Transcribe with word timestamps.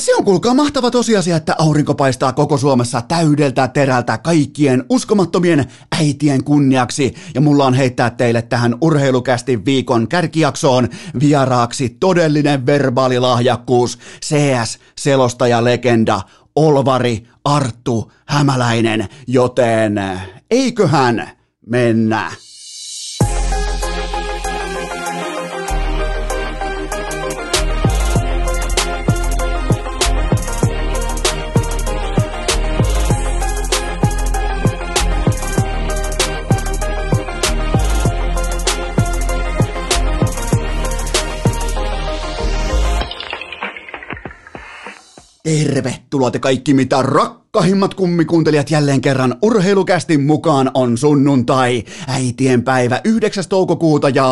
Se 0.00 0.14
on 0.14 0.24
kuulkaa 0.24 0.54
mahtava 0.54 0.90
tosiasia, 0.90 1.36
että 1.36 1.54
aurinko 1.58 1.94
paistaa 1.94 2.32
koko 2.32 2.58
Suomessa 2.58 3.02
täydeltä 3.02 3.68
terältä 3.68 4.18
kaikkien 4.18 4.84
uskomattomien 4.88 5.64
äitien 5.98 6.44
kunniaksi. 6.44 7.14
Ja 7.34 7.40
mulla 7.40 7.64
on 7.66 7.74
heittää 7.74 8.10
teille 8.10 8.42
tähän 8.42 8.74
urheilukästi 8.80 9.64
viikon 9.64 10.08
kärkijaksoon 10.08 10.88
vieraaksi 11.20 11.96
todellinen 12.00 12.66
verbaalilahjakkuus, 12.66 13.98
CS-selostaja 14.24 15.64
legenda, 15.64 16.20
Olvari 16.56 17.26
Arttu 17.44 18.12
Hämäläinen, 18.26 19.08
joten 19.26 20.00
eiköhän 20.50 21.30
mennä. 21.66 22.32
Tervetuloa 45.42 46.30
te 46.30 46.38
kaikki 46.38 46.74
mitä 46.74 47.02
rakkahimmat 47.02 47.94
kummikuuntelijat 47.94 48.70
jälleen 48.70 49.00
kerran 49.00 49.36
urheilukästin 49.42 50.20
mukaan 50.20 50.70
on 50.74 50.98
sunnuntai, 50.98 51.84
äitien 52.06 52.62
päivä 52.62 53.00
9. 53.04 53.44
toukokuuta 53.48 54.08
ja 54.08 54.24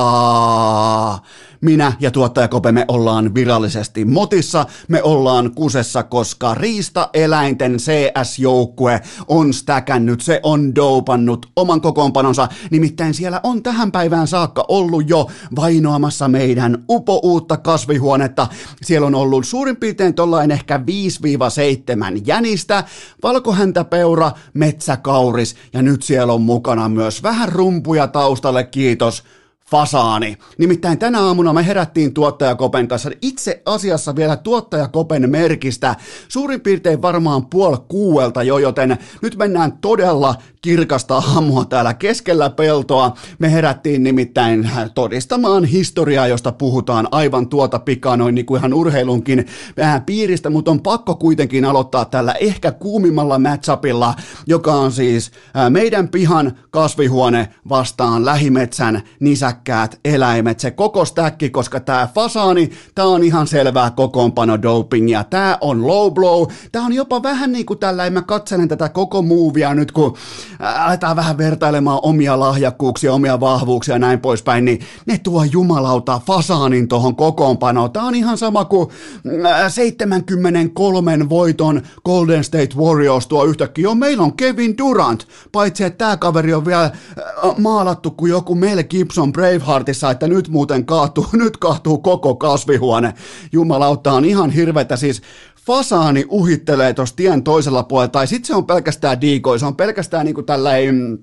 minä 1.61 1.93
ja 2.01 2.11
tuottaja 2.11 2.48
Kope 2.48 2.73
me 2.73 2.85
ollaan 2.89 3.35
virallisesti 3.35 4.05
motissa, 4.05 4.67
me 4.89 5.03
ollaan 5.03 5.55
kusessa, 5.55 6.03
koska 6.03 6.55
riista-eläinten 6.55 7.77
CS-joukkue 7.77 9.01
on 9.29 9.53
stäkännyt, 9.53 10.20
se 10.20 10.41
on 10.42 10.75
doupannut 10.75 11.47
oman 11.56 11.81
kokoonpanonsa, 11.81 12.48
nimittäin 12.70 13.14
siellä 13.14 13.41
on 13.42 13.62
tähän 13.62 13.92
päivään 13.92 14.27
saakka 14.27 14.64
ollut 14.69 15.11
jo 15.11 15.27
vainoamassa 15.56 16.29
meidän 16.29 16.84
upouutta 16.89 17.56
kasvihuonetta. 17.56 18.47
Siellä 18.83 19.06
on 19.06 19.14
ollut 19.14 19.47
suurin 19.47 19.77
piirtein 19.77 20.14
tollain 20.14 20.51
ehkä 20.51 20.81
5-7 22.17 22.23
jänistä, 22.25 22.84
valkohäntäpeura, 23.23 24.33
metsäkauris 24.55 25.56
ja 25.73 25.83
nyt 25.83 26.03
siellä 26.03 26.33
on 26.33 26.42
mukana 26.42 26.89
myös 26.89 27.23
vähän 27.23 27.48
rumpuja 27.48 28.06
taustalle, 28.06 28.64
kiitos 28.64 29.25
fasaani. 29.70 30.36
Nimittäin 30.58 30.98
tänä 30.98 31.20
aamuna 31.20 31.52
me 31.52 31.66
herättiin 31.66 32.14
tuottajakopen 32.14 32.88
kanssa 32.88 33.11
itse 33.22 33.62
asiassa 33.66 34.16
vielä 34.16 34.36
tuottajakopen 34.36 35.30
merkistä 35.30 35.97
suurin 36.28 36.61
piirtein 36.61 37.02
varmaan 37.02 37.47
puoli 37.47 37.77
kuuelta 37.89 38.42
jo, 38.42 38.58
joten 38.58 38.98
nyt 39.22 39.36
mennään 39.36 39.72
todella 39.72 40.34
kirkasta 40.61 41.17
aamua 41.17 41.64
täällä 41.64 41.95
keskellä 41.95 42.51
peltoa. 42.51 43.14
Me 43.39 43.53
herättiin 43.53 44.03
nimittäin 44.03 44.70
todistamaan 44.95 45.64
historiaa, 45.64 46.27
josta 46.27 46.53
puhutaan 46.53 47.09
aivan 47.11 47.48
tuota 47.48 47.78
pikaa 47.78 48.17
noin 48.17 48.34
niin 48.34 48.47
kuin 48.47 48.59
ihan 48.59 48.75
urheilunkin 48.75 49.47
vähän 49.77 50.03
piiristä, 50.03 50.51
mutta 50.51 50.70
on 50.70 50.83
pakko 50.83 51.14
kuitenkin 51.14 51.64
aloittaa 51.64 52.05
tällä 52.05 52.33
ehkä 52.33 52.73
kuumimmalla 52.73 53.39
matchupilla, 53.39 54.14
joka 54.47 54.73
on 54.75 54.92
siis 54.92 55.31
meidän 55.70 56.09
pihan 56.09 56.59
kasvihuone 56.70 57.48
vastaan 57.69 58.25
lähimetsän 58.25 59.03
nisäkkäät 59.20 60.01
eläimet. 60.05 60.61
Se 60.61 60.70
koko 60.70 61.05
stäkki, 61.05 61.51
koska 61.51 61.81
tämä 61.81 62.09
fasaani, 62.14 62.70
tämä 62.95 63.09
on 63.09 63.25
ihan 63.25 63.47
selvää 63.47 63.91
kokoonpano 63.91 64.62
dopingia. 64.62 65.25
Tämä 65.25 65.59
on 65.61 65.86
low 65.86 66.12
blow. 66.12 66.47
Tämä 66.73 66.86
on 66.86 66.92
jopa 66.92 67.23
vähän 67.23 67.53
niin 67.53 67.67
kuin 67.67 67.79
tällä, 67.79 68.11
mä 68.11 68.23
katselen 68.23 68.69
tätä 68.69 68.89
koko 68.89 69.23
muuvia 69.23 69.75
nyt, 69.75 69.92
kun 69.92 70.17
aletaan 70.59 71.17
vähän 71.17 71.39
vertailemaan 71.39 72.01
omia 72.03 72.41
lahjakkuuksia, 72.41 73.12
omia 73.12 73.41
vahvuuksia 73.41 73.95
ja 73.95 73.98
näin 73.98 74.20
poispäin, 74.20 74.64
niin 74.64 74.80
ne 75.07 75.19
tuo 75.19 75.45
jumalauta 75.45 76.20
fasaanin 76.27 76.89
tuohon 76.89 77.17
kokoonpanoon. 77.17 77.92
Tämä 77.92 78.07
on 78.07 78.14
ihan 78.14 78.39
sama 78.39 78.64
kuin 78.64 78.89
73 79.69 81.29
voiton 81.29 81.83
Golden 82.05 82.45
State 82.45 82.77
Warriors 82.77 83.27
tuo 83.27 83.45
yhtäkkiä. 83.45 83.83
Joo, 83.83 83.95
meillä 83.95 84.23
on 84.23 84.36
Kevin 84.36 84.79
Durant, 84.79 85.29
paitsi 85.52 85.85
että 85.85 85.98
tämä 85.98 86.17
kaveri 86.17 86.55
on 86.55 86.64
vielä 86.67 86.90
maalattu 87.58 88.11
kuin 88.11 88.30
joku 88.30 88.55
Mel 88.55 88.83
Gibson 88.83 89.33
Braveheartissa, 89.33 90.11
että 90.11 90.29
nyt 90.29 90.48
muuten 90.48 90.86
kaatuu, 90.86 91.27
nyt 91.42 91.57
kaatuu 91.57 91.98
koko 91.98 92.35
kasvihuone. 92.35 93.14
Jumalauta 93.52 94.13
on 94.13 94.25
ihan 94.25 94.51
hirvetä, 94.51 94.96
siis 94.96 95.23
fasaani 95.68 96.24
uhittelee 96.29 96.95
tuossa 96.95 97.17
tien 97.17 97.42
toisella 97.42 97.83
puolella, 97.83 98.08
tai 98.08 98.27
sitten 98.27 98.46
se 98.46 98.55
on 98.55 98.67
pelkästään 98.67 99.20
diikoi, 99.20 99.58
se 99.58 99.67
on 99.67 99.77
pelkästään 99.77 100.24
niinku 100.27 100.42
tällainen 100.42 101.18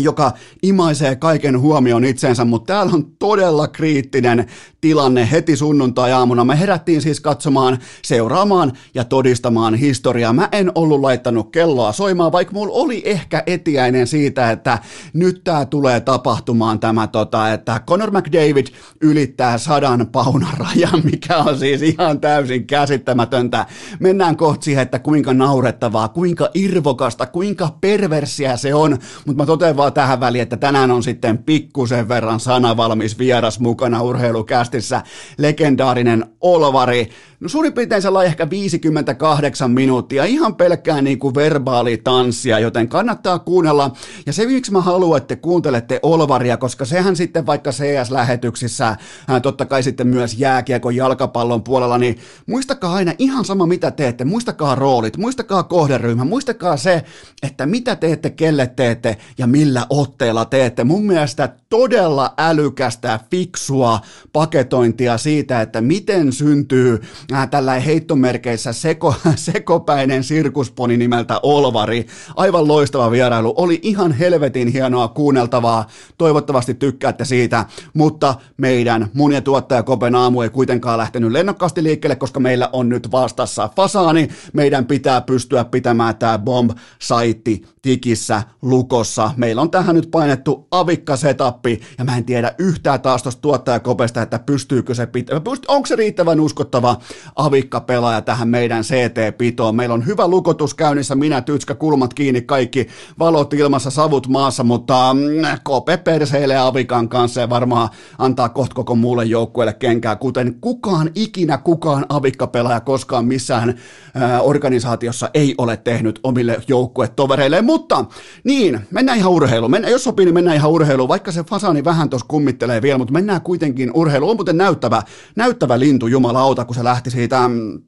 joka 0.00 0.32
imaisee 0.62 1.16
kaiken 1.16 1.60
huomion 1.60 2.04
itsensä, 2.04 2.44
mutta 2.44 2.72
täällä 2.72 2.92
on 2.94 3.06
todella 3.18 3.68
kriittinen 3.68 4.46
tilanne 4.80 5.28
heti 5.30 5.56
sunnuntai-aamuna. 5.56 6.44
Me 6.44 6.60
herättiin 6.60 7.02
siis 7.02 7.20
katsomaan, 7.20 7.78
seuraamaan 8.02 8.72
ja 8.94 9.04
todistamaan 9.04 9.74
historiaa. 9.74 10.32
Mä 10.32 10.48
en 10.52 10.72
ollut 10.74 11.00
laittanut 11.00 11.50
kelloa 11.52 11.92
soimaan, 11.92 12.32
vaikka 12.32 12.54
mulla 12.54 12.74
oli 12.74 13.02
ehkä 13.04 13.42
etiäinen 13.46 14.06
siitä, 14.06 14.50
että 14.50 14.78
nyt 15.12 15.40
tää 15.44 15.66
tulee 15.66 16.00
tapahtumaan 16.00 16.80
tämä, 16.80 17.06
tota, 17.06 17.52
että 17.52 17.80
Conor 17.86 18.10
McDavid 18.10 18.66
ylittää 19.00 19.58
sadan 19.58 20.06
paunan 20.12 20.56
rajan, 20.58 21.02
mikä 21.10 21.36
on 21.36 21.58
siis 21.58 21.82
ihan 21.82 22.20
täysin 22.20 22.66
käsittämätöntä. 22.66 23.66
Mennään 24.00 24.36
kohti 24.36 24.64
siihen, 24.64 24.82
että 24.82 24.98
kuinka 24.98 25.34
naurettavaa, 25.34 26.08
kuinka 26.08 26.48
irvokasta, 26.54 27.26
kuinka 27.26 27.76
perversiä 27.80 28.56
se 28.56 28.74
on, 28.74 28.98
mutta 29.26 29.42
mä 29.42 29.46
totean 29.46 29.76
vaan 29.84 29.92
tähän 29.92 30.20
väliin, 30.20 30.42
että 30.42 30.56
tänään 30.56 30.90
on 30.90 31.02
sitten 31.02 31.38
pikkusen 31.38 32.08
verran 32.08 32.40
sanavalmis 32.40 33.18
vieras 33.18 33.60
mukana 33.60 34.02
urheilukästissä, 34.02 35.02
legendaarinen 35.38 36.26
Olvari, 36.40 37.10
No 37.44 37.48
suurin 37.48 37.72
piirtein 37.72 38.02
sellainen 38.02 38.28
ehkä 38.28 38.50
58 38.50 39.70
minuuttia, 39.70 40.24
ihan 40.24 40.54
pelkkää 40.54 41.02
niin 41.02 41.18
kuin 41.18 41.34
verbaalitanssia, 41.34 42.58
joten 42.58 42.88
kannattaa 42.88 43.38
kuunnella. 43.38 43.90
Ja 44.26 44.32
se, 44.32 44.46
miksi 44.46 44.72
mä 44.72 44.80
haluan, 44.80 45.16
että 45.16 45.36
kuuntelette 45.36 46.00
Olvaria, 46.02 46.56
koska 46.56 46.84
sehän 46.84 47.16
sitten 47.16 47.46
vaikka 47.46 47.70
CS-lähetyksissä, 47.70 48.96
totta 49.42 49.66
kai 49.66 49.82
sitten 49.82 50.06
myös 50.06 50.38
jääkiekon 50.38 50.96
jalkapallon 50.96 51.62
puolella, 51.62 51.98
niin 51.98 52.18
muistakaa 52.46 52.94
aina 52.94 53.12
ihan 53.18 53.44
sama 53.44 53.66
mitä 53.66 53.90
teette, 53.90 54.24
muistakaa 54.24 54.74
roolit, 54.74 55.16
muistakaa 55.16 55.62
kohderyhmä, 55.62 56.24
muistakaa 56.24 56.76
se, 56.76 57.04
että 57.42 57.66
mitä 57.66 57.96
teette, 57.96 58.30
kelle 58.30 58.66
teette 58.66 59.16
ja 59.38 59.46
millä 59.46 59.86
otteella 59.90 60.44
teette. 60.44 60.84
Mun 60.84 61.06
mielestä 61.06 61.48
todella 61.68 62.34
älykästä, 62.38 63.20
fiksua 63.30 64.00
paketointia 64.32 65.18
siitä, 65.18 65.60
että 65.60 65.80
miten 65.80 66.32
syntyy 66.32 67.00
äh, 67.34 67.48
tällä 67.50 67.72
heittomerkeissä 67.72 68.72
seko, 68.72 69.14
sekopäinen 69.36 70.24
sirkusponi 70.24 70.96
nimeltä 70.96 71.40
Olvari. 71.42 72.06
Aivan 72.36 72.68
loistava 72.68 73.10
vierailu. 73.10 73.54
Oli 73.56 73.78
ihan 73.82 74.12
helvetin 74.12 74.68
hienoa 74.68 75.08
kuunneltavaa. 75.08 75.86
Toivottavasti 76.18 76.74
tykkäätte 76.74 77.24
siitä, 77.24 77.64
mutta 77.94 78.34
meidän 78.56 79.10
mun 79.14 79.32
ja 79.32 79.40
tuottaja 79.40 79.82
Kopen 79.82 80.14
aamu 80.14 80.42
ei 80.42 80.50
kuitenkaan 80.50 80.98
lähtenyt 80.98 81.32
lennokkaasti 81.32 81.82
liikkeelle, 81.82 82.16
koska 82.16 82.40
meillä 82.40 82.70
on 82.72 82.88
nyt 82.88 83.12
vastassa 83.12 83.70
fasaani. 83.76 84.28
Meidän 84.52 84.86
pitää 84.86 85.20
pystyä 85.20 85.64
pitämään 85.64 86.16
tämä 86.16 86.38
bomb-saitti 86.38 87.66
tikissä, 87.82 88.42
lukossa. 88.62 89.30
Meillä 89.36 89.62
on 89.62 89.70
tähän 89.70 89.94
nyt 89.94 90.10
painettu 90.10 90.68
avikka 90.70 91.16
setappi, 91.16 91.80
ja 91.98 92.04
mä 92.04 92.16
en 92.16 92.24
tiedä 92.24 92.54
yhtään 92.58 93.00
taas 93.00 93.22
tuosta 93.22 93.42
tuottajakopesta, 93.42 94.22
että 94.22 94.38
pystyykö 94.38 94.94
se 94.94 95.06
pitää, 95.06 95.40
onko 95.68 95.86
se 95.86 95.96
riittävän 95.96 96.40
uskottava 96.40 96.96
avikka-pelaaja 97.36 98.22
tähän 98.22 98.48
meidän 98.48 98.82
CT-pitoon. 98.82 99.76
Meillä 99.76 99.94
on 99.94 100.06
hyvä 100.06 100.28
lukotus 100.28 100.74
käynnissä, 100.74 101.14
minä 101.14 101.40
tytskä, 101.40 101.74
kulmat 101.74 102.14
kiinni, 102.14 102.42
kaikki 102.42 102.88
valot 103.18 103.54
ilmassa, 103.54 103.90
savut 103.90 104.28
maassa, 104.28 104.64
mutta 104.64 105.14
mm, 105.14 105.20
Kope 105.62 105.96
perseilee 105.96 106.58
avikan 106.58 107.08
kanssa 107.08 107.40
ja 107.40 107.50
varmaan 107.50 107.88
antaa 108.18 108.48
kohta 108.48 108.74
koko 108.74 108.94
muulle 108.94 109.24
joukkueelle 109.24 109.72
kenkää, 109.72 110.16
kuten 110.16 110.54
kukaan 110.60 111.10
ikinä 111.14 111.58
kukaan 111.58 112.06
avikka-pelaaja 112.08 112.80
koskaan 112.80 113.24
missään 113.24 113.74
ää, 114.14 114.40
organisaatiossa 114.40 115.30
ei 115.34 115.54
ole 115.58 115.76
tehnyt 115.76 116.20
omille 116.22 116.60
joukkuetovereilleen, 116.68 117.64
mutta 117.64 118.04
niin, 118.44 118.80
mennään 118.90 119.18
ihan 119.18 119.32
urheiluun. 119.32 119.70
Mennään, 119.70 119.92
jos 119.92 120.04
sopii, 120.04 120.24
niin 120.24 120.34
mennään 120.34 120.56
ihan 120.56 120.70
urheiluun, 120.70 121.08
vaikka 121.08 121.32
se 121.32 121.44
fasani 121.44 121.84
vähän 121.84 122.10
tuossa 122.10 122.26
kummittelee 122.28 122.82
vielä, 122.82 122.98
mutta 122.98 123.12
mennään 123.12 123.40
kuitenkin 123.40 123.90
urheiluun. 123.94 124.30
On 124.30 124.36
muuten 124.36 124.56
näyttävä, 124.56 125.02
näyttävä 125.36 125.78
lintu 125.78 126.06
jumalauta, 126.06 126.64
kun 126.64 126.74
se 126.74 126.84
lähti 127.04 127.10
siitä 127.10 127.48
mm, 127.48 127.82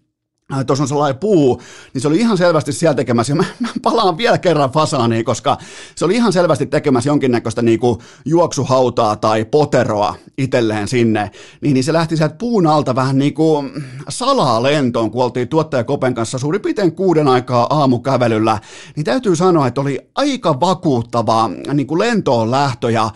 Äh, 0.52 0.64
tuossa 0.66 0.84
on 0.84 0.88
sellainen 0.88 1.20
puu, 1.20 1.62
niin 1.94 2.02
se 2.02 2.08
oli 2.08 2.18
ihan 2.18 2.38
selvästi 2.38 2.72
siellä 2.72 2.94
tekemässä, 2.94 3.30
ja 3.30 3.36
mä, 3.36 3.44
mä 3.60 3.68
palaan 3.82 4.16
vielä 4.16 4.38
kerran 4.38 4.70
fasaaniin, 4.70 5.24
koska 5.24 5.58
se 5.94 6.04
oli 6.04 6.14
ihan 6.14 6.32
selvästi 6.32 6.66
tekemässä 6.66 7.10
jonkinnäköistä 7.10 7.62
niin 7.62 7.80
kuin 7.80 7.98
juoksuhautaa 8.24 9.16
tai 9.16 9.44
poteroa 9.44 10.14
itselleen 10.38 10.88
sinne, 10.88 11.30
niin, 11.60 11.74
niin 11.74 11.84
se 11.84 11.92
lähti 11.92 12.16
sieltä 12.16 12.34
puun 12.38 12.66
alta 12.66 12.94
vähän 12.94 13.18
niin 13.18 13.34
kuin 13.34 13.70
salaa 14.08 14.62
lentoon, 14.62 15.10
kun 15.10 15.24
oltiin 15.24 15.48
tuottaja 15.48 15.84
Kopen 15.84 16.14
kanssa 16.14 16.38
suurin 16.38 16.62
piirtein 16.62 16.92
kuuden 16.92 17.28
aikaa 17.28 17.66
aamukävelyllä, 17.70 18.58
niin 18.96 19.04
täytyy 19.04 19.36
sanoa, 19.36 19.66
että 19.66 19.80
oli 19.80 19.98
aika 20.14 20.60
vakuuttava 20.60 21.50
niin 21.72 21.86
kuin 21.86 21.98
lentoon 21.98 22.50
lähtö, 22.50 22.90
ja 22.90 23.10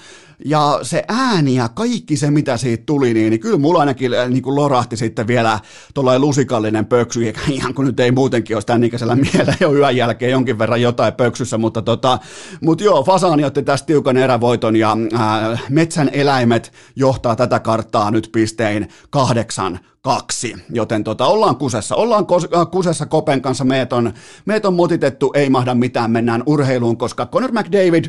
ja 0.44 0.78
se 0.82 1.04
ääni 1.08 1.54
ja 1.54 1.68
kaikki 1.68 2.16
se, 2.16 2.30
mitä 2.30 2.56
siitä 2.56 2.82
tuli, 2.86 3.14
niin, 3.14 3.30
niin 3.30 3.40
kyllä 3.40 3.58
mulla 3.58 3.80
ainakin 3.80 4.14
äh, 4.14 4.28
niin 4.28 4.42
kuin 4.42 4.56
lorahti 4.56 4.96
sitten 4.96 5.26
vielä 5.26 5.60
tuollainen 5.94 6.20
lusikallinen 6.20 6.86
pöksy, 6.86 7.32
ihan 7.48 7.74
kun 7.74 7.84
nyt 7.84 8.00
ei 8.00 8.10
muutenkin 8.10 8.56
olisi 8.56 8.66
tämän 8.66 8.84
ikäisellä 8.84 9.16
mielellä 9.16 9.54
jo 9.60 9.74
yön 9.74 9.96
jälkeen 9.96 10.32
jonkin 10.32 10.58
verran 10.58 10.82
jotain 10.82 11.12
pöksyssä, 11.12 11.58
mutta 11.58 11.82
tota, 11.82 12.18
mut 12.60 12.80
joo, 12.80 13.02
Fasani 13.02 13.44
otti 13.44 13.62
tästä 13.62 13.86
tiukan 13.86 14.16
erävoiton 14.16 14.76
ja 14.76 14.96
äh, 15.14 15.62
metsän 15.68 16.10
eläimet 16.12 16.72
johtaa 16.96 17.36
tätä 17.36 17.60
karttaa 17.60 18.10
nyt 18.10 18.28
pistein 18.32 18.88
kahdeksan 19.10 19.80
kaksi, 20.02 20.54
joten 20.72 21.04
tota, 21.04 21.26
ollaan 21.26 21.56
kusessa. 21.56 21.96
Ollaan 21.96 22.24
kos- 22.24 22.58
äh, 22.58 22.70
kusessa 22.70 23.06
Kopen 23.06 23.42
kanssa, 23.42 23.64
meet 23.64 23.92
on, 23.92 24.12
meet 24.44 24.64
on 24.64 24.74
motitettu, 24.74 25.32
ei 25.34 25.50
mahda 25.50 25.74
mitään, 25.74 26.10
mennään 26.10 26.42
urheiluun, 26.46 26.96
koska 26.96 27.26
Conor 27.26 27.52
McDavid 27.52 28.04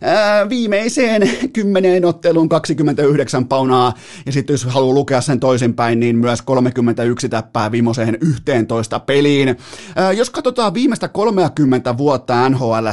ää, 0.00 0.48
viimeiseen 0.48 1.22
kymmeneen 1.52 2.04
otteluun 2.04 2.48
29 2.48 3.48
paunaa, 3.48 3.94
ja 4.26 4.32
sitten 4.32 4.54
jos 4.54 4.64
haluaa 4.64 4.94
lukea 4.94 5.20
sen 5.20 5.40
toisinpäin, 5.40 6.00
niin 6.00 6.16
myös 6.16 6.42
31 6.42 7.28
täppää 7.28 7.72
viimeiseen 7.72 8.18
11 8.20 9.00
peliin. 9.00 9.56
Ää, 9.96 10.12
jos 10.12 10.30
katsotaan 10.30 10.74
viimeistä 10.74 11.08
30 11.08 11.98
vuotta 11.98 12.48
nhl 12.48 12.86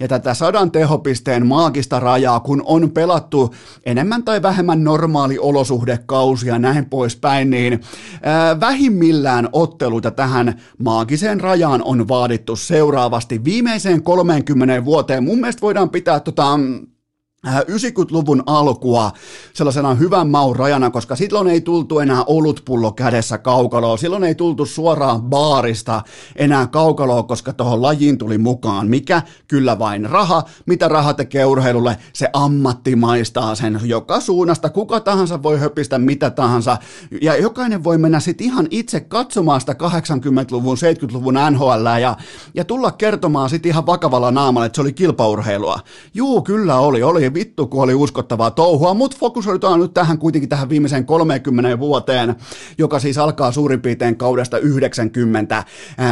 ja 0.00 0.08
tätä 0.08 0.34
sadan 0.34 0.70
tehopisteen 0.70 1.46
maagista 1.46 2.00
rajaa, 2.00 2.40
kun 2.40 2.62
on 2.64 2.90
pelattu 2.90 3.54
enemmän 3.86 4.22
tai 4.22 4.42
vähemmän 4.42 4.84
normaali 4.84 5.38
olosuhdekausi 5.38 6.48
ja 6.48 6.58
näin 6.58 6.84
poispäin, 6.90 7.50
niin 7.50 7.80
ää, 8.22 8.60
vähimmillään 8.60 9.48
otteluita 9.52 10.10
tähän 10.10 10.60
maagiseen 10.78 11.40
rajaan 11.40 11.82
on 11.84 12.08
vaadittu 12.08 12.56
seuraavasti 12.56 13.44
viimeiseen 13.44 14.02
30 14.02 14.84
vuoteen. 14.84 15.24
Mun 15.24 15.38
mielestä 15.38 15.60
voidaan 15.62 15.90
pitää 15.90 16.20
tota 16.20 16.39
tota, 16.40 16.99
90-luvun 17.46 18.42
alkua 18.46 19.10
sellaisena 19.52 19.94
hyvän 19.94 20.28
maun 20.28 20.56
rajana, 20.56 20.90
koska 20.90 21.16
silloin 21.16 21.48
ei 21.48 21.60
tultu 21.60 21.98
enää 21.98 22.24
olutpullo 22.24 22.92
kädessä 22.92 23.38
kaukaloa, 23.38 23.96
silloin 23.96 24.24
ei 24.24 24.34
tultu 24.34 24.66
suoraan 24.66 25.22
baarista 25.22 26.02
enää 26.36 26.66
kaukaloa, 26.66 27.22
koska 27.22 27.52
tuohon 27.52 27.82
lajiin 27.82 28.18
tuli 28.18 28.38
mukaan. 28.38 28.88
Mikä? 28.88 29.22
Kyllä 29.48 29.78
vain 29.78 30.10
raha. 30.10 30.42
Mitä 30.66 30.88
raha 30.88 31.14
tekee 31.14 31.44
urheilulle? 31.44 31.96
Se 32.12 32.28
ammattimaistaa 32.32 33.54
sen 33.54 33.80
joka 33.84 34.20
suunnasta. 34.20 34.70
Kuka 34.70 35.00
tahansa 35.00 35.42
voi 35.42 35.58
höpistä 35.58 35.98
mitä 35.98 36.30
tahansa. 36.30 36.76
Ja 37.22 37.36
jokainen 37.36 37.84
voi 37.84 37.98
mennä 37.98 38.20
sitten 38.20 38.46
ihan 38.46 38.66
itse 38.70 39.00
katsomaan 39.00 39.60
sitä 39.60 39.72
80-luvun, 39.72 40.76
70-luvun 40.76 41.34
NHL 41.50 41.86
ja, 42.00 42.16
ja 42.54 42.64
tulla 42.64 42.90
kertomaan 42.92 43.50
sitten 43.50 43.70
ihan 43.70 43.86
vakavalla 43.86 44.30
naamalla, 44.30 44.66
että 44.66 44.76
se 44.76 44.82
oli 44.82 44.92
kilpaurheilua. 44.92 45.80
Juu, 46.14 46.42
kyllä 46.42 46.78
oli. 46.78 47.02
Oli 47.02 47.29
vittu, 47.34 47.66
kun 47.66 47.82
oli 47.82 47.94
uskottavaa 47.94 48.50
touhua, 48.50 48.94
mutta 48.94 49.16
fokusoidutaan 49.20 49.80
nyt 49.80 49.94
tähän 49.94 50.18
kuitenkin 50.18 50.48
tähän 50.48 50.68
viimeiseen 50.68 51.06
30 51.06 51.78
vuoteen, 51.78 52.34
joka 52.78 52.98
siis 52.98 53.18
alkaa 53.18 53.52
suurin 53.52 53.80
piirtein 53.80 54.16
kaudesta 54.16 54.58
90, 54.58 55.64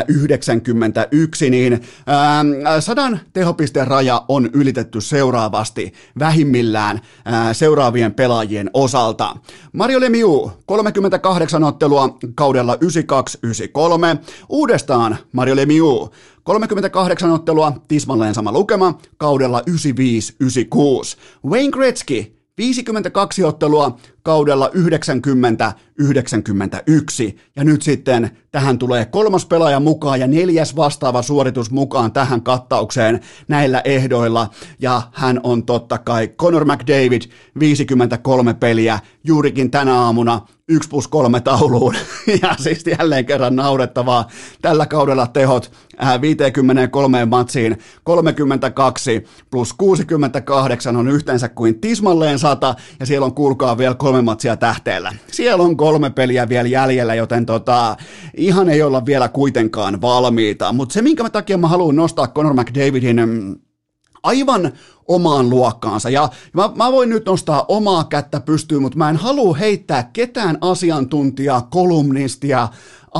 91, 0.08 1.50
niin 1.50 1.80
ää, 2.06 2.80
sadan 2.80 3.20
tehopisteen 3.32 3.86
raja 3.86 4.24
on 4.28 4.50
ylitetty 4.52 5.00
seuraavasti 5.00 5.92
vähimmillään 6.18 7.00
ää, 7.24 7.54
seuraavien 7.54 8.14
pelaajien 8.14 8.70
osalta. 8.74 9.36
Mario 9.72 10.00
Lemieux, 10.00 10.50
38 10.66 11.64
ottelua 11.64 12.18
kaudella 12.34 12.74
92-93, 12.74 12.78
uudestaan 14.48 15.16
Mario 15.32 15.56
Lemieux, 15.56 16.10
38 16.48 17.30
ottelua, 17.32 17.72
tismalleen 17.88 18.34
sama 18.34 18.52
lukema, 18.52 18.98
kaudella 19.16 19.60
95-96. 19.60 21.18
Wayne 21.50 21.70
Gretzky, 21.70 22.32
52 22.56 23.44
ottelua 23.44 23.96
kaudella 24.28 24.70
90-91. 24.74 24.80
Ja 27.56 27.64
nyt 27.64 27.82
sitten 27.82 28.30
tähän 28.50 28.78
tulee 28.78 29.04
kolmas 29.04 29.46
pelaaja 29.46 29.80
mukaan 29.80 30.20
ja 30.20 30.26
neljäs 30.26 30.76
vastaava 30.76 31.22
suoritus 31.22 31.70
mukaan 31.70 32.12
tähän 32.12 32.42
kattaukseen 32.42 33.20
näillä 33.48 33.82
ehdoilla. 33.84 34.50
Ja 34.80 35.02
hän 35.12 35.40
on 35.42 35.66
totta 35.66 35.98
kai 35.98 36.28
Conor 36.28 36.64
McDavid, 36.64 37.22
53 37.60 38.54
peliä 38.54 38.98
juurikin 39.24 39.70
tänä 39.70 40.00
aamuna 40.00 40.40
1 40.68 40.88
plus 40.88 41.08
3 41.08 41.40
tauluun. 41.40 41.94
Ja 42.42 42.54
siis 42.58 42.84
jälleen 42.98 43.26
kerran 43.26 43.56
naurettavaa. 43.56 44.28
Tällä 44.62 44.86
kaudella 44.86 45.26
tehot 45.26 45.72
53 46.20 47.20
äh, 47.20 47.28
matsiin 47.28 47.78
32 48.04 49.24
plus 49.50 49.72
68 49.72 50.96
on 50.96 51.08
yhteensä 51.08 51.48
kuin 51.48 51.80
tismalleen 51.80 52.38
100 52.38 52.74
ja 53.00 53.06
siellä 53.06 53.24
on 53.24 53.34
kuulkaa 53.34 53.78
vielä 53.78 53.94
kolme 54.18 54.30
matsia 54.30 54.56
tähteellä. 54.56 55.14
Siellä 55.32 55.64
on 55.64 55.76
kolme 55.76 56.10
peliä 56.10 56.48
vielä 56.48 56.68
jäljellä, 56.68 57.14
joten 57.14 57.46
tota, 57.46 57.96
ihan 58.36 58.68
ei 58.68 58.82
olla 58.82 59.06
vielä 59.06 59.28
kuitenkaan 59.28 60.00
valmiita. 60.00 60.72
Mutta 60.72 60.92
se, 60.92 61.02
minkä 61.02 61.30
takia 61.30 61.58
mä 61.58 61.68
haluan 61.68 61.96
nostaa 61.96 62.28
Conor 62.28 62.54
McDavidin 62.54 63.16
mm, 63.26 63.56
aivan 64.22 64.72
omaan 65.08 65.50
luokkaansa. 65.50 66.10
Ja 66.10 66.28
mä, 66.52 66.70
mä 66.76 66.92
voin 66.92 67.08
nyt 67.08 67.26
nostaa 67.26 67.64
omaa 67.68 68.04
kättä 68.04 68.40
pystyyn, 68.40 68.82
mutta 68.82 68.98
mä 68.98 69.10
en 69.10 69.16
halua 69.16 69.56
heittää 69.56 70.10
ketään 70.12 70.58
asiantuntijaa, 70.60 71.68
kolumnistia, 71.70 72.68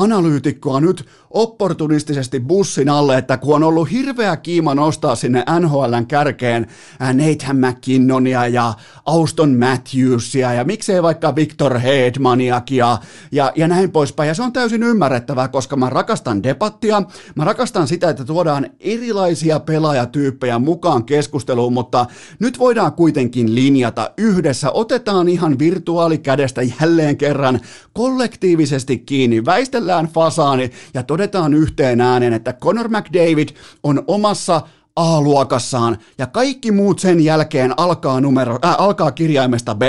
analyytikkoa 0.03 0.81
nyt 0.81 1.07
opportunistisesti 1.31 2.41
bussin 2.41 2.89
alle, 2.89 3.19
että 3.19 3.37
kun 3.37 3.55
on 3.55 3.63
ollut 3.63 3.91
hirveä 3.91 4.37
kiima 4.37 4.75
nostaa 4.75 5.15
sinne 5.15 5.45
NHLn 5.61 6.07
kärkeen 6.09 6.67
Nathan 7.01 7.57
McKinnonia 7.57 8.47
ja 8.47 8.75
Auston 9.07 9.57
Matthewsia 9.59 10.53
ja 10.53 10.65
miksei 10.65 11.03
vaikka 11.03 11.37
Victor 11.37 11.79
Hedmaniakia 11.79 12.99
ja, 13.33 13.53
ja 13.57 13.69
näin 13.69 13.91
poispäin. 13.91 14.29
Ja 14.29 14.35
se 14.35 14.43
on 14.43 14.53
täysin 14.53 14.83
ymmärrettävää, 14.83 15.49
koska 15.49 15.77
mä 15.77 15.91
rakastan 15.91 16.43
debattia, 16.43 17.03
mä 17.35 17.45
rakastan 17.45 17.89
sitä, 17.89 18.11
että 18.11 18.25
tuodaan 18.25 18.71
erilaisia 18.81 19.61
pelaajatyyppejä 19.61 20.59
mukaan 20.59 21.05
keskusteluun, 21.05 21.73
mutta 21.73 22.07
nyt 22.39 22.59
voidaan 22.59 22.93
kuitenkin 22.93 23.55
linjata 23.55 24.11
yhdessä. 24.19 24.71
Otetaan 24.71 25.29
ihan 25.29 25.59
virtuaalikädestä 25.59 26.63
jälleen 26.63 27.17
kerran 27.17 27.61
kollektiivisesti 27.93 28.99
kiinni, 28.99 29.45
väistellään 29.45 29.88
fasaani 30.15 30.71
ja 30.95 31.03
todetaan 31.03 31.55
yhteen 31.55 32.01
ääneen, 32.01 32.33
että 32.33 32.53
Conor 32.53 32.89
McDavid 32.89 33.49
on 33.83 34.05
omassa 34.07 34.61
A-luokassaan 34.97 35.99
ja 36.19 36.27
kaikki 36.27 36.73
muut 36.73 36.99
sen 36.99 37.21
jälkeen 37.21 37.75
alkaa, 37.77 38.21
numero, 38.21 38.59
äh, 38.65 38.75
alkaa 38.79 39.11
kirjaimesta 39.11 39.75
B. 39.75 39.83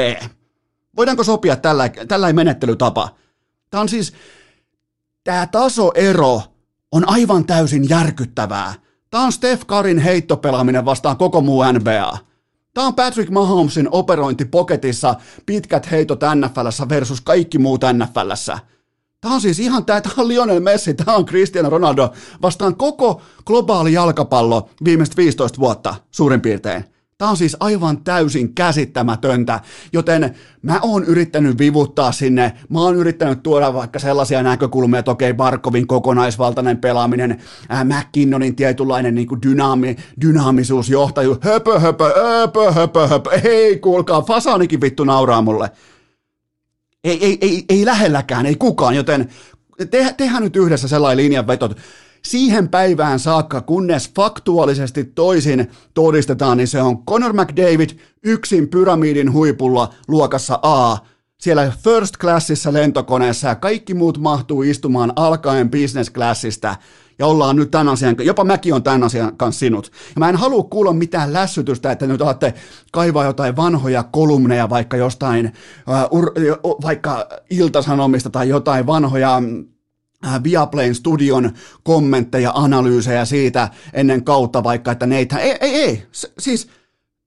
Voidaanko 0.97 1.23
sopia 1.23 1.55
tällä, 1.55 1.89
tällä 2.07 2.33
menettelytapa? 2.33 3.09
Tämä 3.69 3.81
on 3.81 3.89
siis, 3.89 4.13
tämä 5.23 5.47
tasoero 5.47 6.41
on 6.91 7.09
aivan 7.09 7.45
täysin 7.45 7.89
järkyttävää. 7.89 8.73
Tämä 9.09 9.23
on 9.23 9.31
Steph 9.31 9.65
Karin 9.65 9.99
heittopelaaminen 9.99 10.85
vastaan 10.85 11.17
koko 11.17 11.41
muu 11.41 11.63
NBA. 11.71 12.17
Tämä 12.73 12.87
on 12.87 12.95
Patrick 12.95 13.31
Mahomesin 13.31 13.87
operointi 13.91 14.45
poketissa, 14.45 15.15
pitkät 15.45 15.91
heitot 15.91 16.19
NFLssä 16.35 16.89
versus 16.89 17.21
kaikki 17.21 17.57
muut 17.57 17.81
NFLssä. 17.93 18.59
Tämä 19.21 19.33
on 19.33 19.41
siis 19.41 19.59
ihan 19.59 19.85
tämä, 19.85 20.01
tämä 20.01 20.13
on 20.17 20.27
Lionel 20.27 20.59
Messi, 20.59 20.93
tämä 20.93 21.17
on 21.17 21.25
Cristiano 21.25 21.69
Ronaldo 21.69 22.13
vastaan 22.41 22.75
koko 22.75 23.21
globaali 23.45 23.93
jalkapallo 23.93 24.69
viimeiset 24.85 25.17
15 25.17 25.59
vuotta 25.59 25.95
suurin 26.11 26.41
piirtein. 26.41 26.83
Tämä 27.17 27.31
on 27.31 27.37
siis 27.37 27.57
aivan 27.59 28.03
täysin 28.03 28.55
käsittämätöntä, 28.55 29.59
joten 29.93 30.35
mä 30.61 30.79
oon 30.81 31.03
yrittänyt 31.03 31.57
vivuttaa 31.57 32.11
sinne, 32.11 32.53
mä 32.69 32.81
oon 32.81 32.95
yrittänyt 32.95 33.43
tuoda 33.43 33.73
vaikka 33.73 33.99
sellaisia 33.99 34.43
näkökulmia, 34.43 34.99
että 34.99 35.11
okei, 35.11 35.33
Barkovin 35.33 35.87
kokonaisvaltainen 35.87 36.77
pelaaminen, 36.77 37.41
äh, 37.71 37.85
McKinnonin 37.85 38.55
tietynlainen 38.55 39.15
niin 39.15 39.27
kuin 39.27 39.41
dynaami, 39.41 39.95
dynaamisuus, 40.21 40.89
johtajuus, 40.89 41.37
höpö, 41.41 41.79
höpö, 41.79 42.11
höpö, 42.39 42.71
höpö, 42.71 43.07
höpö, 43.07 43.29
ei 43.43 43.79
kuulkaa, 43.79 44.21
fasanikin 44.21 44.81
vittu 44.81 45.03
nauraa 45.03 45.41
mulle. 45.41 45.71
Ei, 47.03 47.25
ei, 47.25 47.37
ei, 47.41 47.65
ei 47.69 47.85
lähelläkään, 47.85 48.45
ei 48.45 48.55
kukaan, 48.55 48.95
joten 48.95 49.29
te, 49.91 50.13
tehdään 50.17 50.43
nyt 50.43 50.55
yhdessä 50.55 50.87
sellainen 50.87 51.25
linjanveto, 51.25 51.69
siihen 52.25 52.69
päivään 52.69 53.19
saakka, 53.19 53.61
kunnes 53.61 54.11
faktuaalisesti 54.15 55.03
toisin 55.03 55.71
todistetaan, 55.93 56.57
niin 56.57 56.67
se 56.67 56.81
on 56.81 57.05
Conor 57.05 57.33
McDavid 57.33 57.89
yksin 58.23 58.69
pyramidin 58.69 59.33
huipulla 59.33 59.93
luokassa 60.07 60.59
A. 60.61 60.97
Siellä 61.41 61.71
first 61.83 62.17
classissa 62.17 62.73
lentokoneessa 62.73 63.47
ja 63.47 63.55
kaikki 63.55 63.93
muut 63.93 64.17
mahtuu 64.17 64.61
istumaan 64.61 65.13
alkaen 65.15 65.71
business 65.71 66.11
classista 66.11 66.75
ja 67.19 67.25
ollaan 67.25 67.55
nyt 67.55 67.71
tämän 67.71 67.89
asian, 67.89 68.15
jopa 68.19 68.43
mäkin 68.43 68.73
on 68.73 68.83
tämän 68.83 69.03
asian 69.03 69.37
kanssa 69.37 69.59
sinut. 69.59 69.91
Ja 70.15 70.19
mä 70.19 70.29
en 70.29 70.35
halua 70.35 70.63
kuulla 70.63 70.93
mitään 70.93 71.33
lässytystä, 71.33 71.91
että 71.91 72.07
nyt 72.07 72.21
olette 72.21 72.53
kaivaa 72.91 73.25
jotain 73.25 73.55
vanhoja 73.55 74.03
kolumneja 74.03 74.69
vaikka 74.69 74.97
jostain, 74.97 75.53
uh, 76.11 76.17
ur, 76.17 76.33
vaikka 76.81 77.29
iltasanomista 77.49 78.29
tai 78.29 78.49
jotain 78.49 78.87
vanhoja 78.87 79.41
äh, 80.25 80.43
Viaplayn 80.43 80.95
studion 80.95 81.51
kommentteja, 81.83 82.51
analyysejä 82.55 83.25
siitä 83.25 83.69
ennen 83.93 84.23
kautta 84.23 84.63
vaikka, 84.63 84.91
että 84.91 85.05
neitä, 85.05 85.37
ei, 85.37 85.57
ei, 85.61 85.75
ei, 85.75 86.03
siis 86.39 86.69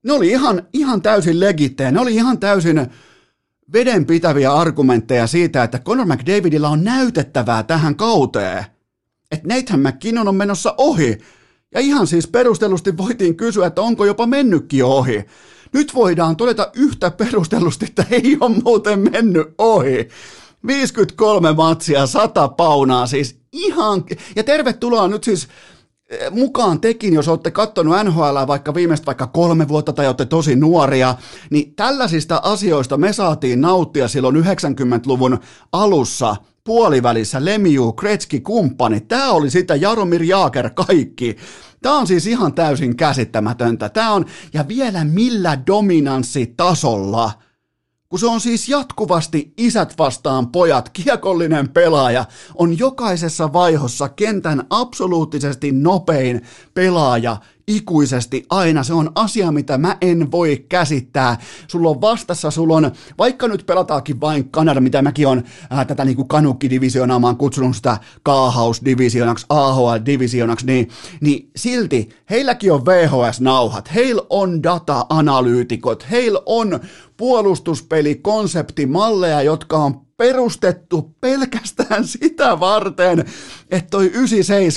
ne 0.04 0.12
oli 0.12 0.30
ihan, 0.30 0.62
ihan 0.72 1.02
täysin 1.02 1.40
legittejä, 1.40 1.90
ne 1.90 2.00
oli 2.00 2.14
ihan 2.14 2.38
täysin 2.38 2.86
vedenpitäviä 3.72 4.52
argumentteja 4.52 5.26
siitä, 5.26 5.62
että 5.62 5.78
Conor 5.78 6.06
McDavidilla 6.06 6.68
on 6.68 6.84
näytettävää 6.84 7.62
tähän 7.62 7.96
kauteen 7.96 8.64
että 9.32 9.48
Nathan 9.48 9.80
McKinnon 9.80 10.28
on 10.28 10.34
menossa 10.34 10.74
ohi. 10.78 11.18
Ja 11.74 11.80
ihan 11.80 12.06
siis 12.06 12.26
perustellusti 12.26 12.96
voitiin 12.96 13.36
kysyä, 13.36 13.66
että 13.66 13.82
onko 13.82 14.04
jopa 14.04 14.26
mennytkin 14.26 14.84
ohi. 14.84 15.24
Nyt 15.72 15.94
voidaan 15.94 16.36
todeta 16.36 16.70
yhtä 16.74 17.10
perustellusti, 17.10 17.84
että 17.84 18.04
ei 18.10 18.36
ole 18.40 18.60
muuten 18.64 18.98
mennyt 18.98 19.54
ohi. 19.58 20.08
53 20.66 21.52
matsia, 21.52 22.06
100 22.06 22.48
paunaa, 22.48 23.06
siis 23.06 23.40
ihan... 23.52 24.04
Ja 24.36 24.44
tervetuloa 24.44 25.08
nyt 25.08 25.24
siis 25.24 25.48
eh, 26.08 26.30
mukaan 26.30 26.80
tekin, 26.80 27.14
jos 27.14 27.28
olette 27.28 27.50
katsonut 27.50 27.94
NHL 28.04 28.46
vaikka 28.46 28.74
viimeistä 28.74 29.06
vaikka 29.06 29.26
kolme 29.26 29.68
vuotta 29.68 29.92
tai 29.92 30.06
olette 30.06 30.24
tosi 30.26 30.56
nuoria, 30.56 31.14
niin 31.50 31.74
tällaisista 31.74 32.40
asioista 32.44 32.96
me 32.96 33.12
saatiin 33.12 33.60
nauttia 33.60 34.08
silloin 34.08 34.36
90-luvun 34.36 35.38
alussa– 35.72 36.36
puolivälissä 36.64 37.44
Lemiu, 37.44 37.92
Kretski, 37.92 38.40
kumppani. 38.40 39.00
Tämä 39.00 39.32
oli 39.32 39.50
sitä 39.50 39.76
Jaromir 39.76 40.22
Jaaker 40.22 40.70
kaikki. 40.70 41.36
Tämä 41.82 41.98
on 41.98 42.06
siis 42.06 42.26
ihan 42.26 42.54
täysin 42.54 42.96
käsittämätöntä. 42.96 43.88
Tämä 43.88 44.12
on, 44.12 44.24
ja 44.52 44.68
vielä 44.68 45.04
millä 45.04 45.58
dominanssitasolla– 45.66 47.32
kun 48.12 48.18
se 48.18 48.26
on 48.26 48.40
siis 48.40 48.68
jatkuvasti 48.68 49.52
isät 49.56 49.94
vastaan 49.98 50.48
pojat, 50.48 50.88
kiekollinen 50.88 51.68
pelaaja, 51.68 52.24
on 52.54 52.78
jokaisessa 52.78 53.52
vaihossa 53.52 54.08
kentän 54.08 54.64
absoluuttisesti 54.70 55.72
nopein 55.72 56.42
pelaaja 56.74 57.36
ikuisesti 57.66 58.46
aina. 58.50 58.82
Se 58.82 58.94
on 58.94 59.12
asia, 59.14 59.52
mitä 59.52 59.78
mä 59.78 59.96
en 60.00 60.30
voi 60.30 60.66
käsittää. 60.68 61.38
Sulla 61.68 61.90
on 61.90 62.00
vastassa, 62.00 62.50
sulla 62.50 62.76
on, 62.76 62.92
vaikka 63.18 63.48
nyt 63.48 63.66
pelataakin 63.66 64.20
vain 64.20 64.50
Kanada, 64.50 64.80
mitä 64.80 65.02
mäkin 65.02 65.26
on 65.26 65.42
äh, 65.72 65.86
tätä 65.86 66.04
niin 66.04 66.28
kanukkidivisioonaa, 66.28 67.18
mä 67.18 67.26
oon 67.26 67.36
kutsunut 67.36 67.76
sitä 67.76 67.98
Kaahaus-divisionaksi, 68.22 69.46
AHL-divisionaksi, 69.48 70.66
niin, 70.66 70.88
niin 71.20 71.50
silti 71.56 72.08
heilläkin 72.30 72.72
on 72.72 72.86
VHS-nauhat, 72.86 73.94
heillä 73.94 74.22
on 74.30 74.62
data-analyytikot, 74.62 76.10
heillä 76.10 76.40
on 76.46 76.80
puolustuspeli-konseptimalleja, 77.16 79.42
jotka 79.42 79.76
on 79.76 80.00
perustettu 80.16 81.14
pelkästään 81.20 82.06
sitä 82.18 82.60
varten, 82.60 83.24
että 83.70 83.90
toi 83.90 84.06
97 84.06 84.72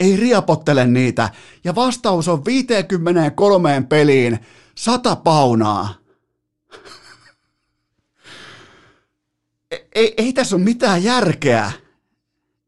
ei 0.00 0.16
riapottele 0.16 0.86
niitä. 0.86 1.28
Ja 1.64 1.74
vastaus 1.74 2.28
on 2.28 2.44
53 2.44 3.86
peliin 3.88 4.38
100 4.74 5.16
paunaa. 5.16 5.94
ei, 9.70 9.88
ei, 9.94 10.14
ei 10.16 10.32
tässä 10.32 10.56
ole 10.56 10.64
mitään 10.64 11.04
järkeä. 11.04 11.72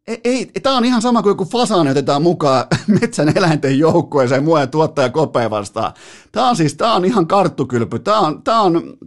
Ei, 0.06 0.20
ei, 0.24 0.46
tämä 0.62 0.76
on 0.76 0.84
ihan 0.84 1.02
sama 1.02 1.22
kuin 1.22 1.30
joku 1.30 1.44
fasaani 1.44 1.90
otetaan 1.90 2.22
mukaan 2.22 2.64
metsän 3.00 3.32
eläinten 3.36 3.78
joukkueeseen 3.78 4.44
muun 4.44 4.68
tuottaja 4.70 5.10
kopea 5.10 5.50
vastaan. 5.50 5.92
Tämä 6.32 6.48
on 6.48 6.56
siis, 6.56 6.74
tämä 6.74 6.94
on 6.94 7.04
ihan 7.04 7.26
karttukylpy, 7.26 7.98
tämä 7.98 8.20
on, 8.20 8.42
tämä 8.42 8.60
on 8.60 8.98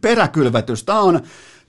peräkylvetys, 0.00 0.84
tämä 0.84 1.00
on, 1.00 1.20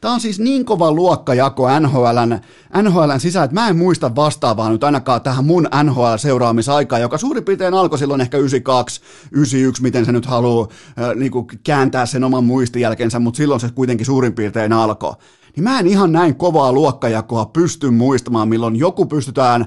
Tämä 0.01 0.13
on 0.13 0.19
siis 0.19 0.39
niin 0.39 0.65
kova 0.65 0.91
luokkajako 0.91 1.79
NHLn, 1.79 2.39
NHLn 2.81 3.19
sisään, 3.19 3.45
että 3.45 3.55
mä 3.55 3.67
en 3.67 3.77
muista 3.77 4.15
vastaavaa 4.15 4.69
nyt 4.69 4.83
ainakaan 4.83 5.21
tähän 5.21 5.45
mun 5.45 5.67
NHL-seuraamisaikaan, 5.83 7.01
joka 7.01 7.17
suurin 7.17 7.43
piirtein 7.43 7.73
alkoi 7.73 7.99
silloin 7.99 8.21
ehkä 8.21 8.37
92, 8.37 9.01
91, 9.31 9.81
miten 9.81 10.05
se 10.05 10.11
nyt 10.11 10.25
haluaa 10.25 10.67
äh, 11.01 11.15
niin 11.15 11.31
kääntää 11.63 12.05
sen 12.05 12.23
oman 12.23 12.43
muistijälkensä, 12.43 13.19
mutta 13.19 13.37
silloin 13.37 13.59
se 13.59 13.69
kuitenkin 13.75 14.05
suurin 14.05 14.33
piirtein 14.33 14.73
alkoi. 14.73 15.13
Niin 15.55 15.63
mä 15.63 15.79
en 15.79 15.87
ihan 15.87 16.11
näin 16.11 16.35
kovaa 16.35 16.71
luokkajakoa 16.71 17.45
pysty 17.45 17.89
muistamaan, 17.89 18.49
milloin 18.49 18.75
joku 18.75 19.05
pystytään 19.05 19.65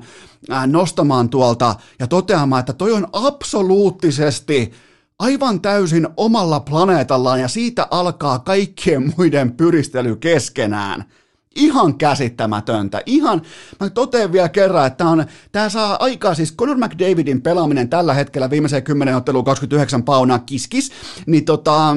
nostamaan 0.66 1.28
tuolta 1.28 1.75
ja 1.99 2.06
toteamaan, 2.06 2.60
että 2.60 2.72
toi 2.72 2.92
on 2.92 3.06
absoluuttisesti 3.12 4.72
aivan 5.21 5.61
täysin 5.61 6.09
omalla 6.17 6.61
planeetallaan 6.61 7.41
ja 7.41 7.49
siitä 7.49 7.87
alkaa 7.91 8.39
kaikkien 8.39 9.12
muiden 9.17 9.53
pyristely 9.53 10.17
keskenään. 10.17 11.05
Ihan 11.55 11.99
käsittämätöntä. 11.99 13.03
Ihan, 13.07 13.43
mä 13.81 13.91
totean 13.91 14.33
vielä 14.33 14.49
kerran, 14.49 14.87
että 14.87 15.07
on, 15.07 15.25
tämä 15.53 15.69
saa 15.69 15.97
aikaa, 16.00 16.35
siis 16.35 16.57
Conor 16.57 16.77
McDavidin 16.77 17.43
pelaaminen 17.43 17.89
tällä 17.89 18.15
hetkellä 18.15 18.50
viimeiseen 18.50 18.83
10 18.83 19.17
otteluun 19.17 19.45
29 19.45 20.03
paunaa 20.03 20.39
kiskis, 20.39 20.93
niin 21.27 21.45
tota, 21.45 21.97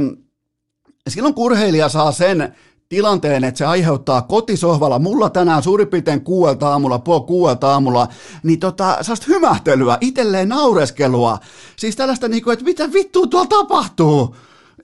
silloin 1.07 1.33
kurheilija 1.33 1.89
saa 1.89 2.11
sen 2.11 2.55
tilanteen, 2.93 3.43
että 3.43 3.57
se 3.57 3.65
aiheuttaa 3.65 4.21
kotisohvalla, 4.21 4.99
mulla 4.99 5.29
tänään 5.29 5.63
suurin 5.63 5.87
piirtein 5.87 6.21
kuuelta 6.21 6.69
aamulla, 6.69 6.99
puol 6.99 7.19
kuuelta 7.19 7.71
aamulla, 7.71 8.07
niin 8.43 8.59
tota, 8.59 8.97
sellaista 9.01 9.25
hymähtelyä, 9.29 9.97
itselleen 10.01 10.49
naureskelua. 10.49 11.37
Siis 11.75 11.95
tällaista, 11.95 12.27
niin 12.27 12.43
kuin, 12.43 12.53
että 12.53 12.65
mitä 12.65 12.93
vittua 12.93 13.27
tuolla 13.27 13.47
tapahtuu? 13.47 14.35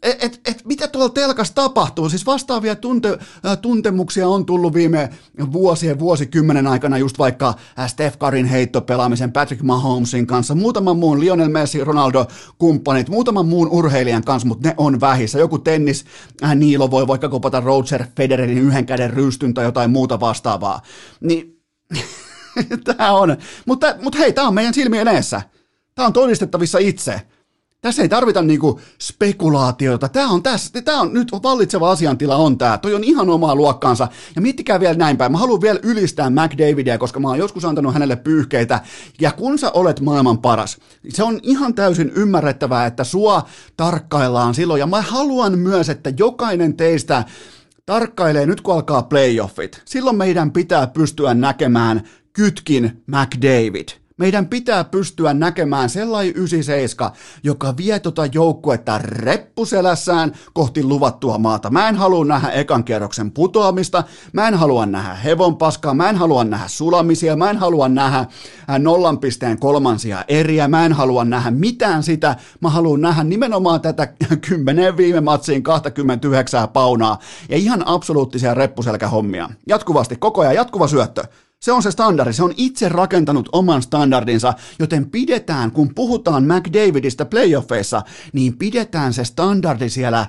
Et, 0.04 0.24
et, 0.24 0.42
et, 0.46 0.66
mitä 0.66 0.88
tuolla 0.88 1.10
telkas 1.10 1.52
tapahtuu? 1.52 2.10
Siis 2.10 2.26
vastaavia 2.26 2.76
tunte, 2.76 3.18
äh, 3.46 3.58
tuntemuksia 3.58 4.28
on 4.28 4.46
tullut 4.46 4.74
viime 4.74 5.10
vuosien, 5.52 6.00
vuosikymmenen 6.00 6.68
aikana 6.68 6.98
just 6.98 7.20
vaikka 7.20 7.54
äh, 7.80 7.90
Steph 7.90 8.18
Karin 8.18 8.46
heittopelaamisen, 8.46 9.32
Patrick 9.32 9.64
Mahomesin 9.64 10.28
kanssa, 10.28 10.56
muutaman 10.56 10.98
muun 10.98 11.20
Lionel 11.20 11.50
Messi, 11.50 11.84
Ronaldo, 11.84 12.28
kumppanit, 12.58 13.10
muutaman 13.10 13.46
muun 13.46 13.68
urheilijan 13.68 14.24
kanssa, 14.24 14.48
mutta 14.48 14.68
ne 14.68 14.74
on 14.78 15.02
vähissä. 15.02 15.40
Joku 15.40 15.58
tennis, 15.58 16.06
äh, 16.44 16.56
Niilo 16.56 16.92
voi 16.92 17.08
vaikka 17.08 17.30
kopata 17.30 17.60
Roger 17.60 18.06
Federerin 18.18 18.58
yhden 18.58 18.86
käden 18.86 19.14
rystyn 19.14 19.54
tai 19.54 19.66
jotain 19.66 19.92
muuta 19.92 20.20
vastaavaa. 20.20 20.82
Niin, 21.22 21.62
tämä 22.84 23.12
on. 23.12 23.38
Mutta, 23.66 23.96
mutta 24.02 24.20
hei, 24.20 24.34
tämä 24.34 24.48
on 24.48 24.54
meidän 24.54 24.74
silmien 24.74 25.08
edessä. 25.08 25.42
Tämä 25.96 26.06
on 26.06 26.14
todistettavissa 26.14 26.78
itse. 26.80 27.22
Tässä 27.82 28.02
ei 28.02 28.10
tarvita 28.10 28.42
niinku 28.42 28.80
spekulaatiota. 29.02 30.10
Tämä 30.10 30.30
on, 30.30 30.44
tässä, 30.44 30.82
tämä 30.82 31.02
on 31.02 31.14
nyt 31.14 31.32
vallitseva 31.44 31.92
asiantila 31.92 32.36
on 32.36 32.58
tämä. 32.58 32.78
Toi 32.78 32.96
on 32.96 33.04
ihan 33.04 33.30
omaa 33.30 33.56
luokkaansa. 33.56 34.08
Ja 34.36 34.42
miettikää 34.42 34.80
vielä 34.80 34.98
näin 34.98 35.18
päin. 35.18 35.32
Mä 35.32 35.38
haluan 35.38 35.62
vielä 35.62 35.80
ylistää 35.84 36.30
McDavidia, 36.30 36.98
koska 36.98 37.20
mä 37.20 37.28
oon 37.28 37.38
joskus 37.38 37.66
antanut 37.66 37.94
hänelle 37.94 38.16
pyyhkeitä. 38.16 38.82
Ja 39.22 39.32
kun 39.32 39.60
sä 39.60 39.72
olet 39.72 40.00
maailman 40.00 40.38
paras, 40.38 40.78
se 41.10 41.24
on 41.24 41.40
ihan 41.44 41.74
täysin 41.74 42.12
ymmärrettävää, 42.16 42.86
että 42.86 43.04
sua 43.04 43.44
tarkkaillaan 43.78 44.56
silloin. 44.56 44.80
Ja 44.80 44.88
mä 44.88 45.02
haluan 45.02 45.60
myös, 45.60 45.90
että 45.90 46.14
jokainen 46.18 46.78
teistä 46.78 47.24
tarkkailee 47.86 48.46
nyt 48.46 48.62
kun 48.62 48.74
alkaa 48.74 49.04
playoffit. 49.04 49.82
Silloin 49.86 50.18
meidän 50.18 50.52
pitää 50.52 50.88
pystyä 50.88 51.34
näkemään 51.34 52.04
kytkin 52.34 53.04
McDavid. 53.08 53.88
Meidän 54.20 54.48
pitää 54.48 54.84
pystyä 54.84 55.34
näkemään 55.34 55.90
sellainen 55.90 56.36
97, 56.36 57.12
joka 57.44 57.78
vie 57.78 58.00
tota 58.00 58.26
joukkuetta 58.26 58.98
reppuselässään 58.98 60.32
kohti 60.54 60.84
luvattua 60.84 61.38
maata. 61.38 61.70
Mä 61.70 61.90
en 61.90 61.96
halua 61.96 62.26
nähdä 62.26 62.50
ekan 62.50 62.84
kierroksen 62.84 63.32
putoamista, 63.32 64.04
mä 64.34 64.48
en 64.48 64.56
halua 64.56 64.86
nähdä 64.86 65.14
hevonpaskaa, 65.14 65.94
mä 65.94 66.10
en 66.10 66.16
halua 66.16 66.44
nähdä 66.44 66.68
sulamisia, 66.68 67.36
mä 67.36 67.50
en 67.50 67.58
halua 67.58 67.90
nähdä 67.90 68.20
äh, 68.20 68.28
nollan 68.80 69.20
pisteen 69.20 69.60
kolmansia 69.60 70.26
eriä, 70.28 70.68
mä 70.68 70.86
en 70.86 70.94
halua 70.94 71.26
nähdä 71.26 71.52
mitään 71.52 72.04
sitä, 72.04 72.36
mä 72.62 72.70
haluan 72.70 73.02
nähdä 73.02 73.24
nimenomaan 73.24 73.82
tätä 73.82 74.08
10 74.50 74.98
viime 74.98 75.22
matsiin 75.22 75.64
29 75.64 76.70
paunaa 76.70 77.20
ja 77.50 77.58
ihan 77.58 77.88
absoluuttisia 77.88 78.54
reppuselkähommia. 78.54 79.50
Jatkuvasti, 79.68 80.16
koko 80.16 80.42
ajan 80.42 80.56
jatkuva 80.56 80.88
syöttö. 80.88 81.24
Se 81.60 81.72
on 81.72 81.84
se 81.84 81.92
standardi, 81.92 82.34
se 82.34 82.44
on 82.44 82.54
itse 82.58 82.90
rakentanut 82.90 83.50
oman 83.52 83.82
standardinsa, 83.82 84.54
joten 84.80 85.10
pidetään, 85.10 85.72
kun 85.72 85.96
puhutaan 85.96 86.44
McDavidista 86.44 87.26
playoffeissa, 87.26 88.02
niin 88.34 88.58
pidetään 88.58 89.14
se 89.14 89.24
standardi 89.24 89.90
siellä 89.90 90.28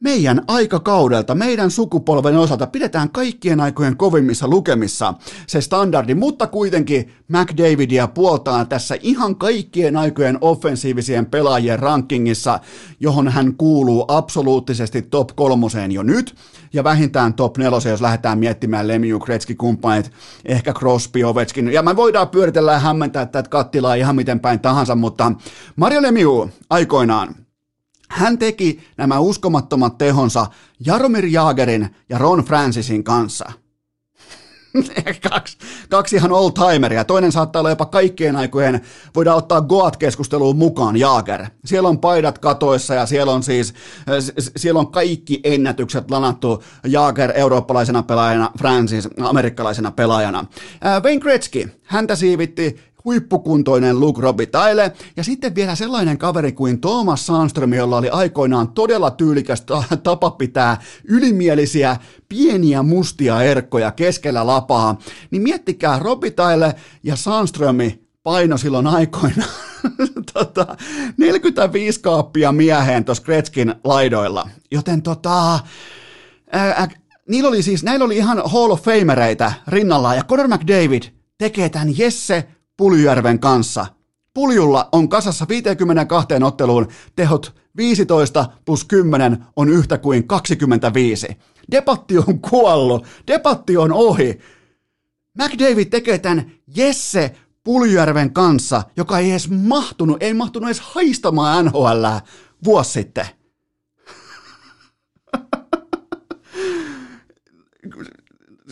meidän 0.00 0.42
aikakaudelta, 0.48 1.34
meidän 1.34 1.70
sukupolven 1.70 2.36
osalta 2.36 2.66
pidetään 2.66 3.10
kaikkien 3.10 3.60
aikojen 3.60 3.96
kovimmissa 3.96 4.48
lukemissa 4.48 5.14
se 5.46 5.60
standardi, 5.60 6.14
mutta 6.14 6.46
kuitenkin 6.46 7.12
McDavidia 7.28 8.08
puoltaa 8.08 8.64
tässä 8.64 8.96
ihan 9.00 9.36
kaikkien 9.36 9.96
aikojen 9.96 10.38
offensiivisien 10.40 11.26
pelaajien 11.26 11.78
rankingissa, 11.78 12.60
johon 13.00 13.28
hän 13.28 13.54
kuuluu 13.54 14.04
absoluuttisesti 14.08 15.02
top 15.02 15.28
kolmoseen 15.36 15.92
jo 15.92 16.02
nyt, 16.02 16.34
ja 16.72 16.84
vähintään 16.84 17.34
top 17.34 17.58
neloseen, 17.58 17.90
jos 17.90 18.00
lähdetään 18.00 18.38
miettimään 18.38 18.88
Lemieux, 18.88 19.24
Gretzky, 19.24 19.54
kumppanit, 19.54 20.12
ehkä 20.44 20.72
Crosby, 20.72 21.24
Ovechkin, 21.24 21.72
ja 21.72 21.82
me 21.82 21.96
voidaan 21.96 22.28
pyöritellä 22.28 22.72
ja 22.72 22.78
hämmentää 22.78 23.26
tätä 23.26 23.50
kattilaa 23.50 23.94
ihan 23.94 24.16
miten 24.16 24.40
päin 24.40 24.60
tahansa, 24.60 24.94
mutta 24.94 25.32
Mario 25.76 26.02
Lemieux 26.02 26.50
aikoinaan, 26.70 27.45
hän 28.08 28.38
teki 28.38 28.80
nämä 28.96 29.18
uskomattomat 29.18 29.98
tehonsa 29.98 30.46
Jaromir 30.86 31.26
Jaagerin 31.26 31.96
ja 32.08 32.18
Ron 32.18 32.44
Francisin 32.44 33.04
kanssa. 33.04 33.52
kaksi, 35.30 35.58
kaksi 35.88 36.16
ihan 36.16 36.32
old-timeria. 36.32 37.04
Toinen 37.04 37.32
saattaa 37.32 37.60
olla 37.60 37.70
jopa 37.70 37.86
kaikkien 37.86 38.36
aikojen, 38.36 38.80
voidaan 39.14 39.36
ottaa 39.36 39.60
Goat-keskusteluun 39.60 40.56
mukaan, 40.56 40.96
Jaager. 40.96 41.46
Siellä 41.64 41.88
on 41.88 41.98
paidat 41.98 42.38
katoissa 42.38 42.94
ja 42.94 43.06
siellä 43.06 43.32
on 43.32 43.42
siis, 43.42 43.74
siellä 44.56 44.80
on 44.80 44.90
kaikki 44.90 45.40
ennätykset 45.44 46.10
lanattu 46.10 46.62
Jaager 46.86 47.32
eurooppalaisena 47.34 48.02
pelaajana, 48.02 48.50
Francis 48.58 49.08
amerikkalaisena 49.20 49.90
pelaajana. 49.90 50.44
Wayne 51.02 51.20
Gretzky, 51.20 51.80
häntä 51.82 52.16
siivitti 52.16 52.76
huippukuntoinen 53.06 54.00
Luke 54.00 54.22
Robitaille, 54.22 54.92
ja 55.16 55.24
sitten 55.24 55.54
vielä 55.54 55.74
sellainen 55.74 56.18
kaveri 56.18 56.52
kuin 56.52 56.80
Thomas 56.80 57.26
Sandström, 57.26 57.72
jolla 57.72 57.96
oli 57.96 58.08
aikoinaan 58.08 58.68
todella 58.68 59.10
tyylikäs 59.10 59.64
tapa 60.02 60.30
pitää 60.30 60.80
ylimielisiä 61.04 61.96
pieniä 62.28 62.82
mustia 62.82 63.42
erkkoja 63.42 63.92
keskellä 63.92 64.46
lapaa, 64.46 64.98
niin 65.30 65.42
miettikää 65.42 65.98
Robitaille 65.98 66.74
ja 67.02 67.16
Sandströmi 67.16 68.06
paino 68.22 68.56
silloin 68.56 68.86
aikoinaan 68.86 69.50
tota, 70.32 70.76
45 71.16 72.00
kaappia 72.00 72.52
mieheen 72.52 73.04
tuossa 73.04 73.24
Kretskin 73.24 73.74
laidoilla. 73.84 74.48
Joten 74.70 75.02
tota, 75.02 75.60
ää, 76.52 76.88
niillä 77.28 77.48
oli 77.48 77.62
siis, 77.62 77.82
näillä 77.82 78.04
oli 78.04 78.16
ihan 78.16 78.42
Hall 78.44 78.70
of 78.70 78.82
Famereitä 78.82 79.52
rinnallaan, 79.68 80.16
ja 80.16 80.24
Conor 80.24 80.48
McDavid 80.48 81.02
tekee 81.38 81.68
tämän 81.68 81.98
Jesse 81.98 82.48
Puljärven 82.76 83.40
kanssa. 83.40 83.86
Puljulla 84.34 84.88
on 84.92 85.08
kasassa 85.08 85.46
52 85.48 86.26
otteluun 86.44 86.88
tehot 87.16 87.54
15 87.76 88.48
plus 88.64 88.84
10 88.84 89.44
on 89.56 89.68
yhtä 89.68 89.98
kuin 89.98 90.28
25. 90.28 91.26
Debatti 91.70 92.18
on 92.18 92.40
kuollut, 92.50 93.06
debatti 93.26 93.76
on 93.76 93.92
ohi. 93.92 94.38
McDavid 95.38 95.86
tekee 95.86 96.18
tämän 96.18 96.50
Jesse 96.76 97.36
Puljärven 97.64 98.32
kanssa, 98.32 98.82
joka 98.96 99.18
ei 99.18 99.30
edes 99.30 99.50
mahtunut, 99.50 100.22
ei 100.22 100.34
mahtunut 100.34 100.68
edes 100.68 100.80
haistamaan 100.80 101.64
NHL 101.64 102.04
vuosi 102.64 102.92
sitten 102.92 103.26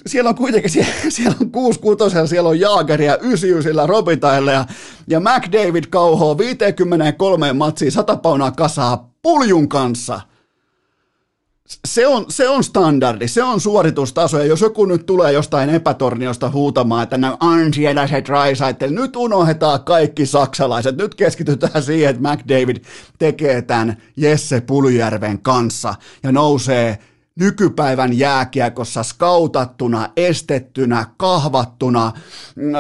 siellä 0.06 0.28
on 0.28 0.34
kuitenkin, 0.34 0.70
siellä, 0.76 0.92
siellä 1.08 1.36
on 1.40 1.50
6 1.50 1.80
6 1.80 2.04
siellä 2.26 2.48
on 2.48 2.60
Jaageria 2.60 3.16
99 3.16 3.88
Robitaille 3.88 4.52
ja, 4.52 4.64
ja 5.08 5.20
McDavid 5.20 5.84
kauhoo 5.90 6.38
53 6.38 7.52
matsiin 7.52 7.92
100 7.92 8.16
paunaa 8.16 8.50
kasaa 8.50 9.10
puljun 9.22 9.68
kanssa. 9.68 10.20
Se 11.86 12.06
on, 12.06 12.24
se 12.28 12.48
on 12.48 12.64
standardi, 12.64 13.28
se 13.28 13.42
on 13.42 13.60
suoritustaso, 13.60 14.38
ja 14.38 14.44
jos 14.44 14.60
joku 14.60 14.84
nyt 14.84 15.06
tulee 15.06 15.32
jostain 15.32 15.70
epätorniosta 15.70 16.50
huutamaan, 16.50 17.02
että 17.02 17.18
nämä 17.18 17.36
on 17.40 17.74
siellä 17.74 18.06
se 18.06 18.22
Drysaitel, 18.24 18.90
nyt 18.90 19.16
unohdetaan 19.16 19.84
kaikki 19.84 20.26
saksalaiset, 20.26 20.96
nyt 20.96 21.14
keskitytään 21.14 21.82
siihen, 21.82 22.10
että 22.10 22.28
McDavid 22.28 22.76
tekee 23.18 23.62
tämän 23.62 23.96
Jesse 24.16 24.60
Puljärven 24.60 25.38
kanssa 25.38 25.94
ja 26.22 26.32
nousee 26.32 26.98
nykypäivän 27.40 28.18
jääkiekossa 28.18 29.02
skautattuna, 29.02 30.08
estettynä, 30.16 31.06
kahvattuna, 31.16 32.12
mm, 32.56 32.72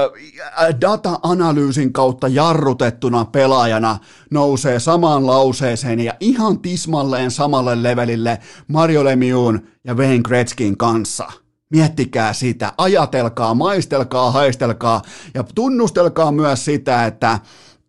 data-analyysin 0.80 1.92
kautta 1.92 2.28
jarrutettuna 2.28 3.24
pelaajana 3.24 3.98
nousee 4.30 4.80
samaan 4.80 5.26
lauseeseen 5.26 6.00
ja 6.00 6.14
ihan 6.20 6.60
tismalleen 6.60 7.30
samalle 7.30 7.82
levelille 7.82 8.38
Mario 8.68 9.04
Lemieux 9.04 9.60
ja 9.84 9.94
Wayne 9.94 10.22
Gretzkin 10.22 10.76
kanssa. 10.76 11.28
Miettikää 11.70 12.32
sitä, 12.32 12.72
ajatelkaa, 12.78 13.54
maistelkaa, 13.54 14.30
haistelkaa 14.30 15.02
ja 15.34 15.44
tunnustelkaa 15.54 16.32
myös 16.32 16.64
sitä, 16.64 17.06
että 17.06 17.38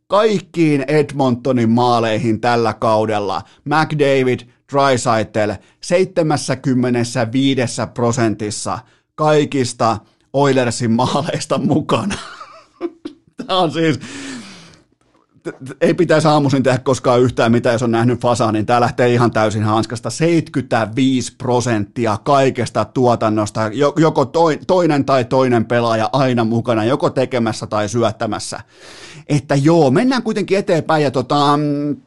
kaikkiin 0.08 0.86
Edmontonin 0.88 1.70
maaleihin 1.70 2.42
tällä 2.42 2.74
kaudella 2.74 3.42
McDavid– 3.66 4.40
Drysaitel 4.74 5.56
75 5.82 7.82
prosentissa 7.94 8.80
kaikista 9.16 9.98
Oilersin 10.34 10.92
maaleista 10.92 11.58
mukana. 11.58 12.16
Tämä 13.38 13.60
on 13.60 13.72
siis, 13.72 14.00
ei 15.82 15.94
pitäisi 15.94 16.28
aamuisin 16.28 16.64
tehdä 16.64 16.78
koskaan 16.78 17.22
yhtään 17.22 17.52
mitään, 17.52 17.74
jos 17.74 17.84
on 17.84 17.92
nähnyt 17.92 18.22
Fasa, 18.22 18.52
niin 18.52 18.66
tämä 18.66 18.82
lähtee 18.82 19.14
ihan 19.14 19.32
täysin 19.32 19.64
hanskasta. 19.64 20.10
75 20.10 21.36
prosenttia 21.38 22.18
kaikesta 22.24 22.86
tuotannosta, 22.86 23.62
joko 23.98 24.32
toinen 24.68 25.06
tai 25.06 25.26
toinen 25.26 25.66
pelaaja 25.66 26.10
aina 26.14 26.44
mukana, 26.44 26.86
joko 26.86 27.10
tekemässä 27.10 27.68
tai 27.68 27.90
syöttämässä. 27.90 28.60
Että 29.30 29.56
joo, 29.56 29.92
mennään 29.92 30.24
kuitenkin 30.24 30.58
eteenpäin 30.58 31.04
ja 31.04 31.12
tota, 31.12 31.58
mm, 31.58 31.98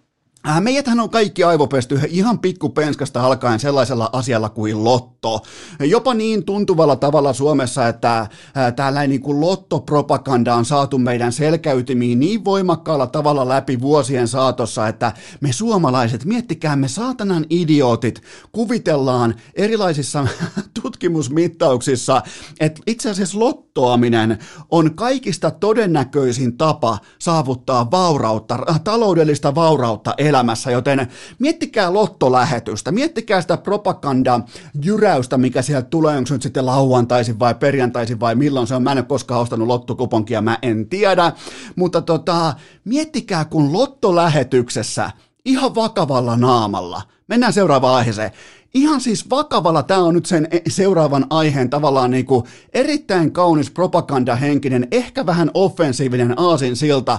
meidäthän 0.60 1.00
on 1.00 1.10
kaikki 1.10 1.44
aivopesty 1.44 2.00
ihan 2.08 2.38
pikkupenskasta 2.38 3.20
alkaen 3.20 3.60
sellaisella 3.60 4.10
asialla 4.12 4.48
kuin 4.48 4.84
lotto. 4.84 5.42
Jopa 5.80 6.14
niin 6.14 6.44
tuntuvalla 6.44 6.96
tavalla 6.96 7.32
Suomessa, 7.32 7.88
että 7.88 8.18
äh, 8.18 8.28
tällainen 8.76 9.10
niin 9.10 9.20
kuin 9.20 9.40
lottopropaganda 9.40 10.54
on 10.54 10.64
saatu 10.64 10.98
meidän 10.98 11.32
selkäytimiin 11.32 12.20
niin 12.20 12.44
voimakkaalla 12.44 13.06
tavalla 13.06 13.48
läpi 13.48 13.80
vuosien 13.80 14.28
saatossa, 14.28 14.88
että 14.88 15.12
me 15.40 15.52
suomalaiset, 15.52 16.24
miettikää 16.24 16.76
me 16.76 16.88
saatanan 16.88 17.46
idiootit, 17.50 18.22
kuvitellaan 18.52 19.34
erilaisissa 19.54 20.26
tutkimusmittauksissa, 20.82 22.22
että 22.60 22.82
itse 22.86 23.10
asiassa 23.10 23.38
lottoaminen 23.38 24.38
on 24.70 24.94
kaikista 24.94 25.50
todennäköisin 25.50 26.58
tapa 26.58 26.98
saavuttaa 27.18 27.90
vaurautta, 27.90 28.58
taloudellista 28.84 29.54
vaurautta 29.54 30.14
elämässä, 30.28 30.70
joten 30.70 31.08
miettikää 31.38 31.92
lottolähetystä, 31.92 32.92
miettikää 32.92 33.40
sitä 33.40 33.56
propaganda 33.56 34.40
jyräystä, 34.84 35.38
mikä 35.38 35.62
sieltä 35.62 35.88
tulee, 35.90 36.16
onko 36.16 36.26
se 36.26 36.34
nyt 36.34 36.42
sitten 36.42 36.66
lauantaisin 36.66 37.38
vai 37.38 37.54
perjantaisin 37.54 38.20
vai 38.20 38.34
milloin 38.34 38.66
se 38.66 38.74
on, 38.74 38.82
mä 38.82 38.92
en 38.92 38.98
ole 38.98 39.04
koskaan 39.04 39.40
ostanut 39.40 39.68
lottokuponkia, 39.68 40.42
mä 40.42 40.58
en 40.62 40.88
tiedä, 40.88 41.32
mutta 41.76 42.02
tota, 42.02 42.54
miettikää 42.84 43.44
kun 43.44 43.72
lottolähetyksessä 43.72 45.10
ihan 45.44 45.74
vakavalla 45.74 46.36
naamalla, 46.36 47.02
mennään 47.28 47.52
seuraavaan 47.52 47.94
aiheeseen, 47.94 48.30
ihan 48.74 49.00
siis 49.00 49.30
vakavalla 49.30 49.82
tämä 49.82 50.00
on 50.00 50.14
nyt 50.14 50.26
sen 50.26 50.48
e- 50.50 50.60
seuraavan 50.68 51.26
aiheen 51.30 51.70
tavallaan 51.70 52.10
niin 52.10 52.26
kuin 52.26 52.44
erittäin 52.72 53.32
kaunis 53.32 53.70
propagandahenkinen, 53.70 54.88
ehkä 54.90 55.26
vähän 55.26 55.50
offensiivinen 55.54 56.34
aasinsilta, 56.36 57.18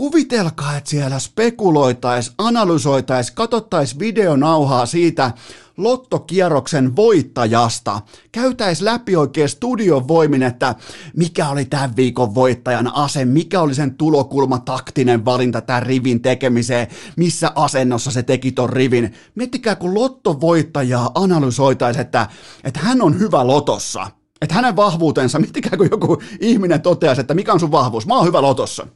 Kuvitelkaa, 0.00 0.76
että 0.76 0.90
siellä 0.90 1.18
spekuloitais, 1.18 2.32
analysoitais, 2.38 3.30
katottais 3.30 3.98
videonauhaa 3.98 4.86
siitä 4.86 5.30
lottokierroksen 5.76 6.96
voittajasta. 6.96 8.00
Käytäis 8.32 8.80
läpi 8.80 9.16
oikein 9.16 9.48
studion 9.48 10.08
voimin, 10.08 10.42
että 10.42 10.74
mikä 11.16 11.48
oli 11.48 11.64
tämän 11.64 11.96
viikon 11.96 12.34
voittajan 12.34 12.94
ase, 12.94 13.24
mikä 13.24 13.60
oli 13.60 13.74
sen 13.74 13.94
tulokulma, 13.94 14.58
taktinen 14.58 15.24
valinta 15.24 15.60
tämän 15.60 15.82
rivin 15.82 16.22
tekemiseen, 16.22 16.86
missä 17.16 17.52
asennossa 17.54 18.10
se 18.10 18.22
teki 18.22 18.52
ton 18.52 18.70
rivin. 18.70 19.14
Miettikää, 19.34 19.76
kun 19.76 19.94
lottovoittajaa 19.94 21.10
analysoitais, 21.14 21.96
että, 21.96 22.26
että 22.64 22.80
hän 22.80 23.02
on 23.02 23.18
hyvä 23.18 23.46
lotossa. 23.46 24.10
Että 24.40 24.54
hänen 24.54 24.76
vahvuutensa, 24.76 25.38
miettikää 25.38 25.76
kun 25.78 25.88
joku 25.90 26.22
ihminen 26.40 26.82
toteaisi, 26.82 27.20
että 27.20 27.34
mikä 27.34 27.52
on 27.52 27.60
sun 27.60 27.72
vahvuus, 27.72 28.06
mä 28.06 28.16
oon 28.16 28.26
hyvä 28.26 28.42
lotossa 28.42 28.86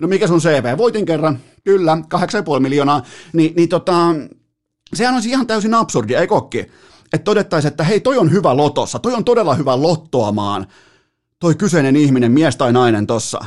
no 0.00 0.08
mikä 0.08 0.26
sun 0.26 0.40
CV, 0.40 0.76
voitin 0.78 1.06
kerran, 1.06 1.38
kyllä, 1.64 1.98
8,5 2.54 2.60
miljoonaa, 2.60 3.02
Ni, 3.32 3.52
niin 3.56 3.68
tota, 3.68 4.14
sehän 4.94 5.14
olisi 5.14 5.30
ihan 5.30 5.46
täysin 5.46 5.74
absurdi, 5.74 6.14
ei 6.14 6.26
kokki, 6.26 6.58
että 7.12 7.24
todettaisiin, 7.24 7.70
että 7.70 7.84
hei, 7.84 8.00
toi 8.00 8.18
on 8.18 8.32
hyvä 8.32 8.56
lotossa, 8.56 8.98
toi 8.98 9.14
on 9.14 9.24
todella 9.24 9.54
hyvä 9.54 9.82
lottoamaan, 9.82 10.66
toi 11.38 11.54
kyseinen 11.54 11.96
ihminen, 11.96 12.32
mies 12.32 12.56
tai 12.56 12.72
nainen 12.72 13.06
tossa. 13.06 13.44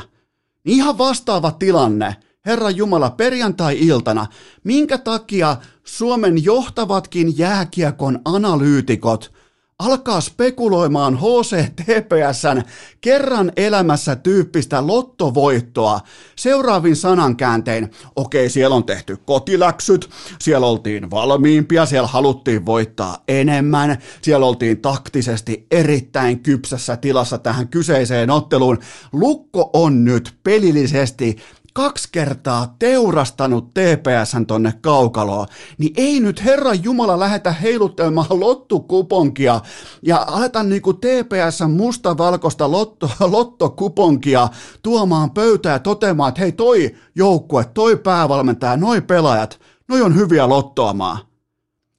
Niin 0.64 0.76
ihan 0.76 0.98
vastaava 0.98 1.50
tilanne, 1.50 2.16
Herra 2.46 2.70
Jumala, 2.70 3.10
perjantai-iltana, 3.10 4.26
minkä 4.64 4.98
takia 4.98 5.56
Suomen 5.84 6.44
johtavatkin 6.44 7.38
jääkiekon 7.38 8.20
analyytikot 8.24 9.32
alkaa 9.80 10.20
spekuloimaan 10.20 11.18
HCTPSn 11.18 12.62
kerran 13.00 13.52
elämässä 13.56 14.16
tyyppistä 14.16 14.86
lottovoittoa 14.86 16.00
seuraavin 16.36 16.96
sanankääntein. 16.96 17.90
Okei, 18.16 18.48
siellä 18.48 18.76
on 18.76 18.84
tehty 18.84 19.16
kotiläksyt, 19.26 20.10
siellä 20.40 20.66
oltiin 20.66 21.10
valmiimpia, 21.10 21.86
siellä 21.86 22.08
haluttiin 22.08 22.66
voittaa 22.66 23.22
enemmän, 23.28 23.98
siellä 24.22 24.46
oltiin 24.46 24.80
taktisesti 24.80 25.66
erittäin 25.70 26.40
kypsässä 26.40 26.96
tilassa 26.96 27.38
tähän 27.38 27.68
kyseiseen 27.68 28.30
otteluun. 28.30 28.78
Lukko 29.12 29.70
on 29.72 30.04
nyt 30.04 30.34
pelillisesti 30.42 31.36
kaksi 31.74 32.08
kertaa 32.12 32.74
teurastanut 32.78 33.74
TPSn 33.74 34.46
tonne 34.46 34.74
kaukaloon, 34.80 35.46
niin 35.78 35.92
ei 35.96 36.20
nyt 36.20 36.44
Herran 36.44 36.84
Jumala 36.84 37.18
lähetä 37.18 37.52
heiluttelemaan 37.52 38.40
lottokuponkia 38.40 39.60
ja 40.02 40.24
aleta 40.28 40.62
niinku 40.62 40.94
TPSn 40.94 41.70
mustavalkoista 41.70 42.70
lotto, 42.70 43.10
lottokuponkia 43.20 44.48
tuomaan 44.82 45.30
pöytää 45.30 45.72
ja 45.72 45.78
toteamaan, 45.78 46.28
että 46.28 46.40
hei 46.40 46.52
toi 46.52 46.94
joukkue, 47.14 47.64
toi 47.74 47.96
päävalmentaja, 47.96 48.76
noi 48.76 49.00
pelaajat, 49.00 49.60
noi 49.88 50.02
on 50.02 50.16
hyviä 50.16 50.48
lottoamaan. 50.48 51.18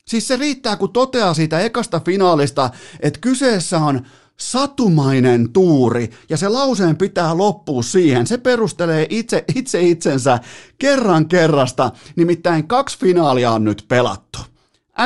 Siis 0.07 0.27
se 0.27 0.35
riittää, 0.35 0.75
kun 0.75 0.93
toteaa 0.93 1.33
siitä 1.33 1.59
ekasta 1.59 2.01
finaalista, 2.05 2.69
että 2.99 3.19
kyseessä 3.19 3.77
on 3.77 4.05
satumainen 4.41 5.53
tuuri, 5.53 6.09
ja 6.29 6.37
se 6.37 6.49
lauseen 6.49 6.97
pitää 6.97 7.37
loppua 7.37 7.83
siihen. 7.83 8.27
Se 8.27 8.37
perustelee 8.37 9.07
itse, 9.09 9.43
itse 9.55 9.81
itsensä 9.81 10.39
kerran 10.79 11.27
kerrasta, 11.27 11.91
nimittäin 12.15 12.67
kaksi 12.67 12.99
finaalia 12.99 13.51
on 13.51 13.63
nyt 13.63 13.85
pelattu. 13.87 14.39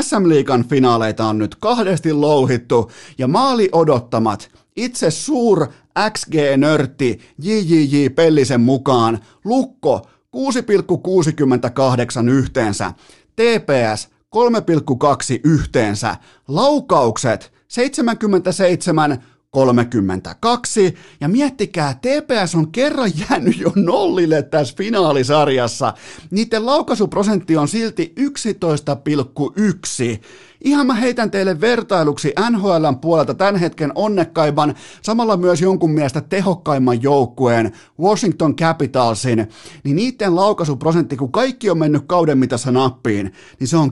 SM-liigan 0.01 0.65
finaaleita 0.65 1.25
on 1.25 1.37
nyt 1.37 1.55
kahdesti 1.55 2.13
louhittu, 2.13 2.91
ja 3.17 3.27
maali 3.27 3.69
odottamat, 3.71 4.49
itse 4.75 5.11
suur 5.11 5.67
XG-nörtti 6.09 7.19
JJJ 7.41 8.09
Pellisen 8.15 8.61
mukaan, 8.61 9.19
Lukko 9.45 10.07
6,68 10.35 12.29
yhteensä, 12.31 12.93
TPS 13.35 14.09
3,2 14.35 15.39
yhteensä, 15.43 16.15
laukaukset 16.47 17.54
77, 17.67 19.23
32. 19.55 20.95
Ja 21.21 21.27
miettikää, 21.27 21.93
TPS 21.93 22.55
on 22.55 22.71
kerran 22.71 23.11
jäänyt 23.29 23.59
jo 23.59 23.71
nollille 23.75 24.41
tässä 24.41 24.75
finaalisarjassa. 24.77 25.93
Niiden 26.31 26.65
laukaisuprosentti 26.65 27.57
on 27.57 27.67
silti 27.67 28.13
11,1. 28.19 30.21
Ihan 30.63 30.87
mä 30.87 30.93
heitän 30.93 31.31
teille 31.31 31.61
vertailuksi 31.61 32.33
NHLn 32.49 32.97
puolelta 33.01 33.33
tämän 33.33 33.55
hetken 33.55 33.91
onnekkaimman, 33.95 34.75
samalla 35.01 35.37
myös 35.37 35.61
jonkun 35.61 35.91
mielestä 35.91 36.21
tehokkaimman 36.21 37.03
joukkueen, 37.03 37.71
Washington 37.99 38.55
Capitalsin, 38.55 39.47
niin 39.83 39.95
niiden 39.95 40.35
laukaisuprosentti, 40.35 41.17
kun 41.17 41.31
kaikki 41.31 41.69
on 41.69 41.77
mennyt 41.77 42.03
kauden 42.07 42.37
mitassa 42.37 42.71
nappiin, 42.71 43.33
niin 43.59 43.67
se 43.67 43.77
on 43.77 43.91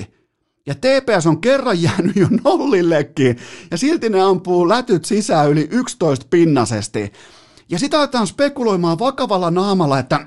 10,2. 0.00 0.15
Ja 0.66 0.74
TPS 0.74 1.26
on 1.26 1.40
kerran 1.40 1.82
jäänyt 1.82 2.16
jo 2.16 2.26
nollillekin, 2.44 3.38
ja 3.70 3.78
silti 3.78 4.08
ne 4.08 4.20
ampuu 4.22 4.68
lätyt 4.68 5.04
sisään 5.04 5.50
yli 5.50 5.68
11 5.70 6.26
pinnasesti. 6.30 7.12
Ja 7.70 7.78
sitä 7.78 7.98
aletaan 7.98 8.26
spekuloimaan 8.26 8.98
vakavalla 8.98 9.50
naamalla, 9.50 9.98
että 9.98 10.20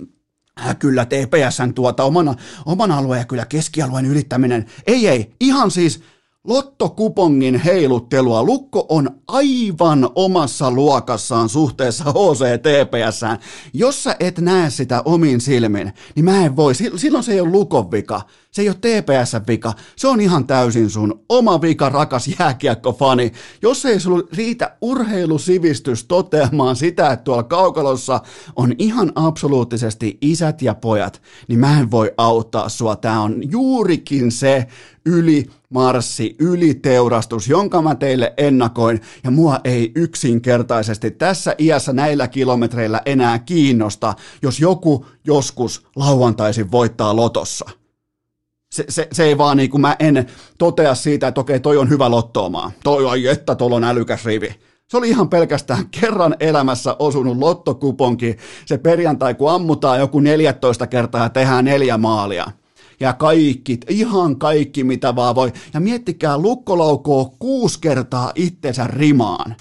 kyllä 0.78 1.04
TPSn 1.04 1.74
tuota 1.74 2.04
omana, 2.04 2.34
oman 2.66 2.90
alueen 2.90 3.20
ja 3.20 3.24
kyllä 3.24 3.46
keskialueen 3.46 4.06
ylittäminen. 4.06 4.66
Ei, 4.86 5.08
ei, 5.08 5.32
ihan 5.40 5.70
siis 5.70 6.00
Lottokupongin 6.46 7.54
heiluttelua. 7.54 8.44
Lukko 8.44 8.86
on 8.88 9.10
aivan 9.28 10.10
omassa 10.14 10.70
luokassaan 10.70 11.48
suhteessa 11.48 12.04
HCTPS. 12.04 13.20
Jos 13.72 14.02
sä 14.02 14.16
et 14.20 14.38
näe 14.38 14.70
sitä 14.70 15.02
omin 15.04 15.40
silmin, 15.40 15.92
niin 16.14 16.24
mä 16.24 16.44
en 16.44 16.56
voi. 16.56 16.74
Silloin 16.74 17.24
se 17.24 17.32
ei 17.32 17.40
ole 17.40 17.50
Lukon 17.50 17.90
vika. 17.90 18.20
Se 18.56 18.62
ei 18.62 18.68
ole 18.68 18.76
TPS 18.76 19.32
vika. 19.48 19.72
Se 19.96 20.08
on 20.08 20.20
ihan 20.20 20.46
täysin 20.46 20.90
sun 20.90 21.24
oma 21.28 21.60
vika, 21.60 21.88
rakas 21.88 22.30
jääkiekkofani. 22.38 23.32
Jos 23.62 23.84
ei 23.84 24.00
sulla 24.00 24.28
riitä 24.36 24.76
urheilusivistys 24.80 26.04
toteamaan 26.04 26.76
sitä, 26.76 27.10
että 27.10 27.24
tuolla 27.24 27.42
kaukalossa 27.42 28.20
on 28.56 28.74
ihan 28.78 29.12
absoluuttisesti 29.14 30.18
isät 30.20 30.62
ja 30.62 30.74
pojat, 30.74 31.22
niin 31.48 31.58
mä 31.58 31.80
en 31.80 31.90
voi 31.90 32.12
auttaa 32.16 32.68
sua. 32.68 32.96
Tää 32.96 33.20
on 33.20 33.50
juurikin 33.50 34.32
se 34.32 34.66
yli 35.06 35.46
marssi, 35.70 36.36
yliteurastus, 36.38 37.48
jonka 37.48 37.82
mä 37.82 37.94
teille 37.94 38.34
ennakoin, 38.36 39.00
ja 39.24 39.30
mua 39.30 39.60
ei 39.64 39.92
yksinkertaisesti 39.94 41.10
tässä 41.10 41.54
iässä 41.58 41.92
näillä 41.92 42.28
kilometreillä 42.28 43.00
enää 43.06 43.38
kiinnosta, 43.38 44.14
jos 44.42 44.60
joku 44.60 45.06
joskus 45.24 45.86
lauantaisin 45.96 46.70
voittaa 46.72 47.16
lotossa. 47.16 47.70
Se, 48.76 48.84
se, 48.88 49.08
se 49.12 49.24
ei 49.24 49.38
vaan 49.38 49.56
niin 49.56 49.70
kuin 49.70 49.80
mä 49.80 49.96
en 49.98 50.26
totea 50.58 50.94
siitä, 50.94 51.28
että 51.28 51.40
okei, 51.40 51.60
toi 51.60 51.76
on 51.76 51.88
hyvä 51.88 52.10
lottoomaa. 52.10 52.72
Toi 52.84 53.06
ai 53.06 53.26
että, 53.26 53.54
tuolla 53.54 53.76
on 53.76 53.84
älykäs 53.84 54.24
rivi. 54.24 54.54
Se 54.88 54.96
oli 54.96 55.08
ihan 55.08 55.28
pelkästään 55.28 55.88
kerran 56.00 56.36
elämässä 56.40 56.96
osunut 56.98 57.38
lottokuponki. 57.38 58.36
Se 58.66 58.78
perjantai, 58.78 59.34
kun 59.34 59.50
ammutaan 59.50 59.98
joku 59.98 60.20
14 60.20 60.86
kertaa 60.86 61.22
ja 61.22 61.28
tehdään 61.28 61.64
neljä 61.64 61.98
maalia 61.98 62.50
ja 63.00 63.12
kaikki, 63.12 63.78
ihan 63.88 64.38
kaikki 64.38 64.84
mitä 64.84 65.16
vaan 65.16 65.34
voi. 65.34 65.52
Ja 65.74 65.80
miettikää, 65.80 66.38
lukko 66.38 67.34
kuusi 67.38 67.80
kertaa 67.80 68.32
itsensä 68.34 68.86
rimaan. 68.86 69.56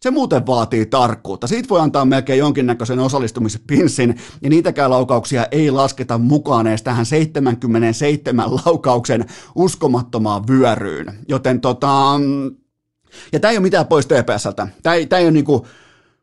Se 0.00 0.10
muuten 0.10 0.46
vaatii 0.46 0.86
tarkkuutta. 0.86 1.46
Siitä 1.46 1.68
voi 1.68 1.80
antaa 1.80 2.04
melkein 2.04 2.38
jonkinnäköisen 2.38 2.98
osallistumispinssin, 2.98 4.16
ja 4.42 4.50
niitäkään 4.50 4.90
laukauksia 4.90 5.46
ei 5.50 5.70
lasketa 5.70 6.18
mukaan 6.18 6.66
edes 6.66 6.82
tähän 6.82 7.06
77 7.06 8.50
laukauksen 8.64 9.24
uskomattomaan 9.54 10.46
vyöryyn. 10.48 11.18
Joten 11.28 11.60
tota... 11.60 12.20
Ja 13.32 13.40
tämä 13.40 13.50
ei 13.50 13.56
ole 13.56 13.62
mitään 13.62 13.86
pois 13.86 14.06
TPSltä. 14.06 14.68
Tämä 14.82 14.94
ei, 14.94 15.06
tämä 15.06 15.20
ei 15.20 15.26
ole 15.26 15.32
niinku 15.32 15.66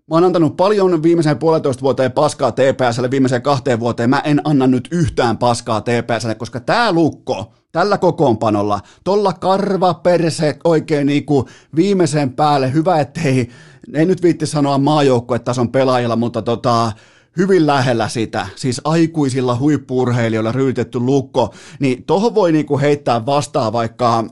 Mä 0.10 0.15
oon 0.15 0.24
antanut 0.24 0.58
paljon 0.58 1.04
viimeiseen 1.04 1.38
puolentoista 1.38 1.82
vuoteen 1.82 2.12
paskaa 2.12 2.52
TPSlle, 2.52 3.12
viimeiseen 3.12 3.41
kahteen 3.41 3.80
vuoteen. 3.80 4.10
Mä 4.10 4.20
en 4.20 4.41
anna 4.43 4.67
nyt 4.67 4.88
yhtään 4.91 5.38
paskaa 5.38 5.82
TPSlle, 5.82 6.36
koska 6.36 6.60
tää 6.60 6.91
lukko, 6.91 7.54
tällä 7.72 7.98
kokoonpanolla, 7.98 8.80
tolla 9.04 9.34
karva 9.34 9.93
perse 9.93 10.58
oikein 10.63 11.08
niinku 11.08 11.50
viimeisen 11.76 12.34
päälle, 12.34 12.74
hyvä 12.74 13.00
ettei, 13.00 13.50
ei 13.93 14.06
nyt 14.06 14.24
viitti 14.24 14.46
sanoa 14.46 14.78
maajoukkuetason 14.78 15.72
pelaajilla, 15.72 16.15
mutta 16.15 16.41
tota, 16.41 16.91
hyvin 17.38 17.67
lähellä 17.67 18.10
sitä, 18.10 18.48
siis 18.56 18.82
aikuisilla 18.84 19.56
huippuurheilijoilla 19.56 20.52
ryytetty 20.52 21.00
lukko, 21.00 21.54
niin 21.80 22.04
tohon 22.04 22.36
voi 22.36 22.52
niinku 22.52 22.80
heittää 22.80 23.26
vastaan 23.26 23.74
vaikka 23.74 24.24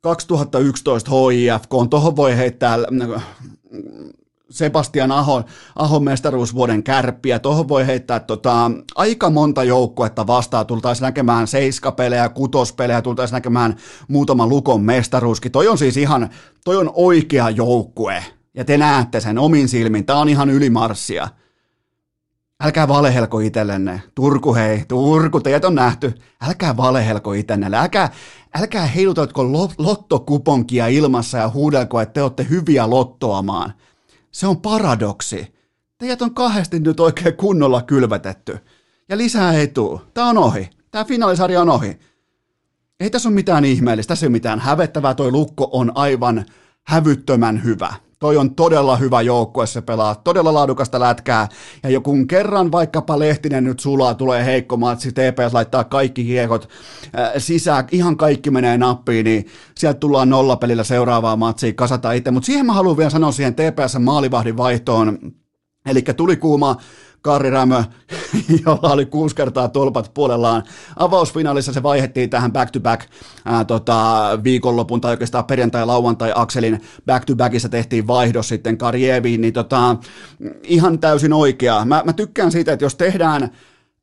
2011 0.00 1.10
HIFK, 1.10 1.70
tohon 1.90 2.16
voi 2.16 2.36
heittää 2.36 2.78
Sebastian 4.52 5.12
Ahon, 5.12 5.44
Ahon 5.76 6.04
mestaruusvuoden 6.04 6.82
kärppiä. 6.82 7.38
Tuohon 7.38 7.68
voi 7.68 7.86
heittää 7.86 8.20
tota, 8.20 8.70
aika 8.94 9.30
monta 9.30 9.64
joukkuetta 9.64 10.26
vastaan. 10.26 10.66
Tultaisiin 10.66 11.06
näkemään 11.06 11.46
seiskapelejä, 11.46 12.28
kutospelejä, 12.28 13.02
tultaisiin 13.02 13.36
näkemään 13.36 13.76
muutama 14.08 14.46
lukon 14.46 14.80
mestaruuskin. 14.80 15.52
Toi 15.52 15.68
on 15.68 15.78
siis 15.78 15.96
ihan, 15.96 16.30
toi 16.64 16.76
on 16.76 16.90
oikea 16.94 17.50
joukkue. 17.50 18.24
Ja 18.54 18.64
te 18.64 18.78
näette 18.78 19.20
sen 19.20 19.38
omin 19.38 19.68
silmin. 19.68 20.06
Tämä 20.06 20.18
on 20.18 20.28
ihan 20.28 20.50
ylimarssia. 20.50 21.28
Älkää 22.64 22.88
valehelko 22.88 23.40
itsellenne. 23.40 24.02
Turku 24.14 24.54
hei, 24.54 24.84
Turku, 24.88 25.40
teidät 25.40 25.64
on 25.64 25.74
nähty. 25.74 26.14
Älkää 26.40 26.76
valehelko 26.76 27.32
itsellenne. 27.32 27.78
Älkää, 27.78 28.10
älkää 28.54 28.86
heilutatko 28.86 29.52
lottokuponkia 29.78 30.86
ilmassa 30.86 31.38
ja 31.38 31.48
huudelko, 31.48 32.00
että 32.00 32.12
te 32.12 32.22
olette 32.22 32.46
hyviä 32.50 32.90
lottoamaan. 32.90 33.72
Se 34.32 34.46
on 34.46 34.60
paradoksi. 34.60 35.54
Teidät 35.98 36.22
on 36.22 36.34
kahdesti 36.34 36.80
nyt 36.80 37.00
oikein 37.00 37.36
kunnolla 37.36 37.82
kylvetetty. 37.82 38.58
Ja 39.08 39.16
lisää 39.18 39.52
ei 39.52 39.68
tuu. 39.68 40.00
Tää 40.14 40.24
on 40.24 40.38
ohi. 40.38 40.70
Tää 40.90 41.04
finaalisarja 41.04 41.60
on 41.60 41.68
ohi. 41.68 41.98
Ei 43.00 43.10
tässä 43.10 43.28
ole 43.28 43.34
mitään 43.34 43.64
ihmeellistä, 43.64 44.08
tässä 44.08 44.26
ei 44.26 44.28
ole 44.28 44.32
mitään 44.32 44.60
hävettävää. 44.60 45.14
Toi 45.14 45.30
lukko 45.30 45.68
on 45.72 45.92
aivan 45.94 46.44
hävyttömän 46.82 47.64
hyvä. 47.64 47.94
Toi 48.22 48.36
on 48.36 48.54
todella 48.54 48.96
hyvä 48.96 49.22
joukkue, 49.22 49.66
se 49.66 49.80
pelaa 49.80 50.14
todella 50.14 50.54
laadukasta 50.54 51.00
lätkää. 51.00 51.48
Ja 51.82 51.90
joku 51.90 52.16
kerran 52.28 52.72
vaikkapa 52.72 53.18
Lehtinen 53.18 53.64
nyt 53.64 53.80
sulaa, 53.80 54.14
tulee 54.14 54.44
heikko 54.44 54.76
matsi, 54.76 55.12
TPS 55.12 55.52
laittaa 55.52 55.84
kaikki 55.84 56.24
kiekot 56.24 56.68
äh, 57.18 57.32
sisään, 57.38 57.84
ihan 57.92 58.16
kaikki 58.16 58.50
menee 58.50 58.78
nappiin, 58.78 59.24
niin 59.24 59.46
sieltä 59.78 59.98
tullaan 59.98 60.30
nollapelillä 60.30 60.84
seuraavaa 60.84 61.36
matsia, 61.36 61.72
kasata 61.72 62.12
itse. 62.12 62.30
Mutta 62.30 62.46
siihen 62.46 62.66
mä 62.66 62.72
haluan 62.72 62.96
vielä 62.96 63.10
sanoa 63.10 63.32
siihen 63.32 63.54
TPS 63.54 63.98
maalivahdin 63.98 64.56
vaihtoon, 64.56 65.18
Eli 65.86 66.02
tuli 66.02 66.36
kuuma 66.36 66.76
Karri 67.22 67.50
Rämö, 67.50 67.84
jolla 68.66 68.92
oli 68.92 69.06
kuusi 69.06 69.36
kertaa 69.36 69.68
tolpat 69.68 70.10
puolellaan. 70.14 70.62
Avausfinaalissa 70.96 71.72
se 71.72 71.82
vaihettiin 71.82 72.30
tähän 72.30 72.52
back-to-back 72.52 73.02
ää, 73.44 73.64
tota, 73.64 74.28
viikonlopun 74.44 75.00
tai 75.00 75.10
oikeastaan 75.10 75.44
perjantai-lauantai-akselin 75.44 76.80
back-to-backissa 77.06 77.68
tehtiin 77.68 78.06
vaihdos 78.06 78.48
sitten 78.48 78.78
Karjeviin, 78.78 79.40
niin 79.40 79.52
tota, 79.52 79.96
ihan 80.62 80.98
täysin 80.98 81.32
oikea. 81.32 81.84
Mä, 81.84 82.02
mä 82.04 82.12
tykkään 82.12 82.52
siitä, 82.52 82.72
että 82.72 82.84
jos 82.84 82.94
tehdään 82.94 83.50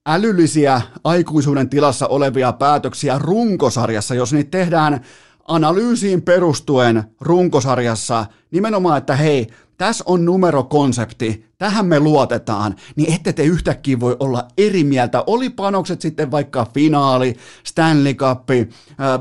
älyllisiä 0.07 0.81
aikuisuuden 1.03 1.69
tilassa 1.69 2.07
olevia 2.07 2.53
päätöksiä 2.53 3.19
runkosarjassa, 3.19 4.15
jos 4.15 4.33
niitä 4.33 4.51
tehdään 4.51 5.01
analyysiin 5.49 6.21
perustuen 6.21 7.03
runkosarjassa, 7.21 8.25
nimenomaan, 8.51 8.97
että 8.97 9.15
hei, 9.15 9.47
tässä 9.77 10.03
on 10.07 10.25
numerokonsepti, 10.25 11.45
tähän 11.57 11.85
me 11.85 11.99
luotetaan, 11.99 12.75
niin 12.95 13.13
ette 13.13 13.33
te 13.33 13.43
yhtäkkiä 13.43 13.99
voi 13.99 14.15
olla 14.19 14.47
eri 14.57 14.83
mieltä. 14.83 15.23
Oli 15.27 15.49
panokset 15.49 16.01
sitten 16.01 16.31
vaikka 16.31 16.67
finaali, 16.73 17.35
Stanley 17.63 18.13
Cup, 18.13 18.49
äh, 18.49 18.67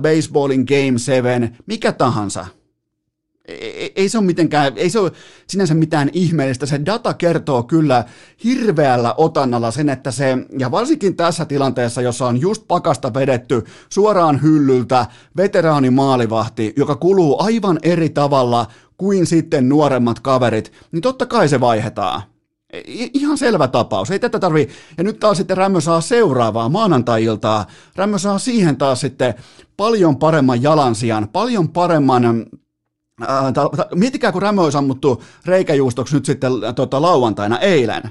baseballin 0.02 0.64
Game 0.68 0.98
7, 0.98 1.56
mikä 1.66 1.92
tahansa. 1.92 2.46
Ei, 3.48 3.92
ei 3.96 4.08
se 4.08 4.18
ole 4.18 4.26
mitenkään, 4.26 4.72
ei 4.76 4.90
se 4.90 4.98
ole 4.98 5.12
sinänsä 5.46 5.74
mitään 5.74 6.10
ihmeellistä. 6.12 6.66
Se 6.66 6.80
data 6.86 7.14
kertoo 7.14 7.62
kyllä 7.62 8.04
hirveällä 8.44 9.14
otannalla 9.16 9.70
sen, 9.70 9.88
että 9.88 10.10
se, 10.10 10.38
ja 10.58 10.70
varsinkin 10.70 11.16
tässä 11.16 11.44
tilanteessa, 11.44 12.02
jossa 12.02 12.26
on 12.26 12.40
just 12.40 12.64
pakasta 12.68 13.14
vedetty 13.14 13.64
suoraan 13.88 14.42
hyllyltä 14.42 15.06
veteraani 15.36 15.90
maalivahti, 15.90 16.72
joka 16.76 16.96
kuluu 16.96 17.42
aivan 17.42 17.78
eri 17.82 18.08
tavalla 18.08 18.66
kuin 18.96 19.26
sitten 19.26 19.68
nuoremmat 19.68 20.20
kaverit, 20.20 20.72
niin 20.92 21.02
totta 21.02 21.26
kai 21.26 21.48
se 21.48 21.60
vaihdetaan. 21.60 22.22
Ihan 23.14 23.38
selvä 23.38 23.68
tapaus, 23.68 24.10
ei 24.10 24.18
tätä 24.18 24.38
tarvi. 24.38 24.68
Ja 24.98 25.04
nyt 25.04 25.20
taas 25.20 25.36
sitten 25.36 25.56
Rämmö 25.56 25.80
saa 25.80 26.00
seuraavaa 26.00 26.68
maanantai-iltaa. 26.68 27.66
Rämmö 27.96 28.18
saa 28.18 28.38
siihen 28.38 28.76
taas 28.76 29.00
sitten 29.00 29.34
paljon 29.76 30.16
paremman 30.16 30.62
jalansijan, 30.62 31.28
paljon 31.32 31.68
paremman 31.68 32.46
Äh, 33.22 33.52
ta, 33.52 33.70
ta, 33.76 33.86
miettikää, 33.94 34.32
kun 34.32 34.42
Rämö 34.42 34.62
olisi 34.62 34.78
ammuttu 34.78 35.22
reikäjuustoksi 35.46 36.14
nyt 36.14 36.24
sitten 36.24 36.52
tota, 36.76 37.02
lauantaina 37.02 37.58
eilen. 37.58 38.02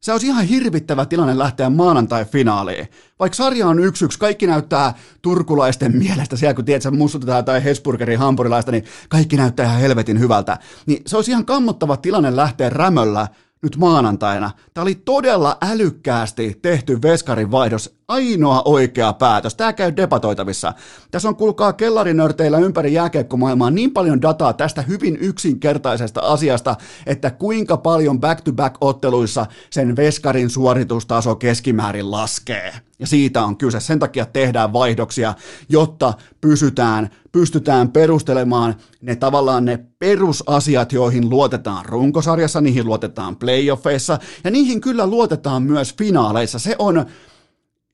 Se 0.00 0.12
olisi 0.12 0.26
ihan 0.26 0.44
hirvittävä 0.44 1.06
tilanne 1.06 1.38
lähteä 1.38 1.70
maanantai-finaaliin. 1.70 2.88
Vaikka 3.18 3.36
sarja 3.36 3.66
on 3.66 3.78
yksi 3.78 4.04
yksi, 4.04 4.18
kaikki 4.18 4.46
näyttää 4.46 4.94
turkulaisten 5.22 5.96
mielestä, 6.02 6.36
siellä 6.36 6.54
kun 6.54 6.64
tiedät, 6.64 6.82
muistutetaan 6.92 7.38
jotain 7.38 7.62
Hesburgerin 7.62 8.18
hampurilaista, 8.18 8.72
niin 8.72 8.84
kaikki 9.08 9.36
näyttää 9.36 9.66
ihan 9.66 9.80
helvetin 9.80 10.20
hyvältä. 10.20 10.58
Niin 10.86 11.02
se 11.06 11.16
olisi 11.16 11.30
ihan 11.30 11.44
kammottava 11.44 11.96
tilanne 11.96 12.36
lähteä 12.36 12.70
rämöllä 12.70 13.28
nyt 13.62 13.76
maanantaina. 13.76 14.50
Tämä 14.74 14.82
oli 14.82 14.94
todella 14.94 15.58
älykkäästi 15.62 16.58
tehty 16.62 17.02
veskarin 17.02 17.50
vaihdos, 17.50 17.96
ainoa 18.08 18.62
oikea 18.64 19.12
päätös. 19.12 19.54
Tämä 19.54 19.72
käy 19.72 19.96
debatoitavissa. 19.96 20.72
Tässä 21.10 21.28
on 21.28 21.36
kuulkaa 21.36 21.72
kellarinörteillä 21.72 22.58
ympäri 22.58 22.92
jääkeikkomaailmaa 22.92 23.70
niin 23.70 23.90
paljon 23.90 24.22
dataa 24.22 24.52
tästä 24.52 24.82
hyvin 24.82 25.16
yksinkertaisesta 25.16 26.20
asiasta, 26.20 26.76
että 27.06 27.30
kuinka 27.30 27.76
paljon 27.76 28.20
back-to-back-otteluissa 28.20 29.46
sen 29.70 29.96
veskarin 29.96 30.50
suoritustaso 30.50 31.36
keskimäärin 31.36 32.10
laskee. 32.10 32.72
Ja 32.98 33.06
siitä 33.06 33.44
on 33.44 33.56
kyse. 33.56 33.80
Sen 33.80 33.98
takia 33.98 34.26
tehdään 34.26 34.72
vaihdoksia, 34.72 35.34
jotta 35.68 36.14
pysytään, 36.40 37.10
pystytään 37.32 37.90
perustelemaan 37.90 38.74
ne 39.00 39.16
tavallaan 39.16 39.64
ne 39.64 39.78
perusasiat, 39.98 40.92
joihin 40.92 41.30
luotetaan 41.30 41.84
runkosarjassa, 41.84 42.60
niihin 42.60 42.86
luotetaan 42.86 43.36
playoffeissa 43.36 44.18
ja 44.44 44.50
niihin 44.50 44.80
kyllä 44.80 45.06
luotetaan 45.06 45.62
myös 45.62 45.94
finaaleissa. 45.98 46.58
Se 46.58 46.76
on, 46.78 47.06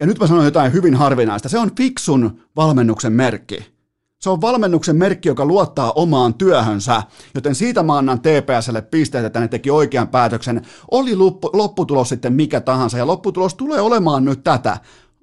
ja 0.00 0.06
nyt 0.06 0.18
mä 0.18 0.26
sanon 0.26 0.44
jotain 0.44 0.72
hyvin 0.72 0.94
harvinaista, 0.94 1.48
se 1.48 1.58
on 1.58 1.76
fiksun 1.76 2.40
valmennuksen 2.56 3.12
merkki. 3.12 3.66
Se 4.18 4.30
on 4.30 4.40
valmennuksen 4.40 4.96
merkki, 4.96 5.28
joka 5.28 5.44
luottaa 5.44 5.92
omaan 5.92 6.34
työhönsä, 6.34 7.02
joten 7.34 7.54
siitä 7.54 7.82
mä 7.82 7.98
annan 7.98 8.20
TPSlle 8.20 8.82
pisteet, 8.82 9.24
että 9.24 9.40
ne 9.40 9.48
teki 9.48 9.70
oikean 9.70 10.08
päätöksen. 10.08 10.62
Oli 10.90 11.16
lopputulos 11.52 12.08
sitten 12.08 12.32
mikä 12.32 12.60
tahansa, 12.60 12.98
ja 12.98 13.06
lopputulos 13.06 13.54
tulee 13.54 13.80
olemaan 13.80 14.24
nyt 14.24 14.44
tätä. 14.44 14.78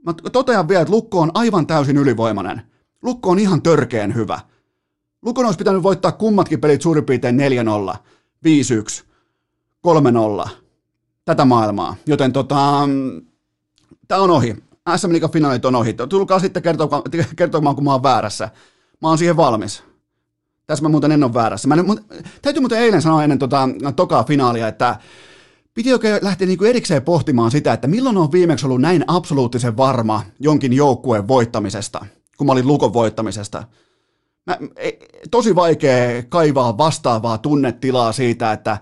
Mä 0.05 0.13
totean 0.31 0.67
vielä, 0.67 0.81
että 0.81 0.93
Lukko 0.93 1.21
on 1.21 1.31
aivan 1.33 1.67
täysin 1.67 1.97
ylivoimainen. 1.97 2.61
Lukko 3.01 3.29
on 3.29 3.39
ihan 3.39 3.61
törkeen 3.61 4.15
hyvä. 4.15 4.39
Lukon 5.21 5.45
olisi 5.45 5.57
pitänyt 5.57 5.83
voittaa 5.83 6.11
kummatkin 6.11 6.61
pelit 6.61 6.81
suurin 6.81 7.05
piirtein 7.05 7.39
4-0, 7.93 7.97
5-1, 8.45 9.03
3-0. 10.45 10.49
Tätä 11.25 11.45
maailmaa. 11.45 11.95
Joten 12.05 12.33
tota, 12.33 12.89
tämä 14.07 14.21
on 14.21 14.31
ohi. 14.31 14.66
SM 14.95 15.11
Liigan 15.11 15.31
finaalit 15.31 15.65
on 15.65 15.75
ohi. 15.75 15.93
Tulkaa 15.93 16.39
sitten 16.39 16.63
kertomaan, 16.63 17.01
kertomaan, 17.35 17.75
kun 17.75 17.83
mä 17.83 17.91
oon 17.91 18.03
väärässä. 18.03 18.49
Mä 19.01 19.07
oon 19.07 19.17
siihen 19.17 19.37
valmis. 19.37 19.83
Tässä 20.67 20.83
mä 20.83 20.89
muuten 20.89 21.11
en 21.11 21.23
ole 21.23 21.33
väärässä. 21.33 21.67
Mä 21.67 21.75
en, 21.75 21.85
mutta, 21.85 22.15
täytyy 22.41 22.59
muuten 22.61 22.79
eilen 22.79 23.01
sanoa 23.01 23.23
ennen 23.23 23.39
tota, 23.39 23.69
tokaa 23.95 24.23
finaalia, 24.23 24.67
että 24.67 24.95
piti 25.73 25.93
oikein 25.93 26.19
lähteä 26.21 26.47
niinku 26.47 26.65
erikseen 26.65 27.03
pohtimaan 27.03 27.51
sitä, 27.51 27.73
että 27.73 27.87
milloin 27.87 28.17
on 28.17 28.31
viimeksi 28.31 28.65
ollut 28.65 28.81
näin 28.81 29.03
absoluuttisen 29.07 29.77
varma 29.77 30.23
jonkin 30.39 30.73
joukkueen 30.73 31.27
voittamisesta, 31.27 32.05
kun 32.37 32.47
mä 32.47 32.53
olin 32.53 32.67
Lukon 32.67 32.93
voittamisesta. 32.93 33.63
Mä, 34.45 34.57
e, 34.75 34.91
tosi 35.31 35.55
vaikea 35.55 36.23
kaivaa 36.29 36.77
vastaavaa 36.77 37.37
tunnetilaa 37.37 38.11
siitä, 38.11 38.51
että 38.51 38.77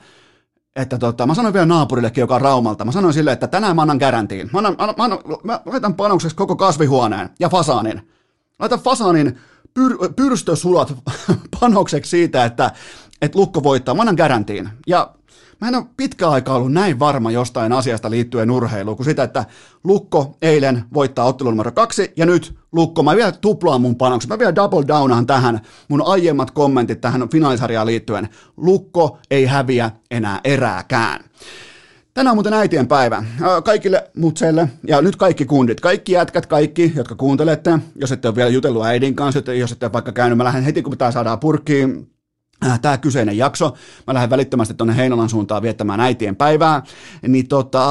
että 0.75 0.97
tota, 0.97 1.27
mä 1.27 1.33
sanoin 1.33 1.53
vielä 1.53 1.65
naapurillekin, 1.65 2.21
joka 2.21 2.35
on 2.35 2.41
Raumalta, 2.41 2.85
mä 2.85 2.91
sanoin 2.91 3.13
sille, 3.13 3.31
että 3.31 3.47
tänään 3.47 3.75
mä 3.75 3.81
annan 3.81 3.97
garantiin. 3.97 4.49
Mä, 4.53 4.57
annan, 4.57 4.75
mä, 4.79 5.03
annan, 5.03 5.19
mä 5.43 5.59
laitan 5.65 5.95
panokseksi 5.95 6.35
koko 6.35 6.55
kasvihuoneen 6.55 7.29
ja 7.39 7.49
fasaanin. 7.49 8.09
Laitan 8.59 8.79
fasaanin 8.79 9.39
pyr, 9.73 9.97
pyrstösulat 10.15 10.95
panokseksi 11.59 12.09
siitä, 12.09 12.45
että, 12.45 12.71
että 13.21 13.39
Lukko 13.39 13.63
voittaa. 13.63 13.95
Mä 13.95 14.01
annan 14.01 14.15
garantiin. 14.15 14.69
Ja 14.87 15.15
mä 15.61 15.67
en 15.67 15.75
ole 15.75 15.85
pitkä 15.97 16.29
aika 16.29 16.53
ollut 16.53 16.73
näin 16.73 16.99
varma 16.99 17.31
jostain 17.31 17.71
asiasta 17.71 18.09
liittyen 18.09 18.51
urheiluun 18.51 18.97
kuin 18.97 19.05
sitä, 19.05 19.23
että 19.23 19.45
Lukko 19.83 20.37
eilen 20.41 20.83
voittaa 20.93 21.25
ottelu 21.25 21.49
numero 21.49 21.71
kaksi 21.71 22.13
ja 22.17 22.25
nyt 22.25 22.55
Lukko, 22.71 23.03
mä 23.03 23.15
vielä 23.15 23.31
tuplaan 23.31 23.81
mun 23.81 23.95
panokset, 23.95 24.29
mä 24.29 24.39
vielä 24.39 24.55
double 24.55 24.87
downaan 24.87 25.27
tähän 25.27 25.61
mun 25.87 26.01
aiemmat 26.05 26.51
kommentit 26.51 27.01
tähän 27.01 27.29
finaalisarjaan 27.29 27.87
liittyen. 27.87 28.29
Lukko 28.57 29.17
ei 29.31 29.45
häviä 29.45 29.91
enää 30.11 30.39
erääkään. 30.43 31.23
Tänään 32.13 32.31
on 32.31 32.35
muuten 32.35 32.53
äitien 32.53 32.87
päivä. 32.87 33.23
Kaikille 33.63 34.11
mutseille 34.17 34.69
ja 34.87 35.01
nyt 35.01 35.15
kaikki 35.15 35.45
kundit, 35.45 35.79
kaikki 35.79 36.11
jätkät, 36.11 36.45
kaikki, 36.45 36.93
jotka 36.95 37.15
kuuntelette, 37.15 37.79
jos 37.95 38.11
ette 38.11 38.27
ole 38.27 38.35
vielä 38.35 38.49
jutellut 38.49 38.85
äidin 38.85 39.15
kanssa, 39.15 39.51
jos 39.51 39.71
ette 39.71 39.85
ole 39.85 39.93
vaikka 39.93 40.11
käynyt, 40.11 40.37
mä 40.37 40.43
lähden 40.43 40.63
heti 40.63 40.81
kun 40.81 40.91
pitää 40.91 41.11
saada 41.11 41.37
purkkiin 41.37 42.14
tämä 42.81 42.97
kyseinen 42.97 43.37
jakso. 43.37 43.73
Mä 44.07 44.13
lähden 44.13 44.29
välittömästi 44.29 44.73
tuonne 44.73 44.95
Heinolan 44.95 45.29
suuntaan 45.29 45.61
viettämään 45.61 45.99
äitien 45.99 46.35
päivää. 46.35 46.83
Niin 47.27 47.47
tota, 47.47 47.85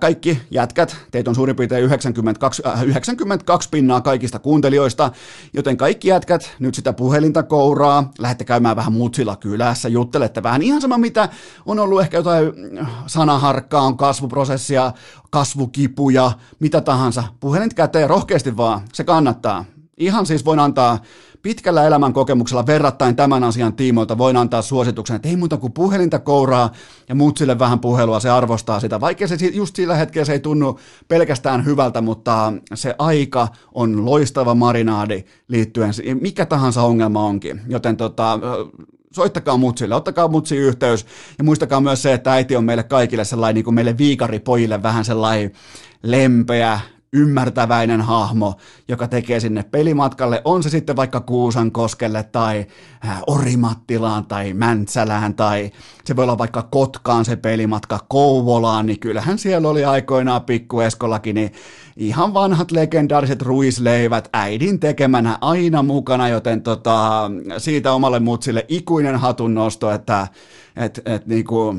kaikki 0.00 0.40
jätkät, 0.50 0.96
teitä 1.10 1.30
on 1.30 1.34
suurin 1.34 1.56
piirtein 1.56 1.84
92, 1.84 2.62
äh, 2.66 2.82
92 2.82 3.68
pinnaa 3.68 4.00
kaikista 4.00 4.38
kuuntelijoista, 4.38 5.12
joten 5.52 5.76
kaikki 5.76 6.08
jätkät 6.08 6.56
nyt 6.58 6.74
sitä 6.74 6.92
puhelinta 6.92 7.42
kouraa, 7.42 8.10
lähdette 8.18 8.44
käymään 8.44 8.76
vähän 8.76 8.92
mutsilla 8.92 9.36
kylässä, 9.36 9.88
juttelette 9.88 10.42
vähän 10.42 10.62
ihan 10.62 10.80
sama 10.80 10.98
mitä 10.98 11.28
on 11.66 11.78
ollut 11.78 12.00
ehkä 12.00 12.16
jotain 12.16 12.52
sanaharkkaa, 13.06 13.82
on 13.82 13.96
kasvuprosessia, 13.96 14.92
kasvukipuja, 15.30 16.32
mitä 16.60 16.80
tahansa. 16.80 17.24
Puhelin 17.40 17.74
käteen 17.74 18.10
rohkeasti 18.10 18.56
vaan, 18.56 18.80
se 18.92 19.04
kannattaa. 19.04 19.64
Ihan 19.96 20.26
siis 20.26 20.44
voin 20.44 20.58
antaa 20.58 20.98
pitkällä 21.42 21.86
elämän 21.86 22.12
kokemuksella 22.12 22.66
verrattain 22.66 23.16
tämän 23.16 23.44
asian 23.44 23.72
tiimoilta 23.72 24.18
voin 24.18 24.36
antaa 24.36 24.62
suosituksen, 24.62 25.16
että 25.16 25.28
ei 25.28 25.36
muuta 25.36 25.56
kuin 25.56 25.72
puhelinta 25.72 26.18
kouraa 26.18 26.72
ja 27.08 27.14
mutsille 27.14 27.58
vähän 27.58 27.80
puhelua, 27.80 28.20
se 28.20 28.30
arvostaa 28.30 28.80
sitä. 28.80 29.00
Vaikka 29.00 29.26
se 29.26 29.36
just 29.52 29.76
sillä 29.76 29.94
hetkellä 29.94 30.24
se 30.24 30.32
ei 30.32 30.40
tunnu 30.40 30.78
pelkästään 31.08 31.64
hyvältä, 31.64 32.00
mutta 32.00 32.52
se 32.74 32.94
aika 32.98 33.48
on 33.74 34.04
loistava 34.04 34.54
marinaadi 34.54 35.24
liittyen, 35.48 35.92
mikä 36.20 36.46
tahansa 36.46 36.82
ongelma 36.82 37.26
onkin. 37.26 37.60
Joten 37.68 37.96
tota, 37.96 38.38
soittakaa 39.12 39.56
mutsille, 39.56 39.94
ottakaa 39.94 40.28
mutsi 40.28 40.56
yhteys 40.56 41.06
ja 41.38 41.44
muistakaa 41.44 41.80
myös 41.80 42.02
se, 42.02 42.12
että 42.12 42.32
äiti 42.32 42.56
on 42.56 42.64
meille 42.64 42.82
kaikille 42.82 43.24
sellainen, 43.24 43.54
niin 43.54 43.64
kuin 43.64 43.74
meille 43.74 43.98
viikaripojille 43.98 44.82
vähän 44.82 45.04
sellainen 45.04 45.52
lempeä, 46.02 46.80
ymmärtäväinen 47.12 48.00
hahmo, 48.00 48.54
joka 48.88 49.08
tekee 49.08 49.40
sinne 49.40 49.62
pelimatkalle, 49.62 50.42
on 50.44 50.62
se 50.62 50.70
sitten 50.70 50.96
vaikka 50.96 51.20
Kuusankoskelle 51.20 52.22
tai 52.22 52.66
äh, 53.04 53.22
Orimattilaan 53.26 54.26
tai 54.26 54.52
Mäntsälään 54.52 55.34
tai 55.34 55.70
se 56.04 56.16
voi 56.16 56.22
olla 56.22 56.38
vaikka 56.38 56.62
Kotkaan 56.62 57.24
se 57.24 57.36
pelimatka 57.36 57.98
Kouvolaan, 58.08 58.86
niin 58.86 59.00
kyllähän 59.00 59.38
siellä 59.38 59.68
oli 59.68 59.84
aikoinaan 59.84 60.42
pikkueskollakin 60.42 61.34
niin 61.34 61.52
ihan 61.96 62.34
vanhat 62.34 62.70
legendaariset 62.70 63.42
ruisleivät 63.42 64.28
äidin 64.32 64.80
tekemänä 64.80 65.38
aina 65.40 65.82
mukana, 65.82 66.28
joten 66.28 66.62
tota, 66.62 67.30
siitä 67.58 67.92
omalle 67.92 68.20
mutsille 68.20 68.64
ikuinen 68.68 69.16
hatun 69.16 69.54
nosto, 69.54 69.90
että 69.90 70.28
et, 70.76 71.00
et, 71.04 71.26
niinku, 71.26 71.74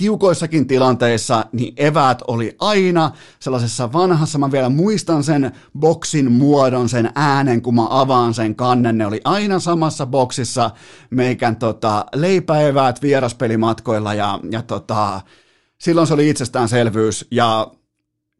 tiukoissakin 0.00 0.66
tilanteissa, 0.66 1.44
niin 1.52 1.74
eväät 1.76 2.22
oli 2.26 2.56
aina 2.58 3.10
sellaisessa 3.40 3.92
vanhassa, 3.92 4.38
mä 4.38 4.52
vielä 4.52 4.68
muistan 4.68 5.24
sen 5.24 5.52
boksin 5.78 6.32
muodon, 6.32 6.88
sen 6.88 7.10
äänen, 7.14 7.62
kun 7.62 7.74
mä 7.74 7.86
avaan 7.90 8.34
sen 8.34 8.54
kannen, 8.54 8.98
ne 8.98 9.06
oli 9.06 9.20
aina 9.24 9.58
samassa 9.58 10.06
boksissa 10.06 10.70
meikän 11.10 11.56
tota, 11.56 12.06
leipäeväät 12.14 13.02
vieraspelimatkoilla 13.02 14.14
ja, 14.14 14.40
ja 14.50 14.62
tota, 14.62 15.20
silloin 15.78 16.06
se 16.06 16.14
oli 16.14 16.28
itsestäänselvyys 16.28 17.26
ja 17.30 17.72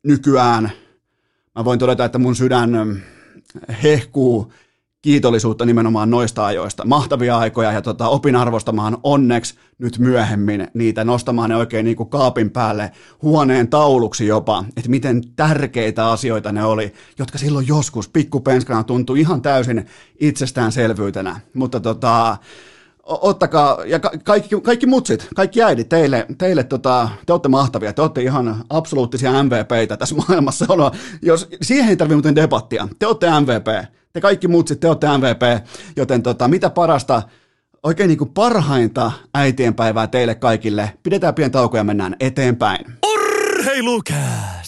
nykyään 0.06 0.70
mä 1.54 1.64
voin 1.64 1.78
todeta, 1.78 2.04
että 2.04 2.18
mun 2.18 2.36
sydän 2.36 3.02
hehkuu 3.82 4.52
kiitollisuutta 5.02 5.66
nimenomaan 5.66 6.10
noista 6.10 6.46
ajoista. 6.46 6.84
Mahtavia 6.84 7.38
aikoja 7.38 7.72
ja 7.72 7.82
tota, 7.82 8.08
opin 8.08 8.36
arvostamaan 8.36 8.98
onneksi 9.02 9.54
nyt 9.78 9.98
myöhemmin 9.98 10.68
niitä, 10.74 11.04
nostamaan 11.04 11.50
ne 11.50 11.56
oikein 11.56 11.84
niin 11.84 11.96
kuin 11.96 12.08
kaapin 12.08 12.50
päälle 12.50 12.92
huoneen 13.22 13.68
tauluksi 13.68 14.26
jopa, 14.26 14.64
että 14.76 14.90
miten 14.90 15.22
tärkeitä 15.36 16.10
asioita 16.10 16.52
ne 16.52 16.64
oli, 16.64 16.94
jotka 17.18 17.38
silloin 17.38 17.68
joskus 17.68 18.08
pikkupenskana 18.08 18.84
tuntui 18.84 19.20
ihan 19.20 19.42
täysin 19.42 19.86
itsestäänselvyytenä. 20.20 21.40
Mutta 21.54 21.80
tota, 21.80 22.36
ottakaa, 23.04 23.84
ja 23.84 23.98
ka- 24.00 24.12
kaikki, 24.24 24.60
kaikki 24.62 24.86
mutsit, 24.86 25.28
kaikki 25.34 25.62
äidit, 25.62 25.88
teille, 25.88 26.26
teille 26.38 26.64
tota, 26.64 27.08
te 27.26 27.32
olette 27.32 27.48
mahtavia, 27.48 27.92
te 27.92 28.02
olette 28.02 28.22
ihan 28.22 28.64
absoluuttisia 28.70 29.42
MVPitä 29.42 29.96
tässä 29.96 30.14
maailmassa. 30.28 30.66
Jos, 31.22 31.48
siihen 31.62 31.88
ei 31.88 31.96
tarvitse 31.96 32.14
muuten 32.16 32.34
debattia, 32.36 32.88
te 32.98 33.06
olette 33.06 33.26
MVP, 33.40 33.90
te 34.12 34.20
kaikki 34.20 34.48
mutsit, 34.48 34.80
te 34.80 34.88
olette 34.88 35.06
MVP, 35.18 35.66
joten 35.96 36.22
tota, 36.22 36.48
mitä 36.48 36.70
parasta, 36.70 37.22
oikein 37.82 38.08
niin 38.08 38.18
kuin 38.18 38.30
parhainta 38.30 39.12
äitienpäivää 39.34 40.06
teille 40.06 40.34
kaikille. 40.34 40.92
Pidetään 41.02 41.34
pieni 41.34 41.50
tauko 41.50 41.76
ja 41.76 41.84
mennään 41.84 42.16
eteenpäin. 42.20 42.84
Urheilukääst! 43.12 44.59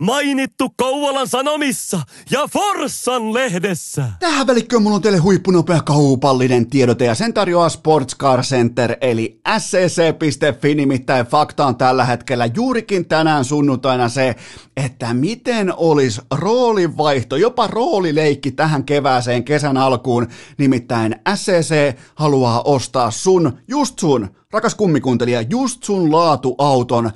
Mainittu 0.00 0.70
Kouvolan 0.76 1.28
Sanomissa 1.28 2.00
ja 2.30 2.48
Forssan 2.52 3.34
lehdessä. 3.34 4.04
Tähän 4.20 4.46
välikköön 4.46 4.82
mulla 4.82 4.96
on 4.96 5.02
teille 5.02 5.18
huippunopea 5.18 5.82
kaupallinen 5.82 6.66
tiedote 6.66 7.04
ja 7.04 7.14
sen 7.14 7.34
tarjoaa 7.34 7.68
Sports 7.68 8.16
Car 8.16 8.42
Center 8.42 8.96
eli 9.00 9.40
scc.fi, 9.58 10.74
nimittäin 10.74 11.26
fakta 11.26 11.66
on 11.66 11.76
tällä 11.76 12.04
hetkellä 12.04 12.46
juurikin 12.46 13.06
tänään 13.06 13.44
sunnuntaina 13.44 14.08
se, 14.08 14.36
että 14.76 15.14
miten 15.14 15.72
olisi 15.76 16.20
roolivaihto, 16.34 17.36
jopa 17.36 17.66
roolileikki 17.66 18.50
tähän 18.52 18.84
kevääseen 18.84 19.44
kesän 19.44 19.76
alkuun, 19.76 20.28
nimittäin 20.58 21.16
SCC 21.34 21.96
haluaa 22.14 22.62
ostaa 22.62 23.10
sun, 23.10 23.58
just 23.68 23.98
sun, 23.98 24.30
Rakas 24.52 24.74
kummikuntelija, 24.74 25.42
just 25.42 25.82
sun 25.84 26.12
laatuauton 26.12 27.10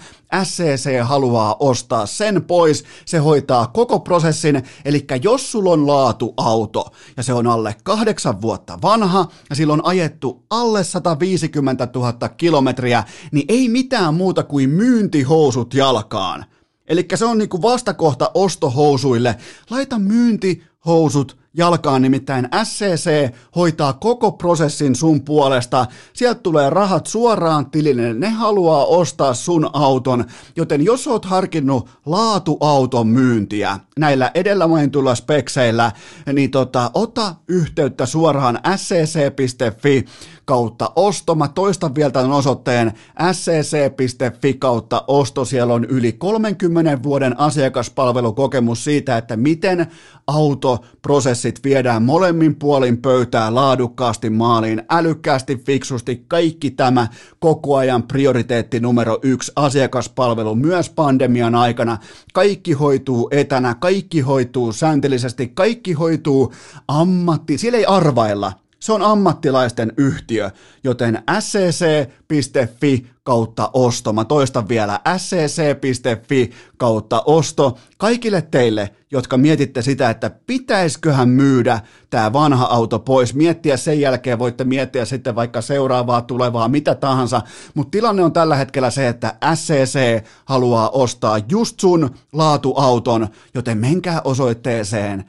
SCC 0.44 1.02
haluaa 1.02 1.56
ostaa 1.60 2.06
sen 2.06 2.44
pois, 2.44 2.84
se 3.06 3.18
hoitaa 3.18 3.66
koko 3.66 4.00
prosessin, 4.00 4.62
eli 4.84 5.06
jos 5.22 5.52
sulla 5.52 5.70
on 5.70 5.86
laatuauto 5.86 6.86
ja 7.16 7.22
se 7.22 7.32
on 7.32 7.46
alle 7.46 7.76
kahdeksan 7.84 8.42
vuotta 8.42 8.78
vanha 8.82 9.28
ja 9.50 9.56
sillä 9.56 9.72
on 9.72 9.84
ajettu 9.84 10.44
alle 10.50 10.84
150 10.84 11.88
000 11.94 12.28
kilometriä, 12.28 13.04
niin 13.32 13.44
ei 13.48 13.68
mitään 13.68 14.14
muuta 14.14 14.42
kuin 14.42 14.70
myyntihousut 14.70 15.74
jalkaan. 15.74 16.44
Eli 16.86 17.06
se 17.14 17.24
on 17.24 17.38
niinku 17.38 17.62
vastakohta 17.62 18.30
ostohousuille. 18.34 19.36
Laita 19.70 19.98
myyntihousut 19.98 21.43
jalkaan, 21.56 22.02
nimittäin 22.02 22.48
SCC 22.64 23.34
hoitaa 23.56 23.92
koko 23.92 24.32
prosessin 24.32 24.94
sun 24.94 25.20
puolesta. 25.24 25.86
Sieltä 26.12 26.40
tulee 26.40 26.70
rahat 26.70 27.06
suoraan 27.06 27.70
tilille, 27.70 28.14
ne 28.14 28.28
haluaa 28.30 28.84
ostaa 28.84 29.34
sun 29.34 29.70
auton, 29.72 30.24
joten 30.56 30.84
jos 30.84 31.06
oot 31.06 31.24
harkinnut 31.24 31.88
laatuauton 32.06 33.06
myyntiä 33.06 33.78
näillä 33.98 34.30
edellä 34.34 34.66
mainituilla 34.68 35.14
spekseillä, 35.14 35.92
niin 36.32 36.50
tota, 36.50 36.90
ota 36.94 37.34
yhteyttä 37.48 38.06
suoraan 38.06 38.60
scc.fi 38.76 40.04
kautta 40.44 40.92
osto. 40.96 41.34
Mä 41.34 41.48
toistan 41.48 41.94
vielä 41.94 42.10
tämän 42.10 42.32
osoitteen 42.32 42.92
scc.fi 43.32 44.54
kautta 44.54 45.04
osto. 45.06 45.44
Siellä 45.44 45.74
on 45.74 45.84
yli 45.84 46.12
30 46.12 47.02
vuoden 47.02 47.40
asiakaspalvelukokemus 47.40 48.84
siitä, 48.84 49.16
että 49.16 49.36
miten 49.36 49.86
autoprosessit 50.26 51.64
viedään 51.64 52.02
molemmin 52.02 52.54
puolin 52.54 52.96
pöytää 52.96 53.54
laadukkaasti 53.54 54.30
maaliin, 54.30 54.82
älykkäästi, 54.90 55.56
fiksusti, 55.56 56.24
kaikki 56.28 56.70
tämä 56.70 57.08
koko 57.38 57.76
ajan 57.76 58.02
prioriteetti 58.02 58.80
numero 58.80 59.18
yksi, 59.22 59.52
asiakaspalvelu 59.56 60.54
myös 60.54 60.90
pandemian 60.90 61.54
aikana. 61.54 61.98
Kaikki 62.32 62.72
hoituu 62.72 63.28
etänä, 63.32 63.74
kaikki 63.74 64.20
hoituu 64.20 64.72
sääntöllisesti, 64.72 65.48
kaikki 65.48 65.92
hoituu 65.92 66.52
ammatti, 66.88 67.58
siellä 67.58 67.78
ei 67.78 67.86
arvailla, 67.86 68.52
se 68.84 68.92
on 68.92 69.02
ammattilaisten 69.02 69.92
yhtiö, 69.96 70.50
joten 70.84 71.22
scc.fi 71.40 73.06
kautta 73.22 73.70
osto. 73.72 74.12
Mä 74.12 74.24
toistan 74.24 74.68
vielä 74.68 75.00
scc.fi 75.16 76.50
kautta 76.76 77.22
osto. 77.26 77.78
Kaikille 77.98 78.42
teille, 78.42 78.90
jotka 79.10 79.36
mietitte 79.36 79.82
sitä, 79.82 80.10
että 80.10 80.30
pitäisköhän 80.46 81.28
myydä 81.28 81.80
tämä 82.10 82.32
vanha 82.32 82.64
auto 82.64 82.98
pois, 82.98 83.34
miettiä 83.34 83.76
sen 83.76 84.00
jälkeen, 84.00 84.38
voitte 84.38 84.64
miettiä 84.64 85.04
sitten 85.04 85.34
vaikka 85.34 85.60
seuraavaa, 85.60 86.22
tulevaa, 86.22 86.68
mitä 86.68 86.94
tahansa, 86.94 87.42
mutta 87.74 87.90
tilanne 87.90 88.22
on 88.22 88.32
tällä 88.32 88.56
hetkellä 88.56 88.90
se, 88.90 89.08
että 89.08 89.34
SCC 89.54 90.24
haluaa 90.44 90.90
ostaa 90.90 91.38
just 91.48 91.80
sun 91.80 92.10
laatuauton, 92.32 93.28
joten 93.54 93.78
menkää 93.78 94.20
osoitteeseen 94.24 95.24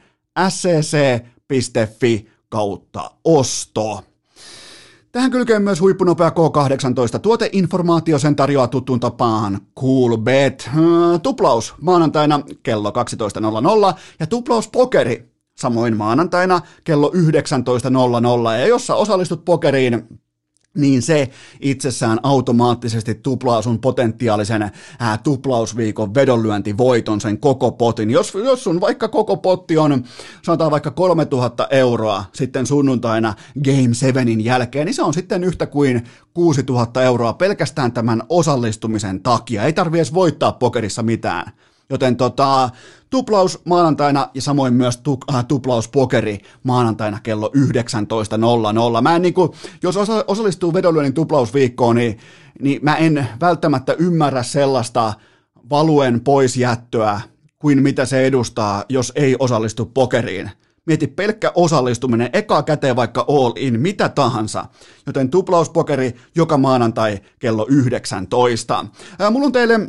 scc.fi 0.48 2.35
kautta 2.56 3.10
osto. 3.24 4.02
Tähän 5.12 5.30
kylkeen 5.30 5.62
myös 5.62 5.80
huippunopea 5.80 6.28
K18 6.30 7.18
tuoteinformaatio 7.18 8.18
sen 8.18 8.36
tarjoaa 8.36 8.68
tuttuun 8.68 9.00
tapaan 9.00 9.60
Coolbet. 9.80 10.70
Tuplaus 11.22 11.74
maanantaina 11.80 12.40
kello 12.62 12.92
12.00 13.92 13.98
ja 14.20 14.26
tuplaus 14.26 14.68
pokeri 14.68 15.32
samoin 15.58 15.96
maanantaina 15.96 16.60
kello 16.84 17.12
19.00. 17.14 18.60
Ja 18.60 18.66
jos 18.66 18.86
sä 18.86 18.94
osallistut 18.94 19.44
pokeriin 19.44 20.20
niin 20.76 21.02
se 21.02 21.30
itsessään 21.60 22.20
automaattisesti 22.22 23.14
tuplaa 23.14 23.62
sun 23.62 23.78
potentiaalisen 23.78 24.70
ää, 24.98 25.18
tuplausviikon 25.18 26.14
vedonlyöntivoiton 26.14 27.20
sen 27.20 27.38
koko 27.38 27.72
potin. 27.72 28.10
Jos, 28.10 28.34
jos 28.34 28.64
sun 28.64 28.80
vaikka 28.80 29.08
koko 29.08 29.36
potti 29.36 29.78
on, 29.78 30.04
sanotaan 30.42 30.70
vaikka 30.70 30.90
3000 30.90 31.66
euroa 31.70 32.24
sitten 32.32 32.66
sunnuntaina 32.66 33.34
Game 33.64 33.94
7 33.94 34.44
jälkeen, 34.44 34.86
niin 34.86 34.94
se 34.94 35.02
on 35.02 35.14
sitten 35.14 35.44
yhtä 35.44 35.66
kuin 35.66 36.04
6000 36.34 37.02
euroa 37.02 37.32
pelkästään 37.32 37.92
tämän 37.92 38.22
osallistumisen 38.28 39.22
takia. 39.22 39.62
Ei 39.62 39.72
tarvi 39.72 39.98
edes 39.98 40.14
voittaa 40.14 40.52
pokerissa 40.52 41.02
mitään. 41.02 41.52
Joten 41.90 42.16
tota, 42.16 42.70
tuplaus 43.10 43.60
maanantaina 43.64 44.28
ja 44.34 44.42
samoin 44.42 44.74
myös 44.74 44.96
tu, 44.96 45.18
äh, 45.34 45.44
tuplaus 45.44 45.88
pokeri 45.88 46.38
maanantaina 46.62 47.20
kello 47.22 47.50
19.00. 48.96 49.02
Mä 49.02 49.16
en 49.16 49.22
niinku, 49.22 49.54
jos 49.82 49.96
osa, 49.96 50.24
osallistuu 50.26 50.74
vedonlyönnin 50.74 51.14
tuplausviikkoon, 51.14 51.96
niin, 51.96 52.18
niin 52.60 52.80
mä 52.82 52.96
en 52.96 53.28
välttämättä 53.40 53.92
ymmärrä 53.98 54.42
sellaista 54.42 55.14
valuen 55.70 56.20
poisjättöä 56.20 57.20
kuin 57.58 57.82
mitä 57.82 58.04
se 58.04 58.26
edustaa, 58.26 58.84
jos 58.88 59.12
ei 59.16 59.36
osallistu 59.38 59.86
pokeriin. 59.86 60.50
Mieti 60.86 61.06
pelkkä 61.06 61.52
osallistuminen, 61.54 62.30
eka 62.32 62.62
käteen 62.62 62.96
vaikka 62.96 63.24
all 63.28 63.52
in, 63.56 63.80
mitä 63.80 64.08
tahansa. 64.08 64.64
Joten 65.06 65.30
tuplauspokeri 65.30 66.14
joka 66.34 66.56
maanantai 66.56 67.18
kello 67.38 67.66
19. 67.68 68.86
Ää, 69.18 69.30
mulla 69.30 69.46
on 69.46 69.52
teille 69.52 69.80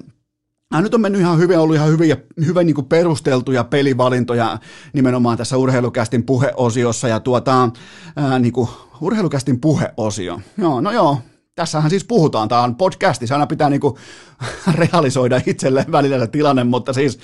Äh, 0.76 0.82
nyt 0.82 0.94
on 0.94 1.02
mennyt 1.02 1.22
ihan 1.22 1.40
hyvin, 1.40 1.60
ollut 1.60 1.76
ihan 1.76 1.90
hyviä, 1.90 2.18
hyvin 2.46 2.68
niin 2.68 2.76
kuin 2.76 2.88
perusteltuja 2.88 3.64
pelivalintoja 3.64 4.60
nimenomaan 4.94 5.38
tässä 5.38 5.58
urheilukästin 5.58 6.24
puheosiossa 6.24 7.08
ja 7.08 7.20
tuota, 7.20 7.70
ää, 8.16 8.40
niin 8.40 8.54
kuin, 8.54 8.70
urheilukästin 9.02 9.62
puheosio. 9.62 10.40
Joo, 10.58 10.82
no 10.82 10.92
joo, 10.92 11.18
tässähän 11.58 11.90
siis 11.90 12.04
puhutaan, 12.04 12.48
tämä 12.48 12.62
on 12.62 12.76
podcasti, 12.76 13.28
se 13.28 13.34
aina 13.34 13.48
pitää 13.48 13.70
niinku 13.70 13.98
realisoida 14.82 15.42
itselleen 15.46 15.92
välillä 15.92 16.20
se 16.20 16.28
tilanne, 16.28 16.64
mutta 16.64 16.94
siis 16.94 17.20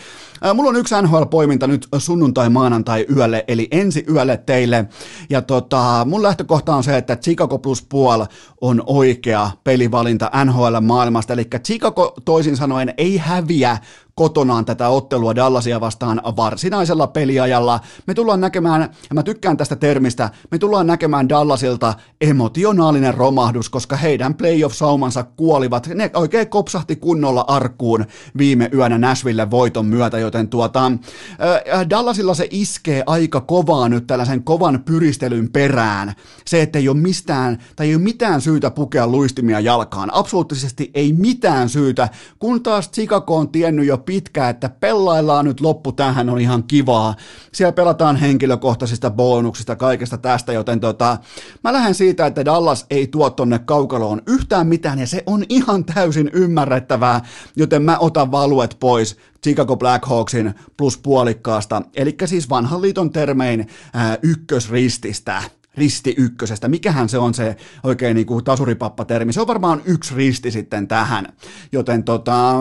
äh, 0.46 0.56
mulla 0.56 0.70
on 0.70 0.76
yksi 0.76 0.96
NHL-poiminta 0.96 1.68
nyt 1.68 1.88
sunnuntai-maanantai 1.98 3.06
yölle, 3.16 3.44
eli 3.48 3.68
ensi 3.72 4.06
yölle 4.10 4.38
teille, 4.38 4.86
ja 5.30 5.42
tota, 5.42 6.06
mun 6.10 6.24
lähtökohta 6.24 6.76
on 6.76 6.84
se, 6.84 6.98
että 6.98 7.16
Chicago 7.16 7.58
plus 7.60 7.82
puol 7.90 8.26
on 8.62 8.84
oikea 8.86 9.52
pelivalinta 9.64 10.32
NHL-maailmasta, 10.46 11.34
eli 11.34 11.48
Chicago 11.66 12.14
toisin 12.26 12.58
sanoen 12.58 12.94
ei 12.98 13.18
häviä 13.18 13.78
kotonaan 14.16 14.66
tätä 14.66 14.90
ottelua 14.90 15.36
Dallasia 15.36 15.82
vastaan 15.82 16.22
varsinaisella 16.38 17.08
peliajalla. 17.08 17.80
Me 18.08 18.14
tullaan 18.14 18.42
näkemään, 18.42 18.82
ja 18.82 19.14
mä 19.14 19.24
tykkään 19.24 19.58
tästä 19.58 19.76
termistä, 19.76 20.30
me 20.52 20.58
tullaan 20.58 20.88
näkemään 20.88 21.30
Dallasilta 21.30 21.94
emotionaalinen 22.22 23.14
romahdus, 23.14 23.70
koska 23.70 23.96
heidän 23.96 24.36
playoff-saumansa 24.36 25.24
kuolivat, 25.24 25.88
ne 25.88 26.12
oikein 26.14 26.50
kopsahti 26.50 26.96
kunnolla 26.96 27.46
arkkuun 27.48 28.06
viime 28.38 28.70
yönä 28.74 28.98
Nashville 28.98 29.52
voiton 29.52 29.86
myötä, 29.86 30.20
joten 30.20 30.48
tuota, 30.48 30.86
äh, 30.86 31.90
Dallasilla 31.90 32.34
se 32.34 32.48
iskee 32.52 33.04
aika 33.06 33.42
kovaa 33.42 33.90
nyt 33.90 34.08
tällaisen 34.08 34.44
kovan 34.44 34.84
pyristelyn 34.86 35.52
perään. 35.52 36.14
Se, 36.46 36.62
että 36.62 36.80
ei 36.80 36.90
ole 36.90 36.98
mistään, 36.98 37.58
tai 37.76 37.88
ei 37.88 37.96
ole 37.96 38.04
mitään 38.04 38.42
syytä 38.42 38.72
pukea 38.72 39.08
luistimia 39.08 39.60
jalkaan. 39.60 40.10
Absoluuttisesti 40.14 40.92
ei 40.94 41.14
mitään 41.14 41.70
syytä, 41.70 42.10
kun 42.40 42.64
taas 42.64 42.92
Chicago 42.92 43.38
on 43.38 43.50
tiennyt 43.50 43.86
jo 43.86 44.03
pitkään, 44.06 44.50
että 44.50 44.70
pelaillaan 44.70 45.46
nyt 45.46 45.62
loppu 45.62 45.92
tähän 45.92 46.30
on 46.30 46.42
ihan 46.42 46.64
kivaa. 46.64 47.16
Siellä 47.52 47.72
pelataan 47.72 48.16
henkilökohtaisista 48.16 49.12
bonuksista, 49.12 49.76
kaikesta 49.76 50.18
tästä, 50.18 50.54
joten 50.54 50.80
tota, 50.80 51.18
mä 51.64 51.74
lähden 51.74 51.96
siitä, 51.96 52.26
että 52.26 52.46
Dallas 52.46 52.86
ei 52.90 53.08
tuo 53.08 53.30
tonne 53.30 53.60
kaukaloon 53.60 54.22
yhtään 54.28 54.68
mitään, 54.68 55.00
ja 55.00 55.08
se 55.08 55.24
on 55.26 55.44
ihan 55.50 55.86
täysin 55.86 56.30
ymmärrettävää, 56.34 57.22
joten 57.56 57.82
mä 57.82 57.98
otan 57.98 58.32
valuet 58.32 58.78
pois 58.80 59.18
Chicago 59.44 59.78
Blackhawksin 59.78 60.54
plus 60.78 60.98
puolikkaasta, 60.98 61.82
eli 61.96 62.16
siis 62.26 62.50
vanhan 62.50 62.82
liiton 62.82 63.12
termein 63.12 63.68
ää, 63.94 64.18
ykkösrististä 64.22 65.44
risti 65.78 66.14
ykkösestä. 66.18 66.68
Mikähän 66.68 67.10
se 67.10 67.18
on 67.18 67.34
se 67.34 67.56
oikein 67.84 68.16
niin 68.16 68.28
kuin 68.28 68.44
tasuripappa-termi? 68.44 69.34
Se 69.34 69.42
on 69.42 69.48
varmaan 69.48 69.82
yksi 69.86 70.16
risti 70.16 70.52
sitten 70.52 70.88
tähän. 70.88 71.34
Joten 71.72 72.04
tota, 72.04 72.56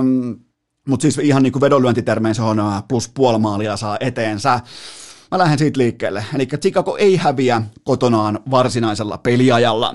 mutta 0.88 1.02
siis 1.02 1.18
ihan 1.18 1.42
niin 1.42 1.52
kuin 1.52 1.60
vedonlyöntitermein 1.60 2.34
se 2.34 2.42
on 2.42 2.62
plus 2.88 3.08
puoli 3.08 3.38
maalia 3.38 3.76
saa 3.76 3.96
eteensä. 4.00 4.60
Mä 5.30 5.38
lähden 5.38 5.58
siitä 5.58 5.78
liikkeelle. 5.78 6.24
Eli 6.34 6.46
Chicago 6.46 6.96
ei 6.96 7.16
häviä 7.16 7.62
kotonaan 7.84 8.40
varsinaisella 8.50 9.18
peliajalla. 9.18 9.94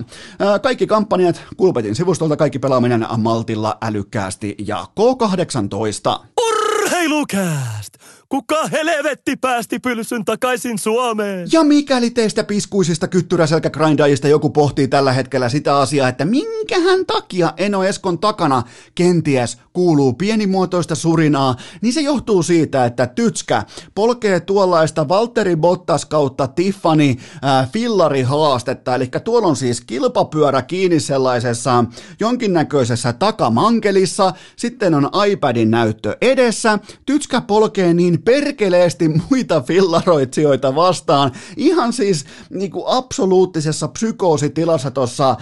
Kaikki 0.62 0.88
kampanjat 0.88 1.42
Kulpetin 1.58 1.96
sivustolta, 1.96 2.38
kaikki 2.38 2.60
pelaaminen 2.60 3.08
maltilla 3.18 3.78
älykkäästi 3.82 4.56
ja 4.68 4.86
K18. 5.00 6.26
Urheilukääst! 6.48 8.07
Kuka 8.30 8.68
helvetti 8.68 9.36
päästi 9.36 9.80
pylsyn 9.80 10.26
takaisin 10.26 10.80
Suomeen? 10.80 11.48
Ja 11.52 11.64
mikäli 11.64 12.10
teistä 12.10 12.44
piskuisista 12.44 13.08
kyttyräselkägrindajista 13.08 14.28
joku 14.28 14.50
pohtii 14.50 14.88
tällä 14.88 15.12
hetkellä 15.12 15.50
sitä 15.50 15.78
asiaa, 15.78 16.10
että 16.10 16.26
minkähän 16.26 17.06
takia 17.06 17.54
Eno 17.58 17.84
Eskon 17.84 18.20
takana 18.20 18.64
kenties 18.96 19.58
kuuluu 19.74 20.14
pienimuotoista 20.14 20.96
surinaa, 20.96 21.56
niin 21.82 21.94
se 21.94 22.02
johtuu 22.02 22.44
siitä, 22.44 22.86
että 22.86 23.08
Tytskä 23.08 23.64
polkee 23.96 24.40
tuollaista 24.40 25.08
Valtteri 25.08 25.56
Bottas 25.56 26.06
kautta 26.06 26.48
Tiffany 26.48 27.10
äh, 27.10 27.72
fillari 27.72 28.22
haastetta, 28.22 28.96
eli 28.96 29.08
tuolla 29.24 29.48
on 29.48 29.56
siis 29.56 29.82
kilpapyörä 29.82 30.62
kiinni 30.62 31.00
sellaisessa 31.00 31.86
jonkinnäköisessä 32.20 33.14
takamankelissa, 33.14 34.34
sitten 34.56 34.94
on 34.94 35.10
iPadin 35.28 35.72
näyttö 35.72 36.18
edessä, 36.22 36.80
Tytskä 37.06 37.42
polkee 37.42 37.94
niin 37.94 38.17
perkeleesti 38.22 39.08
muita 39.30 39.62
fillaroitsijoita 39.62 40.76
vastaan, 40.76 41.32
ihan 41.58 41.94
siis 41.94 42.26
niin 42.50 42.72
kuin 42.72 42.84
absoluuttisessa 42.88 43.88
psykoositilassa 43.88 44.92
tuossa 44.92 45.36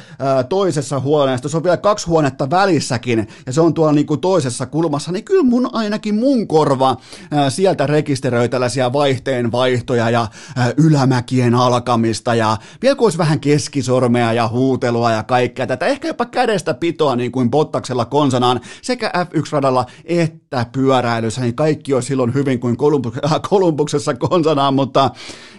toisessa 0.50 1.00
huoneessa, 1.00 1.50
se 1.50 1.58
on 1.58 1.64
vielä 1.64 1.78
kaksi 1.78 2.08
huonetta 2.08 2.50
välissäkin, 2.50 3.28
ja 3.46 3.54
se 3.54 3.62
on 3.62 3.74
tuolla 3.74 3.94
niin 3.94 4.06
kuin 4.06 4.22
toisessa 4.22 4.66
kulmassa, 4.66 5.12
niin 5.12 5.24
kyllä 5.24 5.44
mun 5.44 5.70
ainakin 5.74 6.16
mun 6.16 6.48
korva 6.48 6.98
ää, 7.32 7.50
sieltä 7.50 7.88
rekisteröi 7.88 8.50
tällaisia 8.50 8.94
vaihteen 8.94 9.52
vaihtoja 9.52 10.10
ja 10.10 10.28
ää, 10.56 10.74
ylämäkien 10.78 11.56
alkamista 11.56 12.36
ja 12.36 12.58
vielä 12.82 12.96
kun 12.96 13.06
olisi 13.06 13.18
vähän 13.18 13.40
keskisormea 13.40 14.34
ja 14.34 14.48
huutelua 14.48 15.12
ja 15.12 15.24
kaikkea 15.24 15.68
tätä, 15.68 15.86
ehkä 15.86 16.08
jopa 16.08 16.26
kädestä 16.26 16.74
pitoa 16.74 17.16
niin 17.16 17.32
kuin 17.32 17.52
Bottaksella 17.52 18.06
konsanaan 18.06 18.62
sekä 18.82 19.12
F1-radalla 19.16 19.86
että 20.06 20.66
pyöräilyssä, 20.72 21.42
niin 21.42 21.56
kaikki 21.56 21.94
olisi 21.94 22.08
silloin 22.08 22.34
hyvin 22.34 22.60
kuin 22.66 23.02
Kolumbuksessa 23.50 24.14
konsanaan, 24.14 24.74
mutta 24.74 25.12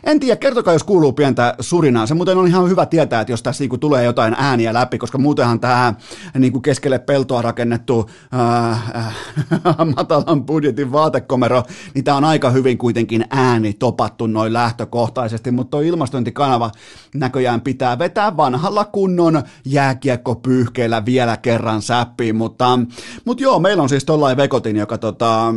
en 0.06 0.20
tiedä, 0.20 0.36
kertokaa 0.36 0.72
jos 0.72 0.84
kuuluu 0.84 1.12
pientä 1.12 1.54
surinaa. 1.60 2.06
Se 2.06 2.14
muuten 2.14 2.38
on 2.38 2.48
ihan 2.48 2.68
hyvä 2.68 2.86
tietää, 2.86 3.20
että 3.20 3.32
jos 3.32 3.42
tässä 3.42 3.62
niinku 3.62 3.78
tulee 3.78 4.04
jotain 4.04 4.34
ääniä 4.38 4.74
läpi, 4.74 4.98
koska 4.98 5.18
muutenhan 5.18 5.60
tämä 5.60 5.94
niinku 6.38 6.60
keskelle 6.60 6.98
peltoa 6.98 7.42
rakennettu 7.42 8.10
ää, 8.32 8.70
äh, 8.70 9.16
matalan 9.96 10.44
budjetin 10.44 10.92
vaatekomero, 10.92 11.62
niin 11.94 12.04
tämä 12.04 12.16
on 12.16 12.24
aika 12.24 12.50
hyvin 12.50 12.78
kuitenkin 12.78 13.24
ääni 13.30 13.72
topattu 13.72 14.26
noin 14.26 14.52
lähtökohtaisesti, 14.52 15.50
mutta 15.50 15.80
ilmastointikanava 15.80 16.70
näköjään 17.14 17.60
pitää 17.60 17.98
vetää 17.98 18.36
vanhalla 18.36 18.84
kunnon 18.84 19.42
jääkiekkopyyhkeellä 19.64 21.04
vielä 21.04 21.36
kerran 21.36 21.82
säppiin, 21.82 22.36
mutta, 22.36 22.78
mutta 23.24 23.42
joo, 23.42 23.58
meillä 23.58 23.82
on 23.82 23.88
siis 23.88 24.04
tollain 24.04 24.36
vekotin, 24.36 24.76
joka 24.76 24.98
tota, 24.98 25.54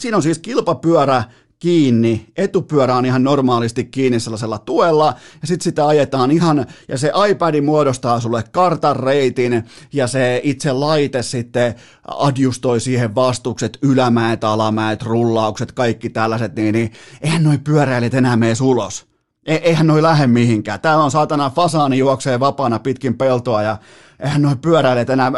Siinä 0.00 0.16
on 0.16 0.22
siis 0.22 0.38
kilpapyörä 0.38 1.24
kiinni, 1.58 2.26
etupyörä 2.36 2.96
on 2.96 3.06
ihan 3.06 3.24
normaalisti 3.24 3.84
kiinni 3.84 4.20
sellaisella 4.20 4.58
tuella, 4.58 5.14
ja 5.40 5.46
sitten 5.46 5.64
sitä 5.64 5.86
ajetaan 5.86 6.30
ihan, 6.30 6.66
ja 6.88 6.98
se 6.98 7.12
iPad 7.30 7.60
muodostaa 7.60 8.20
sulle 8.20 8.44
kartan 8.52 8.96
reitin, 8.96 9.64
ja 9.92 10.06
se 10.06 10.40
itse 10.44 10.72
laite 10.72 11.22
sitten 11.22 11.74
adjustoi 12.08 12.80
siihen 12.80 13.14
vastukset, 13.14 13.78
ylämäet, 13.82 14.44
alamäet, 14.44 15.02
rullaukset, 15.02 15.72
kaikki 15.72 16.10
tällaiset, 16.10 16.56
niin, 16.56 16.72
niin 16.72 16.92
eihän 17.20 17.44
noi 17.44 17.58
pyöräilijät 17.58 18.14
enää 18.14 18.36
mene 18.36 18.54
ulos. 18.62 19.06
E- 19.46 19.54
eihän 19.54 19.86
noi 19.86 20.02
lähde 20.02 20.26
mihinkään. 20.26 20.80
Täällä 20.80 21.04
on 21.04 21.10
saatana 21.10 21.50
fasaani 21.50 21.98
juoksee 21.98 22.40
vapaana 22.40 22.78
pitkin 22.78 23.18
peltoa, 23.18 23.62
ja 23.62 23.76
eihän 24.20 24.42
noi 24.42 24.56
pyöräilijät 24.56 25.10
enää 25.10 25.32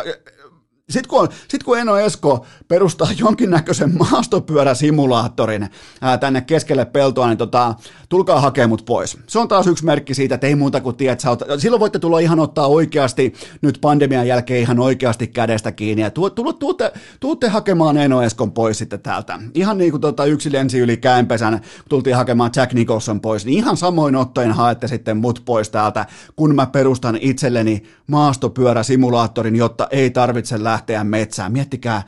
sitten 0.91 1.11
kun, 1.11 1.29
sit 1.49 1.63
kun 1.63 1.79
Eno 1.79 1.97
Esko 1.99 2.47
perustaa 2.69 3.09
jonkinnäköisen 3.19 3.99
maastopyöräsimulaattorin 3.99 5.69
ää, 6.01 6.19
tänne 6.19 6.41
keskelle 6.41 6.85
peltoa, 6.85 7.27
niin 7.29 7.39
tota, 7.39 7.75
tulkaa 8.09 8.41
hakemaan 8.41 8.69
mut 8.69 8.85
pois. 8.85 9.19
Se 9.27 9.39
on 9.39 9.49
taas 9.49 9.67
yksi 9.67 9.85
merkki 9.85 10.15
siitä, 10.15 10.35
että 10.35 10.47
ei 10.47 10.55
muuta 10.55 10.81
kuin 10.81 10.97
tiedät, 10.97 11.21
sä 11.21 11.31
oot, 11.31 11.43
silloin 11.59 11.81
voitte 11.81 11.99
tulla 11.99 12.19
ihan 12.19 12.41
ottaa 12.41 12.67
oikeasti 12.67 13.35
nyt 13.63 13.79
pandemian 13.81 14.27
jälkeen 14.27 14.61
ihan 14.61 14.79
oikeasti 14.79 15.27
kädestä 15.27 15.73
kiinni 15.73 16.03
ja 16.03 16.11
tu, 16.11 16.31
tu, 16.31 16.53
tuutte, 16.53 16.93
tuutte 17.21 17.49
hakemaan 17.49 17.97
Eno 17.97 18.23
Eskon 18.23 18.53
pois 18.53 18.79
sitten 18.79 19.01
täältä. 19.01 19.39
Ihan 19.55 19.79
niin 19.79 19.91
kuin 19.91 20.01
tota, 20.01 20.25
yksi 20.25 20.53
lensi 20.53 20.79
yli 20.79 20.97
käänpesän, 20.97 21.61
tultiin 21.89 22.17
hakemaan 22.17 22.51
Jack 22.57 22.73
Nicholson 22.73 23.21
pois, 23.21 23.47
niin 23.47 23.59
ihan 23.59 23.77
samoin 23.77 24.17
ottoin 24.17 24.53
haette 24.53 24.89
sitten 24.89 25.17
mut 25.17 25.43
pois 25.45 25.71
täältä, 25.71 26.07
kun 26.37 26.55
mä 26.55 26.67
perustan 26.67 27.19
itselleni 27.21 27.83
maastopyöräsimulaattorin, 28.07 29.57
jotta 29.57 29.89
ei 29.91 30.11
tarvitse 30.11 30.65
lähteä 30.65 30.78
lähteä 30.79 31.05
metsään. 31.05 31.53
Miettikää, 31.53 32.03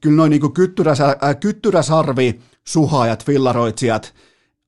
kyllä 0.00 0.16
noin 0.16 0.30
niin 0.30 0.52
kyttyräsä, 0.52 1.08
äh, 1.08 1.36
kyttyräsarvi, 1.40 2.40
suhaajat, 2.64 3.24
fillaroitsijat, 3.24 4.14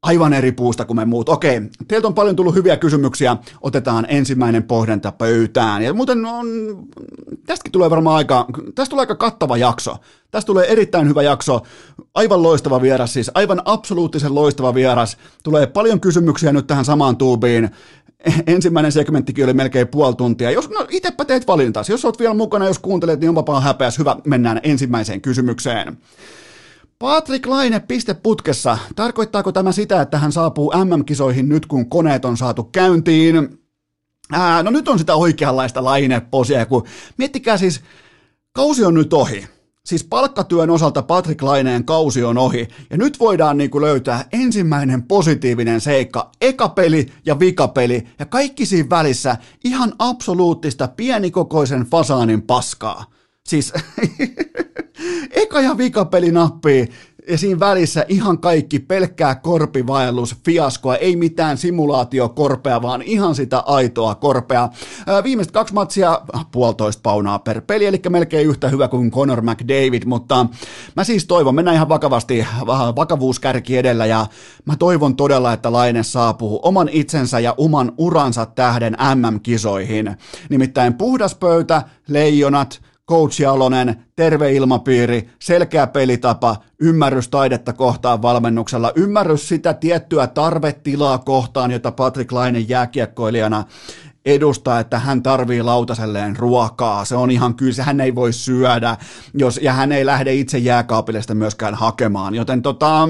aivan 0.02 0.32
eri 0.32 0.52
puusta 0.52 0.84
kuin 0.84 0.96
me 0.96 1.04
muut. 1.04 1.28
Okei, 1.28 1.60
teiltä 1.88 2.08
on 2.08 2.14
paljon 2.14 2.36
tullut 2.36 2.54
hyviä 2.54 2.76
kysymyksiä, 2.76 3.36
otetaan 3.60 4.06
ensimmäinen 4.08 4.62
pohdinta 4.62 5.12
pöytään. 5.12 5.82
Ja 5.82 5.94
muuten 5.94 6.24
on, 6.24 6.46
tästäkin 7.46 7.72
tulee 7.72 7.90
varmaan 7.90 8.16
aika, 8.16 8.46
tästä 8.74 8.90
tulee 8.90 9.02
aika 9.02 9.14
kattava 9.14 9.56
jakso. 9.56 9.96
Tästä 10.30 10.46
tulee 10.46 10.72
erittäin 10.72 11.08
hyvä 11.08 11.22
jakso, 11.22 11.60
aivan 12.14 12.42
loistava 12.42 12.82
vieras 12.82 13.12
siis, 13.12 13.30
aivan 13.34 13.62
absoluuttisen 13.64 14.34
loistava 14.34 14.74
vieras. 14.74 15.16
Tulee 15.42 15.66
paljon 15.66 16.00
kysymyksiä 16.00 16.52
nyt 16.52 16.66
tähän 16.66 16.84
samaan 16.84 17.16
tuubiin 17.16 17.70
ensimmäinen 18.46 18.92
segmenttikin 18.92 19.44
oli 19.44 19.52
melkein 19.52 19.88
puoli 19.88 20.14
tuntia. 20.14 20.50
Jos, 20.50 20.70
no 20.70 20.86
itepä 20.90 21.24
teet 21.24 21.46
valintasi. 21.46 21.92
Jos 21.92 22.04
oot 22.04 22.18
vielä 22.18 22.34
mukana, 22.34 22.66
jos 22.66 22.78
kuuntelet, 22.78 23.20
niin 23.20 23.28
on 23.28 23.34
vapaa 23.34 23.60
häpeäs. 23.60 23.98
Hyvä, 23.98 24.16
mennään 24.24 24.60
ensimmäiseen 24.62 25.20
kysymykseen. 25.20 25.98
Patrick 26.98 27.46
Laine 27.46 27.80
piste 27.80 28.14
putkessa. 28.14 28.78
Tarkoittaako 28.96 29.52
tämä 29.52 29.72
sitä, 29.72 30.00
että 30.00 30.18
hän 30.18 30.32
saapuu 30.32 30.72
MM-kisoihin 30.84 31.48
nyt, 31.48 31.66
kun 31.66 31.90
koneet 31.90 32.24
on 32.24 32.36
saatu 32.36 32.64
käyntiin? 32.64 33.58
Ää, 34.32 34.62
no 34.62 34.70
nyt 34.70 34.88
on 34.88 34.98
sitä 34.98 35.14
oikeanlaista 35.14 35.84
Laine-posia, 35.84 36.66
kun 36.66 36.86
miettikää 37.18 37.56
siis, 37.56 37.80
kausi 38.52 38.84
on 38.84 38.94
nyt 38.94 39.12
ohi 39.12 39.46
Siis 39.86 40.04
palkkatyön 40.04 40.70
osalta 40.70 41.02
Patrick 41.02 41.42
Laineen 41.42 41.84
kausi 41.84 42.24
on 42.24 42.38
ohi, 42.38 42.68
ja 42.90 42.96
nyt 42.96 43.20
voidaan 43.20 43.58
niin 43.58 43.70
kuin 43.70 43.82
löytää 43.82 44.24
ensimmäinen 44.32 45.02
positiivinen 45.02 45.80
seikka, 45.80 46.30
eka 46.40 46.68
peli 46.68 47.06
ja 47.26 47.38
vikapeli, 47.38 48.06
ja 48.18 48.26
kaikki 48.26 48.66
siinä 48.66 48.90
välissä 48.90 49.36
ihan 49.64 49.92
absoluuttista 49.98 50.88
pienikokoisen 50.88 51.82
fasaanin 51.82 52.42
paskaa. 52.42 53.04
Siis 53.46 53.72
eka 55.42 55.60
ja 55.60 55.78
vikapeli 55.78 56.32
nappii, 56.32 56.88
siinä 57.36 57.60
välissä 57.60 58.04
ihan 58.08 58.38
kaikki 58.38 58.78
pelkkää 58.78 59.34
korpivaellus, 59.34 60.36
fiaskoa, 60.44 60.96
ei 60.96 61.16
mitään 61.16 61.58
simulaatiokorpea, 61.58 62.82
vaan 62.82 63.02
ihan 63.02 63.34
sitä 63.34 63.58
aitoa 63.58 64.14
korpea. 64.14 64.68
Viimeiset 65.24 65.52
kaksi 65.52 65.74
matsia, 65.74 66.20
puolitoista 66.52 67.00
paunaa 67.02 67.38
per 67.38 67.60
peli, 67.60 67.86
eli 67.86 68.00
melkein 68.08 68.46
yhtä 68.46 68.68
hyvä 68.68 68.88
kuin 68.88 69.10
Conor 69.10 69.42
McDavid, 69.42 70.02
mutta 70.06 70.46
mä 70.96 71.04
siis 71.04 71.26
toivon, 71.26 71.54
mennään 71.54 71.74
ihan 71.74 71.88
vakavasti, 71.88 72.46
vakavuuskärki 72.96 73.76
edellä, 73.76 74.06
ja 74.06 74.26
mä 74.64 74.76
toivon 74.76 75.16
todella, 75.16 75.52
että 75.52 75.72
Laine 75.72 76.02
saapuu 76.02 76.60
oman 76.62 76.88
itsensä 76.92 77.40
ja 77.40 77.54
oman 77.56 77.92
uransa 77.98 78.46
tähden 78.46 78.96
MM-kisoihin. 79.14 80.16
Nimittäin 80.50 80.94
puhdas 80.94 81.34
pöytä, 81.34 81.82
leijonat, 82.08 82.80
coach 83.10 83.40
Jalonen, 83.40 84.04
terve 84.16 84.52
ilmapiiri, 84.52 85.30
selkeä 85.38 85.86
pelitapa, 85.86 86.56
ymmärrys 86.80 87.28
taidetta 87.28 87.72
kohtaan 87.72 88.22
valmennuksella, 88.22 88.92
ymmärrys 88.96 89.48
sitä 89.48 89.74
tiettyä 89.74 90.26
tarvetilaa 90.26 91.18
kohtaan, 91.18 91.70
jota 91.70 91.92
Patrick 91.92 92.32
Laine 92.32 92.58
jääkiekkoilijana 92.58 93.64
edustaa, 94.26 94.80
että 94.80 94.98
hän 94.98 95.22
tarvii 95.22 95.62
lautaselleen 95.62 96.36
ruokaa. 96.36 97.04
Se 97.04 97.16
on 97.16 97.30
ihan 97.30 97.54
kyllä, 97.54 97.82
hän 97.82 98.00
ei 98.00 98.14
voi 98.14 98.32
syödä, 98.32 98.96
jos, 99.34 99.60
ja 99.62 99.72
hän 99.72 99.92
ei 99.92 100.06
lähde 100.06 100.34
itse 100.34 100.58
jääkaapille 100.58 101.22
sitä 101.22 101.34
myöskään 101.34 101.74
hakemaan. 101.74 102.34
Joten 102.34 102.62
tota, 102.62 103.08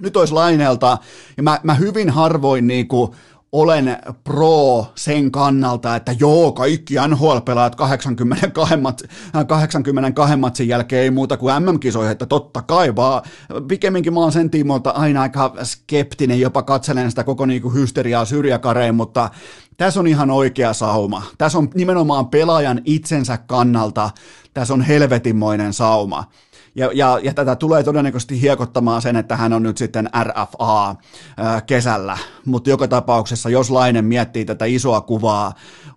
nyt 0.00 0.16
olisi 0.16 0.34
Laineelta, 0.34 0.98
ja 1.36 1.42
mä, 1.42 1.60
mä 1.62 1.74
hyvin 1.74 2.10
harvoin 2.10 2.66
niinku, 2.66 3.14
olen 3.54 3.96
pro 4.24 4.86
sen 4.94 5.30
kannalta, 5.30 5.96
että 5.96 6.14
joo, 6.20 6.52
kaikki 6.52 6.94
NHL-pelaajat 7.08 7.74
82, 7.74 8.76
mat, 8.76 9.02
82 9.46 10.36
matsin 10.36 10.68
jälkeen 10.68 11.02
ei 11.02 11.10
muuta 11.10 11.36
kuin 11.36 11.54
MM-kisoihin, 11.62 12.12
että 12.12 12.26
totta 12.26 12.62
kai 12.62 12.96
vaan. 12.96 13.22
Pikemminkin 13.68 14.14
mä 14.14 14.20
oon 14.20 14.32
sen 14.32 14.50
tiimoilta 14.50 14.90
aina 14.90 15.22
aika 15.22 15.54
skeptinen, 15.62 16.40
jopa 16.40 16.62
katselen 16.62 17.10
sitä 17.10 17.24
koko 17.24 17.46
niinku 17.46 17.70
hysteriaa 17.70 18.24
syrjäkareen, 18.24 18.94
mutta 18.94 19.30
tässä 19.76 20.00
on 20.00 20.06
ihan 20.06 20.30
oikea 20.30 20.72
sauma. 20.72 21.22
Tässä 21.38 21.58
on 21.58 21.70
nimenomaan 21.74 22.28
pelaajan 22.28 22.80
itsensä 22.84 23.38
kannalta, 23.38 24.10
tässä 24.54 24.74
on 24.74 24.82
helvetinmoinen 24.82 25.72
sauma. 25.72 26.24
Ja, 26.76 26.90
ja, 26.94 27.20
ja 27.22 27.34
tätä 27.34 27.56
tulee 27.56 27.82
todennäköisesti 27.82 28.40
hiekottamaan 28.40 29.02
sen, 29.02 29.16
että 29.16 29.36
hän 29.36 29.52
on 29.52 29.62
nyt 29.62 29.78
sitten 29.78 30.10
RFA 30.24 30.94
ää, 31.36 31.60
kesällä. 31.60 32.18
Mutta 32.44 32.70
joka 32.70 32.88
tapauksessa, 32.88 33.50
jos 33.50 33.70
Lainen 33.70 34.04
miettii 34.04 34.44
tätä 34.44 34.64
isoa 34.64 35.00
kuvaa, 35.00 35.52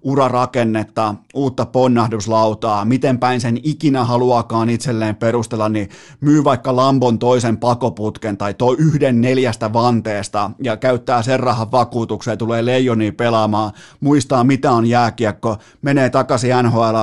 urarakennetta, 0.08 1.16
uutta 1.34 1.66
ponnahduslautaa, 1.66 2.86
miten 2.86 3.20
päin 3.20 3.42
sen 3.42 3.60
ikinä 3.64 4.04
haluakaan 4.04 4.70
itselleen 4.70 5.16
perustella, 5.16 5.70
niin 5.70 5.90
myy 6.22 6.44
vaikka 6.44 6.76
Lambon 6.76 7.20
toisen 7.20 7.58
pakoputken 7.58 8.38
tai 8.38 8.54
toi 8.54 8.76
yhden 8.80 9.22
neljästä 9.22 9.74
vanteesta 9.74 10.52
ja 10.64 10.78
käyttää 10.78 11.22
sen 11.22 11.40
rahan 11.40 11.72
vakuutukseen, 11.72 12.38
tulee 12.38 12.66
leijoniin 12.66 13.16
pelaamaan, 13.16 13.72
muistaa 14.00 14.44
mitä 14.44 14.72
on 14.72 14.86
jääkiekko, 14.86 15.58
menee 15.82 16.10
takaisin 16.10 16.52
nhl 16.64 16.96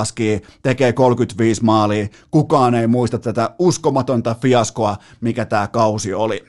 tekee 0.61 0.93
35 0.93 1.63
maalia, 1.63 2.07
kukaan 2.31 2.75
ei 2.75 2.87
muista 2.87 3.19
tätä 3.19 3.49
uskomatonta 3.59 4.35
fiaskoa, 4.41 4.97
mikä 5.21 5.45
tämä 5.45 5.67
kausi 5.67 6.13
oli. 6.13 6.43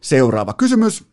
Seuraava 0.00 0.52
kysymys. 0.52 1.11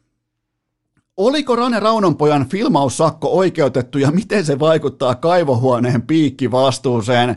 Oliko 1.19 1.55
Rane 1.55 1.79
Raunonpojan 1.79 2.45
filmaussakko 2.45 3.27
oikeutettu 3.27 3.97
ja 3.97 4.11
miten 4.11 4.45
se 4.45 4.59
vaikuttaa 4.59 5.15
kaivohuoneen 5.15 6.01
piikkivastuuseen? 6.01 7.35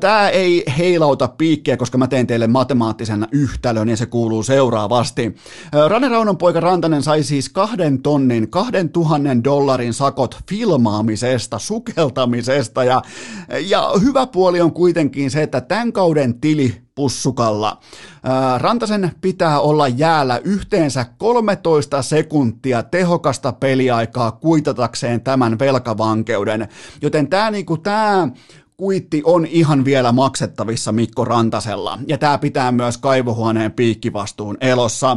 Tämä 0.00 0.28
ei 0.28 0.64
heilauta 0.78 1.28
piikkiä, 1.28 1.76
koska 1.76 1.98
mä 1.98 2.06
teen 2.06 2.26
teille 2.26 2.46
matemaattisen 2.46 3.26
yhtälön 3.32 3.88
ja 3.88 3.96
se 3.96 4.06
kuuluu 4.06 4.42
seuraavasti. 4.42 5.36
Rane 5.88 6.08
Raunonpoika 6.08 6.60
Rantanen 6.60 7.02
sai 7.02 7.22
siis 7.22 7.48
kahden 7.48 8.02
tonnin, 8.02 8.50
kahden 8.50 8.88
tuhannen 8.88 9.44
dollarin 9.44 9.94
sakot 9.94 10.36
filmaamisesta, 10.48 11.58
sukeltamisesta 11.58 12.84
ja, 12.84 13.02
ja 13.66 13.90
hyvä 14.02 14.26
puoli 14.26 14.60
on 14.60 14.72
kuitenkin 14.72 15.30
se, 15.30 15.42
että 15.42 15.60
tämän 15.60 15.92
kauden 15.92 16.40
tili 16.40 16.85
pussukalla. 16.96 17.78
Rantasen 18.58 19.12
pitää 19.20 19.60
olla 19.60 19.88
jäällä 19.88 20.40
yhteensä 20.44 21.06
13 21.18 22.02
sekuntia 22.02 22.82
tehokasta 22.82 23.52
peliaikaa 23.52 24.32
kuitatakseen 24.32 25.20
tämän 25.20 25.58
velkavankeuden, 25.58 26.68
joten 27.02 27.28
tämä 27.28 27.50
niinku, 27.50 27.76
tää 27.76 28.28
kuitti 28.76 29.22
on 29.24 29.46
ihan 29.46 29.84
vielä 29.84 30.12
maksettavissa 30.12 30.92
Mikko 30.92 31.24
Rantasella, 31.24 31.98
ja 32.06 32.18
tämä 32.18 32.38
pitää 32.38 32.72
myös 32.72 32.98
kaivohuoneen 32.98 33.72
piikkivastuun 33.72 34.56
elossa. 34.60 35.16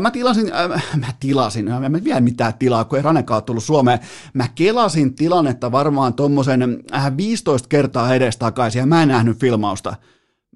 Mä 0.00 0.10
tilasin, 0.10 0.52
äh, 0.52 0.82
mä 0.96 1.06
tilasin, 1.20 1.64
mä 1.64 1.86
en 1.86 2.04
vielä 2.04 2.20
mitään 2.20 2.54
tilaa, 2.58 2.84
kun 2.84 2.98
ei 2.98 3.02
Ranekaan 3.02 3.42
tullut 3.42 3.64
Suomeen, 3.64 3.98
mä 4.34 4.48
kelasin 4.54 5.14
tilannetta 5.14 5.72
varmaan 5.72 6.14
tommosen 6.14 6.82
15 7.16 7.68
kertaa 7.68 8.14
edestakaisin, 8.14 8.80
ja 8.80 8.86
mä 8.86 9.02
en 9.02 9.08
nähnyt 9.08 9.40
filmausta. 9.40 9.96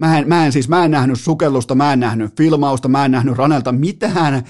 Mä 0.00 0.18
en, 0.18 0.28
mä 0.28 0.46
en 0.46 0.52
siis, 0.52 0.68
mä 0.68 0.84
en 0.84 0.90
nähnyt 0.90 1.20
sukellusta, 1.20 1.74
mä 1.74 1.92
en 1.92 2.00
nähnyt 2.00 2.36
filmausta, 2.36 2.88
mä 2.88 3.04
en 3.04 3.10
nähnyt 3.10 3.36
Ranelta 3.36 3.72
mitään. 3.72 4.44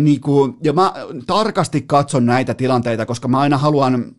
Niin 0.00 0.20
kuin, 0.20 0.56
ja 0.62 0.72
mä 0.72 0.92
tarkasti 1.26 1.82
katson 1.82 2.26
näitä 2.26 2.54
tilanteita, 2.54 3.06
koska 3.06 3.28
mä 3.28 3.40
aina 3.40 3.58
haluan, 3.58 4.14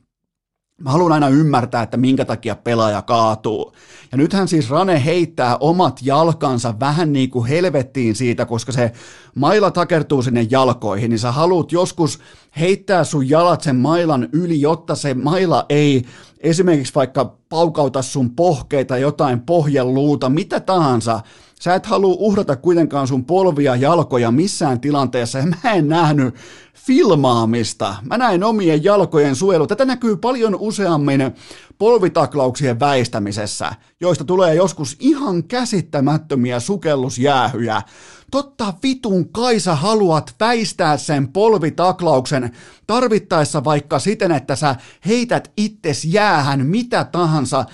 Mä 0.82 0.92
haluan 0.92 1.12
aina 1.12 1.30
ymmärtää, 1.30 1.84
että 1.84 1.98
minkä 1.98 2.26
takia 2.26 2.56
pelaaja 2.56 3.02
kaatuu. 3.02 3.74
Ja 4.12 4.18
nythän 4.18 4.48
siis 4.48 4.70
Rane 4.70 5.06
heittää 5.06 5.58
omat 5.58 6.00
jalkansa 6.04 6.80
vähän 6.80 7.14
niin 7.14 7.30
kuin 7.30 7.46
helvettiin 7.48 8.16
siitä, 8.16 8.46
koska 8.46 8.72
se 8.72 8.92
maila 9.36 9.72
takertuu 9.72 10.22
sinne 10.22 10.48
jalkoihin, 10.50 11.10
niin 11.10 11.20
sä 11.20 11.32
haluat 11.32 11.72
joskus 11.72 12.20
heittää 12.60 13.04
sun 13.04 13.30
jalat 13.30 13.62
sen 13.62 13.76
mailan 13.76 14.30
yli, 14.32 14.62
jotta 14.62 14.96
se 14.96 15.14
maila 15.14 15.66
ei 15.70 16.06
esimerkiksi 16.46 16.96
vaikka 16.96 17.38
paukauta 17.50 18.02
sun 18.02 18.36
pohkeita, 18.36 18.98
jotain 18.98 19.42
pohjeluuta, 19.42 20.30
mitä 20.30 20.60
tahansa. 20.60 21.20
Sä 21.60 21.76
et 21.76 21.86
halua 21.86 22.16
uhrata 22.20 22.56
kuitenkaan 22.56 23.08
sun 23.08 23.26
polvia, 23.26 23.76
jalkoja 23.76 24.32
missään 24.32 24.80
tilanteessa, 24.80 25.40
ja 25.40 25.46
mä 25.46 25.74
en 25.74 25.90
nähnyt 25.90 26.36
filmaamista. 26.74 27.96
Mä 28.10 28.18
näin 28.18 28.44
omien 28.44 28.84
jalkojen 28.84 29.36
suojelu. 29.36 29.68
Tätä 29.68 29.86
näkyy 29.86 30.18
paljon 30.18 30.56
useammin 30.60 31.22
polvitaklauksien 31.78 32.80
väistämisessä, 32.80 33.72
joista 34.02 34.24
tulee 34.24 34.56
joskus 34.56 34.96
ihan 35.00 35.44
käsittämättömiä 35.44 36.60
sukellusjäähyjä. 36.60 37.82
Totta 38.36 38.74
vitun 38.84 39.30
Kaisa 39.30 39.76
haluat 39.76 40.36
väistää 40.40 40.98
sen 40.98 41.28
polvitaklauksen 41.28 42.52
tarvittaessa 42.88 43.64
vaikka 43.64 44.00
siten, 44.00 44.32
että 44.32 44.56
sä 44.56 44.76
heität 45.06 45.52
itses 45.58 46.06
jäähän 46.06 46.66
mitä 46.66 47.04
tahansa 47.04 47.66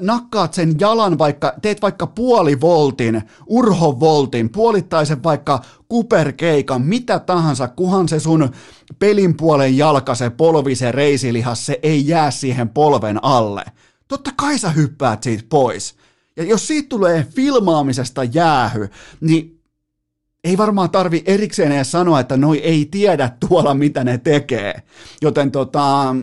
nakkaat 0.00 0.54
sen 0.54 0.74
jalan 0.80 1.18
vaikka, 1.18 1.54
teet 1.62 1.82
vaikka 1.82 2.06
puolivoltin, 2.06 3.22
urhovoltin, 3.46 4.50
puolittaisen 4.50 5.22
vaikka 5.22 5.62
kuperkeikan, 5.88 6.82
mitä 6.82 7.18
tahansa, 7.18 7.68
kuhan 7.68 8.08
se 8.08 8.20
sun 8.20 8.50
pelin 8.98 9.36
puolen 9.36 9.76
jalka, 9.76 10.14
se 10.14 10.30
polvi, 10.30 10.74
se 10.74 10.92
reisilihas, 10.92 11.66
se 11.66 11.78
ei 11.82 12.08
jää 12.08 12.30
siihen 12.30 12.68
polven 12.68 13.24
alle. 13.24 13.64
Totta 14.08 14.30
kai 14.36 14.58
sä 14.58 14.70
hyppäät 14.70 15.22
siitä 15.22 15.44
pois. 15.48 15.94
Ja 16.36 16.44
jos 16.44 16.66
siitä 16.66 16.88
tulee 16.88 17.26
filmaamisesta 17.34 18.24
jäähy, 18.24 18.88
niin 19.20 19.57
ei 20.48 20.58
varmaan 20.58 20.90
tarvi 20.90 21.22
erikseen 21.26 21.72
edes 21.72 21.90
sanoa, 21.90 22.20
että 22.20 22.36
noi 22.36 22.58
ei 22.58 22.88
tiedä 22.90 23.30
tuolla, 23.48 23.74
mitä 23.74 24.04
ne 24.04 24.18
tekee. 24.18 24.82
Joten 25.22 25.50
tota, 25.50 26.16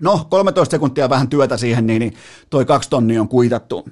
No, 0.00 0.26
13 0.30 0.70
sekuntia 0.70 1.08
vähän 1.08 1.28
työtä 1.28 1.56
siihen, 1.56 1.86
niin 1.86 2.14
toi 2.50 2.64
kaksi 2.64 2.90
tonnia 2.90 3.20
on 3.20 3.28
kuitattu. 3.28 3.88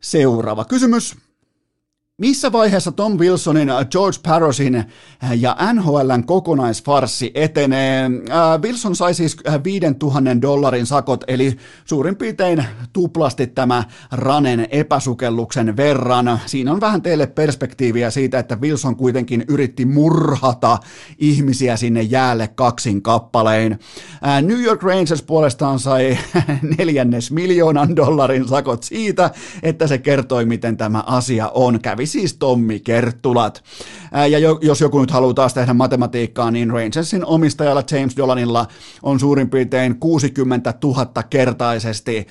Seuraava 0.00 0.64
kysymys. 0.64 1.16
Missä 2.20 2.52
vaiheessa 2.52 2.92
Tom 2.92 3.18
Wilsonin, 3.18 3.68
George 3.90 4.18
Parosin 4.22 4.84
ja 5.36 5.56
NHLn 5.72 6.24
kokonaisfarsi 6.26 7.30
etenee? 7.34 8.04
Äh, 8.04 8.60
Wilson 8.62 8.96
sai 8.96 9.14
siis 9.14 9.36
5000 9.64 10.30
äh, 10.30 10.36
dollarin 10.42 10.86
sakot, 10.86 11.24
eli 11.26 11.56
suurin 11.84 12.16
piirtein 12.16 12.64
tuplasti 12.92 13.46
tämä 13.46 13.84
Ranen 14.12 14.66
epäsukelluksen 14.70 15.76
verran. 15.76 16.40
Siinä 16.46 16.72
on 16.72 16.80
vähän 16.80 17.02
teille 17.02 17.26
perspektiiviä 17.26 18.10
siitä, 18.10 18.38
että 18.38 18.58
Wilson 18.60 18.96
kuitenkin 18.96 19.44
yritti 19.48 19.84
murhata 19.84 20.78
ihmisiä 21.18 21.76
sinne 21.76 22.02
jäälle 22.02 22.48
kaksin 22.48 23.02
kappalein. 23.02 23.72
Äh, 24.26 24.42
New 24.42 24.60
York 24.60 24.82
Rangers 24.82 25.22
puolestaan 25.22 25.78
sai 25.78 26.18
neljännes 26.78 27.30
miljoonan 27.30 27.96
dollarin 27.96 28.48
sakot 28.48 28.82
siitä, 28.82 29.30
että 29.62 29.86
se 29.86 29.98
kertoi, 29.98 30.44
miten 30.44 30.76
tämä 30.76 31.04
asia 31.06 31.48
on. 31.54 31.80
Kävi 31.80 32.09
siis 32.10 32.34
Tommi 32.34 32.80
Kerttulat. 32.80 33.64
Ja 34.30 34.38
jos 34.38 34.80
joku 34.80 35.00
nyt 35.00 35.10
haluaa 35.10 35.34
taas 35.34 35.54
tehdä 35.54 35.74
matematiikkaa, 35.74 36.50
niin 36.50 36.70
Rangersin 36.70 37.24
omistajalla 37.24 37.82
James 37.90 38.16
Dolanilla 38.16 38.66
on 39.02 39.20
suurin 39.20 39.50
piirtein 39.50 39.98
60 40.00 40.74
000 40.84 41.06
kertaisesti 41.30 42.26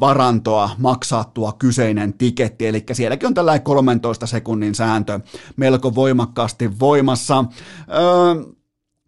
varantoa 0.00 0.70
maksaa 0.78 1.24
tuo 1.24 1.52
kyseinen 1.52 2.12
tiketti, 2.12 2.66
eli 2.66 2.84
sielläkin 2.92 3.26
on 3.26 3.34
tällainen 3.34 3.64
13 3.64 4.26
sekunnin 4.26 4.74
sääntö 4.74 5.20
melko 5.56 5.94
voimakkaasti 5.94 6.78
voimassa. 6.80 7.44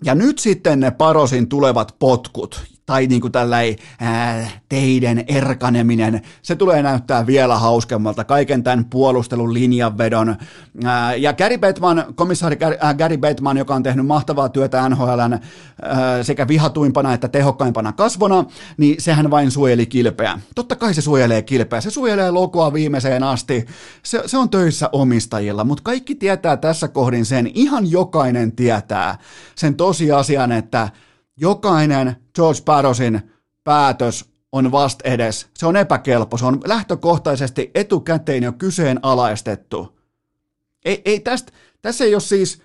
Ja 0.05 0.15
nyt 0.15 0.39
sitten 0.39 0.81
ne 0.81 0.91
Parosin 0.91 1.49
tulevat 1.49 1.97
potkut, 1.99 2.61
tai 2.87 3.07
niin 3.07 3.21
kuin 3.21 3.33
tällainen 3.33 3.77
ää, 4.01 4.49
teiden 4.69 5.25
erkaneminen, 5.29 6.23
se 6.43 6.57
tulee 6.57 6.83
näyttää 6.83 7.27
vielä 7.27 7.59
hauskemmalta, 7.59 8.25
kaiken 8.25 8.63
tämän 8.63 8.85
puolustelun 8.85 9.55
linjanvedon. 9.55 10.37
Ää, 10.85 11.15
ja 11.15 11.33
Gary 11.33 11.59
Bettman, 11.59 12.05
komissaari 12.15 12.57
Gary 12.99 13.17
Bettman, 13.17 13.57
joka 13.57 13.75
on 13.75 13.83
tehnyt 13.83 14.07
mahtavaa 14.07 14.49
työtä 14.49 14.89
NHLn 14.89 15.33
ää, 15.83 16.23
sekä 16.23 16.49
vihatuimpana 16.49 17.13
että 17.13 17.29
tehokkaimpana 17.29 17.93
kasvona, 17.93 18.45
niin 18.77 18.97
sehän 18.99 19.31
vain 19.31 19.51
suojeli 19.51 19.87
kilpeä. 19.87 20.39
Totta 20.55 20.77
kai 20.77 20.95
se 20.95 21.03
suojelee 21.03 21.43
kilpeä, 21.43 21.81
se 21.81 21.91
suojelee 21.91 22.31
logoa 22.31 22.73
viimeiseen 22.73 23.23
asti, 23.23 23.67
se, 24.03 24.23
se 24.27 24.39
on 24.39 24.51
töissä 24.51 24.89
omistajilla, 24.93 25.65
mutta 25.65 25.83
kaikki 25.83 26.15
tietää 26.15 26.57
tässä 26.57 26.89
kohdin 26.89 27.25
sen, 27.25 27.51
ihan 27.55 27.91
jokainen 27.91 28.53
tietää 28.53 29.19
sen 29.55 29.75
tosiasian, 29.75 30.53
että 30.53 30.89
jokainen 31.37 32.17
George 32.35 32.61
Barrosin 32.65 33.23
päätös 33.65 34.33
on 34.53 34.73
vast 34.73 35.01
edes. 35.05 35.47
Se 35.59 35.67
on 35.67 35.77
epäkelpo, 35.77 36.37
se 36.37 36.47
on 36.47 36.61
lähtökohtaisesti 36.67 37.71
etukäteen 37.75 38.43
jo 38.43 38.53
kyseenalaistettu. 38.53 39.99
Ei, 40.85 41.03
ei 41.05 41.21
tästä, 41.21 41.53
tässä 41.83 42.05
ei 42.05 42.15
ole 42.15 42.21
siis, 42.21 42.63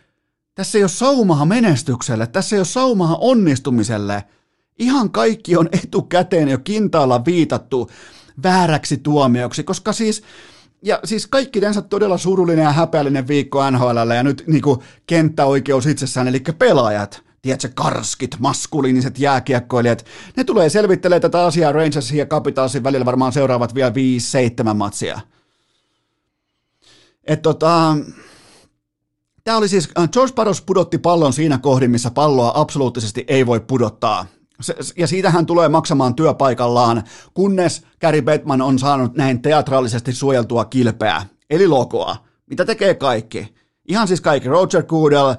tässä 0.56 0.78
ei 0.78 0.84
ole 0.84 0.90
saumaa 0.90 1.46
menestykselle, 1.46 2.28
tässä 2.28 2.56
ei 2.56 2.60
ole 2.60 2.66
saumaa 2.66 3.18
onnistumiselle. 3.22 4.24
Ihan 4.80 5.12
kaikki 5.12 5.58
on 5.58 5.70
etukäteen 5.72 6.50
jo 6.50 6.58
kintaalla 6.58 7.26
viitattu 7.26 7.90
vääräksi 8.44 8.98
tuomioksi, 8.98 9.64
koska 9.64 9.94
siis, 9.94 10.24
ja 10.82 11.00
siis 11.04 11.28
kaikki 11.28 11.62
tänsä 11.62 11.82
todella 11.82 12.18
surullinen 12.18 12.64
ja 12.64 12.72
häpeällinen 12.72 13.28
viikko 13.28 13.72
NHL 13.72 14.12
ja 14.16 14.24
nyt 14.24 14.44
niin 14.48 14.64
kenttäoikeus 15.08 15.86
itsessään, 15.86 16.28
eli 16.28 16.40
pelaajat– 16.40 17.22
tiedätkö, 17.48 17.84
karskit, 17.84 18.40
maskuliiniset 18.40 19.20
jääkiekkoilijat, 19.20 20.06
ne 20.38 20.44
tulee 20.44 20.70
selvittelemään 20.70 21.22
tätä 21.22 21.46
asiaa 21.46 21.72
Rangersin 21.72 22.18
ja 22.18 22.26
Capitalsin 22.26 22.84
välillä 22.84 23.06
varmaan 23.06 23.34
seuraavat 23.34 23.76
vielä 23.76 23.94
5-7 24.72 24.74
matsia. 24.74 25.20
Et 27.24 27.42
tota, 27.42 27.96
Tämä 29.48 29.58
oli 29.58 29.68
siis, 29.68 29.90
äh, 30.00 30.10
George 30.10 30.34
Barros 30.34 30.62
pudotti 30.62 30.98
pallon 30.98 31.34
siinä 31.34 31.58
kohdin, 31.58 31.92
missä 31.92 32.12
palloa 32.12 32.52
absoluuttisesti 32.56 33.26
ei 33.28 33.46
voi 33.46 33.60
pudottaa. 33.60 34.26
Se, 34.62 34.76
ja 34.98 35.08
siitä 35.08 35.30
hän 35.30 35.46
tulee 35.46 35.70
maksamaan 35.70 36.16
työpaikallaan, 36.16 37.04
kunnes 37.34 37.84
Gary 38.02 38.22
Bettman 38.22 38.62
on 38.62 38.80
saanut 38.80 39.16
näin 39.16 39.42
teatraalisesti 39.42 40.14
suojeltua 40.14 40.66
kilpeä, 40.66 41.24
eli 41.50 41.68
logoa, 41.68 42.16
mitä 42.50 42.66
tekee 42.66 42.94
kaikki. 42.94 43.56
Ihan 43.88 44.08
siis 44.08 44.22
kaikki. 44.22 44.50
Roger 44.50 44.84
Goodell, 44.84 45.30
äh, 45.30 45.38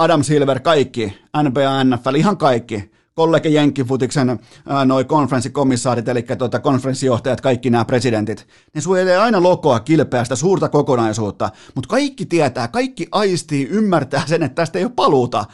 Adam 0.00 0.22
Silver, 0.22 0.60
kaikki. 0.60 1.18
NBA, 1.42 1.84
NFL, 1.84 2.14
ihan 2.14 2.36
kaikki. 2.36 2.90
Kollegi 3.14 3.54
Jenkkifutiksen 3.54 4.30
äh, 4.30 4.38
noi 4.84 5.04
konferenssikomissaarit, 5.04 6.08
eli 6.08 6.22
tuota, 6.22 6.60
konferenssijohtajat, 6.60 7.40
kaikki 7.40 7.70
nämä 7.70 7.84
presidentit. 7.84 8.46
Ne 8.74 8.80
suojelee 8.80 9.18
aina 9.18 9.42
lokoa 9.42 9.80
kilpeästä 9.80 10.36
suurta 10.36 10.68
kokonaisuutta, 10.68 11.50
mutta 11.74 11.88
kaikki 11.88 12.26
tietää, 12.26 12.68
kaikki 12.68 13.06
aistii, 13.12 13.68
ymmärtää 13.68 14.22
sen, 14.26 14.42
että 14.42 14.54
tästä 14.54 14.78
ei 14.78 14.84
ole 14.84 14.92
paluuta. 14.96 15.44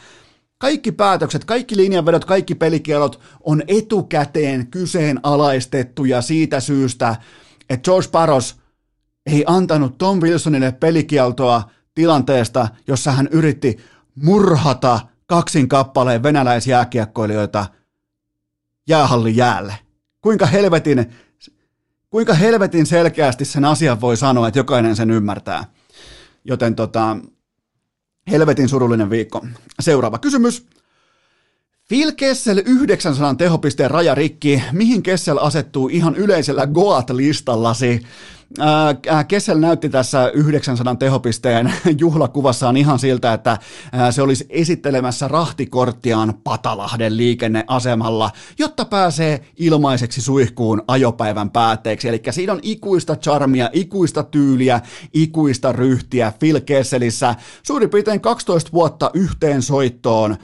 Kaikki 0.57 0.91
päätökset, 0.91 1.45
kaikki 1.45 1.77
linjanvedot, 1.77 2.25
kaikki 2.25 2.55
pelikielot 2.55 3.19
on 3.43 3.63
etukäteen 3.67 4.67
kyseenalaistettuja 4.67 6.21
siitä 6.21 6.59
syystä, 6.59 7.15
että 7.69 7.83
George 7.83 8.07
Paros 8.11 8.55
ei 9.25 9.43
antanut 9.47 9.97
Tom 9.97 10.21
Wilsonille 10.21 10.71
pelikieltoa– 10.71 11.63
tilanteesta, 11.97 12.67
jossa 12.87 13.11
hän 13.11 13.27
yritti 13.31 13.77
murhata 14.15 14.99
kaksin 15.25 15.67
kappaleen 15.69 16.23
venäläisjääkiekkoilijoita 16.23 17.65
jäähallin 18.87 19.35
jäälle. 19.35 19.75
Kuinka 20.21 20.45
helvetin, 20.45 21.05
kuinka 22.09 22.33
helvetin 22.33 22.85
selkeästi 22.85 23.45
sen 23.45 23.65
asian 23.65 24.01
voi 24.01 24.17
sanoa, 24.17 24.47
että 24.47 24.59
jokainen 24.59 24.95
sen 24.95 25.11
ymmärtää. 25.11 25.65
Joten 26.45 26.75
tota, 26.75 27.17
helvetin 28.31 28.69
surullinen 28.69 29.09
viikko. 29.09 29.45
Seuraava 29.79 30.17
kysymys. 30.17 30.65
Phil 31.87 32.11
Kessel 32.11 32.61
900 32.65 33.35
tehopisteen 33.35 33.91
raja 33.91 34.15
rikki. 34.15 34.63
Mihin 34.71 35.03
Kessel 35.03 35.37
asettuu 35.37 35.87
ihan 35.87 36.15
yleisellä 36.15 36.65
Goat-listallasi? 36.65 38.05
Kessel 39.27 39.59
näytti 39.59 39.89
tässä 39.89 40.31
900 40.33 40.95
tehopisteen 40.95 41.73
juhlakuvassaan 41.99 42.77
ihan 42.77 42.99
siltä, 42.99 43.33
että 43.33 43.57
se 44.11 44.21
olisi 44.21 44.45
esittelemässä 44.49 45.27
rahtikorttiaan 45.27 46.33
Patalahden 46.43 47.17
liikenneasemalla, 47.17 48.31
jotta 48.59 48.85
pääsee 48.85 49.45
ilmaiseksi 49.57 50.21
suihkuun 50.21 50.83
ajopäivän 50.87 51.49
päätteeksi. 51.49 52.07
Eli 52.07 52.21
siinä 52.29 52.53
on 52.53 52.59
ikuista 52.61 53.15
charmia, 53.15 53.69
ikuista 53.73 54.23
tyyliä, 54.23 54.81
ikuista 55.13 55.71
ryhtiä 55.71 56.33
Phil 56.39 56.61
Kesselissä. 56.61 57.35
Suurin 57.63 57.89
piirtein 57.89 58.21
12 58.21 58.71
vuotta 58.73 59.11
yhteen 59.13 59.61
soittoon 59.61 60.37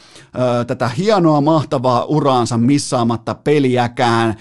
tätä 0.67 0.87
hienoa, 0.87 1.41
mahtavaa 1.41 2.05
uraansa 2.05 2.57
missaamatta 2.57 3.35
peliäkään. 3.35 4.35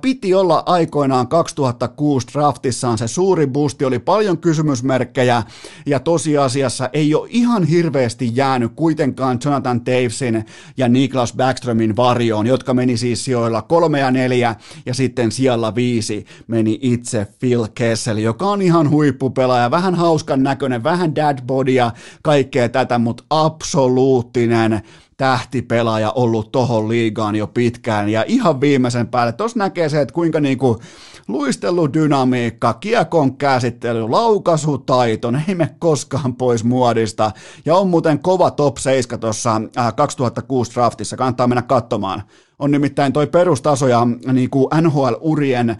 Piti 0.00 0.34
olla 0.34 0.62
aikoinaan 0.66 1.28
2006 1.28 2.26
draftissaan 2.32 2.98
se 2.98 3.03
suuri 3.06 3.46
boosti, 3.46 3.84
oli 3.84 3.98
paljon 3.98 4.38
kysymysmerkkejä 4.38 5.42
ja 5.86 6.00
tosiasiassa 6.00 6.90
ei 6.92 7.14
ole 7.14 7.28
ihan 7.30 7.64
hirveästi 7.64 8.30
jäänyt 8.34 8.72
kuitenkaan 8.76 9.38
Jonathan 9.44 9.86
Davesin 9.86 10.44
ja 10.76 10.88
Niklas 10.88 11.32
Backströmin 11.32 11.96
varjoon, 11.96 12.46
jotka 12.46 12.74
meni 12.74 12.96
siis 12.96 13.24
sijoilla 13.24 13.62
kolme 13.62 14.00
ja 14.00 14.10
neljä 14.10 14.54
ja 14.86 14.94
sitten 14.94 15.32
siellä 15.32 15.74
viisi 15.74 16.26
meni 16.46 16.78
itse 16.82 17.26
Phil 17.40 17.66
Kessel, 17.74 18.16
joka 18.16 18.46
on 18.46 18.62
ihan 18.62 18.90
huippupelaaja, 18.90 19.70
vähän 19.70 19.94
hauskan 19.94 20.42
näköinen, 20.42 20.84
vähän 20.84 21.14
dadbodia, 21.14 21.90
kaikkea 22.22 22.68
tätä, 22.68 22.98
mutta 22.98 23.24
absoluuttinen 23.30 24.82
tähtipelaaja 25.16 26.10
ollut 26.10 26.52
tohon 26.52 26.88
liigaan 26.88 27.36
jo 27.36 27.46
pitkään 27.46 28.08
ja 28.08 28.24
ihan 28.26 28.60
viimeisen 28.60 29.08
päälle, 29.08 29.32
tuossa 29.32 29.58
näkee 29.58 29.88
se, 29.88 30.00
että 30.00 30.14
kuinka 30.14 30.40
niinku 30.40 30.80
luisteludynamiikka, 31.28 32.74
kiekon 32.74 33.36
käsittely, 33.36 34.08
laukaisutaito, 34.08 35.30
ne 35.30 35.44
ei 35.48 35.54
mene 35.54 35.74
koskaan 35.78 36.36
pois 36.36 36.64
muodista. 36.64 37.30
Ja 37.64 37.76
on 37.76 37.88
muuten 37.88 38.18
kova 38.18 38.50
top 38.50 38.76
7 38.76 39.20
tuossa 39.20 39.60
2006 39.96 40.72
draftissa, 40.74 41.16
kannattaa 41.16 41.46
mennä 41.46 41.62
katsomaan. 41.62 42.22
On 42.64 42.70
nimittäin 42.70 43.12
toi 43.12 43.26
perustaso 43.26 43.88
ja 43.88 44.06
niin 44.32 44.50
kuin 44.50 44.68
NHL-urien 44.80 45.76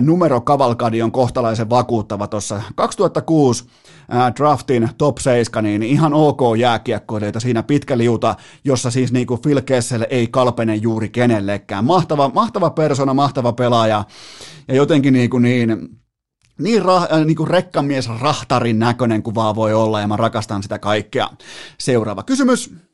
numero 0.00 0.40
kavalkadi 0.40 1.02
on 1.02 1.12
kohtalaisen 1.12 1.70
vakuuttava 1.70 2.26
tuossa 2.26 2.62
2006 2.74 3.64
draftin 4.36 4.88
top 4.98 5.18
7, 5.18 5.64
niin 5.64 5.82
ihan 5.82 6.14
ok 6.14 6.40
jääkiekkoilijoita 6.58 7.40
siinä 7.40 7.62
pitkä 7.62 7.98
liuta, 7.98 8.34
jossa 8.64 8.90
siis 8.90 9.12
niin 9.12 9.26
kuin 9.26 9.40
Phil 9.40 9.60
Kessel 9.62 10.06
ei 10.10 10.26
kalpene 10.26 10.74
juuri 10.74 11.08
kenellekään. 11.08 11.84
Mahtava, 11.84 12.30
mahtava 12.34 12.70
persona, 12.70 13.14
mahtava 13.14 13.52
pelaaja 13.52 14.04
ja 14.68 14.74
jotenkin 14.74 15.12
niin, 15.12 15.30
kuin 15.30 15.42
niin 15.42 15.88
niin, 16.58 16.82
ra, 16.82 17.00
niin 17.24 17.36
kuin 17.36 17.48
rekkamies 17.48 18.08
rahtarin 18.20 18.78
näköinen 18.78 19.22
kuin 19.22 19.34
vaan 19.34 19.54
voi 19.54 19.74
olla 19.74 20.00
ja 20.00 20.08
mä 20.08 20.16
rakastan 20.16 20.62
sitä 20.62 20.78
kaikkea. 20.78 21.28
Seuraava 21.78 22.22
kysymys. 22.22 22.89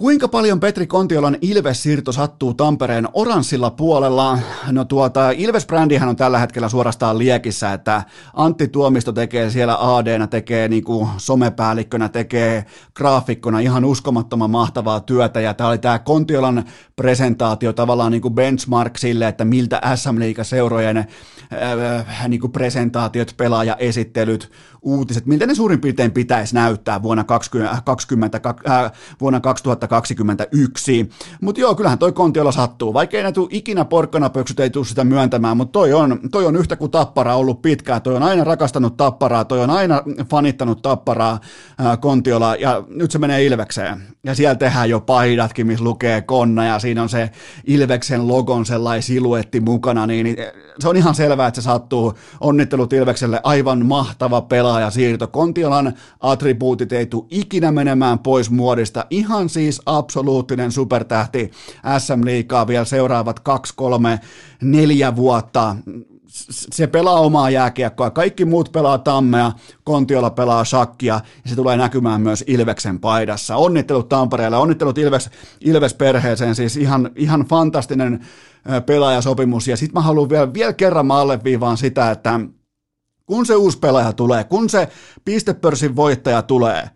Kuinka 0.00 0.28
paljon 0.28 0.60
Petri 0.60 0.86
Kontiolan 0.86 1.36
Ilves-siirto 1.40 2.12
sattuu 2.12 2.54
Tampereen 2.54 3.08
oranssilla 3.12 3.70
puolella? 3.70 4.38
No 4.72 4.84
tuota, 4.84 5.30
Ilves-brändihän 5.30 6.08
on 6.08 6.16
tällä 6.16 6.38
hetkellä 6.38 6.68
suorastaan 6.68 7.18
liekissä, 7.18 7.72
että 7.72 8.02
Antti 8.34 8.68
Tuomisto 8.68 9.12
tekee 9.12 9.50
siellä 9.50 9.96
AD, 9.96 10.26
tekee 10.30 10.68
niin 10.68 10.84
kuin 10.84 11.08
somepäällikkönä, 11.16 12.08
tekee 12.08 12.64
graafikkona 12.94 13.60
ihan 13.60 13.84
uskomattoman 13.84 14.50
mahtavaa 14.50 15.00
työtä, 15.00 15.40
ja 15.40 15.54
tämä 15.54 15.68
oli 15.68 15.78
tämä 15.78 15.98
Kontiolan 15.98 16.64
presentaatio 16.96 17.72
tavallaan 17.72 18.12
niin 18.12 18.22
kuin 18.22 18.34
benchmark 18.34 18.98
sille, 18.98 19.28
että 19.28 19.44
miltä 19.44 19.80
SM 19.94 20.18
Liiga 20.18 20.44
seurojen 20.44 20.96
äh, 20.96 22.28
niin 22.28 22.40
kuin 22.40 22.52
presentaatiot, 22.52 23.34
pelaajaesittelyt, 23.36 24.50
uutiset, 24.82 25.26
miltä 25.26 25.46
ne 25.46 25.54
suurin 25.54 25.80
piirtein 25.80 26.12
pitäisi 26.12 26.54
näyttää 26.54 27.02
vuonna, 27.02 27.24
20, 27.24 27.82
20, 27.84 28.40
äh, 28.70 28.92
vuonna 29.20 29.40
2021. 29.40 31.10
Mutta 31.40 31.60
joo, 31.60 31.74
kyllähän 31.74 31.98
toi 31.98 32.12
Kontiola 32.12 32.52
sattuu. 32.52 32.94
Vaikka 32.94 33.16
ei 33.16 33.32
tule 33.32 33.48
ikinä 33.50 33.84
porkkanapöksyt, 33.84 34.60
ei 34.60 34.70
tule 34.70 34.84
sitä 34.84 35.04
myöntämään, 35.04 35.56
mutta 35.56 35.72
toi 35.72 35.92
on, 35.92 36.20
toi 36.32 36.46
on 36.46 36.56
yhtä 36.56 36.76
kuin 36.76 36.90
tappara 36.90 37.34
ollut 37.34 37.62
pitkään. 37.62 38.02
Toi 38.02 38.16
on 38.16 38.22
aina 38.22 38.44
rakastanut 38.44 38.96
tapparaa, 38.96 39.44
toi 39.44 39.60
on 39.60 39.70
aina 39.70 40.02
fanittanut 40.30 40.82
tapparaa 40.82 41.40
äh, 41.80 42.00
Kontiola 42.00 42.54
ja 42.54 42.84
nyt 42.88 43.10
se 43.10 43.18
menee 43.18 43.44
Ilvekseen. 43.44 44.02
Ja 44.24 44.34
siellä 44.34 44.54
tehdään 44.54 44.90
jo 44.90 45.00
paidatkin, 45.00 45.66
missä 45.66 45.84
lukee 45.84 46.20
konna 46.22 46.64
ja 46.64 46.78
siinä 46.78 47.02
on 47.02 47.08
se 47.08 47.30
Ilveksen 47.66 48.28
logon 48.28 48.66
sellainen 48.66 49.02
siluetti 49.02 49.60
mukana, 49.60 50.06
niin 50.06 50.36
se 50.80 50.88
on 50.88 50.96
ihan 50.96 51.14
selvää, 51.14 51.46
että 51.46 51.60
se 51.60 51.64
sattuu. 51.64 52.14
Onnittelut 52.40 52.92
Ilvekselle, 52.92 53.40
aivan 53.42 53.86
mahtava 53.86 54.40
pelaaja 54.40 54.90
siirto. 54.90 55.26
Kontiolan 55.26 55.94
attribuutit 56.20 56.92
ei 56.92 57.06
tule 57.06 57.26
ikinä 57.30 57.72
menemään 57.72 58.18
pois 58.18 58.50
muodista. 58.50 59.06
Ihan 59.10 59.48
siis 59.48 59.82
absoluuttinen 59.86 60.72
supertähti 60.72 61.50
SM 61.98 62.24
Liikaa 62.24 62.66
vielä 62.66 62.84
seuraavat 62.84 63.40
kaksi, 63.40 63.72
kolme, 63.76 64.20
neljä 64.62 65.16
vuotta 65.16 65.76
se 66.30 66.86
pelaa 66.86 67.20
omaa 67.20 67.50
jääkiekkoa, 67.50 68.10
kaikki 68.10 68.44
muut 68.44 68.72
pelaa 68.72 68.98
tammea, 68.98 69.52
Kontiola 69.84 70.30
pelaa 70.30 70.64
shakkia 70.64 71.20
ja 71.44 71.50
se 71.50 71.56
tulee 71.56 71.76
näkymään 71.76 72.20
myös 72.20 72.44
Ilveksen 72.46 73.00
paidassa. 73.00 73.56
Onnittelut 73.56 74.08
Tampereelle, 74.08 74.56
onnittelut 74.56 74.98
Ilves, 74.98 75.30
Ilves-perheeseen, 75.60 76.54
siis 76.54 76.76
ihan, 76.76 77.10
ihan 77.16 77.40
fantastinen 77.40 78.20
pelaajasopimus 78.86 79.68
ja 79.68 79.76
sitten 79.76 79.94
mä 79.94 80.00
haluan 80.00 80.28
vielä, 80.28 80.54
vielä 80.54 80.72
kerran 80.72 81.06
mä 81.06 81.18
alleviivaan 81.18 81.76
sitä, 81.76 82.10
että 82.10 82.40
kun 83.26 83.46
se 83.46 83.54
uusi 83.54 83.78
pelaaja 83.78 84.12
tulee, 84.12 84.44
kun 84.44 84.70
se 84.70 84.88
pistepörssin 85.24 85.96
voittaja 85.96 86.42
tulee, 86.42 86.90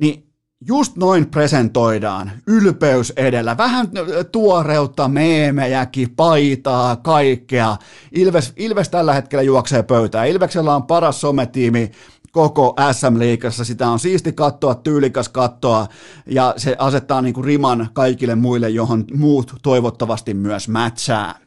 niin 0.00 0.28
just 0.66 0.96
noin 0.96 1.30
presentoidaan, 1.30 2.32
ylpeys 2.46 3.12
edellä, 3.16 3.56
vähän 3.56 3.88
tuoreutta, 4.32 5.08
meemejäkin, 5.08 6.10
paitaa, 6.16 6.96
kaikkea. 6.96 7.76
Ilves, 8.12 8.52
Ilves 8.56 8.88
tällä 8.88 9.14
hetkellä 9.14 9.42
juoksee 9.42 9.82
pöytään. 9.82 10.28
Ilveksellä 10.28 10.76
on 10.76 10.82
paras 10.82 11.20
sometiimi 11.20 11.90
koko 12.32 12.76
SM-liikassa. 12.92 13.64
Sitä 13.64 13.88
on 13.88 13.98
siisti 13.98 14.32
kattoa, 14.32 14.74
tyylikas 14.74 15.28
kattoa 15.28 15.86
ja 16.26 16.54
se 16.56 16.76
asettaa 16.78 17.22
niin 17.22 17.34
kuin 17.34 17.44
riman 17.44 17.88
kaikille 17.92 18.34
muille, 18.34 18.70
johon 18.70 19.04
muut 19.14 19.54
toivottavasti 19.62 20.34
myös 20.34 20.68
mätsää. 20.68 21.38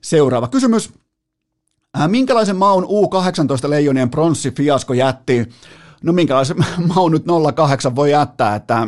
Seuraava 0.00 0.48
kysymys. 0.48 0.92
Äh, 1.98 2.08
minkälaisen 2.08 2.56
maun 2.56 2.84
U18 2.84 3.70
leijonien 3.70 4.10
pronssifiasko 4.10 4.94
jätti 4.94 5.48
no 6.02 6.12
minkälaisen 6.12 6.56
maun 6.94 7.12
nyt 7.12 7.24
08 7.54 7.96
voi 7.96 8.10
jättää, 8.10 8.54
että 8.54 8.86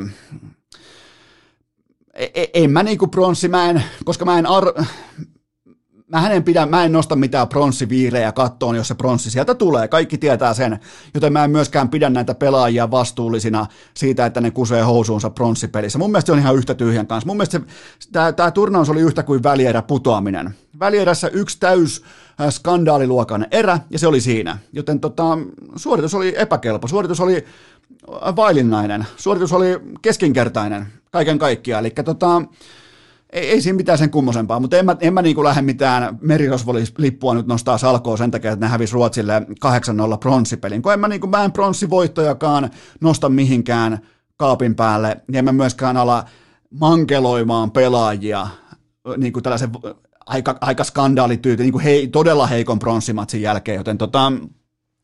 e, 2.14 2.24
e, 2.34 2.46
en 2.54 2.70
mä 2.70 2.82
niinku 2.82 3.06
pronssi, 3.06 3.48
mä 3.48 3.70
en, 3.70 3.84
koska 4.04 4.24
mä 4.24 4.38
en, 4.38 4.46
ar, 4.46 4.64
mä 6.12 6.30
en, 6.30 6.44
pidä, 6.44 6.66
mä 6.66 6.84
en 6.84 6.92
nosta 6.92 7.16
mitään 7.16 7.48
pronssiviirejä 7.48 8.32
kattoon, 8.32 8.76
jos 8.76 8.88
se 8.88 8.94
pronssi 8.94 9.30
sieltä 9.30 9.54
tulee. 9.54 9.88
Kaikki 9.88 10.18
tietää 10.18 10.54
sen, 10.54 10.80
joten 11.14 11.32
mä 11.32 11.44
en 11.44 11.50
myöskään 11.50 11.88
pidä 11.88 12.10
näitä 12.10 12.34
pelaajia 12.34 12.90
vastuullisina 12.90 13.66
siitä, 13.94 14.26
että 14.26 14.40
ne 14.40 14.50
kusee 14.50 14.82
housuunsa 14.82 15.30
pronssipelissä. 15.30 15.98
Mun 15.98 16.10
mielestä 16.10 16.26
se 16.26 16.32
on 16.32 16.38
ihan 16.38 16.56
yhtä 16.56 16.74
tyhjän 16.74 17.06
kanssa. 17.06 17.26
Mun 17.26 17.36
mielestä 17.36 17.60
tämä 18.36 18.50
turnaus 18.50 18.90
oli 18.90 19.00
yhtä 19.00 19.22
kuin 19.22 19.42
välierä 19.42 19.82
putoaminen. 19.82 20.54
Välierässä 20.78 21.28
yksi 21.28 21.60
täys 21.60 22.02
Äh, 22.40 22.50
skandaaliluokan 22.50 23.46
erä, 23.50 23.78
ja 23.90 23.98
se 23.98 24.06
oli 24.06 24.20
siinä. 24.20 24.58
Joten 24.72 25.00
tota, 25.00 25.38
suoritus 25.76 26.14
oli 26.14 26.34
epäkelpo, 26.36 26.88
suoritus 26.88 27.20
oli 27.20 27.44
äh, 28.26 28.36
vailinnainen, 28.36 29.06
suoritus 29.16 29.52
oli 29.52 29.66
keskinkertainen 30.02 30.86
kaiken 31.10 31.38
kaikkiaan. 31.38 31.84
Eli 31.84 31.90
tota, 32.04 32.42
ei, 33.32 33.50
ei 33.50 33.60
siinä 33.60 33.76
mitään 33.76 33.98
sen 33.98 34.10
kummosempaa, 34.10 34.60
mutta 34.60 34.76
en 34.76 34.84
mä, 34.84 34.96
en 35.00 35.14
mä 35.14 35.22
niin 35.22 35.44
lähde 35.44 35.62
mitään 35.62 36.18
merirosvolippua 36.20 37.34
nyt 37.34 37.46
nostaa 37.46 37.78
salkoon 37.78 38.18
sen 38.18 38.30
takia, 38.30 38.52
että 38.52 38.66
ne 38.66 38.70
hävisi 38.70 38.92
Ruotsille 38.92 39.42
8-0 40.14 40.18
pronssipelin, 40.20 40.82
kun 40.82 40.92
en 40.92 41.00
mä, 41.00 41.08
niin 41.08 41.20
kuin, 41.20 41.30
mä 41.30 41.44
en 41.44 41.52
pronssivoittojakaan 41.52 42.70
nosta 43.00 43.28
mihinkään 43.28 43.98
kaapin 44.36 44.74
päälle, 44.74 45.20
niin 45.28 45.38
en 45.38 45.44
mä 45.44 45.52
myöskään 45.52 45.96
ala 45.96 46.24
mankeloimaan 46.80 47.70
pelaajia 47.70 48.46
niin 49.16 49.32
kuin 49.32 49.42
tällaisen 49.42 49.70
aika, 50.26 50.58
aika 50.60 50.84
skandaalityyti, 50.84 51.62
niin 51.62 51.72
kuin 51.72 51.84
hei, 51.84 52.08
todella 52.08 52.46
heikon 52.46 52.78
pronssimatsin 52.78 53.42
jälkeen, 53.42 53.76
joten 53.76 53.98
tota, 53.98 54.32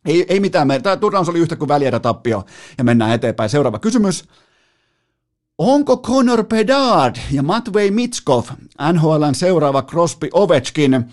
ei, 0.04 0.26
ei 0.28 0.40
mitään, 0.40 0.68
tämä 0.82 0.96
turnaus 0.96 1.28
oli 1.28 1.38
yhtä 1.38 1.56
kuin 1.56 1.68
välierä 1.68 2.00
tappio 2.00 2.44
ja 2.78 2.84
mennään 2.84 3.12
eteenpäin. 3.12 3.50
Seuraava 3.50 3.78
kysymys. 3.78 4.24
Onko 5.58 5.96
Conor 5.96 6.44
Pedard 6.44 7.16
ja 7.30 7.42
Matvei 7.42 7.90
Mitskov 7.90 8.50
NHLn 8.92 9.34
seuraava 9.34 9.82
Crosby 9.82 10.28
Ovechkin 10.32 11.04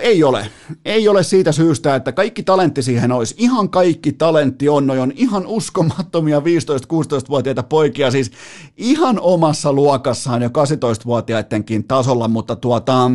ei 0.00 0.24
ole. 0.24 0.46
Ei 0.84 1.08
ole 1.08 1.22
siitä 1.22 1.52
syystä, 1.52 1.94
että 1.94 2.12
kaikki 2.12 2.42
talentti 2.42 2.82
siihen 2.82 3.12
olisi. 3.12 3.34
Ihan 3.38 3.70
kaikki 3.70 4.12
talentti 4.12 4.68
on, 4.68 4.86
noi 4.86 4.98
on 4.98 5.12
ihan 5.16 5.46
uskomattomia 5.46 6.40
15-16-vuotiaita 6.40 7.62
poikia, 7.62 8.10
siis 8.10 8.30
ihan 8.76 9.20
omassa 9.20 9.72
luokassaan 9.72 10.42
jo 10.42 10.48
18-vuotiaidenkin 10.48 11.84
tasolla, 11.84 12.28
mutta 12.28 12.56
tuota, 12.56 13.10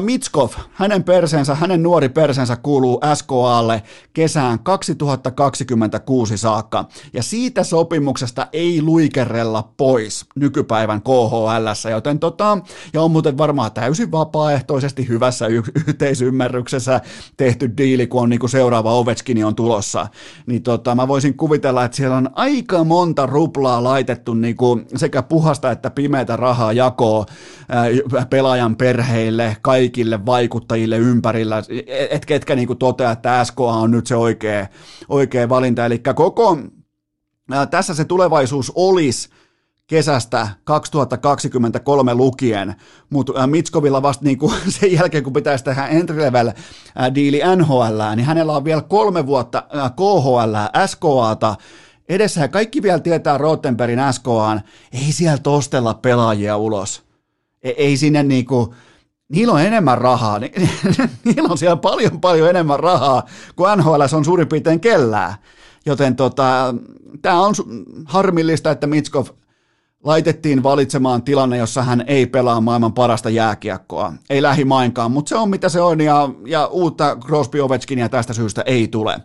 Mitskov, 0.00 0.50
hänen 0.72 1.04
persensä, 1.04 1.54
hänen 1.54 1.82
nuori 1.82 2.08
persensä 2.08 2.56
kuuluu 2.56 3.00
SKAlle 3.14 3.82
kesään 4.12 4.58
2026 4.58 6.38
saakka, 6.38 6.84
ja 7.12 7.22
siitä 7.22 7.64
sopimuksesta 7.64 8.46
ei 8.52 8.82
luikerella 8.82 9.72
pois 9.76 10.26
nykypäivän 10.36 11.02
KHL, 11.02 11.88
joten 11.90 12.18
tota, 12.18 12.58
ja 12.92 13.02
on 13.02 13.10
muuten 13.10 13.38
varmaan 13.38 13.72
täysin 13.72 14.12
vapaaehtoisesti 14.12 15.08
hyvässä 15.08 15.46
y- 15.46 15.63
yhteisymmärryksessä 15.88 17.00
tehty 17.36 17.70
diili, 17.76 18.06
kun 18.06 18.22
on 18.22 18.28
niin 18.28 18.40
kuin 18.40 18.50
seuraava 18.50 18.94
Ovechkin 18.94 19.44
on 19.44 19.54
tulossa, 19.54 20.06
niin 20.46 20.62
tota, 20.62 20.94
mä 20.94 21.08
voisin 21.08 21.36
kuvitella, 21.36 21.84
että 21.84 21.96
siellä 21.96 22.16
on 22.16 22.30
aika 22.34 22.84
monta 22.84 23.26
ruplaa 23.26 23.84
laitettu 23.84 24.34
niin 24.34 24.56
kuin 24.56 24.86
sekä 24.96 25.22
puhasta 25.22 25.70
että 25.70 25.90
pimeätä 25.90 26.36
rahaa 26.36 26.72
jakoa 26.72 27.26
pelaajan 28.30 28.76
perheille, 28.76 29.56
kaikille 29.62 30.26
vaikuttajille 30.26 30.98
ympärillä, 30.98 31.62
et 32.10 32.26
ketkä 32.26 32.56
niin 32.56 32.66
kuin 32.66 32.78
toteaa, 32.78 33.12
että 33.12 33.44
SKA 33.44 33.62
on 33.62 33.90
nyt 33.90 34.06
se 34.06 34.16
oikea, 34.16 34.66
oikea 35.08 35.48
valinta. 35.48 35.86
Eli 35.86 35.98
koko 35.98 36.58
tässä 37.70 37.94
se 37.94 38.04
tulevaisuus 38.04 38.72
olisi 38.74 39.28
kesästä 39.86 40.48
2023 40.64 42.14
lukien, 42.14 42.74
mutta 43.10 43.46
Mitskovilla 43.46 44.02
vasta 44.02 44.24
niin 44.24 44.38
kuin 44.38 44.54
sen 44.80 44.92
jälkeen, 44.92 45.24
kun 45.24 45.32
pitäisi 45.32 45.64
tehdä 45.64 45.86
entry 45.86 46.20
level 46.20 46.52
diili 47.14 47.40
NHL, 47.56 48.14
niin 48.16 48.26
hänellä 48.26 48.52
on 48.52 48.64
vielä 48.64 48.82
kolme 48.82 49.26
vuotta 49.26 49.62
KHL, 49.96 50.86
SKAta, 50.86 51.56
edessä 52.08 52.48
kaikki 52.48 52.82
vielä 52.82 52.98
tietää 52.98 53.38
Rottenbergin 53.38 54.12
SKAan, 54.12 54.60
ei 54.92 55.12
sieltä 55.12 55.50
ostella 55.50 55.94
pelaajia 55.94 56.56
ulos. 56.56 57.02
Ei, 57.62 57.74
ei 57.76 57.96
sinne 57.96 58.22
niinku, 58.22 58.74
niillä 59.28 59.52
on 59.52 59.62
enemmän 59.62 59.98
rahaa, 59.98 60.38
niillä 61.24 61.48
on 61.48 61.58
siellä 61.58 61.76
paljon 61.76 62.20
paljon 62.20 62.50
enemmän 62.50 62.80
rahaa 62.80 63.22
kuin 63.56 63.78
NHL 63.78 64.02
on 64.16 64.24
suurin 64.24 64.48
piirtein 64.48 64.80
kellää. 64.80 65.38
Joten 65.86 66.16
tota, 66.16 66.74
tämä 67.22 67.40
on 67.40 67.54
harmillista, 68.04 68.70
että 68.70 68.86
Mitskov 68.86 69.26
laitettiin 70.04 70.62
valitsemaan 70.62 71.22
tilanne, 71.22 71.56
jossa 71.56 71.82
hän 71.82 72.04
ei 72.06 72.26
pelaa 72.26 72.60
maailman 72.60 72.92
parasta 72.92 73.30
jääkiekkoa. 73.30 74.12
Ei 74.30 74.42
lähimainkaan, 74.42 75.10
mutta 75.10 75.28
se 75.28 75.36
on 75.36 75.50
mitä 75.50 75.68
se 75.68 75.80
on 75.80 76.00
ja, 76.00 76.28
ja 76.46 76.66
uutta 76.66 77.16
Crosby 77.16 77.60
Ovechkinia 77.60 78.08
tästä 78.08 78.32
syystä 78.32 78.62
ei 78.66 78.88
tule. 78.88 79.20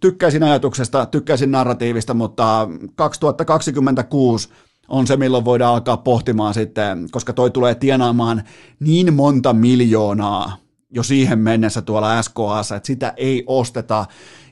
Tykkäisin 0.00 0.42
ajatuksesta, 0.42 1.06
tykkäisin 1.06 1.50
narratiivista, 1.50 2.14
mutta 2.14 2.68
2026 2.94 4.48
on 4.88 5.06
se, 5.06 5.16
milloin 5.16 5.44
voidaan 5.44 5.74
alkaa 5.74 5.96
pohtimaan 5.96 6.54
sitten, 6.54 7.08
koska 7.10 7.32
toi 7.32 7.50
tulee 7.50 7.74
tienaamaan 7.74 8.42
niin 8.80 9.14
monta 9.14 9.52
miljoonaa 9.52 10.56
jo 10.90 11.02
siihen 11.02 11.38
mennessä 11.38 11.82
tuolla 11.82 12.22
SKAssa, 12.22 12.76
että 12.76 12.86
sitä 12.86 13.14
ei 13.16 13.44
osteta 13.46 14.06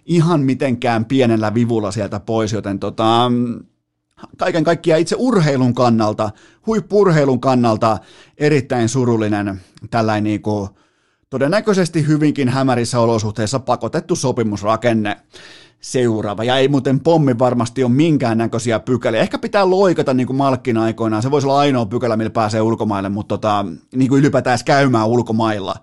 ihan 0.07 0.41
mitenkään 0.41 1.05
pienellä 1.05 1.55
vivulla 1.55 1.91
sieltä 1.91 2.20
pois, 2.20 2.53
joten 2.53 2.79
tota, 2.79 3.31
kaiken 4.39 4.64
kaikkiaan 4.64 5.01
itse 5.01 5.16
urheilun 5.18 5.75
kannalta, 5.75 6.31
huippurheilun 6.66 7.41
kannalta 7.41 7.99
erittäin 8.39 8.89
surullinen 8.89 9.61
tällainen 9.91 10.25
niin 10.25 10.43
kuin, 10.43 10.68
todennäköisesti 11.31 12.07
hyvinkin 12.07 12.49
hämärissä 12.49 13.01
olosuhteissa 13.01 13.59
pakotettu 13.59 14.16
sopimusrakenne 14.16 15.16
seuraava. 15.81 16.45
Ja 16.45 16.57
ei 16.57 16.68
muuten 16.68 17.01
pommi 17.01 17.39
varmasti 17.39 17.85
ole 17.85 17.93
minkäännäköisiä 17.93 18.81
pykäliä. 18.81 19.20
Ehkä 19.20 19.39
pitää 19.39 19.70
loikata 19.70 20.14
niin 20.14 20.27
kuin 20.27 20.37
Malkkin 20.37 20.77
aikoinaan. 20.77 21.22
Se 21.22 21.31
voisi 21.31 21.47
olla 21.47 21.59
ainoa 21.59 21.87
pykälä, 21.87 22.16
millä 22.16 22.31
pääsee 22.31 22.61
ulkomaille, 22.61 23.09
mutta 23.09 23.39
tota, 23.39 23.64
niin 23.95 24.09
kuin 24.09 24.18
ylipäätään 24.18 24.59
käymään 24.64 25.07
ulkomailla. 25.07 25.75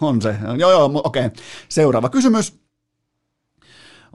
On 0.00 0.22
se. 0.22 0.36
Joo, 0.58 0.70
joo, 0.70 0.90
okei. 1.04 1.26
Okay. 1.26 1.44
Seuraava 1.68 2.08
kysymys. 2.08 2.63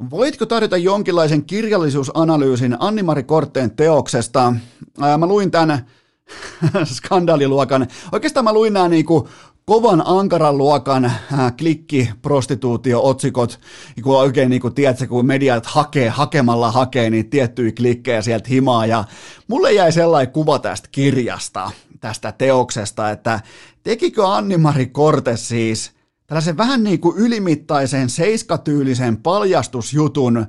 Voitko 0.10 0.46
tarjota 0.46 0.78
jonkinlaisen 0.78 1.46
kirjallisuusanalyysin 1.46 2.78
Anni-Mari 2.80 3.24
Kortteen 3.24 3.72
teoksesta? 3.72 4.54
Ää, 5.02 5.18
mä 5.18 5.26
luin 5.26 5.52
tämän 5.52 5.86
skandaaliluokan, 6.96 7.88
oikeastaan 8.12 8.44
mä 8.44 8.54
luin 8.54 8.74
nämä 8.74 8.88
niinku 8.90 9.30
kovan 9.66 10.04
ankaran 10.06 10.58
luokan 10.58 11.06
äh, 11.06 11.56
klikki 11.58 12.10
prostituutio 12.22 13.04
otsikot, 13.04 13.60
kun 14.04 14.18
oikein 14.18 14.50
niin 14.50 14.62
kuin, 14.62 14.74
kun 15.10 15.26
mediat 15.26 15.66
hakee, 15.66 16.10
hakemalla 16.10 16.72
hakee 16.72 17.10
niin 17.10 17.30
tiettyjä 17.30 17.72
klikkejä 17.72 18.22
sieltä 18.22 18.50
himaa. 18.50 18.86
Ja 18.86 19.04
mulle 19.48 19.74
jäi 19.74 19.92
sellainen 19.92 20.34
kuva 20.34 20.60
tästä 20.60 20.90
kirjasta, 20.92 21.72
tästä 22.00 22.32
teoksesta, 22.32 23.10
että 23.10 23.40
tekikö 23.84 24.28
Anni-Mari 24.28 24.86
Korte 24.86 25.38
siis 25.38 25.99
tällaisen 26.30 26.58
vähän 26.58 26.84
niin 26.84 27.00
kuin 27.00 27.18
ylimittaisen 27.18 28.10
seiskatyylisen 28.10 29.18
paljastusjutun 29.18 30.46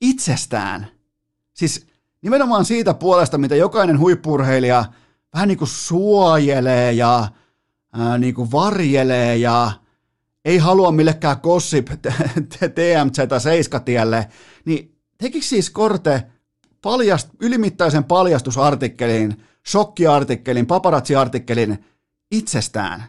itsestään. 0.00 0.86
Siis 1.52 1.86
nimenomaan 2.22 2.64
siitä 2.64 2.94
puolesta, 2.94 3.38
mitä 3.38 3.56
jokainen 3.56 3.98
huippurheilija 3.98 4.84
vähän 5.34 5.48
niin 5.48 5.58
kuin 5.58 5.68
suojelee 5.68 6.92
ja 6.92 7.28
ää, 7.92 8.18
niin 8.18 8.34
kuin 8.34 8.52
varjelee 8.52 9.36
ja 9.36 9.72
ei 10.44 10.58
halua 10.58 10.92
millekään 10.92 11.36
gossip 11.42 11.88
TMZ 12.74 13.42
seiskatielle, 13.42 14.28
niin 14.64 14.96
tekikö 15.18 15.46
siis 15.46 15.70
Korte 15.70 16.22
paljast, 16.82 17.28
ylimittaisen 17.40 18.04
paljastusartikkelin, 18.04 19.44
shokkiartikkelin, 19.68 20.66
paparazzi-artikkelin 20.66 21.84
itsestään? 22.30 23.04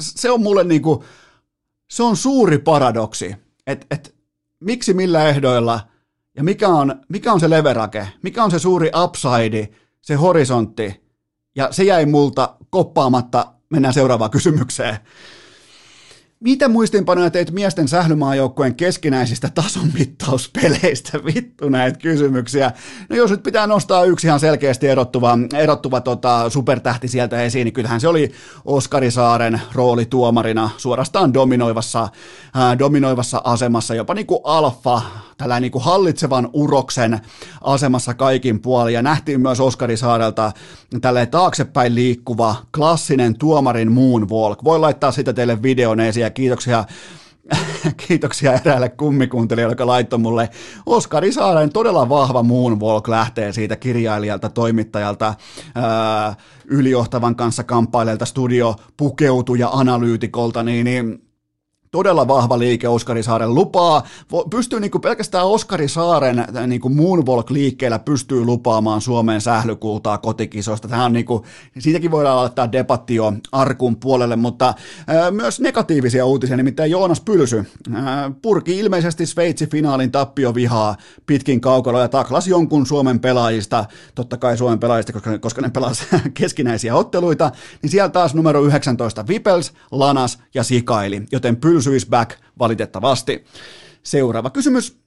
Se 0.00 0.30
on 0.30 0.42
mulle 0.42 0.64
niin 0.64 0.82
kuin, 0.82 1.04
se 1.90 2.02
on 2.02 2.16
suuri 2.16 2.58
paradoksi, 2.58 3.36
että 3.66 3.86
et, 3.90 4.14
miksi 4.60 4.94
millä 4.94 5.28
ehdoilla 5.28 5.80
ja 6.36 6.44
mikä 6.44 6.68
on, 6.68 7.00
mikä 7.08 7.32
on 7.32 7.40
se 7.40 7.50
leverake, 7.50 8.08
mikä 8.22 8.44
on 8.44 8.50
se 8.50 8.58
suuri 8.58 8.90
upside, 9.04 9.68
se 10.02 10.14
horisontti, 10.14 11.10
ja 11.56 11.68
se 11.72 11.84
jäi 11.84 12.06
multa 12.06 12.56
koppaamatta 12.70 13.52
mennään 13.70 13.94
seuraavaan 13.94 14.30
kysymykseen. 14.30 14.98
Mitä 16.44 16.68
muistinpanoja 16.68 17.30
teit 17.30 17.50
miesten 17.50 17.88
sählymaajoukkojen 17.88 18.74
keskinäisistä 18.74 19.50
tasonmittauspeleistä? 19.54 21.18
Vittu 21.34 21.68
näitä 21.68 21.98
kysymyksiä. 21.98 22.72
No 23.08 23.16
jos 23.16 23.30
nyt 23.30 23.42
pitää 23.42 23.66
nostaa 23.66 24.04
yksi 24.04 24.26
ihan 24.26 24.40
selkeästi 24.40 24.88
erottuva, 24.88 25.38
erottuva 25.58 26.00
tota, 26.00 26.50
supertähti 26.50 27.08
sieltä 27.08 27.42
esiin, 27.42 27.64
niin 27.64 27.72
kyllähän 27.72 28.00
se 28.00 28.08
oli 28.08 28.32
Oskari 28.64 29.10
Saaren 29.10 29.60
rooli 29.72 30.06
tuomarina 30.06 30.70
suorastaan 30.76 31.34
dominoivassa, 31.34 32.08
ää, 32.54 32.78
dominoivassa 32.78 33.40
asemassa, 33.44 33.94
jopa 33.94 34.14
niin 34.14 34.26
kuin 34.26 34.40
alfa, 34.44 35.02
tällainen 35.40 35.62
niin 35.62 35.72
kuin 35.72 35.84
hallitsevan 35.84 36.48
uroksen 36.52 37.20
asemassa 37.60 38.14
kaikin 38.14 38.60
puolin. 38.60 38.94
Ja 38.94 39.02
nähtiin 39.02 39.40
myös 39.40 39.60
Oskari 39.60 39.96
Saarelta 39.96 40.52
tällainen 41.00 41.30
taaksepäin 41.30 41.94
liikkuva 41.94 42.56
klassinen 42.74 43.38
tuomarin 43.38 43.92
moonwalk. 43.92 44.64
Voi 44.64 44.78
laittaa 44.78 45.12
sitä 45.12 45.32
teille 45.32 45.62
videon 45.62 46.00
esiin 46.00 46.32
kiitoksia 46.32 46.84
kiitoksia 48.08 48.52
eräälle 48.52 48.88
kummikuuntelijalle, 48.88 49.72
joka 49.72 49.86
laittoi 49.86 50.18
mulle 50.18 50.50
Oskari 50.86 51.32
Saaren 51.32 51.72
todella 51.72 52.08
vahva 52.08 52.42
moonwalk 52.42 53.08
lähtee 53.08 53.52
siitä 53.52 53.76
kirjailijalta, 53.76 54.48
toimittajalta, 54.48 55.34
ää, 55.74 56.36
ylijohtavan 56.64 57.36
kanssa 57.36 57.64
kamppaileelta 57.64 58.24
studio 58.24 58.76
pukeutuja 58.96 59.68
analyytikolta, 59.72 60.62
niin, 60.62 60.84
niin 60.84 61.29
todella 61.90 62.28
vahva 62.28 62.58
liike 62.58 62.88
Oskari 62.88 63.22
Saaren 63.22 63.54
lupaa, 63.54 64.06
pystyy 64.50 64.80
niin 64.80 64.90
kuin 64.90 65.02
pelkästään 65.02 65.46
Oskari 65.46 65.88
Saaren 65.88 66.38
äh, 66.38 66.66
niin 66.66 66.80
kuin 66.80 66.94
Moonwalk-liikkeellä 66.94 67.98
pystyy 67.98 68.44
lupaamaan 68.44 69.00
Suomeen 69.00 69.40
sählykultaa 69.40 70.18
kotikisoista. 70.18 70.88
Tähän 70.88 71.06
on 71.06 71.12
niin 71.12 71.24
kuin, 71.24 71.42
siitäkin 71.78 72.10
voidaan 72.10 72.38
aloittaa 72.38 72.72
debatti 72.72 73.14
jo 73.14 73.32
arkun 73.52 73.96
puolelle, 73.96 74.36
mutta 74.36 74.74
ää, 75.06 75.26
äh, 75.26 75.32
myös 75.32 75.60
negatiivisia 75.60 76.26
uutisia, 76.26 76.56
nimittäin 76.56 76.90
Joonas 76.90 77.20
Pylsy 77.20 77.64
ää, 77.92 78.24
äh, 78.24 78.32
purki 78.42 78.78
ilmeisesti 78.78 79.26
Sveitsi 79.26 79.66
finaalin 79.66 80.10
tappio 80.10 80.54
vihaa 80.54 80.96
pitkin 81.26 81.60
kaukaloa 81.60 82.00
ja 82.00 82.08
taklas 82.08 82.46
jonkun 82.48 82.86
Suomen 82.86 83.20
pelaajista, 83.20 83.84
totta 84.14 84.36
kai 84.36 84.56
Suomen 84.56 84.78
pelaajista, 84.78 85.12
koska, 85.12 85.38
koska 85.38 85.60
ne 85.60 85.70
pelasivat 85.70 86.22
keskinäisiä 86.34 86.94
otteluita, 86.94 87.52
niin 87.82 87.90
siellä 87.90 88.08
taas 88.08 88.34
numero 88.34 88.62
19 88.62 89.26
Vipels, 89.28 89.72
Lanas 89.90 90.38
ja 90.54 90.64
Sikaili, 90.64 91.22
joten 91.32 91.56
Pylsy 91.56 91.79
Pylsy 91.84 92.06
back 92.10 92.38
valitettavasti. 92.58 93.44
Seuraava 94.02 94.50
kysymys. 94.50 95.00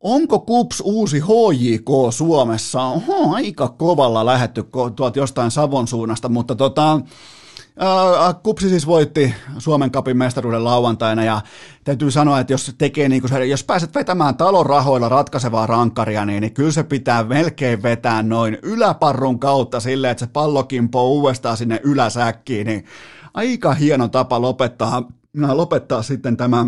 Onko 0.00 0.40
KUPS 0.40 0.82
uusi 0.84 1.20
HJK 1.20 1.88
Suomessa? 2.10 2.82
Oho, 2.82 3.34
aika 3.34 3.68
kovalla 3.68 4.26
lähetty 4.26 4.64
tuolta 4.96 5.18
jostain 5.18 5.50
Savon 5.50 5.88
suunnasta, 5.88 6.28
mutta 6.28 6.54
tota, 6.54 7.00
Ää, 7.78 8.34
Kupsi 8.42 8.68
siis 8.68 8.86
voitti 8.86 9.34
Suomen 9.58 9.90
kapin 9.90 10.16
mestaruuden 10.16 10.64
lauantaina 10.64 11.24
ja 11.24 11.40
täytyy 11.84 12.10
sanoa, 12.10 12.40
että 12.40 12.52
jos 12.52 12.74
tekee 12.78 13.08
niin 13.08 13.22
kuin 13.22 13.50
jos 13.50 13.64
pääset 13.64 13.94
vetämään 13.94 14.36
talon 14.36 14.66
rahoilla 14.66 15.08
ratkaisevaa 15.08 15.66
rankkaria, 15.66 16.24
niin, 16.24 16.40
niin 16.40 16.54
kyllä 16.54 16.72
se 16.72 16.82
pitää 16.82 17.24
melkein 17.24 17.82
vetää 17.82 18.22
noin 18.22 18.58
yläparrun 18.62 19.38
kautta 19.38 19.80
silleen, 19.80 20.10
että 20.10 20.26
se 20.26 20.30
pallo 20.32 20.64
kimpoo 20.64 21.08
uudestaan 21.08 21.56
sinne 21.56 21.80
yläsäkkiin, 21.84 22.66
niin 22.66 22.84
aika 23.36 23.74
hieno 23.74 24.08
tapa 24.08 24.40
lopettaa, 24.40 25.08
lopettaa 25.52 26.02
sitten 26.02 26.36
tämä 26.36 26.66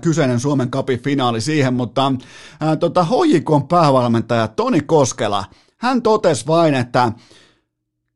kyseinen 0.00 0.40
Suomen 0.40 0.70
kapin 0.70 1.02
finaali 1.02 1.40
siihen, 1.40 1.74
mutta 1.74 2.12
ää, 2.60 2.76
tota, 2.76 3.04
HJKn 3.04 3.68
päävalmentaja 3.68 4.48
Toni 4.48 4.80
Koskela, 4.80 5.44
hän 5.76 6.02
totesi 6.02 6.46
vain, 6.46 6.74
että 6.74 7.12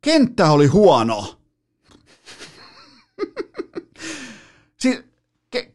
kenttä 0.01 0.51
oli 0.51 0.67
huono. 0.67 1.37
siis 4.81 5.01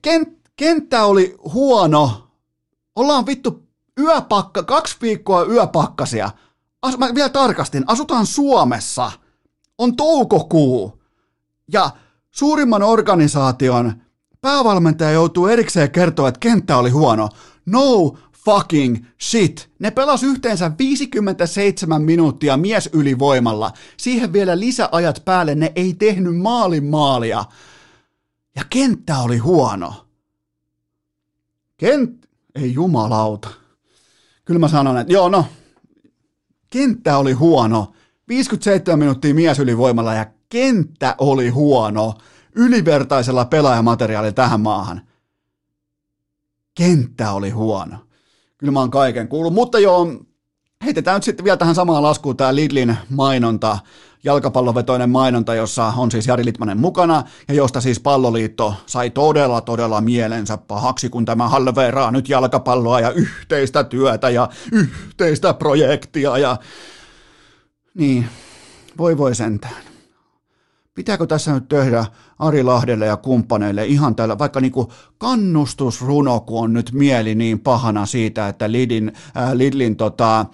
kent, 0.01 0.29
kenttä 0.55 1.05
oli 1.05 1.35
huono. 1.53 2.27
Ollaan 2.95 3.25
vittu 3.25 3.63
yöpakka, 3.99 4.63
kaksi 4.63 4.97
viikkoa 5.01 5.45
yöpakkasia. 5.45 6.29
As, 6.81 6.97
mä 6.97 7.15
vielä 7.15 7.29
tarkastin, 7.29 7.83
asutaan 7.87 8.25
Suomessa. 8.25 9.11
On 9.77 9.95
toukokuu. 9.95 11.03
Ja 11.73 11.89
Suurimman 12.37 12.83
organisaation 12.83 13.93
päävalmentaja 14.41 15.11
joutuu 15.11 15.47
erikseen 15.47 15.91
kertoa, 15.91 16.27
että 16.27 16.39
kenttä 16.39 16.77
oli 16.77 16.89
huono. 16.89 17.29
No 17.65 18.17
fucking 18.45 19.05
shit. 19.21 19.69
Ne 19.79 19.91
pelas 19.91 20.23
yhteensä 20.23 20.71
57 20.79 22.01
minuuttia 22.01 22.57
mies 22.57 22.89
ylivoimalla. 22.93 23.71
Siihen 23.97 24.33
vielä 24.33 24.59
lisäajat 24.59 25.21
päälle 25.25 25.55
ne 25.55 25.71
ei 25.75 25.93
tehnyt 25.93 26.37
maalin 26.37 26.85
maalia. 26.85 27.45
Ja 28.55 28.63
kenttä 28.69 29.19
oli 29.19 29.37
huono. 29.37 30.07
Kent... 31.77 32.27
Ei 32.55 32.73
jumalauta. 32.73 33.49
Kyllä 34.45 34.59
mä 34.59 34.67
sanon, 34.67 34.97
että 34.97 35.13
joo 35.13 35.29
no, 35.29 35.45
kenttä 36.69 37.17
oli 37.17 37.33
huono. 37.33 37.93
57 38.27 38.99
minuuttia 38.99 39.33
mies 39.33 39.59
ylivoimalla 39.59 40.13
ja 40.13 40.25
kenttä 40.49 41.15
oli 41.17 41.49
huono 41.49 42.13
ylivertaisella 42.55 43.45
pelaajamateriaalilla 43.45 44.33
tähän 44.33 44.61
maahan. 44.61 45.01
Kenttä 46.75 47.31
oli 47.31 47.49
huono. 47.49 47.97
Kyllä 48.57 48.73
mä 48.73 48.79
oon 48.79 48.91
kaiken 48.91 49.27
kuullut, 49.27 49.53
mutta 49.53 49.79
joo, 49.79 50.07
heitetään 50.85 51.15
nyt 51.15 51.23
sitten 51.23 51.43
vielä 51.43 51.57
tähän 51.57 51.75
samaan 51.75 52.03
laskuun 52.03 52.37
tämä 52.37 52.55
Lidlin 52.55 52.97
mainonta, 53.09 53.79
jalkapallovetoinen 54.23 55.09
mainonta, 55.09 55.55
jossa 55.55 55.93
on 55.97 56.11
siis 56.11 56.27
Jari 56.27 56.45
Litmanen 56.45 56.77
mukana, 56.77 57.23
ja 57.47 57.53
josta 57.53 57.81
siis 57.81 57.99
palloliitto 57.99 58.73
sai 58.85 59.09
todella, 59.09 59.61
todella 59.61 60.01
mielensä 60.01 60.57
pahaksi, 60.57 61.09
kun 61.09 61.25
tämä 61.25 61.49
halveeraa 61.49 62.11
nyt 62.11 62.29
jalkapalloa 62.29 62.99
ja 62.99 63.11
yhteistä 63.11 63.83
työtä 63.83 64.29
ja 64.29 64.49
yhteistä 64.71 65.53
projektia 65.53 66.37
ja 66.37 66.57
niin, 67.93 68.29
voi 68.97 69.17
voi 69.17 69.35
sentään 69.35 69.86
pitääkö 70.97 71.27
tässä 71.27 71.53
nyt 71.53 71.67
tehdä 71.69 72.05
Ari 72.39 72.63
Lahdelle 72.63 73.05
ja 73.05 73.17
kumppaneille 73.17 73.85
ihan 73.85 74.15
tällä, 74.15 74.37
vaikka 74.37 74.61
niin 74.61 74.71
kuin 74.71 74.87
kannustusruno, 75.17 76.39
kun 76.39 76.63
on 76.63 76.73
nyt 76.73 76.91
mieli 76.91 77.35
niin 77.35 77.59
pahana 77.59 78.05
siitä, 78.05 78.47
että 78.47 78.71
Lidin, 78.71 79.11
äh, 79.37 79.53
Lidlin 79.53 79.95
tota, 79.95 80.45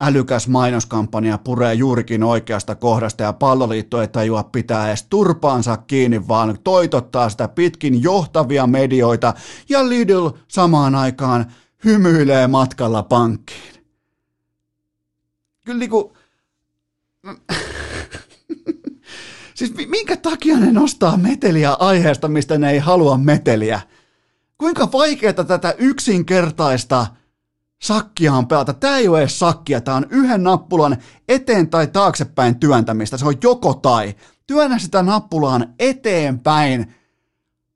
älykäs 0.00 0.48
mainoskampanja 0.48 1.38
puree 1.38 1.74
juurikin 1.74 2.22
oikeasta 2.22 2.74
kohdasta 2.74 3.22
ja 3.22 3.32
palloliitto 3.32 4.00
ei 4.00 4.08
tajua 4.08 4.42
pitää 4.42 4.88
edes 4.88 5.02
turpaansa 5.02 5.76
kiinni, 5.76 6.28
vaan 6.28 6.58
toitottaa 6.64 7.28
sitä 7.28 7.48
pitkin 7.48 8.02
johtavia 8.02 8.66
medioita 8.66 9.34
ja 9.68 9.88
Lidl 9.88 10.28
samaan 10.48 10.94
aikaan 10.94 11.46
hymyilee 11.84 12.46
matkalla 12.46 13.02
pankkiin. 13.02 13.84
Kyllä 15.64 15.78
niin 15.78 15.90
kuin... 15.90 16.12
Siis 19.60 19.74
minkä 19.88 20.16
takia 20.16 20.56
ne 20.56 20.72
nostaa 20.72 21.16
meteliä 21.16 21.72
aiheesta, 21.72 22.28
mistä 22.28 22.58
ne 22.58 22.70
ei 22.70 22.78
halua 22.78 23.18
meteliä? 23.18 23.80
Kuinka 24.58 24.92
vaikeaa 24.92 25.32
tätä 25.32 25.74
yksinkertaista 25.78 27.06
sakkia 27.82 28.34
on 28.34 28.46
pelata. 28.46 28.72
Tämä 28.72 28.96
ei 28.96 29.08
ole 29.08 29.20
edes 29.20 29.38
sakkia, 29.38 29.80
tämä 29.80 29.96
on 29.96 30.06
yhden 30.10 30.42
nappulan 30.42 30.96
eteen 31.28 31.68
tai 31.68 31.86
taaksepäin 31.86 32.60
työntämistä. 32.60 33.16
Se 33.16 33.26
on 33.26 33.34
joko 33.42 33.74
tai. 33.74 34.14
Työnnä 34.46 34.78
sitä 34.78 35.02
nappulaan 35.02 35.74
eteenpäin. 35.78 36.94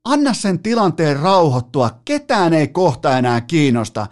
Anna 0.05 0.33
sen 0.33 0.59
tilanteen 0.59 1.19
rauhoittua. 1.19 1.99
Ketään 2.05 2.53
ei 2.53 2.67
kohta 2.67 3.17
enää 3.17 3.41
kiinnosta. 3.41 4.07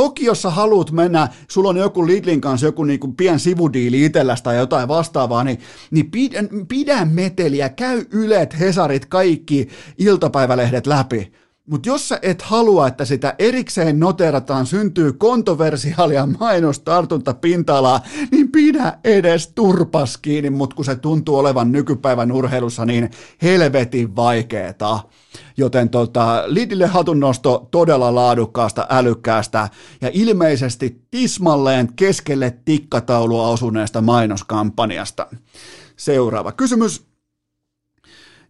Toki 0.00 0.24
jos 0.24 0.42
sä 0.42 0.50
haluat 0.50 0.90
mennä, 0.90 1.28
sulla 1.48 1.68
on 1.68 1.76
joku 1.76 2.06
Lidlin 2.06 2.40
kanssa 2.40 2.66
joku 2.66 2.84
niinku 2.84 3.08
pien 3.08 3.40
sivudiili 3.40 4.04
itsellästä 4.04 4.44
tai 4.44 4.56
jotain 4.56 4.88
vastaavaa, 4.88 5.44
niin, 5.44 5.58
niin 5.90 6.10
pidä, 6.10 6.44
pidä 6.68 7.04
meteliä, 7.04 7.68
käy 7.68 8.04
Ylet, 8.10 8.60
Hesarit, 8.60 9.06
kaikki 9.06 9.68
iltapäivälehdet 9.98 10.86
läpi. 10.86 11.32
Mutta 11.70 11.88
jos 11.88 12.08
sä 12.08 12.18
et 12.22 12.42
halua, 12.42 12.88
että 12.88 13.04
sitä 13.04 13.34
erikseen 13.38 14.00
noterataan, 14.00 14.66
syntyy 14.66 15.12
kontoversiaalia 15.12 16.28
mainostartunta 16.40 17.34
pinta-alaa, 17.34 18.00
niin 18.30 18.52
pidä 18.52 18.98
edes 19.04 19.52
turpas 19.54 20.16
kiinni, 20.16 20.50
mutta 20.50 20.76
kun 20.76 20.84
se 20.84 20.96
tuntuu 20.96 21.36
olevan 21.38 21.72
nykypäivän 21.72 22.32
urheilussa 22.32 22.84
niin 22.84 23.10
helvetin 23.42 24.16
vaikeeta. 24.16 25.00
Joten 25.56 25.88
tota, 25.88 26.42
Lidille 26.46 26.86
hatunnosto 26.86 27.68
todella 27.70 28.14
laadukkaasta, 28.14 28.86
älykkäästä 28.90 29.68
ja 30.00 30.10
ilmeisesti 30.12 31.02
tismalleen 31.10 31.92
keskelle 31.96 32.58
tikkataulua 32.64 33.48
osuneesta 33.48 34.00
mainoskampanjasta. 34.00 35.26
Seuraava 35.96 36.52
kysymys. 36.52 37.09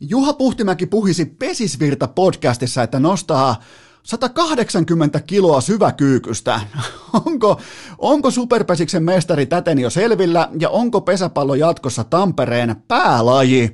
Juha 0.01 0.33
Puhtimäki 0.33 0.87
puhisi 0.87 1.25
Pesisvirta 1.25 2.09
podcastissa, 2.09 2.83
että 2.83 3.01
nostaa 3.01 3.63
180 4.03 5.21
kiloa 5.21 5.61
syväkyykystä. 5.61 6.61
Onko, 7.27 7.61
onko 7.99 8.31
Superpesiksen 8.31 9.03
mestari 9.03 9.47
täten 9.47 9.79
jo 9.79 9.91
selvillä 9.91 10.49
ja 10.61 10.69
onko 10.69 11.01
pesäpallo 11.01 11.55
jatkossa 11.55 12.05
Tampereen 12.05 12.77
päälaji? 12.89 13.73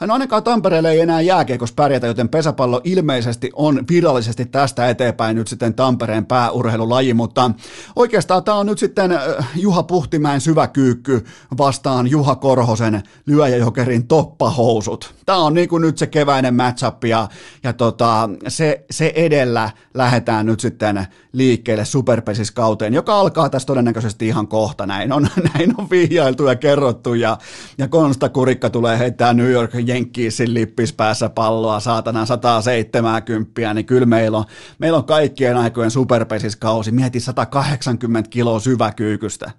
No 0.00 0.12
ainakaan 0.12 0.42
Tampereelle 0.42 0.90
ei 0.90 1.00
enää 1.00 1.20
jääkiekos 1.20 1.72
pärjätä, 1.72 2.06
joten 2.06 2.28
pesäpallo 2.28 2.80
ilmeisesti 2.84 3.50
on 3.54 3.84
virallisesti 3.90 4.46
tästä 4.46 4.88
eteenpäin 4.88 5.36
nyt 5.36 5.48
sitten 5.48 5.74
Tampereen 5.74 6.26
pääurheilulaji, 6.26 7.14
mutta 7.14 7.50
oikeastaan 7.96 8.44
tämä 8.44 8.56
on 8.56 8.66
nyt 8.66 8.78
sitten 8.78 9.10
Juha 9.56 9.82
Puhtimäen 9.82 10.40
syväkyykky 10.40 11.24
vastaan 11.58 12.06
Juha 12.06 12.36
Korhosen 12.36 13.02
lyöjäjokerin 13.26 14.06
toppahousut. 14.06 15.14
Tämä 15.26 15.38
on 15.38 15.54
niin 15.54 15.68
kuin 15.68 15.80
nyt 15.80 15.98
se 15.98 16.06
keväinen 16.06 16.54
matchup 16.54 17.04
ja, 17.04 17.28
ja 17.62 17.72
tota, 17.72 18.30
se, 18.48 18.84
se 18.90 19.12
edellä 19.14 19.61
lähdetään 19.94 20.46
nyt 20.46 20.60
sitten 20.60 21.06
liikkeelle 21.32 21.84
superpesiskauteen, 21.84 22.94
joka 22.94 23.14
alkaa 23.14 23.50
tässä 23.50 23.66
todennäköisesti 23.66 24.26
ihan 24.26 24.48
kohta. 24.48 24.86
Näin 24.86 25.12
on, 25.12 25.28
näin 25.54 25.74
on 25.78 25.90
vihjailtu 25.90 26.46
ja 26.46 26.56
kerrottu 26.56 27.14
ja, 27.14 27.38
ja 27.78 27.88
Konsta 27.88 28.28
Kurikka 28.28 28.70
tulee 28.70 28.98
heittää 28.98 29.34
New 29.34 29.50
York 29.50 29.74
Yankeesin 29.74 30.54
lippispäässä 30.54 31.28
palloa 31.28 31.80
saatana 31.80 32.26
170, 32.26 33.74
niin 33.74 33.86
kyllä 33.86 34.06
meillä 34.06 34.38
on, 34.38 34.44
meillä 34.78 34.98
on 34.98 35.04
kaikkien 35.04 35.56
aikojen 35.56 35.90
superpesiskausi. 35.90 36.90
Mieti 36.90 37.20
180 37.20 38.30
kiloa 38.30 38.60
syväkyykystä. 38.60 39.50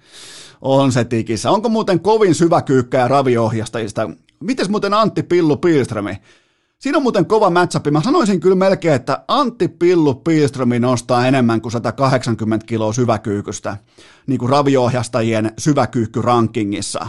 On 0.61 0.91
se 0.91 1.05
tikissä. 1.05 1.51
Onko 1.51 1.69
muuten 1.69 1.99
kovin 1.99 2.35
syväkyykkää 2.35 3.07
raviohjastajista? 3.07 4.09
Mites 4.39 4.69
muuten 4.69 4.93
Antti 4.93 5.23
Pillu 5.23 5.57
Pilströmi? 5.57 6.17
Siinä 6.83 6.97
on 6.97 7.03
muuten 7.03 7.25
kova 7.25 7.49
matchup. 7.49 7.87
Mä 7.91 8.01
sanoisin 8.01 8.39
kyllä 8.39 8.55
melkein, 8.55 8.93
että 8.95 9.23
Antti 9.27 9.67
Pillu 9.67 10.13
Pilströmi 10.13 10.79
nostaa 10.79 11.27
enemmän 11.27 11.61
kuin 11.61 11.71
180 11.71 12.65
kiloa 12.65 12.93
syväkyykystä 12.93 13.77
niin 14.27 14.39
kuin 14.39 14.49
raviohjastajien 14.49 15.51
syväkyykkyrankingissa. 15.57 17.07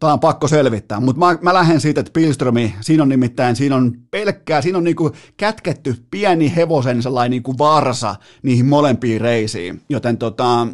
Tämä 0.00 0.12
on 0.12 0.20
pakko 0.20 0.48
selvittää, 0.48 1.00
mutta 1.00 1.20
mä, 1.20 1.38
mä 1.42 1.54
lähden 1.54 1.80
siitä, 1.80 2.00
että 2.00 2.12
Pilströmi, 2.12 2.74
siinä 2.80 3.02
on 3.02 3.08
nimittäin, 3.08 3.56
siinä 3.56 3.76
on 3.76 3.92
pelkkää, 4.10 4.62
siinä 4.62 4.78
on 4.78 4.84
niinku 4.84 5.10
kätketty 5.36 5.96
pieni 6.10 6.56
hevosen 6.56 7.02
sellainen 7.02 7.30
niinku 7.30 7.58
varsa 7.58 8.16
niihin 8.42 8.66
molempiin 8.66 9.20
reisiin, 9.20 9.82
joten 9.88 10.18
tota, 10.18 10.66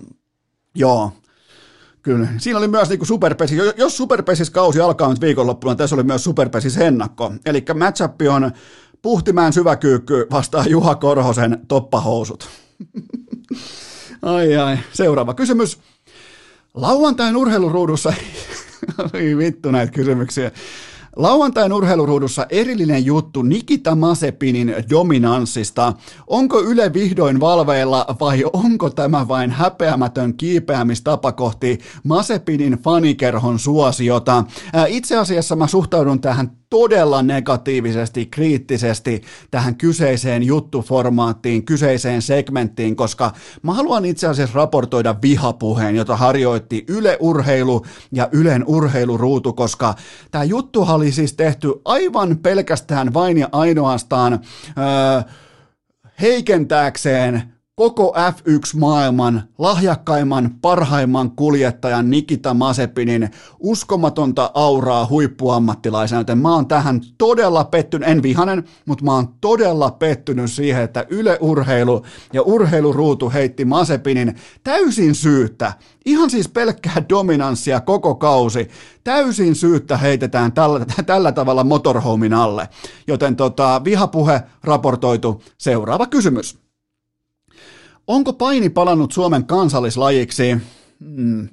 joo, 0.74 1.12
Kyllä. 2.02 2.28
Siinä 2.38 2.58
oli 2.58 2.68
myös 2.68 2.88
niin 2.88 3.06
superpesis, 3.06 3.58
jos 3.76 3.96
superpesis 3.96 4.50
kausi 4.50 4.80
alkaa 4.80 5.08
nyt 5.08 5.20
viikonloppuna, 5.20 5.74
tässä 5.74 5.96
oli 5.96 6.02
myös 6.02 6.24
superpesis 6.24 6.76
ennakko. 6.76 7.32
Eli 7.46 7.64
matchup 7.74 8.14
on 8.30 8.52
Puhtimään 9.02 9.52
syväkyykky 9.52 10.26
vastaan 10.30 10.70
Juha 10.70 10.94
Korhosen 10.94 11.58
toppahousut. 11.68 12.48
ai 14.22 14.56
ai, 14.56 14.78
seuraava 14.92 15.34
kysymys. 15.34 15.78
Lauantain 16.74 17.36
urheiluruudussa, 17.36 18.12
vittu 19.38 19.70
näitä 19.70 19.92
kysymyksiä. 19.92 20.50
Lauantain 21.16 21.72
urheiluruudussa 21.72 22.46
erillinen 22.50 23.04
juttu 23.04 23.42
Nikita 23.42 23.94
Masepinin 23.94 24.74
dominanssista. 24.90 25.92
Onko 26.26 26.60
Yle 26.60 26.92
vihdoin 26.92 27.40
valveilla 27.40 28.06
vai 28.20 28.44
onko 28.52 28.90
tämä 28.90 29.28
vain 29.28 29.50
häpeämätön 29.50 30.36
kiipeämistapa 30.36 31.32
kohti 31.32 31.78
Masepinin 32.04 32.72
fanikerhon 32.72 33.58
suosiota? 33.58 34.44
Itse 34.88 35.16
asiassa 35.16 35.56
mä 35.56 35.66
suhtaudun 35.66 36.20
tähän 36.20 36.59
todella 36.70 37.22
negatiivisesti, 37.22 38.26
kriittisesti 38.26 39.22
tähän 39.50 39.76
kyseiseen 39.76 40.42
juttuformaattiin, 40.42 41.64
kyseiseen 41.64 42.22
segmenttiin, 42.22 42.96
koska 42.96 43.32
mä 43.62 43.74
haluan 43.74 44.04
itse 44.04 44.26
asiassa 44.26 44.56
raportoida 44.56 45.14
vihapuheen, 45.22 45.96
jota 45.96 46.16
harjoitti 46.16 46.84
Yle 46.88 47.16
Urheilu 47.20 47.86
ja 48.12 48.28
Ylen 48.32 48.64
urheiluruutu, 48.66 49.52
koska 49.52 49.94
tämä 50.30 50.44
juttu 50.44 50.86
oli 50.88 51.12
siis 51.12 51.32
tehty 51.32 51.72
aivan 51.84 52.38
pelkästään 52.38 53.14
vain 53.14 53.38
ja 53.38 53.48
ainoastaan 53.52 54.32
öö, 54.32 55.22
heikentääkseen 56.20 57.59
koko 57.80 58.14
F1-maailman 58.32 59.42
lahjakkaimman, 59.58 60.50
parhaimman 60.62 61.30
kuljettajan 61.30 62.10
Nikita 62.10 62.54
Masepinin 62.54 63.30
uskomatonta 63.58 64.50
auraa 64.54 65.06
huippuammattilaisena, 65.10 66.20
joten 66.20 66.38
mä 66.38 66.54
oon 66.54 66.68
tähän 66.68 67.00
todella 67.18 67.64
pettynyt, 67.64 68.08
en 68.08 68.22
vihanen, 68.22 68.64
mutta 68.86 69.04
mä 69.04 69.14
oon 69.14 69.28
todella 69.40 69.90
pettynyt 69.90 70.50
siihen, 70.50 70.82
että 70.82 71.06
Yle 71.10 71.38
Urheilu 71.40 72.02
ja 72.32 72.42
Urheiluruutu 72.42 73.30
heitti 73.30 73.64
Masepinin 73.64 74.34
täysin 74.64 75.14
syyttä, 75.14 75.72
ihan 76.06 76.30
siis 76.30 76.48
pelkkää 76.48 77.02
dominanssia 77.08 77.80
koko 77.80 78.14
kausi, 78.14 78.68
täysin 79.04 79.54
syyttä 79.54 79.96
heitetään 79.96 80.52
tällä, 80.52 80.86
tällä 81.06 81.32
tavalla 81.32 81.64
motorhomin 81.64 82.34
alle, 82.34 82.68
joten 83.06 83.36
tota, 83.36 83.80
vihapuhe 83.84 84.42
raportoitu. 84.64 85.42
Seuraava 85.58 86.06
kysymys. 86.06 86.69
Onko 88.10 88.32
paini 88.32 88.68
palannut 88.68 89.12
Suomen 89.12 89.46
kansallislajiksi? 89.46 90.56
Hmm. 91.00 91.48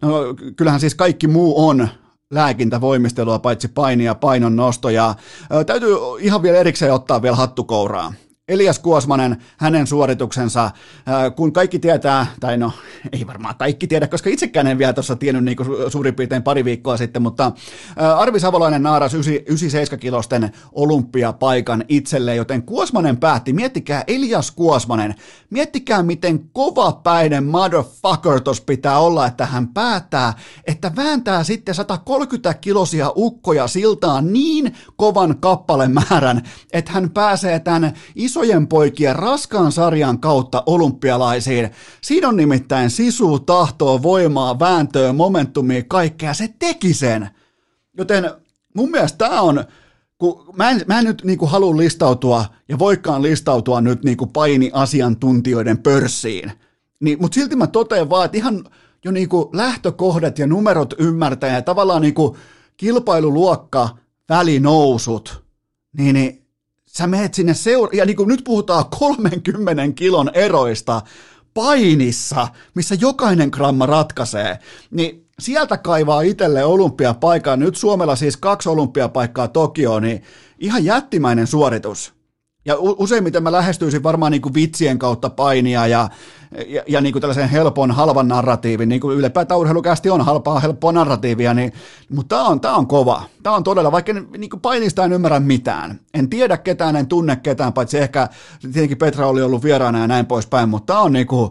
No 0.00 0.10
kyllähän 0.56 0.80
siis 0.80 0.94
kaikki 0.94 1.26
muu 1.26 1.68
on 1.68 1.88
lääkintävoimistelua, 2.30 3.38
paitsi 3.38 3.68
painia, 3.68 4.14
painon 4.14 4.56
nostoja. 4.56 5.14
Täytyy 5.66 5.96
ihan 6.20 6.42
vielä 6.42 6.58
erikseen 6.58 6.92
ottaa 6.92 7.22
vielä 7.22 7.36
hattukouraa. 7.36 8.12
Elias 8.48 8.78
Kuosmanen, 8.78 9.36
hänen 9.56 9.86
suorituksensa, 9.86 10.64
äh, 10.64 10.72
kun 11.36 11.52
kaikki 11.52 11.78
tietää, 11.78 12.26
tai 12.40 12.56
no 12.56 12.72
ei 13.12 13.26
varmaan 13.26 13.56
kaikki 13.56 13.86
tiedä, 13.86 14.06
koska 14.06 14.30
itsekään 14.30 14.66
en 14.66 14.78
vielä 14.78 14.92
tuossa 14.92 15.16
tiennyt 15.16 15.44
niin 15.44 15.56
kuin 15.56 15.92
suurin 15.92 16.14
piirtein 16.14 16.42
pari 16.42 16.64
viikkoa 16.64 16.96
sitten, 16.96 17.22
mutta 17.22 17.52
äh, 18.02 18.18
Arvi 18.18 18.40
Savolainen 18.40 18.82
naaras 18.82 19.14
97-kilosten 19.14 20.50
olympiapaikan 20.72 21.84
itselle, 21.88 22.34
joten 22.34 22.62
Kuosmanen 22.62 23.16
päätti, 23.16 23.52
miettikää 23.52 24.04
Elias 24.06 24.50
Kuosmanen, 24.50 25.14
miettikää 25.50 26.02
miten 26.02 26.50
kova 26.52 26.92
päinen 26.92 27.44
motherfucker 27.44 28.40
tos 28.40 28.60
pitää 28.60 28.98
olla, 28.98 29.26
että 29.26 29.46
hän 29.46 29.68
päättää, 29.68 30.32
että 30.66 30.92
vääntää 30.96 31.44
sitten 31.44 31.74
130 31.74 32.54
kilosia 32.54 33.12
ukkoja 33.16 33.66
siltaan 33.66 34.32
niin 34.32 34.76
kovan 34.96 35.38
kappalemäärän, 35.40 36.42
että 36.72 36.92
hän 36.92 37.10
pääsee 37.10 37.60
tämän 37.60 37.92
iso 38.14 38.37
isojen 38.38 38.66
poikien 38.66 39.16
raskaan 39.16 39.72
sarjan 39.72 40.20
kautta 40.20 40.62
olympialaisiin. 40.66 41.70
Siinä 42.00 42.28
on 42.28 42.36
nimittäin 42.36 42.90
sisu, 42.90 43.38
tahtoa, 43.38 44.02
voimaa, 44.02 44.58
vääntöä, 44.58 45.12
momentumia, 45.12 45.82
kaikkea. 45.88 46.34
Se 46.34 46.54
teki 46.58 46.94
sen. 46.94 47.30
Joten 47.96 48.30
mun 48.74 48.90
mielestä 48.90 49.18
tämä 49.18 49.40
on, 49.40 49.64
kun 50.18 50.54
mä 50.56 50.70
en, 50.70 50.80
mä 50.86 50.98
en 50.98 51.04
nyt 51.04 51.24
niinku 51.24 51.46
halua 51.46 51.76
listautua 51.76 52.44
ja 52.68 52.78
voikaan 52.78 53.22
listautua 53.22 53.80
nyt 53.80 54.04
niinku 54.04 54.26
paini-asiantuntijoiden 54.26 55.78
pörssiin, 55.78 56.52
niin, 57.00 57.18
mutta 57.20 57.34
silti 57.34 57.56
mä 57.56 57.66
totean 57.66 58.10
vaan, 58.10 58.24
että 58.24 58.38
ihan 58.38 58.64
jo 59.04 59.10
niinku 59.10 59.50
lähtökohdat 59.52 60.38
ja 60.38 60.46
numerot 60.46 60.94
ymmärtää 60.98 61.54
ja 61.54 61.62
tavallaan 61.62 62.02
niinku 62.02 62.36
kilpailuluokka, 62.76 63.88
välinousut, 64.28 65.44
niin, 65.98 66.14
niin 66.14 66.47
sä 66.98 67.06
meet 67.06 67.34
sinne 67.34 67.54
seura- 67.54 67.90
ja 67.92 68.04
niin 68.04 68.16
kuin 68.16 68.28
nyt 68.28 68.44
puhutaan 68.44 68.84
30 68.98 69.82
kilon 69.94 70.30
eroista 70.34 71.02
painissa, 71.54 72.48
missä 72.74 72.94
jokainen 73.00 73.48
gramma 73.52 73.86
ratkaisee, 73.86 74.58
niin 74.90 75.26
sieltä 75.38 75.76
kaivaa 75.76 76.20
itselle 76.20 76.64
olympiapaikkaa. 76.64 77.56
Nyt 77.56 77.76
Suomella 77.76 78.16
siis 78.16 78.36
kaksi 78.36 78.68
olympiapaikkaa 78.68 79.48
Tokioon, 79.48 80.02
niin 80.02 80.22
ihan 80.58 80.84
jättimäinen 80.84 81.46
suoritus. 81.46 82.17
Ja 82.68 82.76
useimmiten 82.78 83.42
mä 83.42 83.52
lähestyisin 83.52 84.02
varmaan 84.02 84.32
niin 84.32 84.42
kuin 84.42 84.54
vitsien 84.54 84.98
kautta 84.98 85.30
painia 85.30 85.86
ja, 85.86 86.08
ja, 86.66 86.82
ja 86.88 87.00
niin 87.00 87.12
kuin 87.12 87.20
tällaisen 87.20 87.48
helpon, 87.48 87.90
halvan 87.90 88.28
narratiivin, 88.28 88.88
niin 88.88 89.00
kuin 89.00 89.18
ylipäätään 89.18 89.60
urheilukästi 89.60 90.10
on 90.10 90.24
halpaa, 90.24 90.60
helppoa 90.60 90.92
narratiivia, 90.92 91.54
niin, 91.54 91.72
mutta 92.10 92.36
tämä 92.36 92.48
on, 92.48 92.60
tää 92.60 92.74
on 92.74 92.86
kova. 92.86 93.22
Tämä 93.42 93.56
on 93.56 93.64
todella, 93.64 93.92
vaikka 93.92 94.12
niin 94.12 94.50
kuin 94.50 94.60
painista 94.60 95.04
en 95.04 95.12
ymmärrä 95.12 95.40
mitään. 95.40 96.00
En 96.14 96.30
tiedä 96.30 96.56
ketään, 96.56 96.96
en 96.96 97.06
tunne 97.06 97.36
ketään, 97.36 97.72
paitsi 97.72 97.98
ehkä 97.98 98.28
tietenkin 98.60 98.98
Petra 98.98 99.26
oli 99.26 99.42
ollut 99.42 99.64
vieraana 99.64 99.98
ja 99.98 100.06
näin 100.06 100.26
poispäin, 100.26 100.68
mutta 100.68 100.92
tämä 100.92 101.00
on 101.00 101.12
niin 101.12 101.26
kuin, 101.26 101.50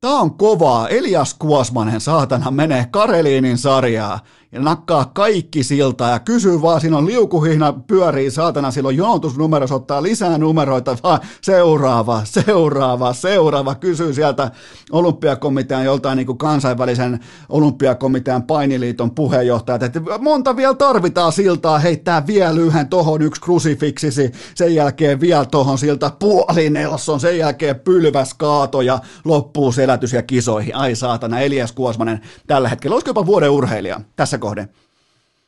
Tämä 0.00 0.20
on 0.20 0.34
kovaa. 0.34 0.88
Elias 0.88 1.34
Kuosmanen, 1.34 2.00
saatana, 2.00 2.50
menee 2.50 2.86
Kareliinin 2.90 3.58
sarjaa 3.58 4.20
ja 4.52 4.60
nakkaa 4.60 5.04
kaikki 5.04 5.62
siltaa 5.62 6.10
ja 6.10 6.18
kysyy 6.18 6.62
vaan, 6.62 6.80
siinä 6.80 6.98
on 6.98 7.06
liukuhihna 7.06 7.72
pyörii, 7.72 8.30
saatana, 8.30 8.70
silloin 8.70 8.96
jonotusnumero, 8.96 9.66
ottaa 9.70 10.02
lisää 10.02 10.38
numeroita, 10.38 10.96
vaan 11.02 11.20
seuraava, 11.40 12.22
seuraava, 12.24 13.12
seuraava, 13.12 13.74
kysyy 13.74 14.14
sieltä 14.14 14.50
olympiakomitean 14.92 15.84
joltain 15.84 16.16
niin 16.16 16.26
kuin 16.26 16.38
kansainvälisen 16.38 17.20
olympiakomitean 17.48 18.42
painiliiton 18.42 19.10
puheenjohtajat, 19.10 19.82
että 19.82 20.00
monta 20.18 20.56
vielä 20.56 20.74
tarvitaan 20.74 21.32
siltaa, 21.32 21.78
heittää 21.78 22.26
vielä 22.26 22.60
yhden 22.60 22.88
tohon 22.88 23.22
yksi 23.22 23.40
krusifiksisi, 23.40 24.32
sen 24.54 24.74
jälkeen 24.74 25.20
vielä 25.20 25.44
tohon 25.44 25.78
siltä 25.78 26.10
puoli 26.18 26.70
Nelson, 26.70 27.20
sen 27.20 27.38
jälkeen 27.38 27.80
pylväs 27.80 28.34
kaato 28.34 28.80
ja 28.80 28.98
loppuu 29.24 29.72
selätys 29.72 30.12
ja 30.12 30.22
kisoihin. 30.22 30.76
Ai 30.76 30.94
saatana, 30.94 31.40
Elias 31.40 31.72
Kuosmanen 31.72 32.20
tällä 32.46 32.68
hetkellä, 32.68 32.94
olisiko 32.94 33.10
jopa 33.10 33.26
vuoden 33.26 33.50
urheilija 33.50 34.00
tässä 34.16 34.41
kohde. 34.42 34.68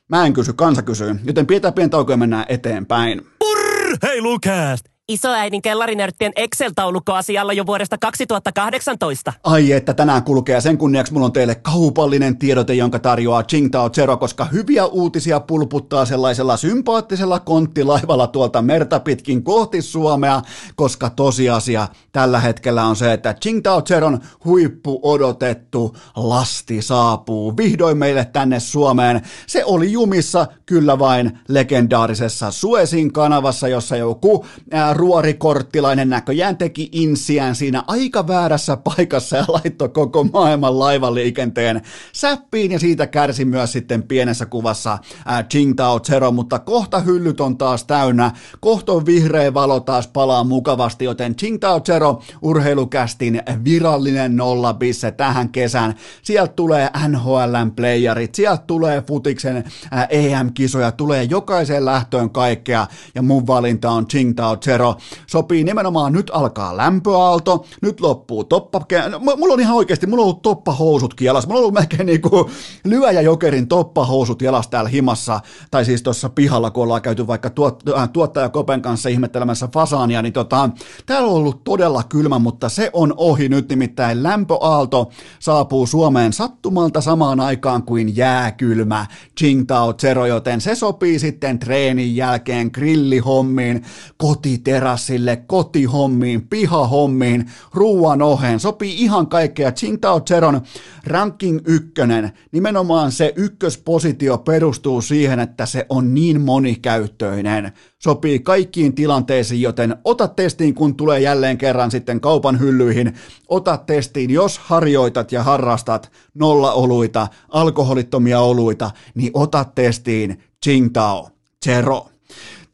Mä 0.09 0.26
en 0.26 0.32
kysy, 0.32 0.53
kansa 0.53 0.82
kysyy, 0.82 1.16
joten 1.24 1.47
pidetään 1.47 1.74
pientä 1.74 1.90
taukoa 1.90 2.12
ja 2.12 2.16
mennään 2.16 2.47
eteenpäin. 2.49 3.26
Urheilukääst! 3.40 4.93
Isoäidin 5.09 5.63
kellarinörttien 5.63 6.33
Excel-taulukko 6.37 7.13
asialla 7.13 7.53
jo 7.53 7.67
vuodesta 7.67 7.99
2018. 7.99 9.33
Ai 9.45 9.73
että 9.73 9.95
tänään 9.95 10.23
kulkee 10.23 10.61
sen 10.61 10.79
kunniaksi 10.79 11.13
mulla 11.13 11.27
on 11.27 11.33
teille 11.33 11.55
kaupallinen 11.55 12.39
tiedote, 12.39 12.75
jonka 12.75 12.99
tarjoaa 12.99 13.45
Qingdao 13.53 13.91
Zero, 13.91 14.17
koska 14.17 14.45
hyviä 14.45 14.87
uutisia 14.87 15.41
pulputtaa 15.41 16.05
sellaisella 16.05 16.57
sympaattisella 16.57 17.41
konttilaivalla 17.41 18.27
tuolta 18.27 18.63
merta 18.63 19.01
pitkin 19.01 19.43
kohti 19.45 19.83
Suomea, 19.83 20.43
koska 20.75 21.11
tosiasia 21.11 21.89
tällä 22.13 22.41
hetkellä 22.41 22.85
on 22.85 22.97
se, 22.97 23.13
että 23.13 23.35
Qingdao 23.47 23.83
Zeron 23.83 24.21
huippu 24.45 25.01
odotettu 25.03 25.97
lasti 26.17 26.83
saapuu 26.83 27.57
vihdoin 27.57 27.99
meille 27.99 28.25
tänne 28.25 28.61
Suomeen. 28.61 29.23
Se 29.47 29.65
oli 29.65 29.93
jumissa 29.93 30.47
kyllä 30.67 30.99
vain 30.99 31.39
legendaarisessa 31.49 32.51
Suesin 32.51 33.13
kanavassa, 33.13 33.69
jossa 33.69 33.97
joku 33.97 34.47
ää, 34.71 34.93
ruorikorttilainen 34.95 36.09
näköjään 36.11 36.57
teki 36.57 36.88
insiään 36.92 37.55
siinä 37.55 37.84
aika 37.86 38.26
väärässä 38.26 38.76
paikassa 38.76 39.36
ja 39.36 39.45
laittoi 39.49 39.88
koko 39.88 40.24
maailman 40.24 40.78
laivaliikenteen 40.78 41.82
säppiin 42.12 42.72
ja 42.72 42.78
siitä 42.78 43.07
kärsi 43.07 43.45
myös 43.45 43.72
sitten 43.72 44.03
pienessä 44.03 44.47
kuvassa 44.47 44.99
ää, 45.26 45.45
Qingdao 45.55 46.01
Zero, 46.01 46.32
mutta 46.32 46.59
kohta 46.59 47.01
hyllyt 47.01 47.40
on 47.40 47.59
taas 47.59 47.84
täynnä, 47.84 48.32
kohta 48.61 49.07
vihreä 49.07 49.55
valo 49.55 49.80
taas 49.80 50.09
palaa 50.09 50.45
mukavasti, 50.45 51.05
joten 51.05 51.34
Qingdao 51.36 51.80
Zero 51.80 52.22
urheilukästin 52.42 53.42
virallinen 53.64 54.36
nollabisse 54.36 55.11
tähän 55.11 55.49
kesään. 55.49 55.95
Sieltä 56.22 56.53
tulee 56.53 56.90
NHLn 57.09 57.72
playerit, 57.76 58.34
sieltä 58.34 58.64
tulee 58.66 59.03
futiksen 59.03 59.64
EM-kisoja, 60.11 60.92
tulee 60.92 61.24
jokaiseen 61.24 61.84
lähtöön 61.84 62.30
kaikkea 62.30 62.86
ja 63.14 63.22
mun 63.22 63.47
valinta 63.47 63.90
on 63.90 64.07
Qingdao 64.07 64.57
Zero 64.57 64.84
numero 64.85 65.01
sopii 65.26 65.64
nimenomaan, 65.64 66.12
nyt 66.12 66.30
alkaa 66.35 66.76
lämpöaalto, 66.76 67.64
nyt 67.82 68.01
loppuu 68.01 68.45
toppa, 68.45 68.80
no, 69.11 69.18
mulla 69.18 69.55
on 69.55 69.61
ihan 69.61 69.76
oikeasti, 69.76 70.07
mulla 70.07 70.22
on 70.22 70.28
ollut 70.28 70.43
toppahousutkin 70.43 71.26
jalas, 71.26 71.47
mulla 71.47 71.59
on 71.59 71.62
ollut 71.62 71.74
melkein 71.74 72.07
niinku 72.07 72.51
lyöjä 72.85 73.20
jokerin 73.20 73.68
toppahousut 73.68 74.43
jalas 74.43 74.68
täällä 74.68 74.91
himassa, 74.91 75.41
tai 75.70 75.85
siis 75.85 76.03
tuossa 76.03 76.28
pihalla, 76.28 76.70
kun 76.70 76.82
ollaan 76.82 77.03
käyty 77.03 77.26
vaikka 77.26 77.51
tuot, 77.51 77.82
äh, 77.99 78.09
tuottaja 78.09 78.49
Kopen 78.49 78.82
kanssa 78.82 79.09
ihmettelemässä 79.09 79.68
fasaania, 79.74 80.22
niin 80.22 80.32
tota, 80.32 80.70
täällä 81.07 81.28
on 81.28 81.35
ollut 81.35 81.64
todella 81.64 82.03
kylmä, 82.03 82.39
mutta 82.39 82.68
se 82.68 82.91
on 82.93 83.14
ohi 83.16 83.49
nyt, 83.49 83.68
nimittäin 83.68 84.22
lämpöaalto 84.22 85.11
saapuu 85.39 85.87
Suomeen 85.87 86.32
sattumalta 86.32 87.01
samaan 87.01 87.41
aikaan 87.41 87.82
kuin 87.82 88.16
jääkylmä. 88.16 89.07
Qingdao 89.41 89.95
Zero, 89.95 90.26
joten 90.26 90.61
se 90.61 90.74
sopii 90.74 91.18
sitten 91.18 91.59
treenin 91.59 92.16
jälkeen 92.16 92.70
grillihommiin, 92.74 93.85
kotiterapeutiin, 94.16 94.74
terassille, 94.75 95.37
kotihommiin, 95.37 96.49
pihahommiin, 96.49 97.51
ruuan 97.75 98.22
oheen, 98.22 98.61
sopii 98.61 99.03
ihan 99.03 99.27
kaikkea. 99.27 99.72
Tsingtao 99.72 100.20
Zeron 100.20 100.61
ranking 101.07 101.61
ykkönen, 101.66 102.33
nimenomaan 102.53 103.12
se 103.12 103.33
ykköspositio 103.37 104.39
perustuu 104.39 105.01
siihen, 105.01 105.41
että 105.41 105.66
se 105.66 105.87
on 105.89 106.14
niin 106.14 106.41
monikäyttöinen. 106.41 107.72
Sopii 107.99 108.39
kaikkiin 108.39 108.95
tilanteisiin, 108.95 109.62
joten 109.62 109.97
ota 110.05 110.29
testiin, 110.29 110.75
kun 110.75 110.97
tulee 110.97 111.20
jälleen 111.20 111.59
kerran 111.59 111.91
sitten 111.91 112.20
kaupan 112.20 112.61
hyllyihin. 112.61 113.14
Ota 113.49 113.77
testiin, 113.77 114.31
jos 114.31 114.59
harjoitat 114.59 115.33
ja 115.33 115.43
harrastat 115.43 116.12
nolla-oluita, 116.35 117.29
alkoholittomia 117.49 118.41
oluita, 118.41 118.91
niin 119.14 119.31
ota 119.35 119.64
testiin 119.75 120.43
Tsingtao 120.61 121.29
Zero. 121.64 122.14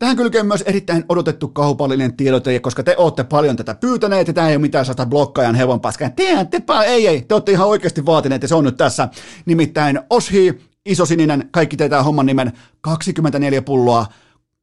Tähän 0.00 0.16
kylkee 0.16 0.42
myös 0.42 0.62
erittäin 0.62 1.04
odotettu 1.08 1.48
kaupallinen 1.48 2.16
tiedote, 2.16 2.60
koska 2.60 2.82
te 2.82 2.94
olette 2.98 3.24
paljon 3.24 3.56
tätä 3.56 3.74
pyytäneet, 3.74 4.28
ja 4.28 4.34
tämä 4.34 4.48
ei 4.48 4.56
ole 4.56 4.60
mitään 4.60 4.84
saata 4.84 5.06
blokkaajan 5.06 5.54
hevon 5.54 5.80
paskaa. 5.80 6.10
Tiedättepä, 6.10 6.82
ei, 6.82 7.06
ei, 7.06 7.22
te 7.22 7.34
olette 7.34 7.52
ihan 7.52 7.68
oikeasti 7.68 8.06
vaatineet, 8.06 8.42
ja 8.42 8.48
se 8.48 8.54
on 8.54 8.64
nyt 8.64 8.76
tässä. 8.76 9.08
Nimittäin 9.46 10.00
Oshi, 10.10 10.60
isosininen, 10.86 11.48
kaikki 11.50 11.76
teitä 11.76 12.02
homman 12.02 12.26
nimen, 12.26 12.52
24 12.80 13.62
pulloa, 13.62 14.06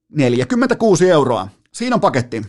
46 0.09 1.09
euroa. 1.09 1.47
Siinä 1.73 1.95
on 1.95 2.01
paketti. 2.01 2.41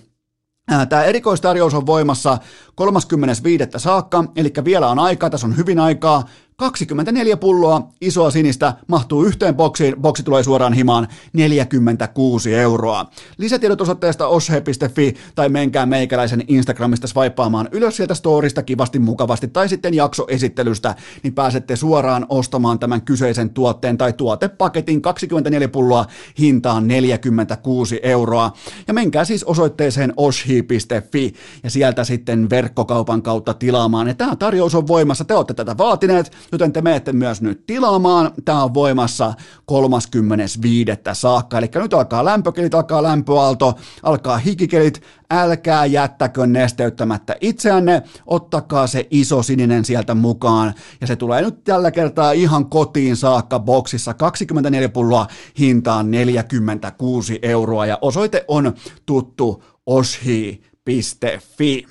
Tämä 0.88 1.04
erikoistarjous 1.04 1.74
on 1.74 1.86
voimassa 1.86 2.38
35. 2.74 3.64
saakka, 3.76 4.24
eli 4.36 4.52
vielä 4.64 4.88
on 4.88 4.98
aikaa, 4.98 5.30
tässä 5.30 5.46
on 5.46 5.56
hyvin 5.56 5.80
aikaa. 5.80 6.28
24 6.58 7.36
pulloa 7.36 7.88
isoa 8.00 8.30
sinistä 8.30 8.74
mahtuu 8.86 9.24
yhteen 9.24 9.54
boksiin, 9.54 9.94
boksi 10.00 10.22
tulee 10.22 10.42
suoraan 10.42 10.72
himaan 10.72 11.08
46 11.32 12.54
euroa. 12.54 13.06
Lisätiedot 13.36 13.80
osoitteesta 13.80 14.26
oshe.fi 14.26 15.14
tai 15.34 15.48
menkää 15.48 15.86
meikäläisen 15.86 16.44
Instagramista 16.48 17.06
swipeaamaan 17.06 17.68
ylös 17.72 17.96
sieltä 17.96 18.14
storista 18.14 18.62
kivasti 18.62 18.98
mukavasti 18.98 19.48
tai 19.48 19.68
sitten 19.68 19.94
jaksoesittelystä, 19.94 20.94
niin 21.22 21.34
pääsette 21.34 21.76
suoraan 21.76 22.26
ostamaan 22.28 22.78
tämän 22.78 23.02
kyseisen 23.02 23.50
tuotteen 23.50 23.98
tai 23.98 24.12
tuotepaketin 24.12 25.02
24 25.02 25.68
pulloa 25.68 26.06
hintaan 26.38 26.88
46 26.88 28.00
euroa. 28.02 28.52
Ja 28.88 28.94
menkää 28.94 29.24
siis 29.24 29.44
osoitteeseen 29.44 30.12
oshi.fi 30.16 31.34
ja 31.62 31.70
sieltä 31.70 32.04
sitten 32.04 32.50
verkkokaupan 32.50 33.22
kautta 33.22 33.54
tilaamaan. 33.54 34.08
Ja 34.08 34.14
tämä 34.14 34.36
tarjous 34.36 34.74
on 34.74 34.88
voimassa, 34.88 35.24
te 35.24 35.34
olette 35.34 35.54
tätä 35.54 35.76
vaatineet, 35.78 36.32
joten 36.52 36.72
te 36.72 36.82
menette 36.82 37.12
myös 37.12 37.42
nyt 37.42 37.66
tilaamaan. 37.66 38.30
Tämä 38.44 38.64
on 38.64 38.74
voimassa 38.74 39.34
35. 39.66 40.90
saakka, 41.12 41.58
eli 41.58 41.68
nyt 41.74 41.94
alkaa 41.94 42.24
lämpökelit, 42.24 42.74
alkaa 42.74 43.02
lämpöaalto, 43.02 43.74
alkaa 44.02 44.38
hikikelit, 44.38 45.02
älkää 45.30 45.86
jättäkö 45.86 46.46
nesteyttämättä 46.46 47.36
itseänne, 47.40 48.02
ottakaa 48.26 48.86
se 48.86 49.06
iso 49.10 49.42
sininen 49.42 49.84
sieltä 49.84 50.14
mukaan, 50.14 50.74
ja 51.00 51.06
se 51.06 51.16
tulee 51.16 51.42
nyt 51.42 51.64
tällä 51.64 51.90
kertaa 51.90 52.32
ihan 52.32 52.66
kotiin 52.66 53.16
saakka 53.16 53.58
boksissa, 53.58 54.14
24 54.14 54.88
pulloa 54.88 55.26
hintaan 55.58 56.10
46 56.10 57.38
euroa, 57.42 57.86
ja 57.86 57.98
osoite 58.00 58.44
on 58.48 58.74
tuttu 59.06 59.64
oshi.fi. 59.86 61.86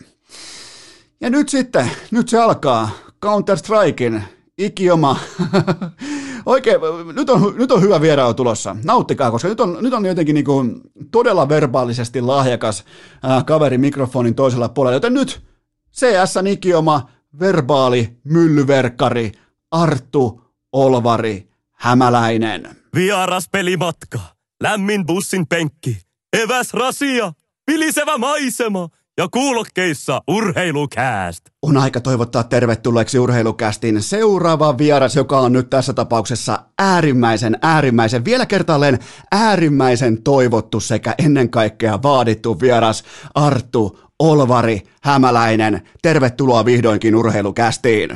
Ja 1.21 1.29
nyt 1.29 1.49
sitten, 1.49 1.91
nyt 2.11 2.29
se 2.29 2.41
alkaa 2.41 2.89
Counter-Strikein 3.25 4.21
ikioma. 4.57 5.17
Oikein, 6.45 6.79
nyt 7.15 7.29
on, 7.29 7.53
nyt 7.57 7.71
on 7.71 7.81
hyvä 7.81 8.01
vierailu 8.01 8.33
tulossa. 8.33 8.75
Nauttikaa, 8.83 9.31
koska 9.31 9.47
nyt 9.47 9.59
on, 9.59 9.77
nyt 9.81 9.93
on 9.93 10.05
jotenkin 10.05 10.33
niin 10.33 10.45
kuin 10.45 10.81
todella 11.11 11.49
verbaalisesti 11.49 12.21
lahjakas 12.21 12.83
kaveri 13.45 13.77
mikrofonin 13.77 14.35
toisella 14.35 14.69
puolella. 14.69 14.95
Joten 14.95 15.13
nyt 15.13 15.41
CS 15.93 16.33
ikioma, 16.49 17.09
verbaali, 17.39 18.17
myllyverkkari, 18.23 19.31
Arttu 19.71 20.41
Olvari 20.71 21.49
Hämäläinen. 21.71 22.77
Vieras 22.95 23.49
pelimatka, 23.51 24.19
lämmin 24.63 25.05
bussin 25.05 25.47
penkki, 25.47 25.97
eväs 26.33 26.73
rasia 26.73 27.33
vilisevä 27.67 28.17
maisema 28.17 28.89
ja 29.17 29.27
kuulokkeissa 29.31 30.21
urheilukääst. 30.27 31.45
On 31.61 31.77
aika 31.77 32.01
toivottaa 32.01 32.43
tervetulleeksi 32.43 33.19
urheilukästin 33.19 34.01
seuraava 34.01 34.77
vieras, 34.77 35.15
joka 35.15 35.39
on 35.39 35.53
nyt 35.53 35.69
tässä 35.69 35.93
tapauksessa 35.93 36.59
äärimmäisen, 36.79 37.57
äärimmäisen, 37.61 38.25
vielä 38.25 38.45
kertaalleen 38.45 38.99
äärimmäisen 39.31 40.23
toivottu 40.23 40.79
sekä 40.79 41.15
ennen 41.17 41.49
kaikkea 41.49 42.03
vaadittu 42.03 42.59
vieras 42.59 43.03
Arttu 43.35 43.99
Olvari 44.19 44.81
Hämäläinen. 45.01 45.81
Tervetuloa 46.01 46.65
vihdoinkin 46.65 47.15
urheilukästiin. 47.15 48.09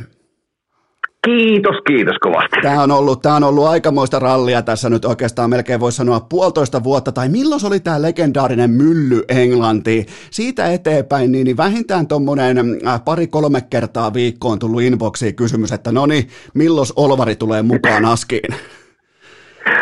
Kiitos, 1.26 1.76
kiitos 1.88 2.16
kovasti. 2.20 2.62
Tämä 2.62 2.84
on, 2.84 2.92
ollut, 2.92 3.22
tämä 3.22 3.36
on 3.36 3.44
ollut 3.44 3.68
aikamoista 3.68 4.20
rallia 4.20 4.62
tässä 4.62 4.90
nyt 4.90 5.06
oikeastaan 5.06 5.50
melkein 5.50 5.80
voisi 5.80 5.96
sanoa 5.96 6.20
puolitoista 6.30 6.84
vuotta, 6.84 7.12
tai 7.12 7.30
milloin 7.30 7.62
oli 7.68 7.80
tämä 7.80 8.02
legendaarinen 8.02 8.70
mylly 8.70 9.24
Englanti. 9.30 10.06
Siitä 10.32 10.72
eteenpäin, 10.74 11.32
niin, 11.32 11.46
niin 11.46 11.58
vähintään 11.58 12.08
tuommoinen 12.08 12.58
äh, 12.88 13.04
pari-kolme 13.06 13.62
kertaa 13.70 14.14
viikkoon 14.14 14.60
tullut 14.60 14.82
inboxiin 14.82 15.36
kysymys, 15.36 15.72
että 15.72 15.92
no 15.92 16.06
niin, 16.06 16.24
milloin 16.54 16.88
Olvari 16.96 17.36
tulee 17.36 17.62
mukaan 17.62 18.06
askiin? 18.06 18.54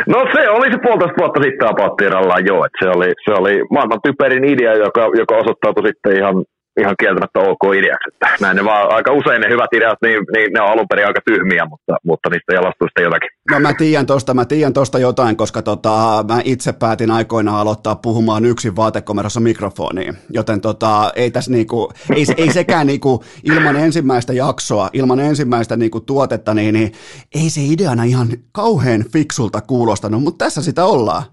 No 0.07 0.17
se 0.33 0.49
oli 0.49 0.71
se 0.71 0.77
puolitoista 0.83 1.19
vuotta 1.19 1.43
sitten 1.43 1.69
apattiirallaan 1.69 2.45
jo, 2.45 2.65
että 2.65 2.79
se 2.85 2.89
oli, 2.97 3.11
se 3.25 3.31
oli 3.31 3.63
maailman 3.71 3.99
typerin 4.03 4.43
idea, 4.43 4.73
joka, 4.73 5.01
joka 5.17 5.37
osoittautui 5.37 5.87
sitten 5.87 6.17
ihan 6.17 6.35
ihan 6.79 6.95
kieltämättä 6.99 7.39
ok 7.39 7.63
ideaksi. 7.75 8.09
Että 8.13 8.27
näin 8.41 8.57
ne 8.57 8.63
vaan 8.65 8.93
aika 8.93 9.11
usein 9.11 9.41
ne 9.41 9.49
hyvät 9.49 9.73
ideat, 9.73 9.97
niin, 10.01 10.19
niin 10.33 10.53
ne 10.53 10.61
on 10.61 10.67
alun 10.67 10.87
perin 10.89 11.07
aika 11.07 11.21
tyhmiä, 11.25 11.65
mutta, 11.65 11.95
mutta 12.03 12.29
niistä 12.29 12.53
jalastuu 12.53 12.87
sitten 12.87 13.03
jotakin. 13.03 13.29
No 13.51 13.59
mä 13.59 13.73
tiedän 13.73 14.05
tosta, 14.05 14.33
mä 14.33 14.45
tiedän 14.45 14.73
tosta 14.73 14.99
jotain, 14.99 15.35
koska 15.37 15.61
tota, 15.61 16.25
mä 16.27 16.41
itse 16.43 16.73
päätin 16.73 17.11
aikoinaan 17.11 17.59
aloittaa 17.59 17.95
puhumaan 17.95 18.45
yksin 18.45 18.75
vaatekomerossa 18.75 19.39
mikrofoniin, 19.39 20.17
joten 20.29 20.61
tota, 20.61 21.11
ei 21.15 21.31
tässä 21.31 21.51
niinku, 21.51 21.91
ei, 22.15 22.25
ei 22.37 22.53
sekään 22.53 22.87
niinku 22.87 23.23
ilman 23.43 23.75
ensimmäistä 23.75 24.33
jaksoa, 24.33 24.89
ilman 24.93 25.19
ensimmäistä 25.19 25.77
niinku 25.77 25.99
tuotetta, 25.99 26.53
niin, 26.53 26.73
niin 26.73 26.91
ei 27.35 27.49
se 27.49 27.61
ideana 27.63 28.03
ihan 28.03 28.27
kauhean 28.51 29.03
fiksulta 29.13 29.61
kuulostanut, 29.61 30.23
mutta 30.23 30.45
tässä 30.45 30.61
sitä 30.61 30.85
ollaan. 30.85 31.23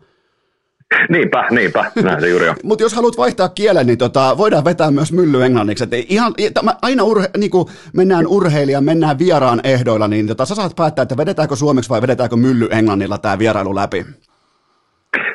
Niinpä, 1.12 1.48
niinpä, 1.50 1.92
näin 2.02 2.20
se 2.20 2.28
juuri 2.28 2.48
on. 2.48 2.56
Mutta 2.62 2.82
jos 2.82 2.94
haluat 2.94 3.16
vaihtaa 3.16 3.48
kielen, 3.48 3.86
niin 3.86 3.98
tota, 3.98 4.36
voidaan 4.38 4.64
vetää 4.64 4.90
myös 4.90 5.12
mylly 5.12 5.44
englanniksi. 5.44 5.84
Et 5.84 5.90
ihan, 6.08 6.34
tämä, 6.54 6.74
aina 6.82 7.02
urhe, 7.02 7.30
niin 7.36 7.50
kuin 7.50 7.68
mennään 7.92 8.26
urheilijan, 8.26 8.84
mennään 8.84 9.18
vieraan 9.18 9.60
ehdoilla, 9.64 10.08
niin 10.08 10.26
tota, 10.26 10.46
sä 10.46 10.54
saat 10.54 10.76
päättää, 10.76 11.02
että 11.02 11.16
vedetäänkö 11.16 11.56
suomeksi 11.56 11.90
vai 11.90 12.02
vedetäänkö 12.02 12.36
mylly 12.36 12.68
englannilla 12.70 13.18
tämä 13.18 13.38
vierailu 13.38 13.74
läpi. 13.74 14.06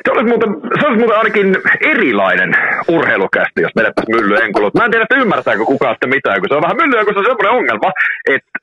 Se 0.04 0.10
olisi, 0.12 0.28
muuten, 0.32 0.50
se 0.80 0.86
olisi 0.86 1.00
muuten 1.02 1.18
ainakin 1.18 1.56
erilainen 1.92 2.50
urheilukästi, 2.88 3.62
jos 3.62 3.76
vedettäisiin 3.76 4.16
mylly 4.16 4.34
enkulut. 4.36 4.74
Mä 4.74 4.84
en 4.84 4.90
tiedä, 4.90 5.06
että 5.06 5.22
ymmärtääkö 5.22 5.64
kukaan 5.64 5.94
sitten 5.94 6.14
mitään, 6.16 6.40
kun 6.40 6.48
se 6.48 6.54
on 6.54 6.66
vähän 6.66 6.80
myllyä, 6.82 7.04
kun 7.04 7.14
se 7.14 7.20
on 7.20 7.30
semmoinen 7.30 7.58
ongelma, 7.58 7.90
että 8.36 8.58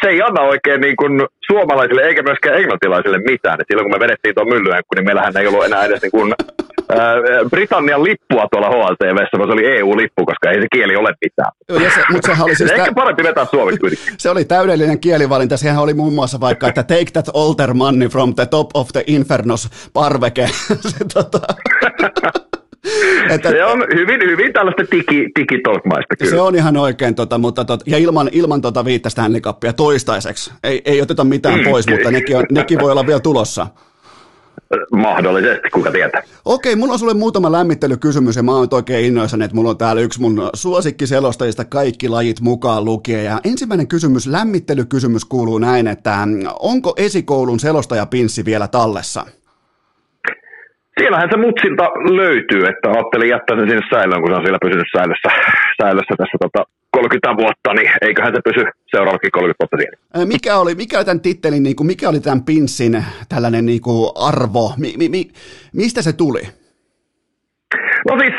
se 0.00 0.06
ei 0.08 0.22
anna 0.22 0.42
oikein 0.52 0.80
niin 0.80 0.96
kuin 0.96 1.14
suomalaisille 1.48 2.02
eikä 2.02 2.22
myöskään 2.22 2.58
englantilaisille 2.60 3.18
mitään. 3.18 3.60
Et 3.60 3.66
silloin 3.68 3.84
kun 3.86 3.94
me 3.96 4.04
vedettiin 4.04 4.34
tuon 4.34 4.52
myllyänkku, 4.54 4.92
niin 4.94 5.06
meillähän 5.08 5.36
ei 5.36 5.46
ollut 5.46 5.64
enää 5.64 5.84
edes 5.84 6.02
niin 6.02 6.16
kuin, 6.16 6.34
Britannian 7.50 8.04
lippua 8.04 8.46
tuolla 8.50 8.68
HLTVssä, 8.68 9.38
vaan 9.38 9.48
se 9.48 9.52
oli 9.52 9.66
EU-lippu, 9.66 10.26
koska 10.26 10.50
ei 10.50 10.60
se 10.60 10.66
kieli 10.72 10.96
ole 10.96 11.12
mitään. 11.24 11.52
Ja 11.84 11.90
se, 11.90 12.00
mutta 12.12 12.26
sehän 12.26 12.44
oli 12.44 12.56
siis 12.56 12.70
Ehkä 12.70 12.92
parempi 12.94 13.22
vetää 13.22 13.44
suomeksi 13.44 13.80
kuitenkin. 13.80 14.14
Se 14.18 14.30
oli 14.30 14.44
täydellinen 14.44 15.00
kielivalinta. 15.00 15.56
Sehän 15.56 15.82
oli 15.82 15.94
muun 15.94 16.12
muassa 16.12 16.40
vaikka, 16.40 16.68
että 16.68 16.82
take 16.82 17.10
that 17.12 17.28
altar 17.34 17.74
money 17.74 18.08
from 18.08 18.34
the 18.34 18.46
top 18.46 18.70
of 18.74 18.88
the 18.92 19.04
infernos 19.06 19.90
parveke. 19.92 20.46
se, 20.92 21.04
tota... 21.14 21.38
että, 23.30 23.50
se 23.50 23.64
on 23.64 23.84
hyvin, 23.94 24.20
hyvin 24.30 24.52
tällaista 24.52 24.82
digi, 24.82 25.26
digitolkmaista 25.38 26.16
kyllä. 26.16 26.30
Se 26.30 26.40
on 26.40 26.54
ihan 26.54 26.76
oikein, 26.76 27.14
tota, 27.14 27.38
mutta 27.38 27.64
tot, 27.64 27.80
ja 27.86 27.98
ilman, 27.98 28.28
ilman 28.32 28.60
tota 28.60 28.84
viittä 28.84 29.10
Stanley 29.10 29.40
Cupia 29.40 29.72
toistaiseksi. 29.72 30.52
Ei, 30.64 30.82
ei 30.84 31.02
oteta 31.02 31.24
mitään 31.24 31.58
mm, 31.58 31.64
pois, 31.64 31.88
mutta 31.88 32.10
nekin, 32.10 32.36
on, 32.36 32.44
nekin 32.50 32.78
voi 32.80 32.92
olla 32.92 33.06
vielä 33.06 33.20
tulossa. 33.20 33.66
Mahdollisesti, 34.92 35.70
kuka 35.70 35.90
tietää. 35.90 36.22
Okei, 36.44 36.76
mulla 36.76 36.92
on 36.92 36.98
sulle 36.98 37.14
muutama 37.14 37.52
lämmittelykysymys 37.52 38.36
ja 38.36 38.42
mä 38.42 38.52
oon 38.52 38.68
oikein 38.72 39.06
innoissani, 39.06 39.44
että 39.44 39.54
mulla 39.54 39.70
on 39.70 39.78
täällä 39.78 40.02
yksi 40.02 40.20
mun 40.20 40.50
suosikkiselostajista 40.54 41.64
kaikki 41.64 42.08
lajit 42.08 42.40
mukaan 42.40 42.84
lukien. 42.84 43.24
Ja 43.24 43.40
ensimmäinen 43.44 43.88
kysymys, 43.88 44.26
lämmittelykysymys 44.26 45.24
kuuluu 45.24 45.58
näin, 45.58 45.86
että 45.86 46.12
onko 46.60 46.94
esikoulun 46.96 47.60
selostajapinssi 47.60 48.44
vielä 48.44 48.68
tallessa? 48.68 49.26
Siellähän 51.00 51.28
se 51.32 51.36
mutsilta 51.36 51.84
löytyy, 52.20 52.62
että 52.72 52.90
ajattelin 52.90 53.28
jättää 53.28 53.56
sen 53.56 53.68
sinne 53.68 53.86
säilöön, 53.90 54.22
kun 54.22 54.30
se 54.30 54.36
on 54.36 54.44
siellä 54.44 54.64
pysynyt 54.66 54.86
säilössä, 54.96 55.30
säilössä 55.82 56.14
tässä 56.18 56.36
tota 56.44 56.64
30 56.96 57.36
vuotta, 57.42 57.74
niin 57.74 57.90
eiköhän 58.06 58.32
se 58.34 58.40
pysy 58.48 58.62
seuraavakin 58.94 59.30
30 59.30 59.60
vuotta 59.60 59.76
siellä. 59.76 60.26
Mikä 60.34 60.52
oli, 60.62 60.74
mikä 60.74 60.96
oli 60.98 61.04
tämän 61.04 61.26
tittelin, 61.28 61.62
niin 61.62 61.76
kuin, 61.76 61.86
mikä 61.86 62.08
oli 62.08 62.20
tämän 62.20 62.42
pinssin 62.42 63.04
tällainen 63.28 63.66
niin 63.66 63.80
kuin 63.86 64.10
arvo? 64.30 64.64
Mi, 64.82 64.90
mi, 64.98 65.08
mi, 65.08 65.22
mistä 65.72 66.02
se 66.02 66.12
tuli? 66.12 66.42
No 68.08 68.12
siis 68.20 68.34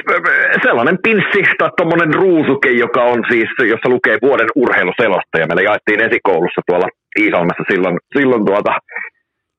sellainen 0.67 0.97
pinssi 1.03 1.41
tai 1.57 1.69
tuommoinen 1.77 2.13
ruusuke, 2.13 2.71
joka 2.85 3.01
on 3.03 3.19
siis, 3.31 3.49
jossa 3.59 3.89
lukee 3.89 4.17
vuoden 4.21 4.49
urheiluselosta 4.55 5.39
ja 5.39 5.47
meillä 5.47 5.61
jaettiin 5.69 6.01
esikoulussa 6.07 6.61
tuolla 6.67 6.87
Iisalmessa 7.19 7.63
silloin, 7.71 7.97
silloin 8.17 8.45
tuota, 8.45 8.73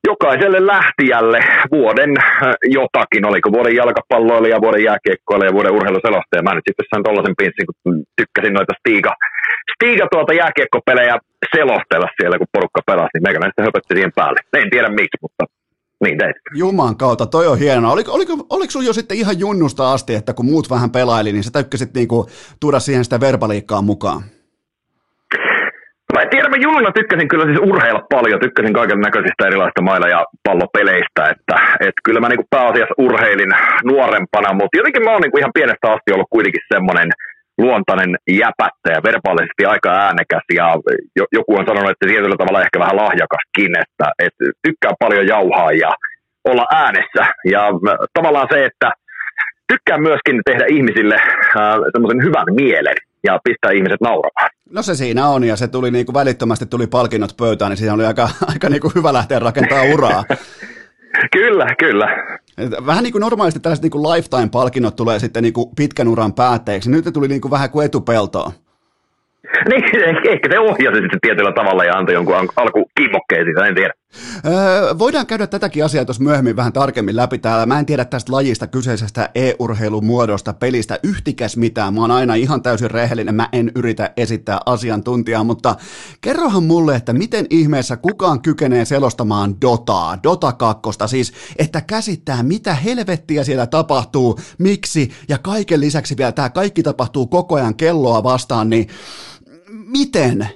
jokaiselle 0.06 0.66
lähtijälle 0.66 1.40
vuoden 1.72 2.12
äh, 2.18 2.54
jotakin, 2.78 3.26
oliko 3.26 3.52
vuoden 3.52 3.76
jalkapalloilija, 3.76 4.60
vuoden 4.60 4.84
jääkiekkoilija 4.84 5.48
ja 5.48 5.54
vuoden 5.56 5.76
urheiluselostaja. 5.78 6.42
Mä 6.42 6.54
nyt 6.54 6.68
sitten 6.68 6.86
sain 6.90 7.04
tollaisen 7.04 7.38
pinssin, 7.38 7.66
kun 7.66 7.94
tykkäsin 8.16 8.54
noita 8.54 8.72
Stiga, 8.80 9.12
Stiga 9.74 10.06
tuota 10.12 10.32
jääkiekkopelejä 10.32 11.14
selostella 11.56 12.08
siellä, 12.20 12.38
kun 12.38 12.52
porukka 12.52 12.80
pelasi, 12.86 13.14
niin 13.14 13.24
meikä 13.26 13.40
näistä 13.40 13.62
höpötti 13.62 13.94
siihen 13.94 14.16
päälle. 14.18 14.40
En 14.62 14.70
tiedä 14.70 14.88
miksi, 14.88 15.18
mutta 15.22 15.44
niin 16.04 16.18
tein. 16.18 16.34
Juman 16.54 16.96
kautta, 16.96 17.26
toi 17.26 17.46
on 17.46 17.58
hienoa. 17.58 17.92
Oliko, 17.92 18.12
oliko, 18.12 18.32
oliko 18.50 18.70
sulla 18.70 18.86
jo 18.86 18.92
sitten 18.92 19.16
ihan 19.16 19.38
junnusta 19.38 19.92
asti, 19.92 20.14
että 20.14 20.32
kun 20.34 20.46
muut 20.46 20.70
vähän 20.70 20.90
pelaili, 20.90 21.32
niin 21.32 21.44
sä 21.44 21.50
tykkäsit 21.50 21.94
niinku 21.94 22.26
tuoda 22.60 22.80
siihen 22.80 23.04
sitä 23.04 23.20
verbaliikkaa 23.20 23.82
mukaan? 23.82 24.22
Mä 26.14 26.22
en 26.22 26.30
tiedä, 26.30 26.48
mä 26.48 26.56
junnuna 26.56 26.90
tykkäsin 26.92 27.28
kyllä 27.28 27.44
siis 27.44 27.58
urheilla 27.70 28.06
paljon, 28.10 28.40
tykkäsin 28.40 28.72
kaiken 28.72 29.00
näköisistä 29.00 29.46
erilaisista 29.46 29.82
mailla- 29.82 30.14
ja 30.16 30.24
pallopeleistä, 30.46 31.22
että, 31.32 31.56
että 31.80 32.00
kyllä 32.04 32.20
mä 32.20 32.28
niinku 32.28 32.46
pääasiassa 32.50 32.94
urheilin 32.98 33.52
nuorempana, 33.84 34.52
mutta 34.52 34.76
jotenkin 34.78 35.04
mä 35.04 35.12
oon 35.12 35.22
niinku 35.22 35.38
ihan 35.38 35.56
pienestä 35.58 35.92
asti 35.92 36.12
ollut 36.12 36.34
kuitenkin 36.34 36.68
semmoinen 36.74 37.08
luontainen 37.58 38.10
jäpättä 38.30 38.88
ja 38.94 39.06
verbaalisesti 39.08 39.62
aika 39.66 39.90
äänekäs 40.04 40.46
ja 40.54 40.66
joku 41.38 41.58
on 41.58 41.66
sanonut, 41.66 41.90
että 41.90 42.06
tietyllä 42.06 42.36
tavalla 42.38 42.62
ehkä 42.62 42.78
vähän 42.78 43.00
lahjakaskin, 43.02 43.72
että, 43.84 44.06
että 44.26 44.44
tykkää 44.66 44.92
paljon 44.98 45.26
jauhaa 45.26 45.72
ja 45.72 45.90
olla 46.44 46.66
äänessä. 46.82 47.22
Ja 47.54 47.62
tavallaan 48.16 48.48
se, 48.52 48.64
että 48.64 48.88
tykkään 49.72 50.02
myöskin 50.02 50.36
tehdä 50.44 50.64
ihmisille 50.68 51.14
äh, 51.14 51.76
semmoisen 51.92 52.22
hyvän 52.22 52.48
mielen 52.60 52.98
ja 53.24 53.38
pistää 53.44 53.70
ihmiset 53.70 54.00
nauramaan. 54.00 54.50
No 54.70 54.82
se 54.82 54.94
siinä 54.94 55.28
on, 55.28 55.44
ja 55.44 55.56
se 55.56 55.68
tuli 55.68 55.90
niin 55.90 56.06
kuin 56.06 56.14
välittömästi 56.14 56.66
tuli 56.66 56.86
palkinnot 56.86 57.36
pöytään, 57.36 57.70
niin 57.70 57.76
siinä 57.76 57.94
oli 57.94 58.04
aika, 58.04 58.28
aika 58.52 58.68
niin 58.68 58.80
kuin 58.80 58.94
hyvä 58.94 59.12
lähteä 59.12 59.38
rakentaa 59.38 59.82
uraa. 59.82 60.24
kyllä, 61.36 61.66
kyllä. 61.78 62.08
Vähän 62.86 63.02
niin 63.04 63.12
kuin 63.12 63.20
normaalisti 63.20 63.60
tällaiset 63.60 63.82
niin 63.82 63.90
kuin 63.90 64.02
lifetime-palkinnot 64.02 64.96
tulee 64.96 65.18
sitten 65.18 65.42
niin 65.42 65.52
kuin 65.52 65.70
pitkän 65.76 66.08
uran 66.08 66.32
päätteeksi. 66.32 66.90
Nyt 66.90 67.04
ne 67.04 67.12
tuli 67.12 67.28
niin 67.28 67.40
kuin 67.40 67.50
vähän 67.50 67.70
kuin 67.70 67.86
etupeltoa. 67.86 68.52
Niin, 69.68 69.84
ehkä 70.32 70.48
se 70.50 70.58
ohjasi 70.58 71.00
sitten 71.00 71.20
tietyllä 71.20 71.52
tavalla 71.52 71.84
ja 71.84 71.98
antoi 71.98 72.14
jonkun 72.14 72.34
alkukimmokkeisiin, 72.56 73.46
siitä, 73.46 73.66
en 73.66 73.74
tiedä. 73.74 73.92
Öö, 74.46 74.98
voidaan 74.98 75.26
käydä 75.26 75.46
tätäkin 75.46 75.84
asiaa 75.84 76.04
tuossa 76.04 76.22
myöhemmin 76.22 76.56
vähän 76.56 76.72
tarkemmin 76.72 77.16
läpi 77.16 77.38
täällä. 77.38 77.66
Mä 77.66 77.78
en 77.78 77.86
tiedä 77.86 78.04
tästä 78.04 78.32
lajista, 78.32 78.66
kyseisestä 78.66 79.30
e-urheilumuodosta, 79.34 80.52
pelistä 80.52 80.98
yhtikäs 81.02 81.56
mitään. 81.56 81.94
Mä 81.94 82.00
oon 82.00 82.10
aina 82.10 82.34
ihan 82.34 82.62
täysin 82.62 82.90
rehellinen, 82.90 83.34
mä 83.34 83.48
en 83.52 83.72
yritä 83.74 84.10
esittää 84.16 84.60
asiantuntijaa, 84.66 85.44
mutta 85.44 85.76
kerrohan 86.20 86.62
mulle, 86.62 86.96
että 86.96 87.12
miten 87.12 87.46
ihmeessä 87.50 87.96
kukaan 87.96 88.42
kykenee 88.42 88.84
selostamaan 88.84 89.60
Dotaa, 89.60 90.18
Dota 90.22 90.52
2, 90.52 90.82
siis 91.06 91.32
että 91.58 91.80
käsittää 91.80 92.42
mitä 92.42 92.74
helvettiä 92.74 93.44
siellä 93.44 93.66
tapahtuu, 93.66 94.38
miksi 94.58 95.10
ja 95.28 95.38
kaiken 95.38 95.80
lisäksi 95.80 96.16
vielä 96.16 96.32
tämä 96.32 96.50
kaikki 96.50 96.82
tapahtuu 96.82 97.26
koko 97.26 97.54
ajan 97.54 97.74
kelloa 97.74 98.22
vastaan, 98.22 98.70
niin 98.70 98.88
miten? 99.70 100.48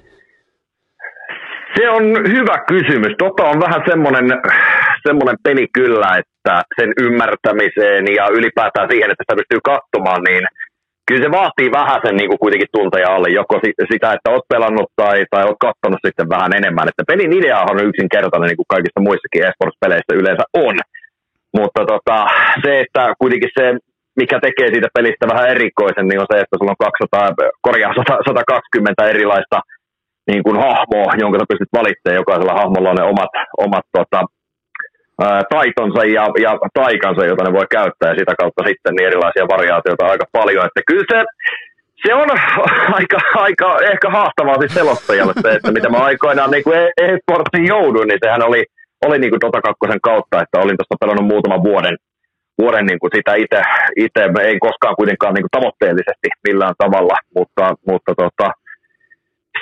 Se 1.77 1.91
on 1.91 2.05
hyvä 2.35 2.57
kysymys. 2.73 3.13
Tota 3.19 3.43
on 3.53 3.61
vähän 3.61 3.83
semmoinen, 3.91 4.27
semmoinen 5.07 5.37
peli 5.45 5.67
kyllä, 5.79 6.09
että 6.21 6.55
sen 6.79 6.91
ymmärtämiseen 7.05 8.05
ja 8.19 8.25
ylipäätään 8.39 8.89
siihen, 8.91 9.11
että 9.11 9.25
sitä 9.25 9.41
pystyy 9.41 9.61
katsomaan, 9.73 10.23
niin 10.29 10.45
kyllä 11.07 11.23
se 11.25 11.31
vaatii 11.41 11.71
vähän 11.81 12.01
sen 12.05 12.17
niin 12.17 12.31
kuin 12.31 12.43
kuitenkin 12.43 12.75
tunteja 12.77 13.15
alle, 13.15 13.29
joko 13.41 13.55
sitä, 13.93 14.13
että 14.13 14.31
oot 14.31 14.47
pelannut 14.49 14.91
tai, 14.97 15.17
tai 15.31 15.43
oot 15.45 15.61
katsonut 15.67 16.05
sitten 16.07 16.29
vähän 16.37 16.57
enemmän. 16.59 16.89
Että 16.89 17.11
pelin 17.11 17.37
idea 17.39 17.59
on 17.71 17.87
yksinkertainen, 17.89 18.49
niin 18.49 18.61
kuin 18.61 18.73
kaikissa 18.75 19.01
muissakin 19.07 19.45
esports-peleissä 19.47 20.13
yleensä 20.21 20.45
on. 20.67 20.77
Mutta 21.59 21.81
tota, 21.93 22.19
se, 22.65 22.81
että 22.81 23.03
kuitenkin 23.21 23.53
se 23.59 23.67
mikä 24.21 24.37
tekee 24.41 24.69
siitä 24.73 24.89
pelistä 24.97 25.25
vähän 25.33 25.51
erikoisen, 25.55 26.07
niin 26.09 26.21
on 26.21 26.31
se, 26.33 26.37
että 26.41 26.57
sulla 26.59 26.75
on 26.75 26.85
200, 27.13 27.51
korjaa 27.67 27.95
100, 27.95 28.19
120 28.27 29.09
erilaista 29.15 29.57
niin 30.31 30.43
kuin 30.43 30.57
hahmoa, 30.67 31.21
jonka 31.23 31.39
sä 31.39 31.51
pystyt 31.53 31.79
valitsemaan. 31.79 32.21
Jokaisella 32.21 32.61
hahmolla 32.61 32.91
on 32.91 32.97
ne 32.97 33.05
omat, 33.13 33.33
omat 33.67 33.87
tota, 33.97 34.21
taitonsa 35.55 36.05
ja, 36.05 36.25
ja 36.45 36.53
taikansa, 36.75 37.27
joita 37.27 37.45
ne 37.45 37.53
voi 37.53 37.67
käyttää, 37.71 38.11
ja 38.11 38.19
sitä 38.19 38.35
kautta 38.41 38.63
sitten 38.69 38.95
niin 38.95 39.07
erilaisia 39.07 39.53
variaatioita 39.55 40.07
aika 40.07 40.27
paljon. 40.33 40.67
Että 40.67 40.81
kyllä 40.87 41.07
se, 41.13 41.19
se 42.03 42.15
on 42.15 42.29
aika, 42.99 43.19
aika 43.35 43.69
ehkä 43.93 44.11
haastavaa 44.11 44.59
siis 44.61 44.75
selostajalle 44.75 45.35
se, 45.43 45.51
että 45.53 45.73
mitä 45.73 45.89
mä 45.89 45.99
aikoinaan 45.99 46.51
niin 46.51 46.65
kuin 46.65 46.79
e-sportsiin 47.05 47.67
jouduin, 47.75 48.09
niin 48.09 48.23
sehän 48.25 48.47
oli, 48.49 48.65
oli 49.07 49.19
niin 49.19 49.31
kuin 49.31 49.41
Dota 49.41 49.61
2 49.61 49.99
kautta, 50.03 50.43
että 50.43 50.61
olin 50.61 50.77
tuossa 50.77 51.01
pelannut 51.01 51.31
muutaman 51.33 51.63
vuoden, 51.69 51.97
vuoden 52.59 52.87
niin 52.87 52.99
kuin 52.99 53.11
sitä 53.17 53.33
itse, 53.35 53.61
itse, 53.97 54.23
ei 54.49 54.59
koskaan 54.59 54.97
kuitenkaan 54.97 55.35
niin 55.35 55.47
kuin 55.47 55.57
tavoitteellisesti 55.57 56.29
millään 56.49 56.75
tavalla, 56.79 57.17
mutta, 57.37 57.65
mutta 57.89 58.13
tota, 58.23 58.49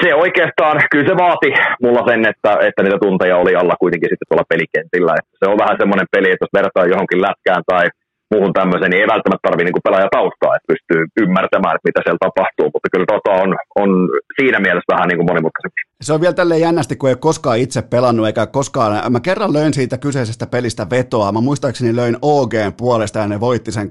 se 0.02 0.09
oikeastaan, 0.24 0.77
kyllä 0.90 1.09
se 1.10 1.16
vaati 1.24 1.51
mulla 1.85 2.02
sen, 2.10 2.20
että, 2.32 2.52
että 2.68 2.81
niitä 2.82 3.05
tunteja 3.05 3.36
oli 3.43 3.52
alla 3.56 3.81
kuitenkin 3.82 4.10
sitten 4.10 4.28
tuolla 4.28 4.51
pelikentillä. 4.52 5.12
Että 5.18 5.35
se 5.40 5.47
on 5.51 5.62
vähän 5.62 5.81
semmoinen 5.81 6.12
peli, 6.14 6.28
että 6.31 6.44
jos 6.44 6.59
vertaa 6.60 6.93
johonkin 6.93 7.24
lätkään 7.27 7.62
tai 7.70 7.85
muuhun 8.32 8.56
tämmöiseen, 8.59 8.90
niin 8.90 9.02
ei 9.02 9.12
välttämättä 9.14 9.44
tarvitse 9.47 9.66
niin 9.66 9.86
pelaaja 9.89 10.14
taustaa, 10.16 10.56
että 10.56 10.70
pystyy 10.72 11.01
ymmärtämään, 11.22 11.74
että 11.74 11.89
mitä 11.89 12.01
siellä 12.02 12.24
tapahtuu, 12.27 12.68
mutta 12.74 12.93
kyllä 12.93 13.09
Dota 13.10 13.32
on, 13.44 13.51
on 13.82 13.90
siinä 14.39 14.59
mielessä 14.64 14.93
vähän 14.94 15.09
niin 15.09 15.18
kuin 15.18 15.31
monimutkaisempi. 15.31 15.82
Se 16.02 16.12
on 16.12 16.20
vielä 16.20 16.35
tälleen 16.35 16.60
jännästi, 16.60 16.97
kun 16.97 17.09
ei 17.09 17.16
koskaan 17.16 17.59
itse 17.59 17.82
pelannut, 17.82 18.27
eikä 18.27 18.47
koskaan, 18.47 19.12
mä 19.12 19.20
kerran 19.20 19.52
löin 19.52 19.74
siitä 19.74 19.98
kyseisestä 19.98 20.47
pelistä 20.47 20.90
vetoa, 20.90 21.32
mä 21.32 21.40
muistaakseni 21.40 21.97
löin 21.97 22.16
OG 22.22 22.52
puolesta 22.77 23.18
ja 23.18 23.27
ne 23.27 23.40
voitti 23.40 23.72
sen 23.72 23.90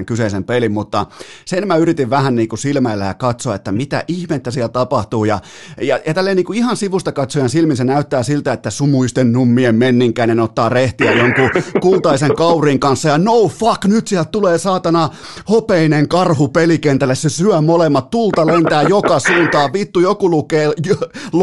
2-1 0.00 0.04
kyseisen 0.04 0.44
pelin, 0.44 0.72
mutta 0.72 1.06
sen 1.44 1.68
mä 1.68 1.76
yritin 1.76 2.10
vähän 2.10 2.34
niin 2.34 2.48
kuin 2.48 2.58
silmäillä 2.58 3.04
ja 3.04 3.14
katsoa, 3.14 3.54
että 3.54 3.72
mitä 3.72 4.04
ihmettä 4.08 4.50
siellä 4.50 4.68
tapahtuu, 4.68 5.24
ja, 5.24 5.40
ja, 5.80 6.00
ja 6.06 6.14
tälleen 6.14 6.36
niin 6.36 6.44
kuin 6.44 6.58
ihan 6.58 6.76
sivusta 6.76 7.12
katsojan 7.12 7.50
silmin 7.50 7.76
se 7.76 7.84
näyttää 7.84 8.22
siltä, 8.22 8.52
että 8.52 8.70
sumuisten 8.70 9.32
nummien 9.32 9.74
menninkäinen 9.74 10.40
ottaa 10.40 10.68
rehtiä 10.68 11.12
jonkun 11.12 11.50
kultaisen 11.80 12.34
kaurin 12.34 12.80
kanssa, 12.80 13.08
ja 13.08 13.18
no 13.18 13.48
fuck, 13.48 13.84
nyt 13.84 14.08
sieltä 14.08 14.30
tulee 14.30 14.58
saatana 14.58 15.08
hopeinen 15.50 16.08
karhu 16.08 16.48
pelikentälle, 16.48 17.14
se 17.14 17.28
syö 17.28 17.60
molemmat, 17.60 18.10
tulta 18.10 18.46
lentää 18.46 18.82
joka 18.82 19.18
suuntaan, 19.18 19.72
vittu 19.72 20.00
joku 20.00 20.30
lukee 20.30 20.72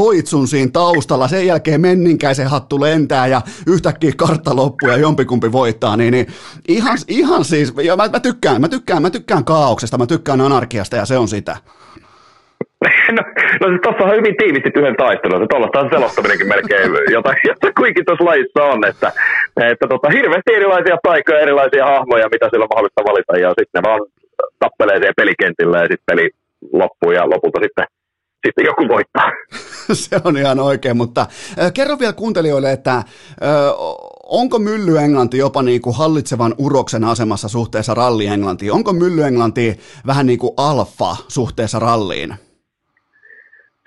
loitsun 0.04 0.48
siinä 0.48 0.70
taustalla, 0.74 1.28
sen 1.28 1.48
jälkeen 1.48 1.82
menninkäisen 1.82 2.48
hattu 2.48 2.82
lentää 2.82 3.28
ja 3.28 3.42
yhtäkkiä 3.68 4.12
kartta 4.18 4.56
loppuu 4.56 4.90
ja 4.90 4.98
jompikumpi 4.98 5.52
voittaa, 5.52 5.98
niin, 5.98 6.12
niin 6.12 6.28
ihan, 6.68 6.98
ihan 7.08 7.46
siis, 7.46 7.74
ja 7.84 7.96
mä, 7.96 8.08
mä, 8.08 8.20
tykkään, 8.20 8.62
mä 8.62 8.68
tykkään, 8.68 9.02
mä 9.02 9.10
tykkään 9.10 9.46
kaauksesta, 9.46 9.98
mä 9.98 10.06
tykkään 10.06 10.42
anarkiasta 10.42 10.96
ja 10.96 11.06
se 11.06 11.18
on 11.18 11.28
sitä. 11.28 11.58
No, 13.18 13.22
no 13.62 13.66
siis 13.70 13.82
tuossa 13.84 14.04
on 14.04 14.18
hyvin 14.20 14.36
tiivisti 14.38 14.72
yhden 14.76 14.96
taistelun, 14.96 15.38
että 15.44 15.52
tuollaista 15.54 15.96
selostaminenkin 15.96 16.48
melkein, 16.48 16.92
jota, 17.16 17.32
jota 17.50 17.68
kuitenkin 17.78 18.06
tuossa 18.06 18.26
lajissa 18.26 18.64
on, 18.64 18.80
että, 18.92 19.12
että 19.72 19.86
tota, 19.94 20.10
hirveästi 20.18 20.52
erilaisia 20.60 20.98
paikkoja, 21.04 21.40
erilaisia 21.40 21.86
hahmoja, 21.86 22.34
mitä 22.34 22.46
sillä 22.50 22.64
on 22.64 22.74
mahdollista 22.74 23.10
valita, 23.10 23.34
ja 23.44 23.50
sitten 23.50 23.80
ne 23.80 23.88
vaan 23.88 24.02
tappelee 24.60 24.98
siellä 24.98 25.20
pelikentillä, 25.22 25.78
ja 25.78 25.88
sitten 25.92 26.10
peli 26.12 26.26
loppuu, 26.82 27.12
ja 27.12 27.30
lopulta 27.34 27.60
sitten 27.64 27.86
sitten 28.46 28.66
joku 28.66 28.88
voittaa. 28.88 29.32
Se 30.04 30.18
on 30.24 30.38
ihan 30.38 30.60
oikein, 30.60 30.98
mutta 30.98 31.26
kerro 31.74 32.00
vielä 32.00 32.14
kuuntelijoille, 32.14 32.72
että 32.72 33.04
onko 34.24 34.60
Mylly 34.60 34.98
Englanti 34.98 35.38
jopa 35.38 35.64
niin 35.64 35.82
kuin 35.82 35.98
hallitsevan 35.98 36.54
uroksen 36.58 37.04
asemassa 37.04 37.48
suhteessa 37.48 37.94
ralli 37.94 38.28
Englantiin? 38.28 38.72
Onko 38.72 38.94
Mylly 38.94 39.24
Englanti 39.24 39.80
vähän 40.08 40.26
niin 40.26 40.40
kuin 40.40 40.54
alfa 40.58 41.16
suhteessa 41.28 41.80
ralliin? 41.80 42.34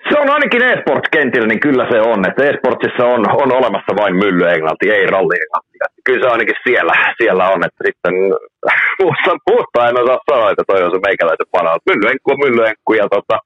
Se 0.09 0.19
on 0.19 0.29
ainakin 0.29 0.61
e-sports-kentillä, 0.61 1.47
niin 1.47 1.59
kyllä 1.59 1.85
se 1.91 2.01
on. 2.11 2.19
Että 2.27 2.43
e-sportsissa 2.43 3.03
on, 3.05 3.21
on 3.43 3.49
olemassa 3.59 3.91
vain 4.01 4.15
Mylly 4.15 4.45
Englanti, 4.53 4.91
ei 4.91 5.05
ralli 5.05 5.35
Englanti. 5.43 5.77
Kyllä 6.05 6.21
se 6.23 6.31
ainakin 6.33 6.55
siellä, 6.67 6.93
siellä 7.21 7.49
on, 7.53 7.59
että 7.67 7.81
sitten 7.87 8.13
muussa, 9.01 9.31
muusta 9.49 9.87
en 9.89 10.01
osaa 10.03 10.27
sanoa, 10.31 10.51
että 10.51 10.63
toi 10.67 10.83
on 10.83 10.91
se 10.91 10.99
meikäläisen 11.07 11.51
pana. 11.51 11.77
Mylly 11.89 12.05
Enkku 12.11 12.31
on 12.31 12.39
Mylly 12.43 12.63
Enkku 12.67 12.93
ja 12.93 13.07
tota, 13.15 13.37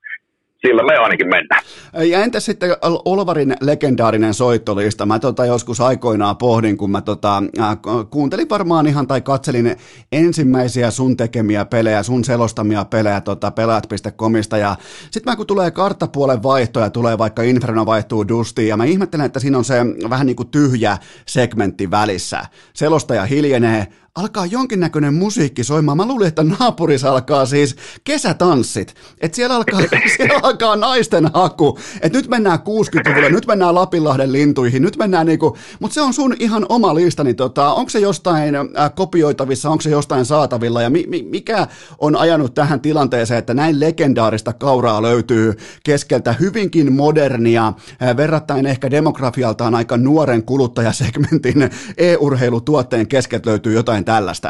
sillä 0.67 0.83
me 0.83 0.97
ainakin 0.97 1.29
mennään. 1.29 1.63
Ja 2.09 2.23
entä 2.23 2.39
sitten 2.39 2.75
Olvarin 2.81 3.55
legendaarinen 3.61 4.33
soittolista? 4.33 5.05
Mä 5.05 5.19
tota 5.19 5.45
joskus 5.45 5.81
aikoinaan 5.81 6.37
pohdin, 6.37 6.77
kun 6.77 6.91
mä 6.91 7.01
tota, 7.01 7.43
äh, 7.59 7.77
kuuntelin 8.09 8.49
varmaan 8.49 8.87
ihan 8.87 9.07
tai 9.07 9.21
katselin 9.21 9.75
ensimmäisiä 10.11 10.91
sun 10.91 11.17
tekemiä 11.17 11.65
pelejä, 11.65 12.03
sun 12.03 12.23
selostamia 12.23 12.85
pelejä 12.85 13.21
tota, 13.21 13.51
pelaat.comista 13.51 14.57
ja 14.57 14.75
sitten 15.11 15.31
mä 15.31 15.35
kun 15.35 15.47
tulee 15.47 15.71
karttapuolen 15.71 16.43
vaihto 16.43 16.79
ja 16.79 16.89
tulee 16.89 17.17
vaikka 17.17 17.41
Inferno 17.41 17.85
vaihtuu 17.85 18.27
Dustiin 18.27 18.67
ja 18.67 18.77
mä 18.77 18.85
ihmettelen, 18.85 19.25
että 19.25 19.39
siinä 19.39 19.57
on 19.57 19.65
se 19.65 19.75
vähän 20.09 20.27
niin 20.27 20.35
kuin 20.35 20.49
tyhjä 20.49 20.97
segmentti 21.25 21.91
välissä. 21.91 22.45
Selostaja 22.73 23.25
hiljenee, 23.25 23.87
alkaa 24.15 24.45
jonkinnäköinen 24.45 25.13
musiikki 25.13 25.63
soimaan. 25.63 25.97
Mä 25.97 26.05
luulin, 26.05 26.27
että 26.27 26.43
naapurissa 26.43 27.11
alkaa 27.11 27.45
siis 27.45 27.75
kesätanssit. 28.03 28.95
Että 29.21 29.35
siellä 29.35 29.55
alkaa, 29.55 29.79
siellä 30.17 30.39
alkaa 30.43 30.75
naisten 30.75 31.29
haku. 31.33 31.79
Että 32.01 32.17
nyt 32.17 32.27
mennään 32.27 32.59
60-luvulle, 32.59 33.29
nyt 33.29 33.47
mennään 33.47 33.75
Lapinlahden 33.75 34.31
lintuihin, 34.31 34.81
nyt 34.81 34.97
mennään 34.97 35.25
niinku, 35.25 35.57
mutta 35.79 35.93
se 35.93 36.01
on 36.01 36.13
sun 36.13 36.35
ihan 36.39 36.65
oma 36.69 36.95
lista, 36.95 37.23
niin 37.23 37.35
tota, 37.35 37.73
onko 37.73 37.89
se 37.89 37.99
jostain 37.99 38.55
äh, 38.55 38.65
kopioitavissa, 38.95 39.69
onko 39.69 39.81
se 39.81 39.89
jostain 39.89 40.25
saatavilla 40.25 40.81
ja 40.81 40.89
mi, 40.89 41.05
mi, 41.07 41.23
mikä 41.23 41.67
on 41.99 42.15
ajanut 42.15 42.53
tähän 42.53 42.81
tilanteeseen, 42.81 43.37
että 43.37 43.53
näin 43.53 43.79
legendaarista 43.79 44.53
kauraa 44.53 45.01
löytyy 45.01 45.53
keskeltä 45.83 46.33
hyvinkin 46.33 46.93
modernia, 46.93 47.73
äh, 48.03 48.17
verrattain 48.17 48.65
ehkä 48.65 48.91
demografialtaan 48.91 49.75
aika 49.75 49.97
nuoren 49.97 50.43
kuluttajasegmentin 50.43 51.69
e-urheilutuotteen 51.97 53.07
keskeltä 53.07 53.49
löytyy 53.49 53.73
jotain 53.73 54.00
jotain 54.01 54.05
tällaista? 54.05 54.49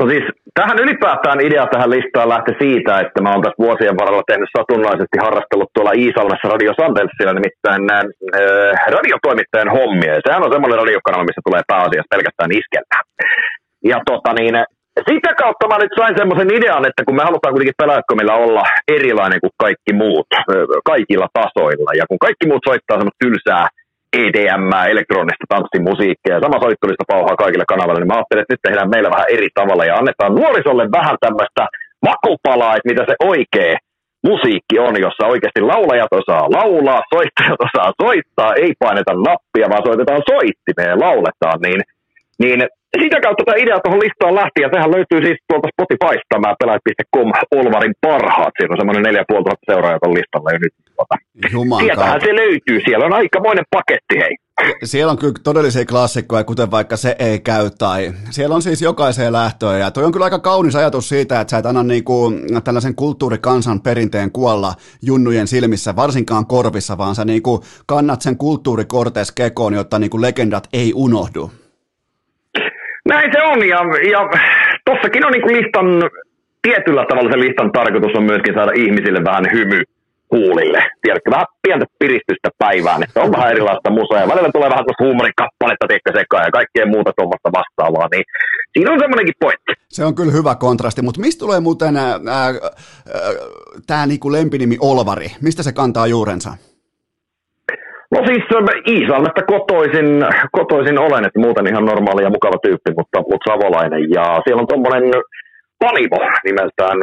No 0.00 0.04
siis 0.10 0.24
tähän 0.58 0.78
ylipäätään 0.84 1.40
idea 1.40 1.66
tähän 1.66 1.94
listaan 1.96 2.28
lähti 2.28 2.52
siitä, 2.62 2.92
että 3.04 3.18
mä 3.22 3.32
oon 3.32 3.42
tässä 3.42 3.64
vuosien 3.66 3.98
varrella 4.00 4.30
tehnyt 4.30 4.50
satunnaisesti 4.56 5.16
harrastellut 5.24 5.70
tuolla 5.72 5.98
Iisalmessa 6.02 6.52
Radio 6.52 6.72
Santelsilla 6.80 7.32
nimittäin 7.32 7.82
äh, 7.92 8.02
radiotoimittajan 8.96 9.74
hommia. 9.78 10.12
Ja 10.14 10.24
sehän 10.26 10.44
on 10.46 10.52
semmoinen 10.54 10.80
radiokanava, 10.82 11.28
missä 11.28 11.46
tulee 11.46 11.62
pääasiassa 11.72 12.12
pelkästään 12.14 12.56
iskellä. 12.58 12.96
Ja 13.90 13.98
tota 14.10 14.30
niin, 14.38 14.54
sitä 15.10 15.30
kautta 15.42 15.68
mä 15.68 15.76
nyt 15.78 15.94
sain 16.00 16.14
semmoisen 16.20 16.50
idean, 16.58 16.88
että 16.88 17.02
kun 17.06 17.16
me 17.18 17.28
halutaan 17.28 17.54
kuitenkin 17.54 17.80
pelaajatkomilla 17.82 18.34
olla 18.46 18.64
erilainen 18.96 19.40
kuin 19.44 19.56
kaikki 19.64 19.92
muut, 20.02 20.28
kaikilla 20.90 21.28
tasoilla, 21.38 21.90
ja 22.00 22.04
kun 22.08 22.24
kaikki 22.26 22.44
muut 22.48 22.66
soittaa 22.68 22.98
semmoista 22.98 23.24
tylsää 23.24 23.64
EDM, 24.12 24.72
elektronista 24.90 25.44
tanssimusiikkia 25.48 26.34
ja 26.34 26.44
sama 26.44 26.60
soittolista 26.64 27.04
pauhaa 27.12 27.36
kaikille 27.36 27.64
kanaville, 27.68 28.00
niin 28.00 28.12
mä 28.12 28.18
ajattelin, 28.18 28.42
että 28.42 28.52
nyt 28.52 28.66
tehdään 28.66 28.92
meillä 28.94 29.10
vähän 29.10 29.32
eri 29.36 29.48
tavalla 29.54 29.84
ja 29.84 29.96
annetaan 29.96 30.34
nuorisolle 30.34 30.84
vähän 30.98 31.16
tämmöistä 31.20 31.62
makupalaa, 32.08 32.76
että 32.76 32.90
mitä 32.90 33.04
se 33.06 33.14
oikea 33.32 33.76
musiikki 34.30 34.76
on, 34.86 34.94
jossa 35.06 35.26
oikeasti 35.32 35.60
laulajat 35.60 36.12
osaa 36.20 36.50
laulaa, 36.58 37.02
soittajat 37.14 37.60
osaa 37.68 37.92
soittaa, 38.02 38.54
ei 38.54 38.72
paineta 38.78 39.12
nappia, 39.28 39.70
vaan 39.72 39.86
soitetaan 39.86 40.22
soittimeen 40.32 40.90
ja 40.92 41.04
lauletaan, 41.06 41.58
niin, 41.66 41.80
niin 42.42 42.60
sitä 43.02 43.18
kautta 43.20 43.44
tämä 43.44 43.62
idea 43.62 43.80
tuohon 43.80 44.04
listaan 44.06 44.34
lähti, 44.40 44.58
ja 44.62 44.68
sehän 44.74 44.94
löytyy 44.96 45.20
siis 45.26 45.38
tuolta 45.48 45.68
Spotifysta, 45.74 46.42
mä 46.44 46.58
pelaat.com 46.60 47.28
Olvarin 47.58 47.96
parhaat, 48.06 48.54
siinä 48.56 48.72
on 48.72 48.80
semmoinen 48.80 49.02
4500 49.02 49.72
seuraajaa 49.72 50.00
tuolla 50.00 50.18
listalla 50.18 50.54
jo 50.54 50.58
nyt. 50.62 50.74
Tuota. 50.96 51.16
Sieltähän 51.80 52.20
se 52.20 52.36
löytyy, 52.36 52.80
siellä 52.84 53.06
on 53.06 53.12
aikamoinen 53.12 53.64
paketti, 53.70 54.18
hei. 54.18 54.36
Siellä 54.84 55.10
on 55.10 55.18
kyllä 55.18 55.32
todellisia 55.44 55.84
klassikkoja, 55.84 56.44
kuten 56.44 56.70
vaikka 56.70 56.96
se 56.96 57.16
ei 57.18 57.40
käy 57.40 57.70
tai 57.78 58.12
siellä 58.30 58.54
on 58.54 58.62
siis 58.62 58.82
jokaiseen 58.82 59.32
lähtöön 59.32 59.80
ja 59.80 59.90
toi 59.90 60.04
on 60.04 60.12
kyllä 60.12 60.24
aika 60.24 60.38
kaunis 60.38 60.76
ajatus 60.76 61.08
siitä, 61.08 61.40
että 61.40 61.50
sä 61.50 61.58
et 61.58 61.66
anna 61.66 61.82
niinku 61.82 62.32
tällaisen 62.64 62.94
kulttuurikansan 62.94 63.80
perinteen 63.80 64.32
kuolla 64.32 64.72
junnujen 65.02 65.46
silmissä, 65.46 65.96
varsinkaan 65.96 66.46
korvissa, 66.46 66.98
vaan 66.98 67.14
sä 67.14 67.24
niinku 67.24 67.64
kannat 67.86 68.22
sen 68.22 68.36
kulttuurikortees 68.36 69.32
kekoon, 69.32 69.74
jotta 69.74 69.98
niinku 69.98 70.20
legendat 70.20 70.68
ei 70.72 70.92
unohdu. 70.94 71.50
Näin 73.08 73.32
se 73.32 73.42
on, 73.42 73.68
ja, 73.68 73.78
ja 74.10 74.20
tossakin 74.84 75.26
on 75.26 75.32
niin 75.32 75.56
listan, 75.56 76.10
tietyllä 76.62 77.06
tavalla 77.08 77.30
se 77.30 77.38
listan 77.38 77.72
tarkoitus 77.72 78.16
on 78.16 78.24
myöskin 78.24 78.54
saada 78.54 78.72
ihmisille 78.72 79.24
vähän 79.24 79.46
hymy 79.52 79.82
huulille. 80.32 80.82
Tiedätkö, 81.02 81.30
vähän 81.30 81.46
pientä 81.62 81.86
piristystä 81.98 82.48
päivään, 82.58 83.02
että 83.02 83.22
on 83.22 83.32
vähän 83.32 83.50
erilaista 83.50 83.90
musaa, 83.90 84.28
välillä 84.32 84.50
tulee 84.52 84.70
vähän 84.70 84.84
tuosta 84.84 85.04
huumorikappaletta 85.04 85.86
tiedätkö, 85.88 86.12
sekaan 86.20 86.44
ja 86.44 86.56
kaikkea 86.58 86.86
muuta 86.86 87.12
tuommoista 87.16 87.50
vastaavaa, 87.58 88.08
niin 88.12 88.24
siinä 88.72 88.92
on 88.92 89.00
semmoinenkin 89.00 89.40
pointti. 89.40 89.72
Se 89.88 90.04
on 90.04 90.14
kyllä 90.14 90.32
hyvä 90.32 90.54
kontrasti, 90.54 91.02
mutta 91.02 91.20
mistä 91.20 91.40
tulee 91.44 91.60
muuten 91.60 91.94
tämä 93.86 94.06
niinku 94.06 94.32
lempinimi 94.32 94.76
Olvari? 94.80 95.26
Mistä 95.42 95.62
se 95.62 95.72
kantaa 95.72 96.06
juurensa? 96.06 96.50
No 98.10 98.18
siis 98.26 98.44
Iisalmesta 98.88 99.42
kotoisin, 99.52 100.08
kotoisin 100.52 100.98
olen, 100.98 101.26
että 101.26 101.40
muuten 101.40 101.66
ihan 101.66 101.84
normaali 101.84 102.22
ja 102.22 102.30
mukava 102.30 102.58
tyyppi, 102.62 102.90
mutta, 102.98 103.18
mutta 103.30 103.50
savolainen. 103.52 104.10
Ja 104.10 104.24
siellä 104.44 104.60
on 104.60 104.68
tuommoinen 104.68 105.04
panimo 105.78 106.18
nimeltään 106.44 106.98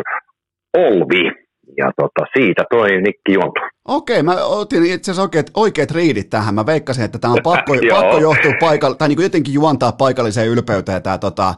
Olvi, 0.77 1.31
ja 1.77 1.91
tota, 1.95 2.25
siitä 2.37 2.63
toi 2.69 3.01
Nikki 3.01 3.33
juontuu. 3.33 3.63
Okei, 3.87 4.23
mä 4.23 4.35
otin 4.45 4.85
itse 4.85 5.11
asiassa 5.11 5.21
oikeat, 5.21 5.45
oikeat 5.55 5.91
riidit 5.91 6.29
tähän. 6.29 6.55
Mä 6.55 6.65
veikkasin, 6.65 7.05
että 7.05 7.19
tämä 7.19 7.33
on 7.33 7.39
pakko, 7.53 7.73
pakko 7.89 8.17
johtua 8.17 8.51
paikalla, 8.59 8.95
tai 8.95 9.07
niin 9.07 9.15
kuin 9.15 9.23
jotenkin 9.23 9.53
juontaa 9.53 9.91
paikalliseen 9.91 10.47
ylpeyteen 10.47 11.03
tämä 11.03 11.17
tota, 11.17 11.53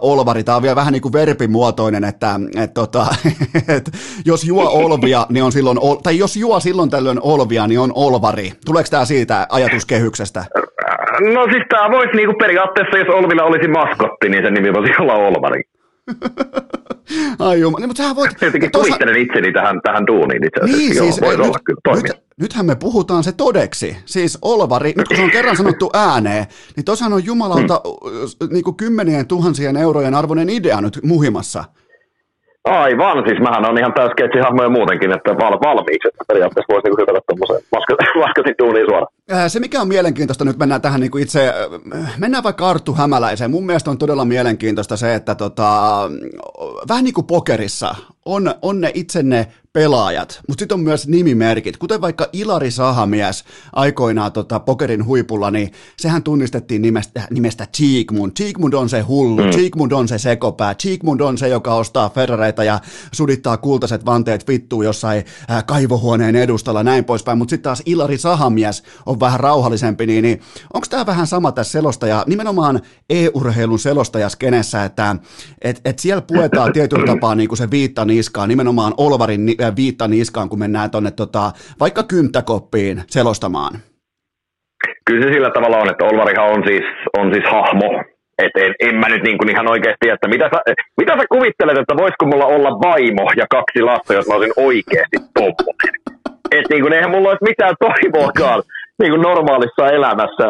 Olvari. 0.00 0.44
Tämä 0.44 0.56
on 0.56 0.62
vielä 0.62 0.76
vähän 0.76 0.92
niin 0.92 1.02
kuin 1.02 1.12
verbimuotoinen, 1.12 2.04
että 2.04 2.40
et, 2.62 2.74
tota, 2.74 3.06
et, 3.76 3.90
jos 4.26 4.44
juo 4.44 4.70
Olvia, 4.70 5.26
niin 5.28 5.44
on 5.44 5.52
silloin, 5.52 5.78
tai 6.02 6.18
jos 6.18 6.36
juo 6.36 6.60
silloin 6.60 6.90
tällöin 6.90 7.18
Olvia, 7.22 7.66
niin 7.66 7.80
on 7.80 7.92
Olvari. 7.94 8.52
Tuleeko 8.66 8.88
tämä 8.90 9.04
siitä 9.04 9.46
ajatuskehyksestä? 9.50 10.44
No 11.34 11.44
siis 11.52 11.64
tämä 11.68 11.90
voisi 11.90 12.16
niin 12.16 12.26
kuin 12.26 12.38
periaatteessa, 12.38 12.98
jos 12.98 13.08
Olvilla 13.08 13.42
olisi 13.42 13.68
maskotti, 13.68 14.28
niin 14.28 14.44
se 14.44 14.50
nimi 14.50 14.72
voisi 14.72 14.92
olla 15.00 15.14
Olvari. 15.14 15.62
Ai 17.38 17.60
jumala, 17.60 17.80
niin, 17.80 17.88
mutta 17.88 18.02
sähän 18.02 18.16
voit... 18.16 18.30
Jotenkin 18.42 18.70
tossa... 18.70 18.86
kuvittelen 18.86 19.22
itseni 19.22 19.52
tähän, 19.52 19.80
tähän 19.82 20.06
duuniin 20.06 20.44
itse 20.44 20.60
asiassa. 20.60 20.82
Niin, 20.82 20.96
Joo, 20.96 21.04
siis, 21.04 21.20
voisi 21.20 21.36
nyt, 21.36 21.46
olla 21.46 21.58
kyllä 21.64 22.02
nyt, 22.02 22.22
nythän 22.40 22.66
me 22.66 22.74
puhutaan 22.74 23.24
se 23.24 23.32
todeksi. 23.32 23.96
Siis 24.04 24.38
Olvari, 24.42 24.92
nyt 24.96 25.08
kun 25.08 25.16
se 25.16 25.22
on 25.22 25.30
kerran 25.30 25.56
sanottu 25.56 25.90
ääneen, 25.94 26.46
niin 26.76 26.84
tosiaan 26.84 27.12
on 27.12 27.24
jumalauta 27.24 27.80
mm. 27.84 28.48
niin 28.52 28.64
kuin 28.64 28.76
kymmenien 28.76 29.26
tuhansien 29.26 29.76
eurojen 29.76 30.14
arvoinen 30.14 30.50
idea 30.50 30.80
nyt 30.80 31.00
muhimassa. 31.02 31.64
Aivan, 32.68 33.24
siis 33.26 33.40
mähän 33.40 33.68
on 33.68 33.78
ihan 33.78 33.94
täys 33.94 34.10
sketsihahmoja 34.10 34.68
muutenkin, 34.68 35.12
että 35.12 35.30
val, 35.30 35.58
valmiiksi, 35.68 36.08
että 36.08 36.24
periaatteessa 36.28 36.72
voisi 36.72 36.84
niinku 36.86 37.00
hypätä 37.00 37.20
tuommoiseen 37.26 37.60
maskatin 38.22 38.54
tuuniin 38.58 38.86
suoraan. 38.86 39.12
Se 39.48 39.60
mikä 39.60 39.80
on 39.80 39.88
mielenkiintoista, 39.88 40.44
nyt 40.44 40.58
mennään 40.58 40.82
tähän 40.82 41.00
niin 41.00 41.10
kuin 41.10 41.22
itse, 41.22 41.52
mennään 42.18 42.44
vaikka 42.44 42.68
Arttu 42.68 42.94
Hämäläiseen. 42.94 43.50
Mun 43.50 43.66
mielestä 43.66 43.90
on 43.90 43.98
todella 43.98 44.24
mielenkiintoista 44.24 44.96
se, 44.96 45.14
että 45.14 45.34
tota, 45.34 45.70
vähän 46.88 47.04
niin 47.04 47.14
kuin 47.14 47.26
pokerissa 47.26 47.94
on, 48.24 48.54
on 48.62 48.80
ne 48.80 48.90
itse 48.94 49.22
ne 49.22 49.46
pelaajat, 49.72 50.40
mutta 50.48 50.62
sitten 50.62 50.74
on 50.74 50.80
myös 50.80 51.08
nimimerkit, 51.08 51.76
kuten 51.76 52.00
vaikka 52.00 52.28
Ilari 52.32 52.70
Sahamies 52.70 53.44
aikoinaan 53.72 54.32
tota, 54.32 54.60
pokerin 54.60 55.04
huipulla, 55.04 55.50
niin 55.50 55.72
sehän 55.98 56.22
tunnistettiin 56.22 56.82
nimestä, 56.82 57.22
nimestä 57.30 57.66
Cheekmund. 57.76 58.32
Cheekmund 58.32 58.72
on 58.72 58.88
se 58.88 59.00
hullu, 59.00 59.42
mm. 59.42 59.50
Cheekmund 59.50 59.92
on 59.92 60.08
se 60.08 60.18
sekopää, 60.18 60.74
Cheekmund 60.74 61.20
on 61.20 61.38
se, 61.38 61.48
joka 61.48 61.74
ostaa 61.74 62.10
ferrareita 62.10 62.64
ja 62.64 62.80
sudittaa 63.12 63.56
kultaiset 63.56 64.06
vanteet 64.06 64.48
vittuun 64.48 64.84
jossain 64.84 65.24
äh, 65.50 65.66
kaivohuoneen 65.66 66.36
edustalla 66.36 66.82
näin 66.82 67.04
poispäin, 67.04 67.38
mutta 67.38 67.50
sitten 67.50 67.64
taas 67.64 67.82
Ilari 67.86 68.18
Sahamies 68.18 68.82
on 69.06 69.20
vähän 69.20 69.40
rauhallisempi, 69.40 70.06
niin, 70.06 70.22
niin 70.22 70.40
onko 70.74 70.86
tämä 70.90 71.06
vähän 71.06 71.26
sama 71.26 71.52
tässä 71.52 71.72
selostaja, 71.72 72.24
nimenomaan 72.26 72.80
e-urheilun 73.10 73.78
selostajaskenessä, 73.78 74.84
että 74.84 75.16
et, 75.62 75.80
et 75.84 75.98
siellä 75.98 76.22
puetaan 76.22 76.72
tietyllä 76.78 77.06
tapaa 77.06 77.34
niin 77.34 77.48
kuin 77.48 77.58
se 77.58 77.70
viitta 77.70 78.04
niskaan, 78.04 78.48
nimenomaan 78.48 78.94
Olvarin 78.96 79.57
viitta 79.76 80.08
niskaan, 80.08 80.48
kun 80.48 80.58
mennään 80.58 80.90
tuonne 80.90 81.10
tota, 81.10 81.52
vaikka 81.80 82.02
kynttäkoppiin 82.02 83.02
selostamaan? 83.06 83.72
Kyllä 85.06 85.26
se 85.26 85.32
sillä 85.32 85.50
tavalla 85.50 85.78
on, 85.78 85.90
että 85.90 86.04
Olvarihan 86.04 86.50
on 86.54 86.62
siis, 86.66 86.84
on 87.18 87.32
siis 87.32 87.44
hahmo, 87.50 87.88
et 88.44 88.54
en, 88.64 88.74
en 88.80 88.94
mä 88.94 89.08
nyt 89.08 89.22
niin 89.22 89.38
kuin 89.38 89.50
ihan 89.50 89.70
oikeasti, 89.70 90.08
että 90.08 90.28
mitä 90.28 90.50
sä, 90.52 90.58
mitä 91.00 91.12
sä 91.18 91.24
kuvittelet, 91.34 91.78
että 91.78 92.00
voisiko 92.02 92.24
mulla 92.26 92.46
olla 92.46 92.70
vaimo 92.88 93.26
ja 93.36 93.46
kaksi 93.50 93.80
lasta, 93.82 94.14
jos 94.14 94.28
mä 94.28 94.34
olisin 94.34 94.62
oikeasti 94.68 95.18
tommonen. 95.34 95.94
Että 96.56 96.74
niin 96.74 96.92
eihän 96.92 97.10
mulla 97.10 97.28
olisi 97.28 97.48
mitään 97.50 97.74
toivoakaan 97.86 98.62
niin 99.00 99.12
kuin 99.12 99.22
normaalissa 99.22 99.84
elämässä, 99.98 100.46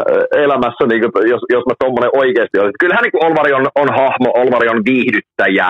elämässä 0.46 0.84
niin 0.86 1.02
kuin, 1.02 1.28
jos, 1.32 1.42
jos 1.54 1.64
mä 1.68 1.74
tommonen 1.84 2.10
oikeasti 2.22 2.58
olisin. 2.58 2.82
Kyllähän 2.82 3.02
niin 3.02 3.16
kuin 3.16 3.26
Olvari 3.26 3.52
on, 3.52 3.66
on 3.82 3.90
hahmo, 4.00 4.28
Olvari 4.42 4.68
on 4.68 4.82
viihdyttäjä, 4.90 5.68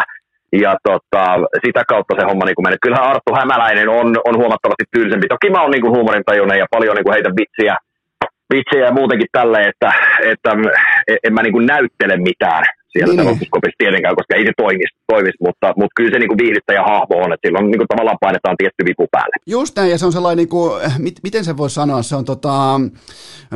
ja 0.53 0.77
tota, 0.83 1.25
sitä 1.65 1.83
kautta 1.89 2.15
se 2.19 2.27
homma 2.27 2.45
niin 2.45 2.65
menee. 2.65 2.79
Kyllähän 2.83 3.07
Arttu 3.07 3.35
Hämäläinen 3.35 3.89
on, 3.89 4.09
on 4.29 4.37
huomattavasti 4.37 4.85
tylsempi. 4.91 5.29
Toki 5.29 5.51
mä 5.51 5.63
oon 5.63 5.71
niin 5.71 5.95
huumorintajuinen 5.97 6.59
ja 6.59 6.67
paljon 6.71 6.97
niin 6.97 7.13
heitä 7.13 7.31
vitsiä, 7.41 7.77
vitsiä 8.55 8.85
ja 8.85 8.93
muutenkin 8.93 9.29
tälle, 9.33 9.59
että, 9.63 9.93
että 10.25 10.51
en 11.25 11.33
mä 11.35 11.43
niin 11.43 11.67
näyttele 11.67 12.17
mitään 12.17 12.65
siellä 12.99 13.15
niin. 13.15 13.25
selostuskopissa 13.25 13.81
tietenkään, 13.83 14.17
koska 14.19 14.35
ei 14.35 14.45
se 14.49 14.53
toimisi, 14.63 14.93
toimisi 15.13 15.39
mutta, 15.47 15.67
mutta 15.79 15.97
kyllä 15.97 16.13
se 16.13 16.19
niin 16.19 16.33
kuin 16.33 16.43
viihdyttäjä 16.43 16.83
hahmo 16.91 17.15
on, 17.25 17.33
että 17.33 17.45
silloin 17.47 17.67
niin 17.71 17.81
kuin 17.81 17.93
tavallaan 17.93 18.23
painetaan 18.25 18.57
tietty 18.59 18.83
vipu 18.89 19.07
päälle. 19.15 19.37
Just 19.47 19.77
näin, 19.77 19.91
ja 19.91 19.99
se 19.99 20.07
on 20.07 20.13
sellainen, 20.13 20.41
niin 20.43 20.55
kuin, 20.55 20.71
mit, 20.99 21.17
miten 21.23 21.45
se 21.45 21.57
voi 21.57 21.71
sanoa, 21.71 22.03
se 22.03 22.17
on 22.17 22.25
tota, 22.25 22.81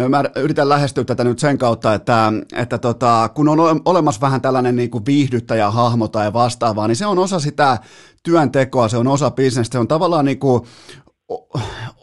mä 0.08 0.24
yritän 0.36 0.68
lähestyä 0.68 1.04
tätä 1.04 1.24
nyt 1.24 1.38
sen 1.38 1.58
kautta, 1.58 1.94
että, 1.94 2.32
että 2.56 2.78
tota, 2.78 3.30
kun 3.34 3.48
on 3.48 3.58
olemassa 3.84 4.20
vähän 4.20 4.40
tällainen 4.40 4.76
niin 4.76 4.90
kuin 4.90 5.06
viihdyttäjä 5.06 5.70
hahmo 5.70 6.08
tai 6.08 6.32
vastaavaa, 6.32 6.88
niin 6.88 6.96
se 6.96 7.06
on 7.06 7.18
osa 7.18 7.40
sitä 7.40 7.78
työntekoa, 8.22 8.88
se 8.88 8.96
on 8.96 9.06
osa 9.06 9.30
bisnestä, 9.30 9.72
se 9.72 9.78
on 9.78 9.88
tavallaan 9.88 10.24
niin 10.24 10.38
kuin 10.38 10.62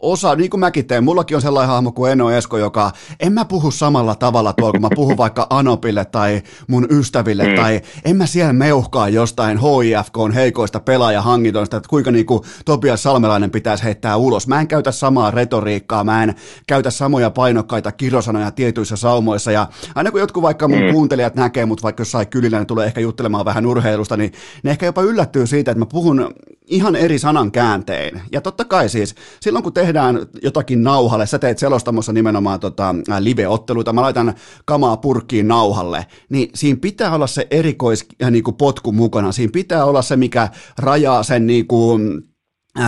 osa, 0.02 0.34
niin 0.36 0.50
kuin 0.50 0.60
mäkin 0.60 0.86
teen, 0.86 1.04
mullakin 1.04 1.36
on 1.36 1.42
sellainen 1.42 1.68
hahmo 1.68 1.92
kuin 1.92 2.12
Eno 2.12 2.30
Esko, 2.30 2.58
joka, 2.58 2.92
en 3.20 3.32
mä 3.32 3.44
puhu 3.44 3.70
samalla 3.70 4.14
tavalla 4.14 4.52
tuolla, 4.52 4.72
kun 4.72 4.80
mä 4.80 4.88
puhun 4.94 5.16
vaikka 5.24 5.46
Anopille 5.50 6.04
tai 6.04 6.42
mun 6.66 6.86
ystäville, 6.90 7.48
mm. 7.48 7.54
tai 7.54 7.80
en 8.04 8.16
mä 8.16 8.26
siellä 8.26 8.52
meuhkaa 8.52 9.08
jostain 9.08 9.58
HIFK 9.58 10.16
on 10.16 10.32
heikoista 10.32 10.80
pelaajahankintoista, 10.80 11.76
että 11.76 11.88
kuinka 11.88 12.10
niin 12.10 12.26
kuin 12.26 12.42
Topias 12.64 13.02
Salmelainen 13.02 13.50
pitäisi 13.50 13.84
heittää 13.84 14.16
ulos. 14.16 14.46
Mä 14.46 14.60
en 14.60 14.68
käytä 14.68 14.92
samaa 14.92 15.30
retoriikkaa, 15.30 16.04
mä 16.04 16.22
en 16.22 16.34
käytä 16.66 16.90
samoja 16.90 17.30
painokkaita 17.30 17.92
kirosanoja 17.92 18.50
tietyissä 18.50 18.96
saumoissa, 18.96 19.52
ja 19.52 19.66
aina 19.94 20.10
kun 20.10 20.20
jotkut 20.20 20.42
vaikka 20.42 20.68
mun 20.68 20.82
mm. 20.82 20.92
kuuntelijat 20.92 21.34
näkee 21.34 21.66
mut 21.66 21.82
vaikka 21.82 22.00
jossain 22.00 22.28
kylillä, 22.28 22.58
ne 22.58 22.64
tulee 22.64 22.86
ehkä 22.86 23.00
juttelemaan 23.00 23.44
vähän 23.44 23.66
urheilusta, 23.66 24.16
niin 24.16 24.32
ne 24.62 24.70
ehkä 24.70 24.86
jopa 24.86 25.02
yllättyy 25.02 25.46
siitä, 25.46 25.70
että 25.70 25.78
mä 25.78 25.86
puhun 25.86 26.34
ihan 26.70 26.96
eri 26.96 27.18
sanan 27.18 27.52
kääntein. 27.52 28.22
Ja 28.32 28.40
totta 28.40 28.64
kai 28.64 28.88
siis, 28.88 29.14
silloin 29.40 29.62
kun 29.62 29.72
tehdään 29.92 30.16
jotakin 30.42 30.82
nauhalle, 30.82 31.26
sä 31.26 31.38
teet 31.38 31.58
selostamossa 31.58 32.12
nimenomaan 32.12 32.60
tota, 32.60 32.94
live-otteluita, 33.18 33.92
mä 33.92 34.00
laitan 34.00 34.34
kamaa 34.64 34.96
purkkiin 34.96 35.48
nauhalle, 35.48 36.06
niin 36.28 36.50
siinä 36.54 36.78
pitää 36.82 37.14
olla 37.14 37.26
se 37.26 37.46
erikois 37.50 38.08
niin 38.30 38.44
kuin 38.44 38.56
potku 38.56 38.92
mukana, 38.92 39.32
siinä 39.32 39.50
pitää 39.52 39.84
olla 39.84 40.02
se, 40.02 40.16
mikä 40.16 40.48
rajaa 40.78 41.22
sen 41.22 41.46
niin 41.46 41.66
kuin, 41.66 42.22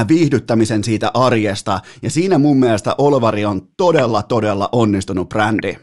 viihdyttämisen 0.09 0.85
siitä 0.85 1.11
arjesta, 1.15 1.81
ja 2.03 2.11
siinä 2.11 2.39
mun 2.39 2.61
mielestä 2.61 2.95
Olvari 2.99 3.45
on 3.45 3.61
todella, 3.77 4.23
todella 4.23 4.69
onnistunut 4.73 5.29
brändi. 5.29 5.77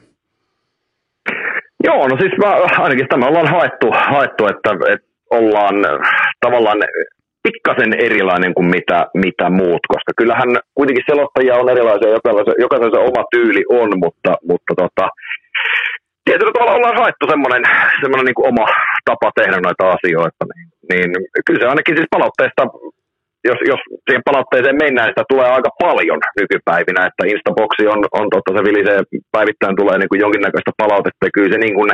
Joo, 1.83 2.07
no 2.07 2.17
siis 2.19 2.31
mä, 2.37 2.55
ainakin 2.83 3.07
tämä 3.09 3.27
ollaan 3.27 3.47
haettu, 3.47 3.87
haettu 3.91 4.47
että, 4.47 4.69
että 4.93 5.07
ollaan 5.31 5.75
tavallaan 6.45 6.77
pikkasen 7.43 7.93
erilainen 8.07 8.53
kuin 8.53 8.69
mitä, 8.75 8.99
mitä 9.13 9.49
muut, 9.49 9.83
koska 9.93 10.11
kyllähän 10.17 10.49
kuitenkin 10.77 11.09
selottajia 11.09 11.55
on 11.61 11.69
erilaisia, 11.69 12.15
jokaisen, 12.17 12.55
jokaisen 12.65 12.91
se 12.91 12.99
oma 13.09 13.23
tyyli 13.33 13.63
on, 13.81 13.89
mutta, 14.03 14.31
mutta 14.49 14.71
tota, 14.81 15.05
tietyllä 16.25 16.53
tavalla 16.53 16.77
ollaan 16.77 17.01
haettu 17.01 17.25
semmoinen, 17.29 17.63
semmoinen 18.01 18.25
niin 18.25 18.39
kuin 18.39 18.49
oma 18.51 18.65
tapa 19.09 19.29
tehdä 19.39 19.57
noita 19.61 19.83
asioita, 19.95 20.43
niin, 20.89 21.07
niin 21.11 21.25
kyllä 21.45 21.59
se 21.59 21.67
ainakin 21.67 21.95
siis 21.95 22.13
palautteesta, 22.15 22.63
jos, 23.49 23.59
jos 23.71 23.81
siihen 24.05 24.27
palautteeseen 24.29 24.81
mennään, 24.83 25.09
sitä 25.09 25.23
tulee 25.31 25.47
aika 25.55 25.71
paljon 25.83 26.19
nykypäivinä, 26.41 27.01
että 27.09 27.23
Instaboxi 27.33 27.83
on, 27.93 27.99
on 28.19 28.27
totta, 28.33 28.57
se 28.57 28.61
vilisee, 28.69 28.99
päivittäin 29.35 29.75
tulee 29.79 29.97
niin 29.97 30.11
kuin 30.11 30.23
jonkinnäköistä 30.25 30.71
palautetta, 30.83 31.25
ja 31.25 31.35
kyllä 31.35 31.53
se 31.53 31.59
niin 31.61 31.75
kuin 31.79 31.91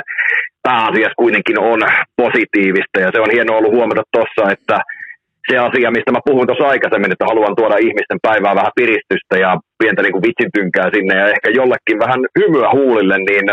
pääasiassa 0.67 1.21
kuitenkin 1.23 1.59
on 1.71 1.79
positiivista, 2.23 2.97
ja 3.03 3.09
se 3.13 3.19
on 3.25 3.31
hienoa 3.35 3.57
ollut 3.59 3.75
huomata 3.77 4.03
tuossa, 4.13 4.43
että 4.55 4.77
se 5.49 5.57
asia, 5.57 5.95
mistä 5.95 6.11
mä 6.11 6.27
puhuin 6.27 6.47
tuossa 6.47 6.67
aikaisemmin, 6.73 7.11
että 7.11 7.29
haluan 7.31 7.55
tuoda 7.55 7.77
ihmisten 7.87 8.19
päivää 8.27 8.59
vähän 8.59 8.77
piristystä 8.79 9.35
ja 9.45 9.51
pientä 9.81 10.01
niin 10.01 10.15
kuin 10.15 10.27
vitsintynkää 10.27 10.87
sinne 10.95 11.13
ja 11.21 11.27
ehkä 11.33 11.49
jollekin 11.59 11.99
vähän 12.05 12.21
hymyä 12.39 12.69
huulille, 12.79 13.17
niin 13.17 13.45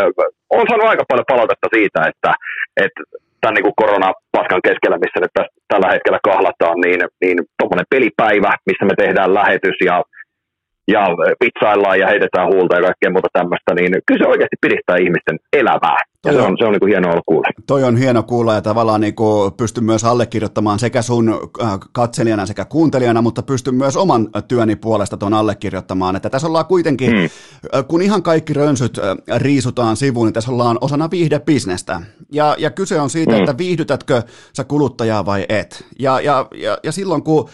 on 0.58 0.66
saanut 0.68 0.90
aika 0.90 1.04
paljon 1.08 1.30
palautetta 1.32 1.68
siitä, 1.76 2.00
että, 2.10 2.30
että 2.84 3.00
tämän 3.40 3.54
niin 3.54 3.80
koronapaskan 3.82 4.66
keskellä, 4.68 5.02
missä 5.04 5.20
nyt 5.20 5.34
tällä 5.72 5.88
hetkellä 5.92 6.20
kahlataan, 6.30 6.78
niin, 6.84 7.00
niin 7.22 7.38
tuommoinen 7.58 7.92
pelipäivä, 7.94 8.50
missä 8.68 8.84
me 8.86 8.94
tehdään 9.02 9.34
lähetys 9.34 9.78
ja 9.90 9.96
ja 10.88 11.00
pitsaillaan 11.38 11.98
ja 11.98 12.06
heitetään 12.06 12.48
huulta 12.52 12.76
ja 12.76 12.82
kaikkea 12.82 13.10
muuta 13.10 13.28
tämmöistä, 13.32 13.74
niin 13.74 13.92
kyllä 14.06 14.24
se 14.24 14.30
oikeasti 14.30 14.56
piristää 14.60 14.96
ihmisten 14.96 15.38
elämää. 15.52 15.98
Ja 16.26 16.32
se 16.32 16.40
on, 16.40 16.56
se 16.58 16.64
on 16.64 16.72
niin 16.72 16.80
kuin 16.80 16.90
hieno 16.90 17.10
olla 17.10 17.22
kuulla. 17.26 17.48
Toi 17.66 17.84
on 17.84 17.96
hieno 17.96 18.22
kuulla 18.22 18.54
ja 18.54 18.62
tavallaan 18.62 19.00
niin 19.00 19.14
kuin 19.14 19.52
pystyn 19.52 19.84
myös 19.84 20.04
allekirjoittamaan 20.04 20.78
sekä 20.78 21.02
sun 21.02 21.28
äh, 21.62 21.78
katselijana 21.92 22.46
sekä 22.46 22.64
kuuntelijana, 22.64 23.22
mutta 23.22 23.42
pystyn 23.42 23.74
myös 23.74 23.96
oman 23.96 24.28
työni 24.48 24.76
puolesta 24.76 25.16
tuon 25.16 25.34
allekirjoittamaan. 25.34 26.16
Että 26.16 26.30
tässä 26.30 26.48
ollaan 26.48 26.66
kuitenkin, 26.66 27.10
hmm. 27.10 27.28
Äh, 27.74 27.84
kun 27.88 28.02
ihan 28.02 28.22
kaikki 28.22 28.52
rönsyt 28.52 28.98
äh, 28.98 29.40
riisutaan 29.40 29.96
sivuun, 29.96 30.26
niin 30.26 30.34
tässä 30.34 30.50
ollaan 30.50 30.78
osana 30.80 31.10
viihdebisnestä. 31.10 32.00
Ja, 32.32 32.56
ja 32.58 32.70
kyse 32.70 33.00
on 33.00 33.10
siitä, 33.10 33.32
hmm. 33.32 33.40
että 33.40 33.58
viihdytätkö 33.58 34.22
sä 34.56 34.64
kuluttajaa 34.64 35.26
vai 35.26 35.46
et. 35.48 35.84
Ja, 35.98 36.20
ja, 36.20 36.46
ja, 36.54 36.78
ja 36.82 36.92
silloin 36.92 37.22
kun 37.22 37.48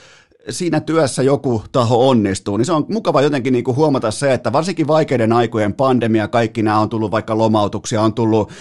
siinä 0.51 0.81
työssä 0.81 1.23
joku 1.23 1.63
taho 1.73 2.09
onnistuu, 2.09 2.57
niin 2.57 2.67
se 2.67 2.73
on 2.73 2.87
mukava 2.89 3.23
jotenkin 3.23 3.53
niin 3.53 3.65
kuin 3.65 3.77
huomata 3.77 4.11
se, 4.11 4.33
että 4.33 4.53
varsinkin 4.53 4.87
vaikeiden 4.87 5.33
aikojen 5.33 5.75
pandemia, 5.75 6.29
kaikki 6.29 6.63
nämä 6.63 6.79
on 6.79 6.89
tullut 6.89 7.11
vaikka 7.11 7.39
lomautuksia, 7.39 8.03
on 8.03 8.15
tullut 8.15 8.53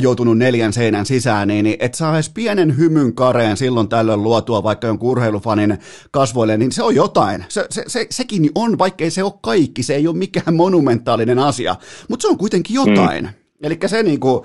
joutunut 0.00 0.38
neljän 0.38 0.72
seinän 0.72 1.06
sisään, 1.06 1.48
niin, 1.48 1.64
niin 1.64 1.76
että 1.78 1.98
saa 1.98 2.14
edes 2.14 2.30
pienen 2.30 2.76
hymyn 2.76 3.14
kareen 3.14 3.56
silloin 3.56 3.88
tällöin 3.88 4.22
luotua 4.22 4.62
vaikka 4.62 4.86
jonkun 4.86 5.10
urheilufanin 5.10 5.78
kasvoille, 6.10 6.56
niin 6.56 6.72
se 6.72 6.82
on 6.82 6.94
jotain. 6.94 7.44
Se, 7.48 7.66
se, 7.70 7.84
se, 7.86 8.06
sekin 8.10 8.50
on, 8.54 8.78
vaikkei 8.78 9.10
se 9.10 9.22
ole 9.22 9.32
kaikki, 9.42 9.82
se 9.82 9.94
ei 9.94 10.06
ole 10.06 10.16
mikään 10.16 10.54
monumentaalinen 10.54 11.38
asia, 11.38 11.76
mutta 12.08 12.22
se 12.22 12.28
on 12.28 12.38
kuitenkin 12.38 12.74
jotain. 12.74 13.24
Mm. 13.24 13.30
Eli 13.62 13.78
se 13.86 14.02
niin 14.02 14.20
kuin, 14.20 14.44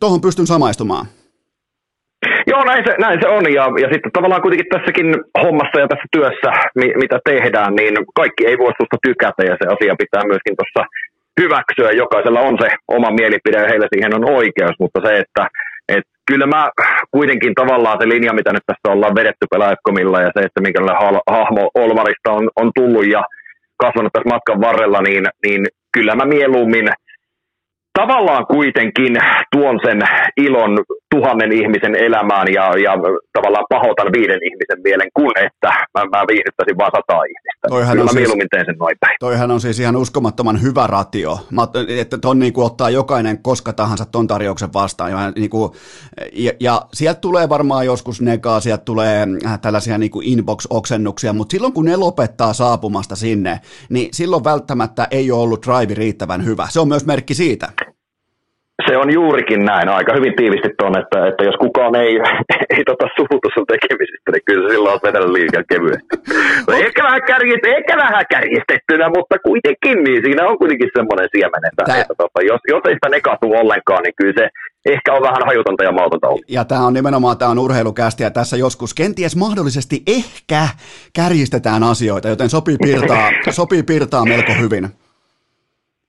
tuohon 0.00 0.20
pystyn 0.20 0.46
samaistumaan. 0.46 1.06
Joo, 2.46 2.64
näin 2.64 2.84
se, 2.86 2.94
näin 2.98 3.18
se 3.22 3.28
on. 3.28 3.52
Ja, 3.52 3.64
ja 3.82 3.88
sitten 3.92 4.12
tavallaan 4.12 4.42
kuitenkin 4.42 4.72
tässäkin 4.72 5.08
hommassa 5.42 5.80
ja 5.80 5.88
tässä 5.88 6.08
työssä, 6.16 6.50
mi, 6.74 6.86
mitä 7.02 7.18
tehdään, 7.24 7.74
niin 7.74 7.94
kaikki 8.14 8.46
ei 8.46 8.58
voi 8.58 8.72
susta 8.80 8.96
tykätä 9.06 9.42
ja 9.50 9.56
se 9.60 9.66
asia 9.74 9.94
pitää 10.02 10.24
myöskin 10.30 10.56
tuossa 10.56 10.82
hyväksyä. 11.40 11.90
Jokaisella 12.02 12.40
on 12.40 12.56
se 12.62 12.68
oma 12.88 13.10
mielipide 13.10 13.58
ja 13.60 13.68
heillä 13.68 13.88
siihen 13.92 14.14
on 14.14 14.24
oikeus, 14.30 14.76
mutta 14.78 15.00
se, 15.04 15.18
että 15.18 15.42
et 15.88 16.04
kyllä 16.30 16.46
mä 16.46 16.70
kuitenkin 17.10 17.54
tavallaan 17.54 17.98
se 18.00 18.08
linja, 18.08 18.32
mitä 18.32 18.52
nyt 18.52 18.66
tässä 18.66 18.92
ollaan 18.94 19.14
vedetty 19.14 19.46
pelaajatkomilla 19.50 20.20
ja 20.20 20.30
se, 20.34 20.40
että 20.44 20.60
minkälainen 20.60 21.20
hahmo 21.30 21.70
Olvarista 21.74 22.32
on, 22.32 22.50
on 22.56 22.70
tullut 22.74 23.06
ja 23.06 23.22
kasvanut 23.76 24.12
tässä 24.12 24.28
matkan 24.34 24.60
varrella, 24.60 25.00
niin, 25.02 25.24
niin 25.46 25.66
kyllä 25.92 26.14
mä 26.14 26.24
mieluummin– 26.24 26.88
tavallaan 28.00 28.46
kuitenkin 28.46 29.12
tuon 29.52 29.80
sen 29.84 30.00
ilon 30.36 30.72
tuhannen 31.14 31.52
ihmisen 31.52 31.94
elämään 31.96 32.46
ja, 32.52 32.64
ja 32.86 32.92
tavallaan 33.32 33.66
pahoitan 33.68 34.12
viiden 34.12 34.40
ihmisen 34.48 34.80
mielen, 34.84 35.08
kun 35.14 35.32
että 35.46 35.68
mä, 35.68 36.00
mä 36.04 36.24
viihdyttäisin 36.30 36.78
vaan 36.78 36.90
sata 36.96 37.22
ihmistä. 37.24 37.68
Toihan 37.68 37.92
Kyllä 37.92 38.04
mä 38.04 38.10
siis, 38.10 38.20
mieluummin 38.20 38.48
teen 38.50 38.66
sen 38.66 38.76
noin 38.78 38.96
päin. 39.00 39.16
Toihan 39.20 39.50
on 39.50 39.60
siis 39.60 39.80
ihan 39.80 39.96
uskomattoman 39.96 40.62
hyvä 40.62 40.86
ratio, 40.86 41.38
mä, 41.50 41.62
että 42.00 42.18
ton 42.18 42.38
niin 42.38 42.52
kuin 42.52 42.66
ottaa 42.66 42.90
jokainen 42.90 43.42
koska 43.42 43.72
tahansa 43.72 44.04
ton 44.04 44.26
tarjouksen 44.26 44.72
vastaan. 44.72 45.10
Ja, 45.10 45.30
niin 45.30 45.50
kuin, 45.50 45.72
ja, 46.32 46.52
ja 46.60 46.82
sieltä 46.92 47.20
tulee 47.20 47.48
varmaan 47.48 47.86
joskus 47.86 48.20
negaa, 48.20 48.60
sieltä 48.60 48.84
tulee 48.84 49.26
äh, 49.46 49.60
tällaisia 49.60 49.98
niin 49.98 50.10
kuin 50.10 50.26
inbox-oksennuksia, 50.26 51.32
mutta 51.32 51.52
silloin 51.52 51.72
kun 51.72 51.84
ne 51.84 51.96
lopettaa 51.96 52.52
saapumasta 52.52 53.16
sinne, 53.16 53.60
niin 53.88 54.08
silloin 54.12 54.44
välttämättä 54.44 55.08
ei 55.10 55.30
ole 55.30 55.42
ollut 55.42 55.66
drive 55.66 55.94
riittävän 55.94 56.44
hyvä. 56.44 56.66
Se 56.70 56.80
on 56.80 56.88
myös 56.88 57.06
merkki 57.06 57.34
siitä. 57.34 57.68
Se 58.86 58.96
on 59.02 59.08
juurikin 59.18 59.62
näin, 59.70 59.88
aika 59.88 60.12
hyvin 60.18 60.36
tiivisti 60.36 60.70
tuon, 60.78 60.98
että, 61.02 61.18
että 61.28 61.42
jos 61.48 61.56
kukaan 61.64 61.94
ei, 62.04 62.12
ei 62.74 62.82
tota 62.90 63.06
suutu 63.16 63.48
sun 63.54 63.66
tekemisistä, 63.72 64.28
niin 64.32 64.44
kyllä 64.46 64.62
se 64.62 64.68
silloin 64.72 64.94
on 64.94 65.06
vetänyt 65.08 65.34
liikaa 65.36 65.70
kevyesti. 65.72 66.14
No, 66.66 66.72
ehkä, 66.84 67.00
vähän 67.08 67.22
kärjist, 67.30 67.64
ehkä 67.76 67.94
vähän 68.04 68.24
kärjistettynä, 68.34 69.06
mutta 69.16 69.36
kuitenkin, 69.48 69.96
niin 70.04 70.20
siinä 70.24 70.42
on 70.48 70.58
kuitenkin 70.58 70.90
semmoinen 70.96 71.28
siemen, 71.34 71.62
että, 71.70 71.84
Tää... 71.86 72.00
että 72.00 72.14
tota, 72.22 72.38
jos, 72.50 72.60
jos 72.72 72.82
ei 72.88 72.96
sitä 72.96 73.08
nekatu 73.08 73.46
ollenkaan, 73.60 74.02
niin 74.02 74.16
kyllä 74.20 74.36
se 74.40 74.46
ehkä 74.94 75.14
on 75.14 75.22
vähän 75.22 75.46
hajutonta 75.46 75.84
ja 75.84 75.92
mautonta 75.92 76.28
ollut. 76.28 76.44
Ja 76.48 76.64
tämä 76.64 76.86
on 76.86 76.94
nimenomaan 76.94 77.38
tämä 77.38 77.50
on 77.50 77.58
urheilukästi 77.58 78.22
ja 78.22 78.30
tässä 78.30 78.56
joskus 78.56 78.94
kenties 78.94 79.36
mahdollisesti 79.36 80.02
ehkä 80.06 80.68
kärjistetään 81.12 81.82
asioita, 81.82 82.28
joten 82.28 82.48
sopii 82.48 82.76
piirtaa, 82.86 83.30
sopii 83.50 83.82
piirtaa 83.82 84.24
melko 84.24 84.52
hyvin. 84.60 84.88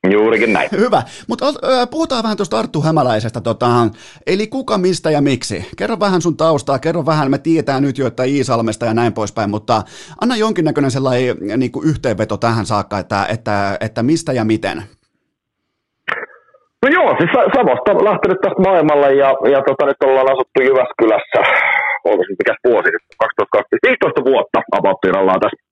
Juurikin 0.09 0.53
näin. 0.53 0.69
Hyvä, 0.71 1.01
mutta 1.27 1.45
puhutaan 1.91 2.23
vähän 2.23 2.37
tuosta 2.37 2.59
Arttu 2.59 2.81
Hämäläisestä. 2.81 3.41
Tota, 3.41 3.67
eli 4.27 4.47
kuka, 4.47 4.77
mistä 4.77 5.11
ja 5.11 5.21
miksi? 5.21 5.65
Kerro 5.77 5.99
vähän 5.99 6.21
sun 6.21 6.37
taustaa, 6.37 6.79
kerro 6.79 7.05
vähän, 7.05 7.31
me 7.31 7.37
tiedetään 7.37 7.83
nyt 7.83 7.97
jo, 7.97 8.07
että 8.07 8.23
Iisalmesta 8.23 8.85
ja 8.85 8.93
näin 8.93 9.13
poispäin, 9.13 9.49
mutta 9.49 9.81
anna 10.21 10.35
jonkinnäköinen 10.35 10.91
sellainen 10.91 11.37
niin 11.57 11.71
kuin 11.71 11.87
yhteenveto 11.89 12.37
tähän 12.37 12.65
saakka, 12.65 12.99
että, 12.99 13.25
että, 13.29 13.77
että 13.81 14.03
mistä 14.03 14.33
ja 14.33 14.45
miten. 14.45 14.77
No 16.83 16.87
joo, 16.97 17.15
siis 17.17 17.31
Savosta 17.55 18.05
lähtenyt 18.09 18.41
tästä 18.41 18.61
maailmalle 18.67 19.09
ja, 19.13 19.29
ja 19.53 19.59
tota, 19.67 19.85
nyt 19.85 20.03
ollaan 20.05 20.31
asuttu 20.33 20.57
Jyväskylässä, 20.67 21.39
onko 22.09 22.23
se 22.23 22.31
mikä 22.39 22.53
vuosi 22.67 22.89
nyt, 22.95 23.05
2012, 23.19 23.87
15 23.87 24.23
vuotta 24.29 24.59
about 24.77 24.99
ollaan 25.21 25.39
tässä 25.39 25.70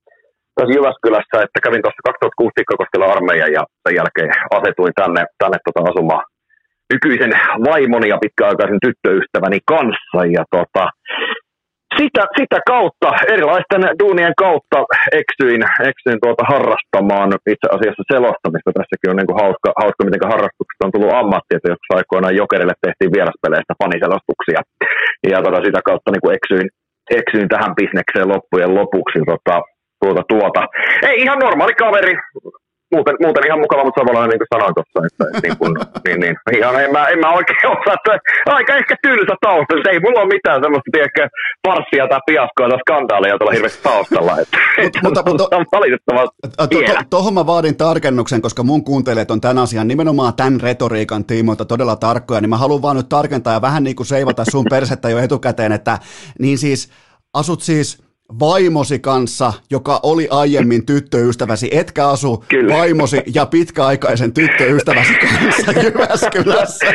tässä 0.60 0.78
Jyväskylässä, 0.78 1.36
että 1.46 1.64
kävin 1.66 1.84
tuossa 1.84 2.08
2006 2.10 2.56
Tikkakoskella 2.56 3.14
armeijan 3.16 3.52
ja 3.58 3.64
sen 3.84 3.96
jälkeen 4.00 4.32
asetuin 4.58 4.94
tänne, 5.02 5.22
tänne 5.42 5.58
tota 5.66 5.82
asumaan 5.90 6.26
nykyisen 6.94 7.34
vaimoni 7.70 8.08
ja 8.14 8.18
pitkäaikaisen 8.24 8.84
tyttöystäväni 8.86 9.60
kanssa. 9.72 10.20
Ja 10.38 10.44
tota, 10.56 10.84
sitä, 11.98 12.24
sitä 12.40 12.60
kautta, 12.72 13.10
erilaisten 13.34 13.84
duunien 14.00 14.36
kautta 14.44 14.80
eksyin, 15.22 15.62
eksyin 15.90 16.20
tuota 16.24 16.44
harrastamaan 16.54 17.30
itse 17.54 17.68
asiassa 17.76 18.04
selostamista. 18.14 18.76
Tässäkin 18.78 19.12
on 19.12 19.18
niin 19.20 19.30
kuin 19.30 19.42
hauska, 19.44 19.70
hauska, 19.82 20.02
miten 20.06 20.34
harrastuksesta 20.34 20.86
on 20.86 20.94
tullut 20.94 21.18
ammatti, 21.22 21.56
että 21.56 21.72
joskus 21.72 21.96
aikoinaan 21.98 22.40
Jokerille 22.42 22.76
tehtiin 22.86 23.14
vieraspeleistä 23.16 23.74
faniselostuksia. 23.82 24.60
Ja 25.32 25.38
tota, 25.46 25.60
sitä 25.68 25.82
kautta 25.90 26.12
niin 26.12 26.24
kuin 26.24 26.36
eksyin, 26.38 26.68
eksyin 27.20 27.50
tähän 27.54 27.74
bisnekseen 27.80 28.32
loppujen 28.34 28.72
lopuksi. 28.80 29.20
Tota, 29.32 29.56
tuota, 30.02 30.22
tuota. 30.30 30.68
Ei 31.02 31.22
ihan 31.22 31.40
normaali 31.40 31.76
kaveri, 31.76 32.16
muuten, 32.96 33.16
muuten 33.24 33.46
ihan 33.48 33.60
mukava, 33.60 33.84
mutta 33.84 34.02
samanlainen 34.02 34.30
niin 34.30 34.44
kuin 34.44 34.54
sanoin 34.56 34.76
tuossa, 34.78 35.00
että 35.08 35.26
niin, 35.44 35.58
kuin, 35.60 35.72
niin, 36.06 36.20
niin, 36.20 36.36
ihan 36.58 36.84
en 36.84 36.92
mä, 36.92 37.08
en 37.08 37.20
mä 37.20 37.30
oikein 37.38 37.68
osaa, 37.74 37.96
että 38.00 38.14
aika 38.46 38.76
ehkä 38.76 38.96
tylsä 39.02 39.36
tausta, 39.42 39.90
ei 39.92 40.00
mulla 40.00 40.22
ole 40.22 40.34
mitään 40.36 40.62
semmoista, 40.64 40.90
tiedäkö, 40.92 41.28
farssia 41.68 42.08
tai 42.08 42.20
fiaskoa 42.30 42.70
tai 42.70 42.80
skandaalia 42.80 43.38
tuolla 43.38 43.54
hirveästi 43.54 43.84
taustalla, 43.84 44.34
että, 44.42 44.58
mutta, 45.04 45.24
mutta, 45.28 45.44
to, 45.56 45.64
valitettavasti 45.78 47.08
Tuohon 47.10 47.34
mä 47.34 47.46
vaadin 47.46 47.78
tarkennuksen, 47.78 48.42
koska 48.42 48.64
mun 48.64 48.84
kuuntelijat 48.84 49.32
on 49.32 49.42
tämän 49.42 49.58
asian 49.58 49.88
nimenomaan 49.88 50.34
tämän 50.34 50.62
retoriikan 50.62 51.26
tiimoilta 51.26 51.66
todella 51.66 51.96
tarkkoja, 51.96 52.42
niin 52.42 52.50
mä 52.50 52.58
haluan 52.58 52.82
vaan 52.82 52.98
nyt 52.98 53.10
tarkentaa 53.10 53.54
ja 53.54 53.62
vähän 53.62 53.84
niin 53.84 53.96
kuin 53.96 54.08
seivata 54.08 54.44
sun 54.52 54.66
persettä 54.76 55.10
jo 55.10 55.20
etukäteen, 55.20 55.72
että 55.72 55.98
niin 56.40 56.58
siis 56.58 56.92
asut 57.34 57.62
siis 57.62 58.09
vaimosi 58.40 59.00
kanssa, 59.00 59.54
joka 59.72 60.00
oli 60.04 60.28
aiemmin 60.32 60.86
tyttöystäväsi, 60.86 61.70
etkä 61.72 62.08
asu 62.08 62.44
Kyllä. 62.48 62.76
vaimosi 62.76 63.22
ja 63.36 63.46
pitkäaikaisen 63.46 64.34
tyttöystäväsi 64.34 65.14
kanssa 65.14 65.72
Jyväskylässä. 65.72 66.86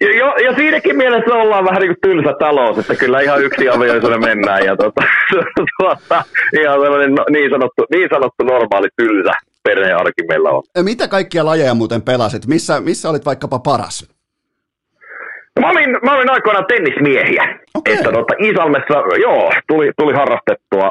Ja, 0.00 0.18
jo, 0.18 0.26
ja 0.26 0.54
siinäkin 0.56 0.96
mielessä 0.96 1.34
ollaan 1.34 1.64
vähän 1.64 1.80
niin 1.80 1.96
kuin 1.96 2.00
tylsä 2.02 2.34
talous, 2.38 2.78
että 2.78 2.94
kyllä 2.94 3.20
ihan 3.20 3.42
yksi 3.42 3.68
avioisuuden 3.68 4.20
mennään 4.20 4.64
ja 4.64 4.76
tuota, 4.76 5.02
tuota, 5.78 6.24
ihan 6.60 6.80
no, 7.14 7.24
niin 7.30 7.50
sanottu, 7.50 7.86
niin 7.90 8.08
sanottu 8.12 8.44
normaali 8.44 8.88
tylsä 8.96 9.32
perhearki 9.62 10.22
meillä 10.28 10.50
on. 10.50 10.62
Mitä 10.82 11.08
kaikkia 11.08 11.44
lajeja 11.44 11.74
muuten 11.74 12.02
pelasit? 12.02 12.46
Missä, 12.46 12.80
missä 12.80 13.10
olit 13.10 13.26
vaikkapa 13.26 13.58
paras? 13.58 14.19
Mä 15.60 15.70
olin, 15.70 15.90
mä 16.06 16.14
olin 16.16 16.30
aikoinaan 16.34 16.70
tennismiehiä. 16.72 17.44
Okay. 17.78 17.94
Että 17.94 18.10
tota, 18.18 18.34
Isalmessa, 18.50 18.96
joo, 19.26 19.52
tuli, 19.68 19.86
tuli 20.00 20.12
harrastettua 20.20 20.90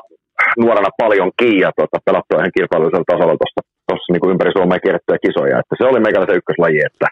nuorena 0.64 0.92
paljon 1.02 1.32
ja 1.66 1.72
tota, 1.80 1.98
pelattua 2.06 2.40
ihan 2.40 2.56
kilpailullisella 2.58 3.12
tasolla 3.12 3.40
tuossa 3.40 3.62
tossa, 3.90 4.10
niin 4.12 4.32
ympäri 4.34 4.52
Suomea 4.58 4.84
kierrettyjä 4.84 5.26
kisoja. 5.26 5.60
Että 5.60 5.76
se 5.78 5.84
oli 5.90 6.00
meikäläisen 6.00 6.40
ykköslaji, 6.40 6.80
että, 6.90 7.08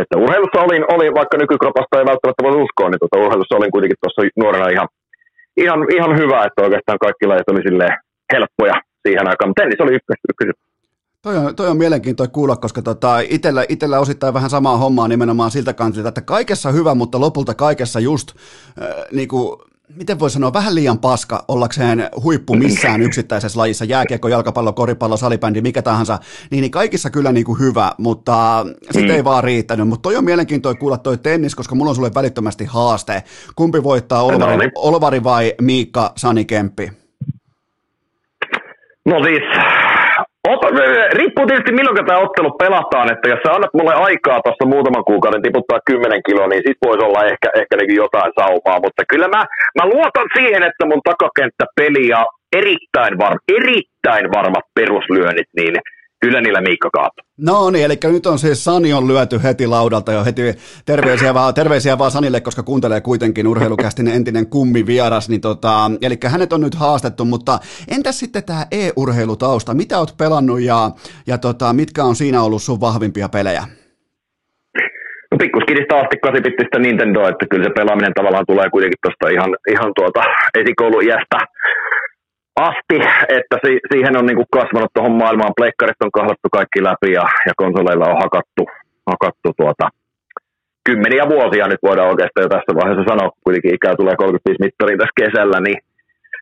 että 0.00 0.14
urheilussa 0.24 0.64
olin, 0.66 0.84
olin, 0.94 1.12
vaikka 1.20 1.36
nykykropasta 1.38 1.98
ei 1.98 2.10
välttämättä 2.10 2.46
voi 2.46 2.56
uskoa, 2.64 2.88
niin 2.90 3.02
tota, 3.04 3.22
urheilussa 3.24 3.58
olin 3.58 3.74
kuitenkin 3.74 4.00
tuossa 4.00 4.22
nuorena 4.42 4.74
ihan, 4.76 4.88
ihan, 5.62 5.80
ihan 5.96 6.12
hyvä, 6.20 6.38
että 6.46 6.64
oikeastaan 6.66 7.02
kaikki 7.04 7.24
lajit 7.26 7.50
oli 7.52 7.62
helppoja 8.34 8.76
siihen 9.04 9.28
aikaan. 9.30 9.48
Mutta 9.48 9.60
tennis 9.62 9.84
oli 9.84 9.96
ykkös, 9.98 10.20
ykkös 10.30 10.50
Toi 11.22 11.36
on, 11.36 11.56
toi 11.56 11.68
on 11.68 11.76
mielenkiintoinen 11.76 12.32
kuulla, 12.32 12.56
koska 12.56 12.82
tota, 12.82 13.20
itellä, 13.20 13.64
itellä 13.68 14.00
osittain 14.00 14.34
vähän 14.34 14.50
samaa 14.50 14.76
hommaa 14.76 15.08
nimenomaan 15.08 15.50
siltä 15.50 15.72
kantilta, 15.72 16.08
että 16.08 16.20
kaikessa 16.20 16.72
hyvä, 16.72 16.94
mutta 16.94 17.20
lopulta 17.20 17.54
kaikessa 17.54 18.00
just, 18.00 18.30
äh, 18.82 18.88
niin 19.12 19.28
kuin, 19.28 19.58
miten 19.94 20.18
voi 20.18 20.30
sanoa, 20.30 20.52
vähän 20.52 20.74
liian 20.74 20.98
paska 20.98 21.44
ollakseen 21.48 22.10
huippu 22.22 22.54
missään 22.54 23.02
yksittäisessä 23.06 23.58
lajissa, 23.58 23.84
jääkiekko, 23.84 24.28
jalkapallo, 24.28 24.72
koripallo, 24.72 25.16
salibändi, 25.16 25.60
mikä 25.60 25.82
tahansa, 25.82 26.18
niin, 26.50 26.60
niin 26.60 26.70
kaikissa 26.70 27.10
kyllä 27.10 27.32
niin 27.32 27.46
kuin 27.46 27.58
hyvä, 27.58 27.92
mutta 27.98 28.66
sitten 28.82 29.10
mm. 29.10 29.16
ei 29.16 29.24
vaan 29.24 29.44
riittänyt. 29.44 29.88
Mutta 29.88 30.02
toi 30.02 30.16
on 30.16 30.24
mielenkiintoinen 30.24 30.80
kuulla 30.80 30.98
toi 30.98 31.18
tennis, 31.18 31.54
koska 31.54 31.74
mulla 31.74 31.90
on 31.90 31.94
sulle 31.94 32.10
välittömästi 32.14 32.64
haaste. 32.64 33.22
Kumpi 33.56 33.82
voittaa, 33.82 34.22
Olvari, 34.22 34.52
no 34.52 34.58
niin. 34.58 34.72
Olvari 34.74 35.24
vai 35.24 35.54
Miikka 35.60 36.12
Sani 36.16 36.44
Kemppi? 36.44 36.92
No 39.04 39.24
siis, 39.24 39.42
Ota, 40.52 40.66
riippuu 41.18 41.46
tietysti 41.46 41.72
milloin 41.72 42.06
tämä 42.06 42.24
ottelu 42.26 42.50
pelataan, 42.62 43.12
että 43.12 43.28
jos 43.28 43.40
sä 43.42 43.52
annat 43.52 43.74
mulle 43.74 43.94
aikaa 44.06 44.40
tuossa 44.44 44.72
muutaman 44.74 45.04
kuukauden 45.10 45.42
tiputtaa 45.42 45.86
10 45.86 46.20
kiloa, 46.26 46.48
niin 46.48 46.62
sit 46.66 46.78
voisi 46.86 47.04
olla 47.06 47.20
ehkä, 47.32 47.48
ehkä 47.60 47.74
niin 47.76 48.02
jotain 48.04 48.32
saumaa, 48.40 48.82
mutta 48.84 49.02
kyllä 49.10 49.28
mä, 49.34 49.42
mä 49.78 49.84
luotan 49.92 50.28
siihen, 50.36 50.62
että 50.68 50.84
mun 50.90 51.02
takakenttäpeli 51.10 52.08
ja 52.14 52.20
erittäin, 52.60 53.14
var, 53.22 53.34
erittäin 53.58 54.26
varmat 54.36 54.66
peruslyönnit, 54.78 55.50
niin 55.56 55.74
kyllä 56.20 56.40
niillä 56.40 56.60
Miikka 56.60 56.90
kaatuu. 56.90 57.24
No 57.36 57.70
niin, 57.70 57.84
eli 57.84 57.94
nyt 58.12 58.26
on 58.26 58.38
siis 58.38 58.64
Sani 58.64 58.92
on 58.92 59.08
lyöty 59.08 59.42
heti 59.42 59.66
laudalta 59.66 60.12
jo 60.12 60.24
heti 60.24 60.42
terveisiä 60.86 61.34
vaan, 61.34 61.54
terveisiä 61.54 61.98
vaan 61.98 62.10
Sanille, 62.10 62.40
koska 62.40 62.62
kuuntelee 62.62 63.00
kuitenkin 63.00 63.48
urheilukästin 63.48 64.08
entinen 64.08 64.46
kummi 64.46 64.86
vieras, 64.86 65.28
niin 65.28 65.40
tota, 65.40 65.90
eli 66.02 66.18
hänet 66.26 66.52
on 66.52 66.60
nyt 66.60 66.74
haastettu, 66.74 67.24
mutta 67.24 67.58
entäs 67.88 68.18
sitten 68.18 68.44
tämä 68.44 68.66
e-urheilutausta, 68.70 69.74
mitä 69.74 69.98
oot 69.98 70.14
pelannut 70.18 70.60
ja, 70.60 70.90
ja 71.26 71.38
tota, 71.38 71.72
mitkä 71.72 72.04
on 72.04 72.16
siinä 72.16 72.42
ollut 72.42 72.62
sun 72.62 72.80
vahvimpia 72.80 73.28
pelejä? 73.28 73.62
No 75.30 75.38
pikkuskidista 75.38 75.96
asti 75.96 76.16
kasipittistä 76.22 76.78
Nintendo, 76.78 77.28
että 77.28 77.46
kyllä 77.50 77.64
se 77.64 77.70
pelaaminen 77.70 78.12
tavallaan 78.14 78.46
tulee 78.46 78.70
kuitenkin 78.70 79.02
tuosta 79.02 79.28
ihan, 79.28 79.50
ihan 79.74 79.92
tuota 79.96 80.22
esikouluiästä 80.60 81.38
asti, 82.56 82.98
että 83.38 83.56
si- 83.64 83.84
siihen 83.92 84.16
on 84.18 84.26
niinku 84.26 84.46
kasvanut 84.58 84.94
tuohon 84.94 85.16
maailmaan. 85.22 85.58
Pleikkarista 85.58 86.04
on 86.04 86.18
kahlattu 86.18 86.48
kaikki 86.58 86.80
läpi 86.88 87.12
ja, 87.18 87.24
ja 87.48 87.52
konsoleilla 87.56 88.10
on 88.12 88.22
hakattu, 88.24 88.62
hakattu 89.12 89.48
tuota, 89.60 89.86
kymmeniä 90.86 91.24
vuosia 91.34 91.66
nyt 91.68 91.86
voidaan 91.88 92.12
oikeastaan 92.12 92.44
jo 92.46 92.50
tässä 92.54 92.72
vaiheessa 92.78 93.10
sanoa, 93.10 93.36
kuitenkin 93.44 93.74
ikää 93.74 93.94
tulee 94.00 94.16
35 94.16 94.64
mittariin 94.64 94.98
tässä 95.00 95.20
kesällä, 95.20 95.58
niin 95.66 95.78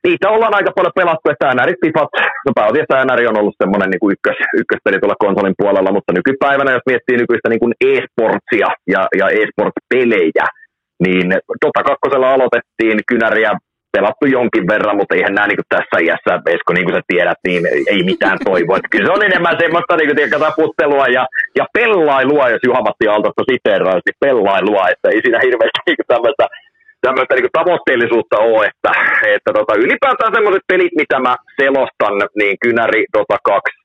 niitä 0.06 0.30
ollaan 0.34 0.56
aika 0.58 0.72
paljon 0.76 0.98
pelattu, 1.00 1.26
että 1.30 1.54
NRit, 1.54 1.80
Fifat, 1.84 2.12
no 2.46 2.50
pääasiassa 2.58 3.04
NR 3.04 3.20
on 3.30 3.40
ollut 3.40 3.60
semmoinen 3.62 3.90
niin 3.90 4.12
ykkös, 4.14 4.38
ykköspeli 4.60 4.98
tuolla 4.98 5.24
konsolin 5.24 5.58
puolella, 5.60 5.92
mutta 5.96 6.12
nykypäivänä, 6.18 6.76
jos 6.76 6.88
miettii 6.90 7.16
nykyistä 7.22 7.48
niin 7.48 7.62
kuin 7.64 7.74
e-sportsia 7.90 8.68
ja, 8.94 9.02
ja 9.20 9.26
e-sport-pelejä, 9.38 10.46
niin 11.04 11.26
Dota 11.62 11.82
2 11.82 12.34
aloitettiin 12.34 12.98
kynäriä 13.10 13.52
pelattu 13.96 14.26
jonkin 14.38 14.64
verran, 14.72 14.96
mutta 14.98 15.14
eihän 15.14 15.34
nämä 15.34 15.46
niin 15.48 15.72
tässä 15.74 15.96
iässä, 16.06 16.32
Esko, 16.56 16.70
niin 16.72 16.86
kuin 16.86 16.96
sä 16.96 17.10
tiedät, 17.12 17.40
niin 17.46 17.62
ei 17.94 18.02
mitään 18.10 18.38
toivoa. 18.48 18.76
Että 18.76 18.92
kyllä 18.92 19.06
se 19.06 19.16
on 19.16 19.28
enemmän 19.28 19.60
semmoista 19.62 19.96
niin 19.96 20.08
kuin, 20.10 20.44
taputtelua 20.46 21.06
ja, 21.16 21.24
ja 21.58 21.64
pellailua, 21.76 22.52
jos 22.52 22.64
Juha-Matti 22.68 23.06
Aaltosta 23.08 23.50
siteeraa, 23.50 24.04
niin 24.06 24.22
pellailua, 24.24 24.84
että 24.92 25.06
ei 25.12 25.20
siinä 25.22 25.38
hirveästi 25.46 25.80
niin 25.86 26.10
tämmöistä 26.14 26.44
tämmöistä 27.06 27.34
niin 27.34 27.58
tavoitteellisuutta 27.60 28.36
ole, 28.50 28.66
että, 28.70 28.92
että 29.36 29.50
tota, 29.58 29.74
ylipäätään 29.84 30.34
semmoiset 30.34 30.64
pelit, 30.70 30.94
mitä 31.02 31.16
mä 31.26 31.34
selostan, 31.60 32.14
niin 32.40 32.54
Kynäri, 32.62 33.02
Dota 33.14 33.38
2, 33.44 33.83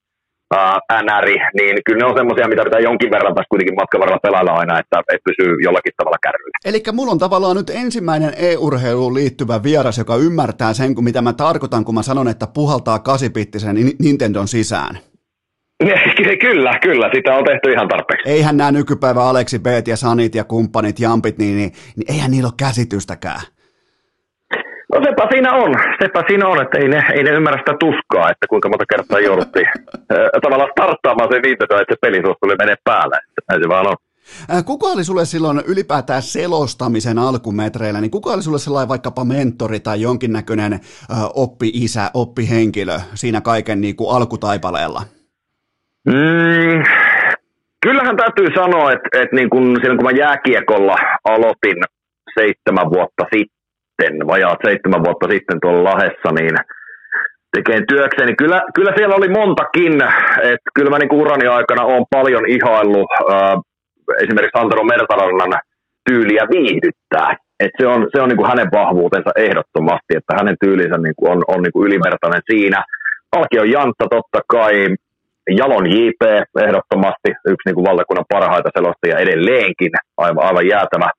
ää, 0.56 1.02
NR, 1.04 1.26
niin 1.60 1.76
kyllä 1.86 2.00
ne 2.00 2.06
on 2.06 2.18
semmoisia, 2.18 2.48
mitä 2.48 2.64
pitää 2.64 2.80
jonkin 2.80 3.12
verran 3.12 3.36
tässä 3.36 3.50
kuitenkin 3.50 3.76
matkan 3.76 4.00
varrella 4.00 4.26
pelailla 4.28 4.52
aina, 4.52 4.80
että, 4.80 5.00
että 5.00 5.30
pysyy 5.30 5.56
jollakin 5.64 5.94
tavalla 5.98 6.18
kärryllä. 6.24 6.58
Eli 6.66 6.84
mulla 6.94 7.12
on 7.12 7.20
tavallaan 7.20 7.58
nyt 7.58 7.70
ensimmäinen 7.70 8.34
e-urheiluun 8.38 9.14
liittyvä 9.14 9.64
vieras, 9.64 9.98
joka 9.98 10.16
ymmärtää 10.16 10.74
sen, 10.74 10.96
mitä 11.02 11.22
mä 11.22 11.34
tarkoitan, 11.34 11.86
kun 11.86 11.96
mä 11.96 12.04
sanon, 12.04 12.28
että 12.28 12.48
puhaltaa 12.54 13.00
kasipittisen 13.00 13.76
Nintendon 14.00 14.48
sisään. 14.48 14.98
Kyllä, 16.42 16.80
kyllä, 16.82 17.10
sitä 17.16 17.36
on 17.36 17.44
tehty 17.44 17.72
ihan 17.72 17.88
tarpeeksi. 17.88 18.30
Eihän 18.30 18.58
nämä 18.58 18.72
nykypäivä 18.72 19.24
Aleksi 19.24 19.60
B 19.60 19.66
ja 19.88 19.98
Sanit 19.98 20.36
ja 20.36 20.44
kumppanit, 20.44 21.00
Jampit, 21.00 21.38
niin, 21.38 21.58
niin, 21.58 21.72
niin 21.96 22.12
eihän 22.14 22.32
niillä 22.32 22.48
ole 22.48 22.54
käsitystäkään. 22.58 23.42
No 24.94 25.02
sepä 25.04 25.28
siinä 25.32 25.54
on, 25.54 25.76
sepä 26.02 26.24
siinä 26.28 26.48
on, 26.48 26.62
että 26.62 26.78
ei 26.78 26.88
ne, 26.88 27.04
ei 27.14 27.24
ne 27.24 27.30
ymmärrä 27.30 27.60
sitä 27.60 27.76
tuskaa, 27.80 28.30
että 28.32 28.46
kuinka 28.50 28.70
monta 28.70 28.86
kertaa 28.90 29.20
jouduttiin 29.20 29.68
tavallaan 30.44 30.72
starttaamaan 30.72 31.30
se 31.34 31.42
viitetä, 31.42 31.82
että 31.82 31.94
se 31.94 32.00
peli 32.02 32.22
tuli 32.22 32.56
menee 32.56 32.76
päälle. 32.84 33.18
Näin 33.50 33.64
se 33.64 33.70
vaan 33.70 33.88
on. 33.88 33.98
Kuka 34.66 34.88
oli 34.88 35.04
sulle 35.04 35.26
silloin 35.26 35.62
ylipäätään 35.68 36.22
selostamisen 36.22 37.20
alkumetreillä, 37.20 38.02
niin 38.02 38.12
kuka 38.12 38.30
oli 38.30 38.42
sulle 38.42 38.60
sellainen 38.60 38.90
vaikkapa 38.90 39.26
mentori 39.26 39.80
tai 39.80 40.02
jonkinnäköinen 40.02 40.80
oppi-isä, 41.36 42.12
oppihenkilö 42.14 43.00
siinä 43.14 43.42
kaiken 43.42 43.82
niin 43.82 43.96
kuin 43.96 44.16
alkutaipaleella? 44.16 45.02
Mm, 46.08 46.84
kyllähän 47.82 48.18
täytyy 48.18 48.48
sanoa, 48.56 48.92
että, 48.92 49.10
että 49.22 49.36
niin 49.36 49.50
kun, 49.50 49.78
silloin 49.82 49.98
kun 49.98 50.06
mä 50.06 50.18
jääkiekolla 50.18 50.98
aloitin 51.24 51.84
seitsemän 52.40 52.90
vuotta 52.90 53.24
sitten, 53.34 53.59
vajaat 54.28 54.60
seitsemän 54.66 55.04
vuotta 55.06 55.28
sitten 55.32 55.58
tuolla 55.62 55.84
Lahessa, 55.84 56.30
niin 56.40 56.56
tekeen 57.56 57.84
työkseen, 57.88 58.28
niin 58.28 58.38
kyllä, 58.44 58.62
kyllä 58.76 58.94
siellä 58.98 59.16
oli 59.16 59.30
montakin, 59.30 59.94
että 60.54 60.70
kyllä 60.76 60.90
mä 60.90 60.98
niin 61.00 61.22
urani 61.22 61.48
aikana 61.48 61.84
olen 61.84 62.06
paljon 62.16 62.46
ihaillut 62.48 63.10
äh, 63.32 63.58
esimerkiksi 64.24 64.60
Antero 64.60 64.84
Mertarannan 64.84 65.62
tyyliä 66.10 66.44
viihdyttää. 66.56 67.30
Et 67.64 67.72
se 67.82 67.88
on, 67.88 68.08
se 68.16 68.22
on 68.22 68.30
niin 68.30 68.38
kuin 68.38 68.50
hänen 68.50 68.72
vahvuutensa 68.72 69.32
ehdottomasti, 69.36 70.12
että 70.18 70.34
hänen 70.40 70.56
tyylinsä 70.64 70.98
niin 70.98 71.18
kuin 71.18 71.32
on, 71.32 71.42
on 71.48 71.62
niin 71.64 71.74
kuin 71.74 71.88
ylivertainen 71.88 72.42
siinä. 72.52 72.84
Alkion 73.38 73.72
Jantta 73.72 74.06
totta 74.16 74.40
kai, 74.48 74.74
Jalon 75.60 75.88
JP 75.96 76.22
ehdottomasti 76.66 77.30
yksi 77.52 77.66
niin 77.66 77.76
kuin 77.76 77.88
valtakunnan 77.90 78.32
parhaita 78.34 78.70
selostajia 78.78 79.18
edelleenkin, 79.18 79.92
aivan, 80.18 80.44
aivan 80.46 80.68
jäätävä, 80.68 81.10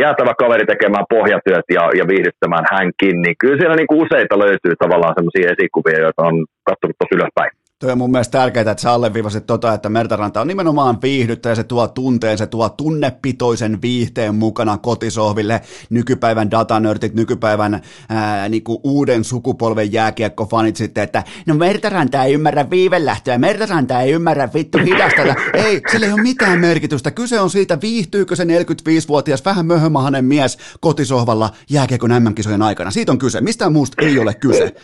jäätävä 0.00 0.34
kaveri 0.38 0.66
tekemään 0.66 1.10
pohjatyöt 1.14 1.68
ja, 1.76 1.90
ja 1.98 2.04
viihdyttämään 2.10 2.66
hänkin, 2.72 3.22
niin 3.22 3.34
kyllä 3.38 3.58
siellä 3.58 3.76
niin 3.76 3.86
kuin 3.86 4.02
useita 4.02 4.38
löytyy 4.38 4.74
tavallaan 4.78 5.14
sellaisia 5.16 5.52
esikuvia, 5.54 6.04
joita 6.04 6.22
on 6.28 6.46
katsonut 6.68 6.96
tosi 6.98 7.14
ylöspäin. 7.18 7.50
Tuo 7.82 7.92
on 7.92 7.98
mun 7.98 8.10
mielestä 8.10 8.38
tärkeää, 8.38 8.70
että 8.70 8.82
sä 8.82 8.92
alleviivasit 8.92 9.46
tota, 9.46 9.74
että 9.74 9.88
Mertaranta 9.88 10.40
on 10.40 10.48
nimenomaan 10.48 11.02
viihdyttäjä, 11.02 11.54
se 11.54 11.64
tuo 11.64 11.88
tunteen, 11.88 12.38
se 12.38 12.46
tuo 12.46 12.68
tunnepitoisen 12.68 13.82
viihteen 13.82 14.34
mukana 14.34 14.78
kotisohville, 14.78 15.60
nykypäivän 15.90 16.50
datanörtit, 16.50 17.14
nykypäivän 17.14 17.82
ää, 18.08 18.48
niinku 18.48 18.80
uuden 18.84 19.24
sukupolven 19.24 19.92
jääkiekkofanit 19.92 20.76
sitten, 20.76 21.04
että 21.04 21.24
no 21.46 21.54
Mertaranta 21.54 22.24
ei 22.24 22.34
ymmärrä 22.34 22.70
viivelähtöä, 22.70 23.38
Mertaranta 23.38 24.00
ei 24.00 24.12
ymmärrä 24.12 24.48
vittu 24.54 24.78
hidastella, 24.78 25.34
ei, 25.54 25.82
sillä 25.92 26.06
ei 26.06 26.12
ole 26.12 26.22
mitään 26.22 26.60
merkitystä, 26.60 27.10
kyse 27.10 27.40
on 27.40 27.50
siitä, 27.50 27.80
viihtyykö 27.80 28.36
se 28.36 28.44
45-vuotias 28.44 29.44
vähän 29.44 29.66
möhömahanen 29.66 30.24
mies 30.24 30.58
kotisohvalla 30.80 31.50
jääkiekon 31.70 32.10
MM-kisojen 32.22 32.62
aikana, 32.62 32.90
siitä 32.90 33.12
on 33.12 33.18
kyse, 33.18 33.40
mistään 33.40 33.72
muusta 33.72 34.02
ei 34.02 34.18
ole 34.18 34.34
kyse. 34.34 34.74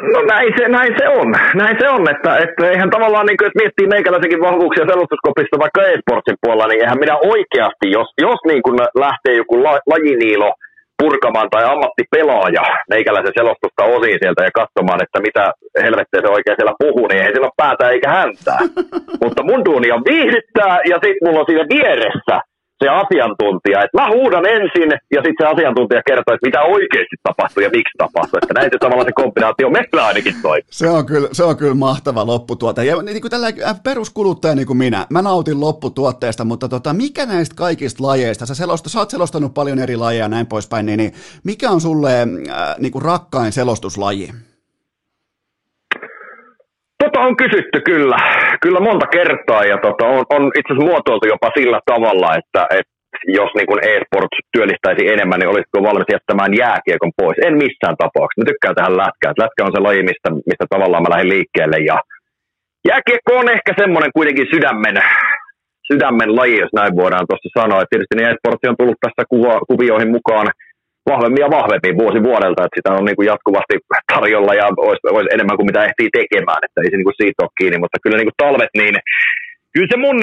No 0.00 0.22
näin 0.22 0.52
se, 0.58 0.68
näin 0.68 0.94
se 0.98 1.08
on. 1.08 1.28
Näin 1.54 1.76
se 1.80 1.88
on, 1.88 2.10
että, 2.14 2.38
että 2.38 2.70
eihän 2.70 2.90
tavallaan, 2.90 3.26
niin 3.26 3.36
kuin, 3.36 3.46
jos 3.46 3.60
miettii 3.62 3.86
meikäläisenkin 3.86 4.44
vahvuuksia 4.48 4.90
selostuskopista 4.90 5.62
vaikka 5.64 5.82
e-sportsin 5.82 6.42
puolella, 6.42 6.66
niin 6.66 6.82
eihän 6.82 7.02
minä 7.04 7.16
oikeasti, 7.34 7.86
jos, 7.98 8.08
jos 8.26 8.40
niin 8.50 8.62
kuin 8.62 8.78
lähtee 9.04 9.34
joku 9.36 9.62
la, 9.64 9.72
lajiniilo 9.92 10.50
purkamaan 11.02 11.50
tai 11.50 11.64
ammattipelaaja 11.64 12.64
meikäläisen 12.94 13.38
selostusta 13.38 13.82
osiin 13.96 14.18
sieltä 14.22 14.42
ja 14.44 14.58
katsomaan, 14.60 15.02
että 15.04 15.18
mitä 15.26 15.44
helvettiä 15.84 16.20
se 16.20 16.28
oikein 16.36 16.56
siellä 16.58 16.80
puhuu, 16.84 17.06
niin 17.06 17.22
ei 17.22 17.32
sillä 17.32 17.50
ole 17.50 17.62
päätä 17.64 17.84
eikä 17.90 18.08
häntää. 18.18 18.60
Mutta 19.22 19.42
mun 19.48 19.64
duuni 19.66 19.88
on 19.96 20.02
viihdyttää 20.10 20.74
ja 20.90 20.96
sitten 21.02 21.24
mulla 21.24 21.40
on 21.40 21.48
siinä 21.48 21.66
vieressä 21.74 22.34
se 22.82 22.88
asiantuntija. 23.02 23.82
Että 23.84 23.96
mä 24.00 24.06
huudan 24.16 24.46
ensin 24.56 24.90
ja 25.14 25.20
sitten 25.24 25.40
se 25.40 25.46
asiantuntija 25.54 26.02
kertoo, 26.08 26.34
että 26.34 26.46
mitä 26.48 26.60
oikeasti 26.74 27.16
tapahtui 27.22 27.62
ja 27.66 27.70
miksi 27.76 27.98
tapahtui. 27.98 28.38
Että 28.42 28.54
näin 28.54 28.70
se 28.72 28.78
tavallaan 28.78 29.08
se 29.08 29.20
kombinaatio 29.22 29.70
meillä 29.70 30.06
ainakin 30.06 30.36
toi. 30.42 30.58
Se 30.70 30.88
on 30.90 31.06
kyllä, 31.06 31.28
se 31.32 31.44
on 31.44 31.56
kyllä 31.56 31.74
mahtava 31.74 32.26
lopputuote. 32.26 32.84
Ja 32.84 33.02
niin 33.02 33.20
kuin 33.20 33.30
tällä 33.30 33.48
peruskuluttaja 33.84 34.54
niin 34.54 34.66
kuin 34.66 34.76
minä, 34.76 35.06
mä 35.10 35.22
nautin 35.22 35.60
lopputuotteesta, 35.60 36.44
mutta 36.44 36.68
tota, 36.68 36.92
mikä 36.92 37.26
näistä 37.26 37.54
kaikista 37.56 38.06
lajeista, 38.06 38.46
sä, 38.46 38.54
selosta, 38.54 38.88
sä 38.88 38.98
oot 38.98 39.10
selostanut 39.10 39.54
paljon 39.54 39.78
eri 39.78 39.96
lajeja 39.96 40.24
ja 40.24 40.28
näin 40.28 40.46
poispäin, 40.46 40.86
niin, 40.86 40.96
niin 40.96 41.12
mikä 41.44 41.70
on 41.70 41.80
sulle 41.80 42.20
äh, 42.20 42.74
niin 42.78 42.92
kuin 42.92 43.02
rakkain 43.02 43.52
selostuslaji? 43.52 44.28
Tota 47.02 47.20
on 47.20 47.36
kysytty 47.36 47.78
kyllä, 47.90 48.18
kyllä 48.62 48.80
monta 48.80 49.06
kertaa 49.06 49.62
ja 49.72 49.78
tota, 49.86 50.04
on, 50.06 50.24
on 50.36 50.42
itse 50.58 50.72
asiassa 50.72 50.88
muotoiltu 50.90 51.26
jopa 51.34 51.48
sillä 51.58 51.80
tavalla, 51.92 52.28
että, 52.40 52.62
että 52.78 52.92
jos 53.38 53.50
niin 53.54 53.86
e-sports 53.90 54.36
työllistäisi 54.52 55.12
enemmän, 55.14 55.38
niin 55.38 55.52
olisiko 55.54 55.78
valmis 55.88 56.12
jättämään 56.12 56.52
jääkiekon 56.64 57.12
pois? 57.20 57.38
En 57.46 57.54
missään 57.64 57.96
tapauksessa. 58.02 58.40
Mä 58.42 58.50
tykkään 58.50 58.78
tähän 58.78 59.00
lätkään. 59.02 59.34
Lätkä 59.42 59.64
on 59.66 59.74
se 59.74 59.80
laji, 59.86 60.02
mistä, 60.10 60.28
mistä 60.50 60.66
tavallaan 60.74 61.02
mä 61.02 61.14
lähdin 61.14 61.32
liikkeelle. 61.34 61.78
Ja 61.90 61.96
jääkiekko 62.90 63.30
on 63.40 63.48
ehkä 63.56 63.72
semmoinen 63.82 64.12
kuitenkin 64.16 64.48
sydämen, 64.54 64.96
sydämen 65.88 66.30
laji, 66.38 66.62
jos 66.64 66.72
näin 66.78 66.96
voidaan 67.02 67.26
tuossa 67.28 67.50
sanoa. 67.60 67.82
Et 67.82 67.90
tietysti 67.90 68.14
niin 68.16 68.28
e-sports 68.28 68.68
on 68.68 68.80
tullut 68.80 69.02
tässä 69.04 69.22
kuvioihin 69.70 70.14
mukaan– 70.16 70.48
vahvemmin 71.10 71.44
ja 71.44 71.50
vahvemmin 71.58 72.00
vuosi 72.02 72.20
vuodelta, 72.28 72.64
että 72.64 72.78
sitä 72.78 72.90
on 72.98 73.04
niin 73.04 73.18
kuin 73.18 73.30
jatkuvasti 73.32 73.76
tarjolla 74.12 74.54
ja 74.60 74.66
olisi, 74.86 75.02
olisi 75.16 75.34
enemmän 75.34 75.58
kuin 75.58 75.70
mitä 75.70 75.86
ehtii 75.88 76.10
tekemään, 76.18 76.64
että 76.64 76.80
ei 76.80 76.90
se 76.90 76.96
niin 76.96 77.10
kuin 77.10 77.20
siitä 77.22 77.42
ole 77.42 77.56
kiinni, 77.58 77.78
mutta 77.82 78.02
kyllä 78.02 78.16
niin 78.18 78.30
kuin 78.30 78.42
talvet, 78.44 78.72
niin 78.80 78.94
kyllä 79.72 79.90
se 79.92 79.98
mun 80.06 80.18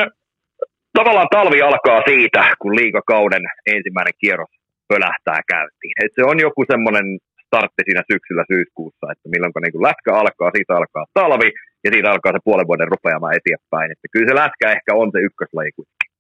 tavallaan 1.00 1.34
talvi 1.38 1.60
alkaa 1.62 2.02
siitä, 2.10 2.42
kun 2.62 2.76
liikakauden 2.82 3.44
ensimmäinen 3.76 4.20
kierros 4.22 4.54
pölähtää 4.92 5.42
käyntiin. 5.54 5.96
Et 6.04 6.14
se 6.16 6.24
on 6.32 6.38
joku 6.48 6.62
semmoinen 6.72 7.08
startti 7.46 7.82
siinä 7.86 8.04
syksyllä 8.12 8.44
syyskuussa, 8.52 9.06
että 9.12 9.30
milloin 9.34 9.54
niin 9.62 9.76
kuin 9.76 9.88
lätkä 9.90 10.12
alkaa, 10.22 10.56
siitä 10.56 10.74
alkaa 10.80 11.06
talvi 11.20 11.50
ja 11.84 11.90
siitä 11.92 12.12
alkaa 12.12 12.32
se 12.32 12.48
puolen 12.48 12.68
vuoden 12.68 12.92
rupeamaan 12.94 13.38
eteenpäin. 13.40 13.92
Että 13.92 14.08
kyllä 14.12 14.30
se 14.30 14.36
lätkä 14.42 14.66
ehkä 14.76 14.92
on 15.02 15.10
se 15.14 15.20
ykköslaji 15.28 15.72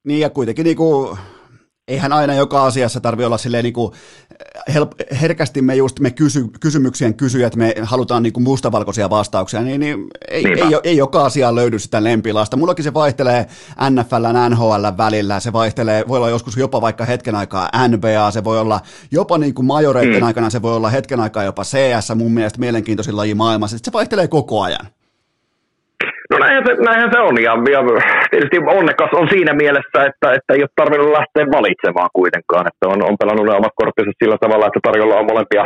Niin 0.07 0.21
ja 0.25 0.29
kuitenkin 0.29 0.65
niin 0.69 0.79
kuin 0.81 1.17
eihän 1.89 2.13
aina 2.13 2.33
joka 2.33 2.65
asiassa 2.65 2.99
tarvi 2.99 3.25
olla 3.25 3.37
silleen 3.37 3.63
niin 3.63 3.73
kuin 3.73 3.93
help, 4.73 4.91
herkästi 5.21 5.61
me 5.61 5.75
just 5.75 5.99
me 5.99 6.11
kysy, 6.11 6.47
kysymyksien 6.59 7.13
kysyjät, 7.13 7.55
me 7.55 7.75
halutaan 7.81 8.23
niin 8.23 8.33
kuin 8.33 8.43
mustavalkoisia 8.43 9.09
vastauksia, 9.09 9.61
niin, 9.61 9.79
niin 9.79 10.07
ei, 10.27 10.47
ei, 10.47 10.61
ei, 10.61 10.79
ei, 10.83 10.97
joka 10.97 11.25
asiaan 11.25 11.55
löydy 11.55 11.79
sitä 11.79 12.03
lempilasta. 12.03 12.57
Mullakin 12.57 12.83
se 12.83 12.93
vaihtelee 12.93 13.45
NFL 13.89 14.23
ja 14.23 14.49
NHL 14.49 14.85
välillä, 14.97 15.39
se 15.39 15.53
vaihtelee, 15.53 16.03
voi 16.07 16.17
olla 16.17 16.29
joskus 16.29 16.57
jopa 16.57 16.81
vaikka 16.81 17.05
hetken 17.05 17.35
aikaa 17.35 17.69
NBA, 17.87 18.31
se 18.31 18.43
voi 18.43 18.59
olla 18.59 18.81
jopa 19.11 19.37
niin 19.37 19.53
kuin 19.53 19.65
majoreiden 19.65 20.21
mm. 20.21 20.27
aikana, 20.27 20.49
se 20.49 20.61
voi 20.61 20.75
olla 20.75 20.89
hetken 20.89 21.19
aikaa 21.19 21.43
jopa 21.43 21.63
CS, 21.63 22.15
mun 22.15 22.31
mielestä 22.31 22.59
mielenkiintoisin 22.59 23.17
laji 23.17 23.35
maailmassa, 23.35 23.77
se 23.83 23.93
vaihtelee 23.93 24.27
koko 24.27 24.61
ajan. 24.61 24.98
No 26.39 26.45
näinhän 26.45 26.65
se, 26.67 26.73
näinhän 26.87 27.11
se 27.13 27.19
on, 27.19 27.35
ja, 27.47 27.53
ja 27.75 27.79
tietysti 28.31 28.57
onnekas 28.79 29.11
on 29.19 29.27
siinä 29.33 29.53
mielessä, 29.61 29.97
että, 30.09 30.27
että 30.37 30.51
ei 30.53 30.61
ole 30.65 30.77
tarvinnut 30.81 31.17
lähteä 31.17 31.45
valitsemaan 31.57 32.11
kuitenkaan, 32.19 32.65
että 32.69 32.85
on, 32.93 32.99
on 33.09 33.15
pelannut 33.21 33.45
ne 33.47 33.53
omat 33.61 33.79
korttinsa 33.79 34.11
sillä 34.23 34.37
tavalla, 34.43 34.67
että 34.67 34.85
tarjolla 34.87 35.19
on 35.19 35.29
molempia 35.31 35.65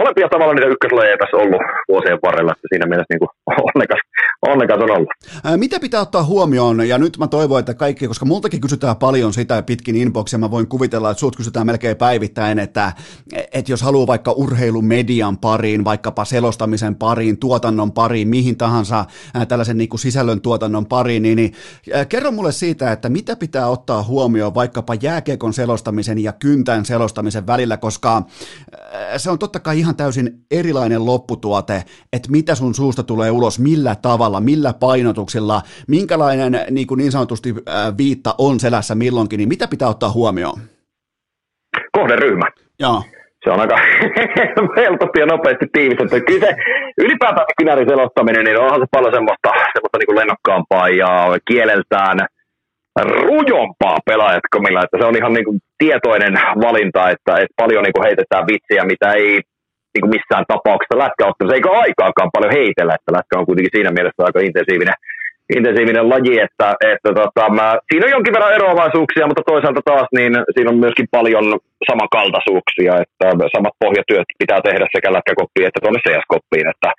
molempia 0.00 0.28
tavalla 0.32 0.54
niitä 0.54 0.72
ykköslajeja 0.74 1.20
tässä 1.20 1.36
ollut 1.42 1.62
vuosien 1.92 2.24
varrella, 2.26 2.52
että 2.52 2.70
siinä 2.72 2.86
mielessä 2.90 3.12
niin 3.12 3.22
kuin 3.22 3.32
onnekas, 3.68 4.00
onnekas 4.42 4.80
on 4.82 4.90
ollut. 4.90 5.08
Mitä 5.56 5.80
pitää 5.80 6.00
ottaa 6.00 6.24
huomioon, 6.24 6.88
ja 6.88 6.98
nyt 6.98 7.18
mä 7.18 7.26
toivon, 7.28 7.60
että 7.60 7.74
kaikki, 7.74 8.08
koska 8.08 8.26
multakin 8.26 8.60
kysytään 8.60 8.96
paljon 8.96 9.32
sitä 9.32 9.62
pitkin 9.62 9.96
inboxia, 9.96 10.38
mä 10.38 10.50
voin 10.50 10.66
kuvitella, 10.66 11.10
että 11.10 11.20
sut 11.20 11.36
kysytään 11.36 11.66
melkein 11.66 11.96
päivittäin, 11.96 12.58
että, 12.58 12.92
että 13.52 13.72
jos 13.72 13.82
haluaa 13.82 14.06
vaikka 14.06 14.32
urheilumedian 14.32 15.38
pariin, 15.38 15.84
vaikkapa 15.84 16.24
selostamisen 16.24 16.94
pariin, 16.94 17.38
tuotannon 17.38 17.92
pariin, 17.92 18.28
mihin 18.28 18.56
tahansa 18.56 19.04
tällaisen 19.48 19.78
niin 19.78 19.88
kuin 19.88 20.00
sisällön 20.00 20.40
tuotannon 20.40 20.86
pariin, 20.86 21.22
niin, 21.22 21.36
niin 21.36 21.52
kerro 22.08 22.30
mulle 22.30 22.52
siitä, 22.52 22.92
että 22.92 23.08
mitä 23.08 23.36
pitää 23.36 23.68
ottaa 23.68 24.02
huomioon 24.02 24.54
vaikkapa 24.54 24.94
jääkiekon 24.94 25.52
selostamisen 25.52 26.18
ja 26.18 26.32
kyntän 26.32 26.84
selostamisen 26.84 27.46
välillä, 27.46 27.76
koska 27.76 28.22
se 29.16 29.30
on 29.30 29.38
totta 29.38 29.60
kai 29.60 29.78
ihan 29.78 29.96
täysin 29.96 30.44
erilainen 30.50 31.06
lopputuote, 31.06 31.84
että 32.12 32.30
mitä 32.30 32.54
sun 32.54 32.74
suusta 32.74 33.02
tulee 33.02 33.30
ulos, 33.30 33.58
millä 33.58 33.94
tavalla, 33.94 34.27
millä 34.40 34.74
painotuksilla, 34.80 35.62
minkälainen 35.88 36.60
niin, 36.70 36.86
kuin 36.86 36.98
niin 36.98 37.12
sanotusti 37.12 37.54
viitta 37.98 38.34
on 38.38 38.60
selässä 38.60 38.94
milloinkin, 38.94 39.38
niin 39.38 39.48
mitä 39.48 39.68
pitää 39.68 39.88
ottaa 39.88 40.12
huomioon? 40.12 40.58
Kohderyhmä. 41.92 42.46
Joo. 42.80 43.02
Se 43.44 43.50
on 43.50 43.60
aika 43.60 43.76
helposti 44.80 45.20
ja 45.20 45.26
nopeasti 45.26 45.66
tiivistetty. 45.72 46.20
Kyllä 46.20 46.46
se 46.46 46.56
ylipäätään 46.98 47.46
kynärin 47.58 47.88
selostaminen, 47.88 48.44
niin 48.44 48.58
onhan 48.58 48.80
se 48.80 48.86
paljon 48.90 49.14
semmoista, 49.14 49.48
semmoista 49.74 49.98
niin 49.98 50.06
kuin 50.06 50.18
lennokkaampaa 50.18 50.88
ja 50.88 51.10
kieleltään 51.48 52.18
rujompaa 53.04 53.98
pelaajatkomilla, 54.06 54.82
että 54.82 54.98
se 55.00 55.04
on 55.04 55.16
ihan 55.16 55.32
niin 55.32 55.44
kuin 55.44 55.60
tietoinen 55.78 56.34
valinta, 56.66 57.10
että, 57.10 57.32
että 57.42 57.54
paljon 57.56 57.82
niin 57.82 57.92
kuin 57.92 58.06
heitetään 58.06 58.46
vitsiä, 58.46 58.84
mitä 58.84 59.12
ei 59.12 59.42
niin 59.92 60.02
kuin 60.04 60.14
missään 60.16 60.44
tapauksessa 60.52 61.02
lätkäottelussa, 61.04 61.56
eikä 61.56 61.70
aikaakaan 61.84 62.34
paljon 62.34 62.56
heitellä, 62.60 62.92
että 62.94 63.14
lätkä 63.16 63.38
on 63.38 63.46
kuitenkin 63.48 63.74
siinä 63.76 63.92
mielessä 63.96 64.26
aika 64.26 64.40
intensiivinen, 64.48 64.98
intensiivinen 65.56 66.08
laji, 66.12 66.36
että, 66.46 66.68
että 66.92 67.10
tota, 67.20 67.44
mä, 67.58 67.66
siinä 67.88 68.06
on 68.06 68.16
jonkin 68.16 68.34
verran 68.36 68.56
eroavaisuuksia, 68.58 69.28
mutta 69.28 69.48
toisaalta 69.52 69.82
taas 69.90 70.08
niin 70.18 70.32
siinä 70.54 70.70
on 70.72 70.82
myöskin 70.84 71.08
paljon 71.16 71.46
samankaltaisuuksia, 71.90 72.92
että 73.04 73.26
samat 73.56 73.76
pohjatyöt 73.84 74.28
pitää 74.42 74.60
tehdä 74.68 74.86
sekä 74.94 75.08
lätkäkoppiin 75.16 75.68
että 75.68 75.82
tuonne 75.82 76.00
CS-koppiin, 76.04 76.66
että, 76.72 76.90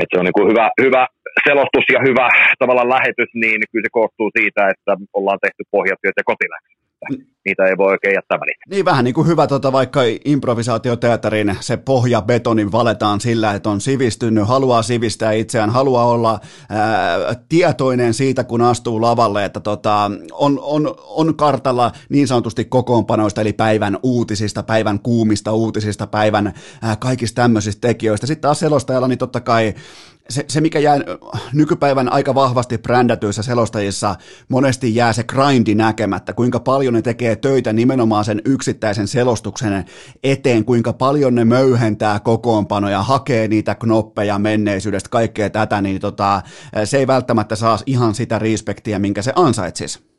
että 0.00 0.12
se 0.12 0.20
on 0.20 0.26
niin 0.26 0.38
kuin 0.38 0.50
hyvä, 0.50 0.66
hyvä 0.84 1.02
selostus 1.46 1.86
ja 1.94 2.00
hyvä 2.08 2.26
tavallaan 2.62 2.94
lähetys, 2.96 3.30
niin 3.42 3.60
kyllä 3.70 3.86
se 3.86 3.96
koostuu 3.98 4.28
siitä, 4.38 4.62
että 4.72 4.92
ollaan 5.18 5.42
tehty 5.44 5.62
pohjatyöt 5.74 6.18
ja 6.20 6.28
kotiläksyt 6.30 6.79
niitä 7.44 7.66
ei 7.66 7.76
voi 7.76 7.90
oikein 7.90 8.14
jättää 8.14 8.40
väliin. 8.40 8.56
Niin 8.70 8.84
vähän 8.84 9.04
niin 9.04 9.14
kuin 9.14 9.26
hyvä 9.26 9.46
tota, 9.46 9.72
vaikka 9.72 10.00
improvisaatioteatterin 10.24 11.56
se 11.60 11.76
pohjabetonin 11.76 12.72
valetaan 12.72 13.20
sillä, 13.20 13.54
että 13.54 13.70
on 13.70 13.80
sivistynyt, 13.80 14.48
haluaa 14.48 14.82
sivistää 14.82 15.32
itseään, 15.32 15.70
haluaa 15.70 16.04
olla 16.04 16.40
ää, 16.68 17.34
tietoinen 17.48 18.14
siitä, 18.14 18.44
kun 18.44 18.62
astuu 18.62 19.00
lavalle, 19.00 19.44
että 19.44 19.60
tota, 19.60 20.10
on, 20.32 20.60
on, 20.62 20.94
on 20.98 21.36
kartalla 21.36 21.92
niin 22.08 22.28
sanotusti 22.28 22.64
kokoonpanoista, 22.64 23.40
eli 23.40 23.52
päivän 23.52 23.98
uutisista, 24.02 24.62
päivän 24.62 25.00
kuumista 25.00 25.52
uutisista, 25.52 26.06
päivän 26.06 26.52
ää, 26.82 26.96
kaikista 26.96 27.42
tämmöisistä 27.42 27.88
tekijöistä. 27.88 28.26
Sitten 28.26 28.42
taas 28.42 28.60
selostajalla, 28.60 29.08
niin 29.08 29.18
totta 29.18 29.40
kai 29.40 29.74
se, 30.30 30.44
se, 30.48 30.60
mikä 30.60 30.78
jää 30.78 30.96
nykypäivän 31.52 32.12
aika 32.12 32.34
vahvasti 32.34 32.78
brändätyissä 32.78 33.42
selostajissa, 33.42 34.14
monesti 34.48 34.94
jää 34.94 35.12
se 35.12 35.24
grindi 35.24 35.74
näkemättä, 35.74 36.32
kuinka 36.32 36.60
paljon 36.60 36.94
ne 36.94 37.02
tekee 37.02 37.36
töitä 37.36 37.72
nimenomaan 37.72 38.24
sen 38.24 38.40
yksittäisen 38.44 39.08
selostuksen 39.08 39.84
eteen, 40.24 40.64
kuinka 40.64 40.92
paljon 40.92 41.34
ne 41.34 41.44
möyhentää 41.44 42.20
kokoonpanoja, 42.20 43.02
hakee 43.02 43.48
niitä 43.48 43.74
knoppeja 43.74 44.38
menneisyydestä, 44.38 45.08
kaikkea 45.10 45.50
tätä, 45.50 45.80
niin 45.80 46.00
tota, 46.00 46.42
se 46.84 46.98
ei 46.98 47.06
välttämättä 47.06 47.56
saa 47.56 47.78
ihan 47.86 48.14
sitä 48.14 48.38
respektiä, 48.38 48.98
minkä 48.98 49.22
se 49.22 49.32
ansaitsisi. 49.36 50.10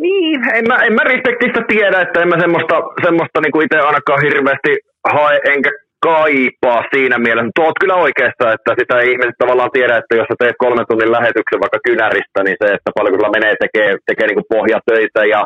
Niin, 0.00 0.40
en 0.54 0.64
mä, 0.68 0.76
en 0.76 0.92
mä 0.92 1.02
respektistä 1.04 1.64
tiedä, 1.68 2.00
että 2.00 2.20
en 2.20 2.28
mä 2.28 2.40
semmoista, 2.40 2.74
semmoista 3.04 3.40
niin 3.40 3.62
itse 3.62 3.78
ainakaan 3.78 4.22
hirveästi 4.22 4.72
hae, 5.12 5.40
enkä 5.44 5.70
kaipaa 6.08 6.80
siinä 6.92 7.18
mielessä. 7.24 7.56
Tuot 7.58 7.76
kyllä 7.80 7.96
oikeastaan, 8.06 8.54
että 8.56 8.72
sitä 8.80 8.96
ihmiset 9.10 9.38
tavallaan 9.38 9.76
tiedä, 9.76 9.94
että 9.96 10.16
jos 10.18 10.28
sä 10.28 10.36
teet 10.38 10.62
kolmen 10.64 10.88
tunnin 10.88 11.14
lähetyksen 11.16 11.62
vaikka 11.62 11.80
kynäristä, 11.86 12.40
niin 12.42 12.58
se, 12.60 12.66
että 12.76 12.96
paljon 12.96 13.14
kyllä 13.16 13.36
menee 13.36 13.54
tekee, 13.64 13.90
tekee 14.08 14.26
niin 14.26 14.50
pohjatöitä 14.54 15.22
ja 15.34 15.40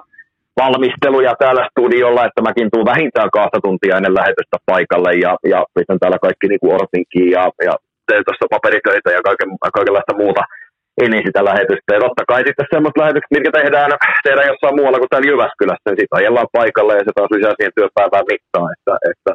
valmisteluja 0.61 1.33
täällä 1.43 1.63
studiolla, 1.71 2.27
että 2.29 2.41
mäkin 2.49 2.69
tuun 2.73 2.91
vähintään 2.93 3.31
kahta 3.39 3.59
tuntia 3.67 3.97
ennen 3.99 4.19
lähetystä 4.21 4.57
paikalle 4.71 5.13
ja, 5.25 5.33
ja 5.53 5.59
pistän 5.75 6.01
täällä 6.01 6.19
kaikki 6.27 6.47
niin 6.49 6.63
kuin 6.63 6.73
ja, 7.37 7.45
ja 7.69 7.75
teen 8.07 8.25
tuossa 8.27 8.53
paperitöitä 8.55 9.11
ja 9.17 9.23
kaiken, 9.29 9.51
kaikenlaista 9.77 10.21
muuta 10.23 10.43
ennen 11.03 11.27
sitä 11.27 11.41
lähetystä. 11.51 11.91
Ja 11.95 12.05
totta 12.07 12.31
kai 12.31 12.43
sitten 12.47 12.73
semmoista 12.75 13.01
lähetykset, 13.03 13.35
mitkä 13.35 13.51
tehdään, 13.59 13.91
tehdään 14.27 14.51
jossain 14.53 14.77
muualla 14.79 15.01
kuin 15.01 15.11
täällä 15.11 15.31
Jyväskylässä, 15.31 15.87
niin 15.89 16.01
sitten 16.01 16.19
ajellaan 16.19 16.55
paikalle 16.59 16.93
ja 16.97 17.05
se 17.05 17.13
taas 17.15 17.33
lisää 17.35 17.55
siihen 17.57 17.77
työpäivään 17.79 18.31
mittaan, 18.33 18.69
että, 18.75 18.95
että 19.11 19.33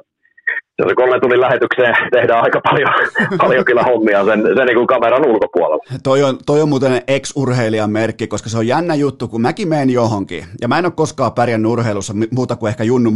se 0.76 0.84
oli 0.86 0.96
kolmen 0.96 1.22
tunnin 1.22 1.42
lähetykseen 1.42 1.96
tehdään 2.12 2.44
aika 2.44 2.62
paljon, 2.62 2.94
paljon 3.44 3.66
kyllä 3.66 3.84
hommia 3.84 4.26
sen, 4.26 4.42
sen 4.58 4.68
niin 4.68 4.76
kuin 4.76 4.88
kameran 4.88 5.26
ulkopuolella. 5.26 5.84
Toi 6.04 6.24
on, 6.24 6.38
toi 6.46 6.62
on 6.62 6.70
muuten 6.70 7.02
ex-urheilijan 7.08 7.92
merkki, 7.92 8.28
koska 8.28 8.50
se 8.50 8.58
on 8.58 8.68
jännä 8.68 8.96
juttu, 8.96 9.28
kun 9.28 9.42
mäkin 9.42 9.68
menen 9.68 9.90
johonkin, 9.90 10.46
ja 10.62 10.68
mä 10.68 10.80
en 10.80 10.86
ole 10.86 10.94
koskaan 10.96 11.34
pärjännyt 11.34 11.72
urheilussa 11.72 12.14
muuta 12.32 12.56
kuin 12.56 12.70
ehkä 12.70 12.84
junnu 12.84 13.12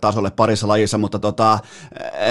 tasolle 0.00 0.30
parissa 0.30 0.68
lajissa, 0.68 0.98
mutta 0.98 1.18
tota, 1.18 1.58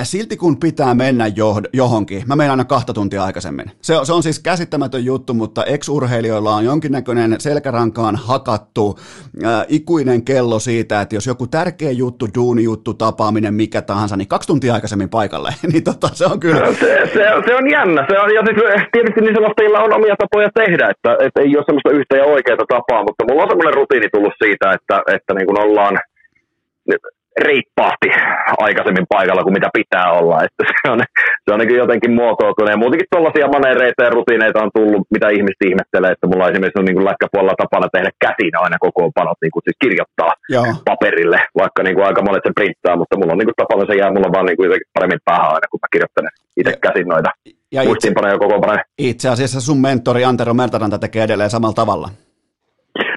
silti 0.04 0.38
kun 0.38 0.58
pitää 0.58 0.94
mennä 0.94 1.26
johonkin, 1.74 2.24
mä 2.26 2.36
menen 2.36 2.52
aina 2.52 2.66
kahta 2.66 2.94
tuntia 2.94 3.24
aikaisemmin. 3.24 3.72
Se, 3.82 3.94
se 4.04 4.14
on 4.14 4.24
siis 4.24 4.40
käsittämätön 4.40 5.06
juttu, 5.06 5.34
mutta 5.34 5.64
ex-urheilijoilla 5.64 6.56
on 6.56 6.66
jonkinnäköinen 6.66 7.36
selkärankaan 7.40 8.16
hakattu 8.16 9.00
äh, 9.46 9.66
ikuinen 9.68 10.26
kello 10.26 10.60
siitä, 10.60 11.02
että 11.02 11.16
jos 11.16 11.28
joku 11.28 11.48
tärkeä 11.48 11.92
juttu, 11.92 12.28
duuni 12.36 12.64
juttu, 12.64 12.94
tapaaminen, 12.94 13.54
mikä 13.54 13.82
tahansa, 13.82 14.18
niin 14.18 14.28
kaksi 14.28 14.48
tuntia 14.48 14.63
aikaisemmin 14.72 15.10
paikalle, 15.10 15.50
niin 15.72 15.84
tota, 15.84 16.08
se 16.14 16.26
on 16.26 16.40
kyllä. 16.40 16.74
Se, 16.74 16.90
se, 17.14 17.24
se 17.46 17.56
on 17.56 17.70
jännä. 17.70 18.06
Se 18.10 18.20
on, 18.20 18.34
ja 18.36 18.42
siis 18.46 18.58
tietysti 18.92 19.22
niin 19.22 19.36
selostajilla 19.36 19.80
on 19.80 19.94
omia 19.94 20.16
tapoja 20.24 20.50
tehdä, 20.62 20.86
että, 20.94 21.12
että 21.26 21.42
ei 21.42 21.58
ole 21.58 21.66
semmoista 21.66 21.96
yhtä 21.98 22.18
ja 22.18 22.26
oikeaa 22.26 22.74
tapaa, 22.76 23.04
mutta 23.08 23.26
mulla 23.28 23.44
on 23.44 23.50
semmoinen 23.50 23.74
rutiini 23.80 24.10
tullut 24.14 24.36
siitä, 24.44 24.66
että, 24.78 24.96
että 25.16 25.34
niin 25.34 25.48
kun 25.48 25.64
ollaan 25.66 25.96
reippaasti 27.48 28.10
aikaisemmin 28.68 29.12
paikalla 29.16 29.44
kuin 29.44 29.58
mitä 29.58 29.70
pitää 29.80 30.08
olla. 30.20 30.36
Että 30.46 30.64
se 30.70 30.92
on, 30.94 31.00
se 31.46 31.50
on 31.54 31.60
niin 31.60 31.84
jotenkin 31.84 32.14
muotoutunut. 32.22 32.74
Ja 32.74 32.82
muutenkin 32.84 33.12
tuollaisia 33.12 33.54
manereita 33.56 34.04
ja 34.04 34.16
rutiineita 34.18 34.64
on 34.66 34.72
tullut, 34.78 35.08
mitä 35.16 35.28
ihmiset 35.38 35.62
ihmettelee. 35.70 36.12
Että 36.12 36.28
mulla 36.28 36.50
esimerkiksi 36.50 36.80
on 36.80 36.86
niin 36.86 37.10
läkkäpuolella 37.10 37.62
tapana 37.64 37.88
tehdä 37.96 38.12
käsin 38.26 38.56
aina 38.64 38.78
kokoonpanot, 38.86 39.38
niin 39.42 39.54
kuin 39.54 39.64
siis 39.66 39.78
kirjoittaa 39.84 40.32
Joo. 40.56 40.68
paperille, 40.90 41.40
vaikka 41.62 41.84
niin 41.84 41.96
kuin 41.96 42.08
aika 42.08 42.22
monet 42.28 42.44
se 42.46 42.52
printtaa, 42.60 43.00
mutta 43.00 43.18
mulla 43.18 43.34
on 43.34 43.40
niin 43.40 43.50
kuin 43.52 43.62
tapana, 43.62 43.86
se 43.86 44.00
jää 44.02 44.16
mulla 44.16 44.36
vaan 44.36 44.46
niin 44.46 44.58
kuin 44.58 44.70
paremmin 44.96 45.26
päähän 45.28 45.54
aina, 45.56 45.68
kun 45.72 45.80
mä 45.84 45.94
kirjoittelen 45.94 46.34
itse 46.60 46.74
käsin 46.86 47.08
noita 47.14 47.30
ja 47.74 47.84
muistiinpanoja 47.84 48.38
kokoonpanoja. 48.38 48.84
Itse 48.98 49.30
asiassa 49.30 49.62
sun 49.62 49.82
mentori 49.82 50.24
Antero 50.26 50.54
Mertaranta 50.54 51.00
tekee 51.00 51.24
edelleen 51.24 51.50
samalla 51.50 51.74
tavalla. 51.74 52.10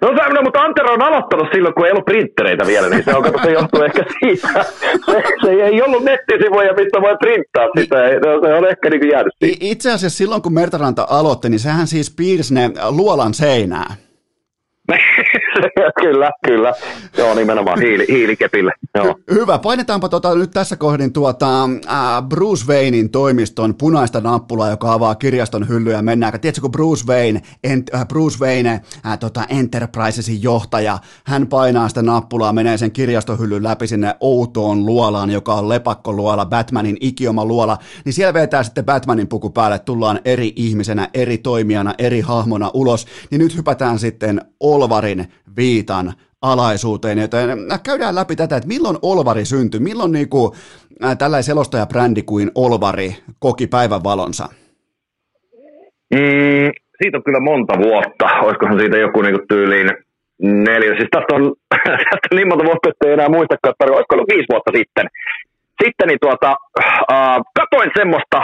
No, 0.02 0.08
se, 0.08 0.34
no 0.34 0.42
mutta 0.42 0.60
Antero 0.60 0.92
on 0.92 1.02
aloittanut 1.02 1.48
silloin, 1.54 1.74
kun 1.74 1.86
ei 1.86 1.92
ollut 1.92 2.04
printtereitä 2.04 2.66
vielä, 2.66 2.88
niin 2.88 3.04
se, 3.04 3.14
on, 3.14 3.24
se 3.44 3.52
johtuu 3.52 3.82
ehkä 3.82 4.04
siitä. 4.18 4.64
Se, 5.06 5.22
se 5.42 5.50
ei 5.50 5.82
ollut 5.82 6.04
nettisivuja, 6.04 6.72
mistä 6.72 7.00
voi 7.00 7.16
printtaa 7.20 7.66
sitä. 7.78 7.96
Se 8.42 8.54
on 8.54 8.68
ehkä 8.68 8.90
niin 8.90 9.10
jäänyt 9.10 9.32
siitä. 9.44 9.58
Itse 9.60 9.92
asiassa 9.92 10.18
silloin, 10.18 10.42
kun 10.42 10.54
Mertaranta 10.54 11.06
aloitti, 11.10 11.48
niin 11.48 11.60
sehän 11.60 11.86
siis 11.86 12.14
piirsi 12.16 12.54
ne 12.54 12.70
luolan 12.90 13.34
seinää. 13.34 13.94
kyllä, 16.02 16.30
kyllä. 16.46 16.72
Joo, 17.18 17.34
nimenomaan 17.34 17.80
hiili, 17.80 18.04
hiilikepille. 18.08 18.72
Joo. 18.94 19.14
Hyvä, 19.30 19.58
painetaanpa 19.58 20.08
tota 20.08 20.34
nyt 20.34 20.50
tässä 20.50 20.76
kohdin 20.76 21.12
tuota, 21.12 21.68
Bruce 22.28 22.66
Waynein 22.68 23.10
toimiston 23.10 23.74
punaista 23.74 24.20
nappulaa, 24.20 24.70
joka 24.70 24.92
avaa 24.92 25.14
kirjaston 25.14 25.68
hyllyä. 25.68 26.02
Mennään, 26.02 26.40
tiedätkö, 26.40 26.60
kun 26.60 26.70
Bruce 26.70 27.04
Wayne, 27.06 27.42
ent, 27.64 27.94
äh, 27.94 28.06
Bruce 28.08 28.38
Wayne 28.44 28.80
äh, 29.06 29.18
tota 29.18 29.44
Enterprisesin 29.48 30.42
johtaja, 30.42 30.98
hän 31.24 31.46
painaa 31.46 31.88
sitä 31.88 32.02
nappulaa, 32.02 32.52
menee 32.52 32.78
sen 32.78 32.92
kirjastohyllyn 32.92 33.62
läpi 33.62 33.86
sinne 33.86 34.14
outoon 34.20 34.86
luolaan, 34.86 35.30
joka 35.30 35.54
on 35.54 35.68
lepakkoluola, 35.68 36.46
Batmanin 36.46 36.96
ikioma 37.00 37.44
luola, 37.44 37.78
niin 38.04 38.12
siellä 38.12 38.34
vetää 38.34 38.62
sitten 38.62 38.84
Batmanin 38.84 39.28
puku 39.28 39.50
päälle, 39.50 39.78
tullaan 39.78 40.20
eri 40.24 40.52
ihmisenä, 40.56 41.08
eri 41.14 41.38
toimijana, 41.38 41.94
eri 41.98 42.20
hahmona 42.20 42.70
ulos, 42.74 43.06
niin 43.30 43.38
nyt 43.38 43.56
hypätään 43.56 43.98
sitten 43.98 44.40
Olvarin 44.60 45.28
viitan 45.56 46.12
alaisuuteen, 46.42 47.18
joten 47.18 47.48
käydään 47.84 48.14
läpi 48.14 48.36
tätä, 48.36 48.56
että 48.56 48.68
milloin 48.68 48.98
Olvari 49.02 49.44
syntyi, 49.44 49.80
milloin 49.80 50.12
niinku, 50.12 50.54
äh, 51.04 51.18
tällainen 51.18 51.44
selostajabrändi 51.44 52.22
kuin 52.22 52.50
Olvari 52.54 53.16
koki 53.38 53.66
päivän 53.66 54.04
valonsa? 54.04 54.48
Mm, 56.14 56.70
siitä 57.02 57.18
on 57.18 57.24
kyllä 57.24 57.40
monta 57.40 57.74
vuotta, 57.78 58.26
olisikohan 58.42 58.80
siitä 58.80 58.98
joku 58.98 59.22
niinku 59.22 59.44
tyyliin 59.48 59.90
neljä, 60.42 60.92
siis 60.96 61.10
tästä 61.10 61.34
on, 61.34 61.42
tästä 62.10 62.28
on 62.30 62.36
niin 62.36 62.48
monta 62.48 62.64
vuotta, 62.64 62.88
että 62.88 63.06
ei 63.06 63.12
enää 63.12 63.28
muistakaan, 63.28 63.72
että 63.72 63.84
olisiko 63.84 64.14
ollut 64.14 64.32
viisi 64.32 64.52
vuotta 64.52 64.70
sitten. 64.78 65.06
Sitten 65.84 66.08
niin 66.08 66.22
tuota, 66.24 66.50
äh, 67.12 67.36
katoin 67.60 67.90
semmoista 67.98 68.38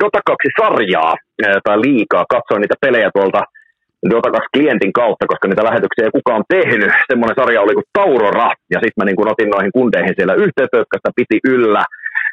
Dota 0.00 0.20
2-sarjaa 0.30 1.12
äh, 1.12 1.56
tai 1.64 1.76
liikaa, 1.80 2.24
katsoin 2.34 2.60
niitä 2.60 2.74
pelejä 2.80 3.10
tuolta 3.14 3.38
Dota 3.38 3.61
2 4.10 4.48
klientin 4.54 4.92
kautta, 4.92 5.26
koska 5.26 5.48
niitä 5.48 5.64
lähetyksiä 5.64 6.04
ei 6.04 6.18
kukaan 6.18 6.44
tehnyt. 6.48 6.92
Semmoinen 7.10 7.38
sarja 7.40 7.60
oli 7.60 7.74
kuin 7.74 7.92
Taurora, 7.98 8.50
ja 8.70 8.78
sitten 8.82 8.98
mä 8.98 9.04
niin 9.04 9.16
kun 9.16 9.32
otin 9.32 9.50
noihin 9.50 9.72
kundeihin 9.72 10.14
siellä 10.16 10.34
yhteyttä, 10.34 10.76
jotka 10.76 10.98
sitä 10.98 11.10
piti 11.16 11.38
yllä, 11.44 11.84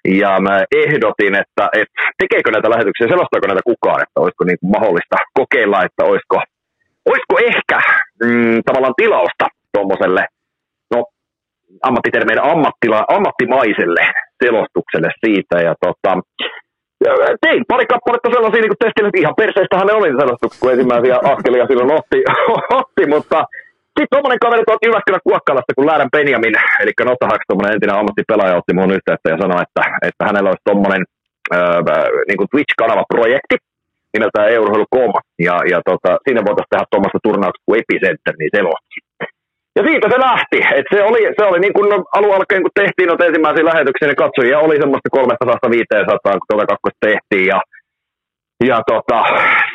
ja 0.07 0.39
mä 0.39 0.55
ehdotin, 0.83 1.33
että, 1.41 1.63
että 1.81 2.01
tekeekö 2.21 2.51
näitä 2.51 2.69
lähetyksiä, 2.69 3.07
selostaako 3.07 3.47
näitä 3.47 3.69
kukaan, 3.71 4.01
että 4.01 4.21
olisiko 4.21 4.43
niin 4.43 4.59
kuin 4.61 4.71
mahdollista 4.71 5.15
kokeilla, 5.39 5.83
että 5.83 6.01
olisiko, 6.09 6.37
olisiko 7.09 7.35
ehkä 7.49 7.77
mm, 8.23 8.59
tavallaan 8.65 8.99
tilausta 9.01 9.45
tuommoiselle, 9.73 10.23
no 10.93 11.05
ammattitermeen 11.87 12.43
ammattila, 12.43 13.05
ammattimaiselle 13.17 14.03
selostukselle 14.43 15.11
siitä, 15.25 15.55
ja 15.67 15.73
tota, 15.85 16.11
tein 17.45 17.61
pari 17.67 17.85
kappaletta 17.85 18.29
sellaisia 18.33 18.61
niin 18.61 18.83
testille, 18.83 19.09
että 19.09 19.23
ihan 19.23 19.39
perseistähän 19.41 19.87
ne 19.87 19.93
oli 19.93 20.19
selostukset, 20.21 20.59
kun 20.59 20.71
ensimmäisiä 20.71 21.15
askelia 21.33 21.67
silloin 21.67 21.91
otti, 21.99 22.19
otti 22.79 23.03
mutta 23.13 23.37
sitten 23.97 24.13
tuommoinen 24.13 24.43
kaveri 24.45 24.63
tuolta 24.65 24.85
Jyväskylän 24.87 25.27
Kuokkalasta, 25.27 25.75
kun 25.75 25.89
Läärän 25.89 26.13
Benjamin, 26.15 26.55
eli 26.81 26.91
Notahaks, 27.05 27.45
tuommoinen 27.47 27.73
entinen 27.75 27.99
ammattipelaaja, 27.99 28.59
otti 28.59 28.73
mun 28.73 28.95
yhteyttä 28.97 29.27
ja 29.33 29.41
sanoi, 29.41 29.61
että, 29.65 29.83
että 30.09 30.23
hänellä 30.29 30.49
olisi 30.49 30.67
tuommoinen 30.69 31.03
niin 32.27 32.49
Twitch-kanava-projekti 32.51 33.57
nimeltään 34.13 34.49
Euroheilu.com, 34.57 35.11
ja, 35.47 35.55
ja 35.71 35.79
tota, 35.89 36.11
siinä 36.25 36.41
voitaisiin 36.47 36.71
tehdä 36.73 36.85
tuommoista 36.91 37.19
turnauksesta 37.23 37.65
kuin 37.65 37.79
Epicenter, 37.81 38.33
niin 38.39 38.53
selosti. 38.57 38.95
Ja 39.79 39.85
siitä 39.87 40.07
se 40.09 40.19
lähti. 40.27 40.59
Et 40.77 40.87
se 40.93 41.03
oli, 41.09 41.21
se 41.37 41.43
oli 41.49 41.59
niin 41.59 41.73
kuin 41.73 41.87
alun 42.17 42.35
alkeen, 42.35 42.61
kun 42.63 42.79
tehtiin 42.81 43.07
noita 43.07 43.25
ensimmäisiä 43.25 43.69
lähetyksiä, 43.71 44.07
niin 44.07 44.23
katsojia 44.23 44.59
oli 44.59 44.77
semmoista 44.81 45.09
300-500, 45.17 46.37
kun 46.39 46.49
tuota 46.49 46.71
kakkosta 46.71 47.05
tehtiin. 47.07 47.47
Ja, 47.53 47.59
ja 48.69 48.77
tota, 48.91 49.19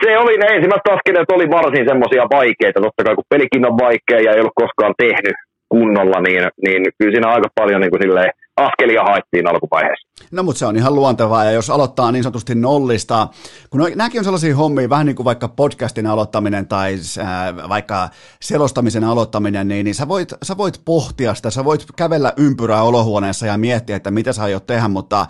se 0.02 0.18
oli, 0.22 0.34
ne 0.38 0.46
ensimmäiset 0.56 0.92
askeleet 0.94 1.30
oli 1.36 1.46
varsin 1.58 1.88
semmoisia 1.90 2.24
vaikeita. 2.36 2.84
Totta 2.84 3.04
kai 3.04 3.14
kun 3.14 3.30
pelikin 3.32 3.66
on 3.68 3.78
vaikea 3.86 4.20
ja 4.24 4.32
ei 4.32 4.42
ollut 4.42 4.60
koskaan 4.62 4.94
tehnyt 5.04 5.36
kunnolla, 5.74 6.18
niin, 6.26 6.44
niin 6.64 6.82
kyllä 6.98 7.12
siinä 7.14 7.32
aika 7.34 7.48
paljon 7.60 7.80
niin 7.80 7.92
kuin 7.92 8.02
silleen, 8.02 8.30
askelia 8.56 9.02
haettiin 9.02 9.46
alkuvaiheessa. 9.48 10.08
No 10.30 10.42
mutta 10.42 10.58
se 10.58 10.66
on 10.66 10.76
ihan 10.76 10.94
luontevaa 10.94 11.44
ja 11.44 11.50
jos 11.50 11.70
aloittaa 11.70 12.12
niin 12.12 12.22
sanotusti 12.22 12.54
nollista, 12.54 13.28
kun 13.70 13.80
no, 13.80 13.86
nämäkin 13.96 14.20
on 14.20 14.24
sellaisia 14.24 14.56
hommia, 14.56 14.90
vähän 14.90 15.06
niin 15.06 15.16
kuin 15.16 15.24
vaikka 15.24 15.48
podcastin 15.48 16.06
aloittaminen 16.06 16.68
tai 16.68 16.98
äh, 17.18 17.68
vaikka 17.68 18.08
selostamisen 18.40 19.04
aloittaminen, 19.04 19.68
niin, 19.68 19.84
niin 19.84 19.94
sä, 19.94 20.08
voit, 20.08 20.32
sä 20.42 20.56
voit 20.56 20.80
pohtia 20.84 21.34
sitä, 21.34 21.50
sä 21.50 21.64
voit 21.64 21.86
kävellä 21.96 22.32
ympyrää 22.36 22.82
olohuoneessa 22.82 23.46
ja 23.46 23.58
miettiä, 23.58 23.96
että 23.96 24.10
mitä 24.10 24.32
sä 24.32 24.42
aiot 24.42 24.66
tehdä, 24.66 24.88
mutta 24.88 25.26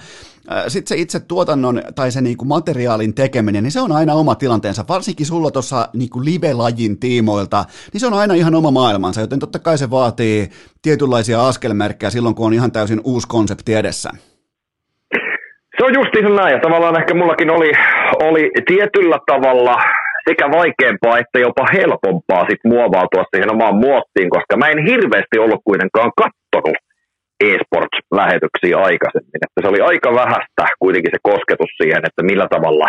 sitten 0.68 0.88
se 0.88 1.02
itse 1.02 1.20
tuotannon 1.20 1.82
tai 1.94 2.10
se 2.10 2.20
niinku 2.20 2.44
materiaalin 2.44 3.14
tekeminen, 3.14 3.62
niin 3.62 3.72
se 3.72 3.80
on 3.80 3.92
aina 3.92 4.14
oma 4.14 4.34
tilanteensa, 4.34 4.84
varsinkin 4.88 5.26
sulla 5.26 5.50
tuossa 5.50 5.88
niinku 5.94 6.24
live-lajin 6.24 6.98
tiimoilta, 7.00 7.64
niin 7.92 8.00
se 8.00 8.06
on 8.06 8.14
aina 8.14 8.34
ihan 8.34 8.54
oma 8.54 8.70
maailmansa, 8.70 9.20
joten 9.20 9.38
totta 9.38 9.58
kai 9.58 9.78
se 9.78 9.90
vaatii 9.90 10.48
tietynlaisia 10.82 11.46
askelmerkkejä 11.48 12.10
silloin, 12.10 12.34
kun 12.34 12.46
on 12.46 12.54
ihan 12.54 12.72
täysin 12.72 13.00
uusi 13.04 13.28
konsepti 13.28 13.74
edessä. 13.74 14.10
Se 15.78 15.84
on 15.84 15.94
justiinsa 15.94 16.34
näin, 16.34 16.52
ja 16.52 16.60
tavallaan 16.60 17.00
ehkä 17.00 17.14
mullakin 17.14 17.50
oli, 17.50 17.72
oli 18.22 18.50
tietyllä 18.66 19.18
tavalla 19.26 19.76
sekä 20.28 20.50
vaikeampaa 20.50 21.18
että 21.18 21.38
jopa 21.38 21.64
helpompaa 21.72 22.46
sit 22.50 22.62
muovautua 22.64 23.24
siihen 23.30 23.52
omaan 23.54 23.76
muottiin, 23.76 24.30
koska 24.30 24.56
mä 24.56 24.68
en 24.68 24.86
hirveästi 24.86 25.38
ollut 25.38 25.60
kuitenkaan 25.64 26.12
kattonut 26.22 26.83
e-sports-lähetyksiä 27.46 28.76
aikaisemmin. 28.88 29.44
Että 29.46 29.60
se 29.62 29.68
oli 29.68 29.80
aika 29.90 30.10
vähäistä 30.22 30.64
kuitenkin 30.82 31.12
se 31.14 31.20
kosketus 31.30 31.72
siihen, 31.80 32.02
että 32.08 32.22
millä 32.30 32.46
tavalla 32.54 32.86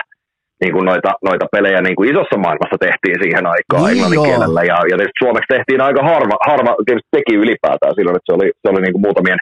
niin 0.64 0.74
kuin 0.74 0.86
noita, 0.90 1.12
noita 1.30 1.46
pelejä 1.56 1.82
niin 1.82 1.98
kuin 1.98 2.10
isossa 2.12 2.38
maailmassa 2.44 2.78
tehtiin 2.86 3.18
siihen 3.24 3.46
aikaan 3.54 3.82
niin 3.84 3.92
englannin 3.92 4.26
kielellä. 4.28 4.62
Ja, 4.72 4.78
ja 4.90 4.96
tietysti 4.98 5.24
suomeksi 5.24 5.54
tehtiin 5.56 5.82
aika 5.88 6.02
harva, 6.12 6.36
harva 6.52 6.72
tietysti 6.86 7.16
teki 7.18 7.34
ylipäätään 7.44 7.96
silloin, 7.96 8.18
että 8.18 8.30
se 8.30 8.36
oli, 8.38 8.48
se 8.62 8.68
oli 8.72 8.82
niin 8.82 8.96
kuin 8.96 9.06
muutamien, 9.08 9.40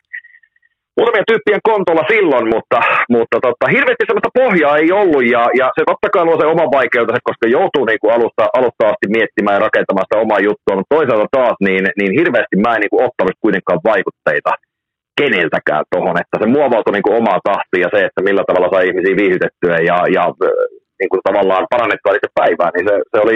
muutamien 0.97 1.29
tyyppien 1.29 1.63
kontolla 1.69 2.03
silloin, 2.13 2.45
mutta, 2.53 2.79
mutta 3.15 3.37
totta, 3.45 3.73
hirveästi 3.75 4.05
sellaista 4.05 4.37
pohjaa 4.41 4.77
ei 4.81 4.89
ollut 5.01 5.23
ja, 5.35 5.43
ja 5.59 5.67
se 5.75 5.81
totta 5.91 6.07
kai 6.13 6.23
luo 6.25 6.37
se 6.39 6.53
oman 6.53 6.75
vaikeutensa, 6.79 7.27
koska 7.29 7.45
joutuu 7.57 7.83
niin 7.85 8.01
kuin 8.01 8.13
alusta, 8.15 8.43
alusta 8.59 8.83
asti 8.91 9.07
miettimään 9.17 9.57
ja 9.57 9.65
rakentamaan 9.67 10.05
sitä 10.07 10.23
omaa 10.25 10.45
juttua, 10.47 10.77
mutta 10.77 10.95
toisaalta 10.95 11.35
taas 11.37 11.57
niin, 11.67 11.83
niin 11.99 12.11
hirveästi 12.19 12.55
mä 12.63 12.75
en 12.75 12.81
niin 12.81 12.93
kuin 12.93 13.05
ottanut 13.07 13.37
kuitenkaan 13.43 13.81
vaikutteita 13.91 14.51
keneltäkään 15.21 15.85
tuohon, 15.91 16.17
että 16.21 16.37
se 16.39 16.47
muovautui 16.55 16.93
niin 16.93 17.07
kuin 17.07 17.19
omaa 17.21 17.39
tahtiin 17.49 17.83
ja 17.85 17.89
se, 17.93 17.99
että 18.05 18.21
millä 18.27 18.43
tavalla 18.45 18.73
sai 18.73 18.87
ihmisiä 18.87 19.15
viihytettyä 19.21 19.77
ja, 19.89 19.97
ja 20.17 20.23
niin 20.99 21.11
kuin 21.11 21.25
tavallaan 21.27 21.65
parannettua 21.73 22.15
itse 22.15 22.29
päivää, 22.39 22.71
niin 22.75 22.87
se, 22.89 22.95
se 23.11 23.17
oli 23.25 23.35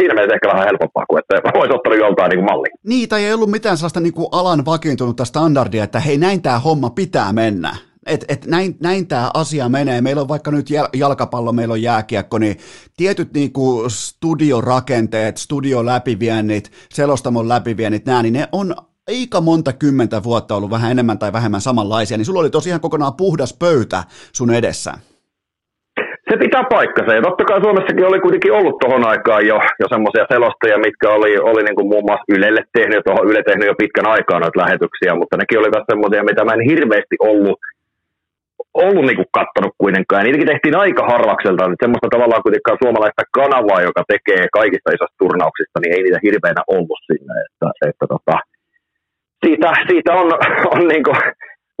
siinä 0.00 0.14
mielessä 0.14 0.34
ehkä 0.34 0.52
vähän 0.52 0.68
helpompaa 0.68 1.06
kuin, 1.08 1.20
että 1.20 1.58
voisi 1.58 1.74
ottanut 1.74 1.98
joltain 1.98 2.30
niin 2.30 2.44
mallia. 2.44 2.74
Niin, 2.86 3.08
tai 3.08 3.24
ei 3.24 3.34
ollut 3.34 3.50
mitään 3.50 3.76
sellaista 3.76 4.00
niin 4.00 4.18
kuin 4.18 4.28
alan 4.32 4.64
vakiintunutta 4.64 5.24
standardia, 5.24 5.84
että 5.84 6.00
hei 6.00 6.18
näin 6.18 6.42
tämä 6.42 6.58
homma 6.58 6.90
pitää 6.90 7.32
mennä. 7.32 7.76
Et, 8.06 8.24
et 8.28 8.46
näin, 8.46 8.76
näin 8.80 9.08
tämä 9.08 9.30
asia 9.34 9.68
menee. 9.68 10.00
Meillä 10.00 10.22
on 10.22 10.28
vaikka 10.28 10.50
nyt 10.50 10.66
jalkapallo, 10.94 11.52
meillä 11.52 11.72
on 11.72 11.82
jääkiekko, 11.82 12.38
niin 12.38 12.56
tietyt 12.96 13.32
niinku 13.34 13.84
studiorakenteet, 13.88 15.36
studioläpiviennit, 15.36 16.72
selostamon 16.94 17.48
läpiviennit, 17.48 18.06
nämä, 18.06 18.22
niin 18.22 18.32
ne 18.32 18.48
on 18.52 18.74
aika 19.10 19.40
monta 19.40 19.72
kymmentä 19.72 20.22
vuotta 20.22 20.54
ollut 20.54 20.70
vähän 20.70 20.90
enemmän 20.90 21.18
tai 21.18 21.32
vähemmän 21.32 21.60
samanlaisia, 21.60 22.16
niin 22.16 22.24
sulla 22.24 22.40
oli 22.40 22.50
tosiaan 22.50 22.80
kokonaan 22.80 23.16
puhdas 23.16 23.56
pöytä 23.58 24.02
sun 24.32 24.54
edessä. 24.54 24.92
Se 26.30 26.36
pitää 26.44 26.64
paikkansa, 26.76 27.14
ja 27.14 27.22
totta 27.22 27.44
kai 27.44 27.60
Suomessakin 27.60 28.08
oli 28.10 28.20
kuitenkin 28.20 28.52
ollut 28.58 28.78
tuohon 28.78 29.04
aikaan 29.12 29.46
jo, 29.50 29.58
jo 29.80 29.86
semmoisia 29.94 30.24
selostajia, 30.32 30.84
mitkä 30.86 31.06
oli, 31.16 31.32
oli 31.50 31.62
niin 31.64 31.78
kuin 31.78 31.88
muun 31.92 32.06
muassa 32.08 32.30
Ylelle 32.36 32.62
tehnyt, 32.78 33.04
tuohon 33.04 33.28
Yle 33.30 33.42
tehnyt 33.42 33.70
jo 33.70 33.74
pitkän 33.82 34.08
aikaa 34.14 34.38
noita 34.40 34.62
lähetyksiä, 34.62 35.18
mutta 35.20 35.36
nekin 35.36 35.58
oli 35.60 35.70
semmoisia, 35.90 36.28
mitä 36.30 36.44
mä 36.44 36.56
en 36.56 36.70
hirveästi 36.72 37.16
ollut, 37.30 37.58
ollut 38.84 39.06
niin 39.06 39.18
kuin 39.20 39.30
kuitenkaan. 39.82 40.20
Ja 40.20 40.24
niitäkin 40.24 40.52
tehtiin 40.52 40.82
aika 40.84 41.02
harvakselta, 41.12 41.62
että 41.64 41.82
semmoista 41.84 42.14
tavallaan 42.14 42.44
kuitenkaan 42.46 42.82
suomalaista 42.82 43.22
kanavaa, 43.38 43.86
joka 43.88 44.02
tekee 44.12 44.42
kaikista 44.58 44.92
isoista 44.94 45.22
turnauksista, 45.22 45.76
niin 45.78 45.92
ei 45.94 46.02
niitä 46.02 46.26
hirveänä 46.26 46.62
ollut 46.76 47.00
sinne. 47.08 47.34
Että, 47.46 47.66
että 47.90 48.04
tota, 48.14 48.36
siitä, 49.46 49.72
siitä 49.88 50.12
on, 50.12 50.32
on 50.74 50.88
niin 50.88 51.02
kuin 51.02 51.16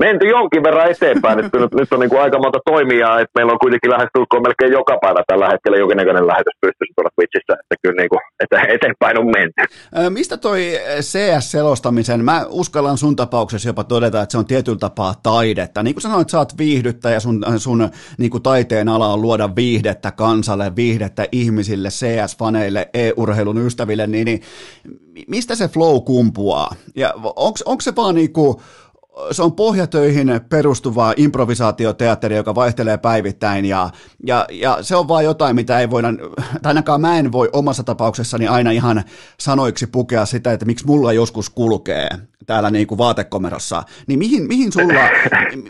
menty 0.04 0.26
jonkin 0.36 0.62
verran 0.62 0.90
eteenpäin. 0.90 1.38
Että 1.38 1.58
nyt, 1.58 1.74
nyt 1.80 1.92
on 1.92 2.00
niin 2.00 2.10
kuin 2.10 2.22
aika 2.22 2.38
monta 2.38 2.60
toimijaa, 2.72 3.20
että 3.20 3.36
meillä 3.36 3.52
on 3.52 3.64
kuitenkin 3.64 3.90
lähestulkoon 3.90 4.42
melkein 4.42 4.72
joka 4.72 4.94
päivä 5.02 5.22
tällä 5.26 5.48
hetkellä 5.52 5.76
jonkinnäköinen 5.78 6.26
lähetys 6.26 6.56
pystyisi 6.60 6.92
tuolla 6.94 7.10
Twitchissä, 7.14 7.54
että 7.60 7.74
kyllä 7.82 7.98
niin 8.00 8.10
kuin, 8.12 8.20
että 8.42 8.56
eteenpäin 8.76 9.18
on 9.18 9.28
menty. 9.38 9.62
Mistä 10.18 10.36
toi 10.36 10.60
CS-selostamisen, 11.00 12.24
mä 12.24 12.38
uskallan 12.48 12.98
sun 12.98 13.16
tapauksessa 13.16 13.68
jopa 13.68 13.84
todeta, 13.84 14.22
että 14.22 14.32
se 14.32 14.38
on 14.38 14.46
tietyllä 14.52 14.78
tapaa 14.78 15.14
taidetta. 15.22 15.82
Niin 15.82 15.94
kuin 15.94 16.02
sanoit, 16.02 16.30
sä 16.30 16.38
oot 16.38 16.58
viihdyttäjä, 16.58 17.20
sun, 17.20 17.44
sun 17.56 17.88
niin 18.18 18.30
kuin 18.30 18.42
taiteen 18.42 18.88
ala 18.88 19.12
on 19.12 19.22
luoda 19.22 19.56
viihdettä 19.56 20.10
kansalle, 20.10 20.76
viihdettä 20.76 21.26
ihmisille, 21.32 21.88
CS-faneille, 21.88 22.88
e-urheilun 22.94 23.66
ystäville, 23.66 24.06
niin, 24.06 24.24
niin 24.24 24.42
mistä 25.28 25.54
se 25.54 25.68
flow 25.68 26.00
kumpuaa? 26.00 26.74
Ja 26.96 27.14
onko 27.66 27.80
se 27.80 27.96
vaan 27.96 28.14
niinku, 28.14 28.60
se 29.30 29.42
on 29.42 29.52
pohjatöihin 29.52 30.40
perustuva 30.48 31.12
improvisaatioteatteri, 31.16 32.36
joka 32.36 32.54
vaihtelee 32.54 32.98
päivittäin 32.98 33.64
ja, 33.64 33.90
ja, 34.26 34.46
ja 34.50 34.78
se 34.80 34.96
on 34.96 35.08
vaan 35.08 35.24
jotain, 35.24 35.56
mitä 35.56 35.80
ei 35.80 35.90
voida, 35.90 36.08
tai 36.62 36.70
ainakaan 36.70 37.00
mä 37.00 37.18
en 37.18 37.32
voi 37.32 37.50
omassa 37.52 37.82
tapauksessani 37.82 38.48
aina 38.48 38.70
ihan 38.70 39.02
sanoiksi 39.40 39.86
pukea 39.86 40.26
sitä, 40.26 40.52
että 40.52 40.66
miksi 40.66 40.86
mulla 40.86 41.12
joskus 41.12 41.50
kulkee 41.50 42.08
täällä 42.46 42.70
niin 42.70 42.86
kuin 42.86 42.98
vaatekomerossa. 42.98 43.82
Niin 44.06 44.18
mihin, 44.18 44.48
mihin, 44.48 44.72
sulla, 44.72 45.00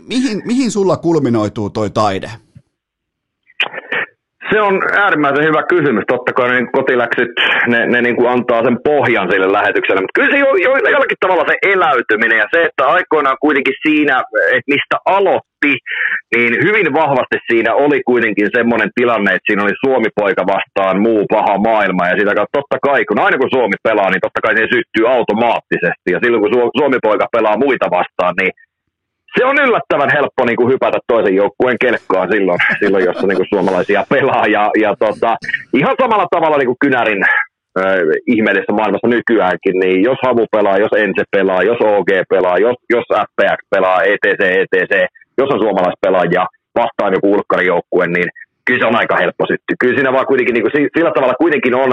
mihin, 0.07 0.41
mihin 0.45 0.71
sulla 0.71 0.97
kulminoituu 0.97 1.69
toi 1.69 1.89
taide? 1.89 2.31
Se 4.51 4.61
on 4.61 4.75
äärimmäisen 5.03 5.45
hyvä 5.49 5.63
kysymys. 5.73 6.03
Totta 6.07 6.33
kai 6.33 6.49
ne 6.49 6.67
kotiläksyt, 6.77 7.31
ne, 7.67 7.79
ne 7.87 8.01
niin 8.01 8.15
kuin 8.15 8.29
antaa 8.29 8.63
sen 8.63 8.77
pohjan 8.89 9.31
sille 9.31 9.51
lähetykselle, 9.57 10.01
mutta 10.01 10.17
kyllä 10.17 10.31
se 10.33 10.39
jo, 10.45 10.49
jo, 10.65 10.71
jollakin 10.93 11.23
tavalla 11.23 11.45
se 11.47 11.55
eläytyminen 11.73 12.37
ja 12.43 12.47
se, 12.53 12.59
että 12.63 12.83
aikoinaan 12.95 13.37
kuitenkin 13.45 13.77
siinä, 13.87 14.15
että 14.55 14.71
mistä 14.73 14.97
aloitti, 15.05 15.71
niin 16.35 16.53
hyvin 16.67 16.93
vahvasti 16.93 17.37
siinä 17.49 17.71
oli 17.85 17.99
kuitenkin 18.11 18.47
semmoinen 18.57 18.89
tilanne, 18.99 19.29
että 19.31 19.47
siinä 19.47 19.63
oli 19.63 19.81
Suomi-poika 19.85 20.43
vastaan 20.55 21.01
muu 21.01 21.23
paha 21.33 21.55
maailma. 21.69 22.07
Ja 22.07 22.19
sitä 22.19 22.33
kautta 22.35 22.57
totta 22.59 22.77
kai, 22.87 23.05
kun 23.05 23.19
aina 23.25 23.37
kun 23.37 23.55
Suomi 23.55 23.77
pelaa, 23.87 24.09
niin 24.09 24.25
totta 24.25 24.45
kai 24.45 24.53
se 24.57 24.73
syttyy 24.75 25.05
automaattisesti. 25.15 26.07
Ja 26.13 26.19
silloin 26.23 26.41
kun 26.43 26.53
Suomi-poika 26.77 27.27
pelaa 27.35 27.63
muita 27.65 27.87
vastaan, 27.97 28.33
niin 28.41 28.51
se 29.37 29.45
on 29.45 29.57
yllättävän 29.67 30.11
helppo 30.17 30.45
niin 30.45 30.55
kuin 30.55 30.71
hypätä 30.73 30.99
toisen 31.07 31.35
joukkueen 31.35 31.77
kelkkaan 31.79 32.29
silloin, 32.31 32.59
silloin 32.79 33.05
jossa 33.05 33.27
niin 33.27 33.37
kuin 33.37 33.51
suomalaisia 33.53 34.03
pelaa. 34.09 34.45
Ja, 34.47 34.71
ja 34.79 34.95
tota, 34.99 35.35
ihan 35.73 35.95
samalla 36.01 36.27
tavalla 36.31 36.57
niin 36.57 36.71
kuin 36.71 36.81
Kynärin 36.83 37.23
äh, 37.23 37.83
ihmeellisessä 38.27 38.73
maailmassa 38.73 39.07
nykyäänkin, 39.07 39.75
niin 39.79 40.03
jos 40.03 40.17
Havu 40.25 40.45
pelaa, 40.51 40.77
jos 40.77 40.93
Ense 40.97 41.23
pelaa, 41.31 41.63
jos 41.63 41.77
OG 41.81 42.09
pelaa, 42.29 42.57
jos, 42.57 42.77
jos 42.89 43.05
FPX 43.27 43.59
pelaa, 43.69 44.03
ETC, 44.03 44.41
ETC, 44.41 44.93
jos 45.37 45.49
on 45.49 45.59
suomalaispelaajia 45.59 46.45
vastaan 46.75 47.13
joku 47.13 47.31
ulkkarijoukkue, 47.33 48.07
niin 48.07 48.29
kyllä 48.65 48.79
se 48.79 48.85
on 48.85 48.99
aika 49.01 49.15
helppo 49.17 49.45
sytty. 49.45 49.71
Kyllä 49.79 49.95
siinä 49.95 50.13
vaan 50.13 50.25
kuitenkin, 50.25 50.53
niin 50.53 50.63
kuin, 50.63 50.89
sillä 50.97 51.11
tavalla 51.15 51.41
kuitenkin 51.43 51.75
on 51.75 51.91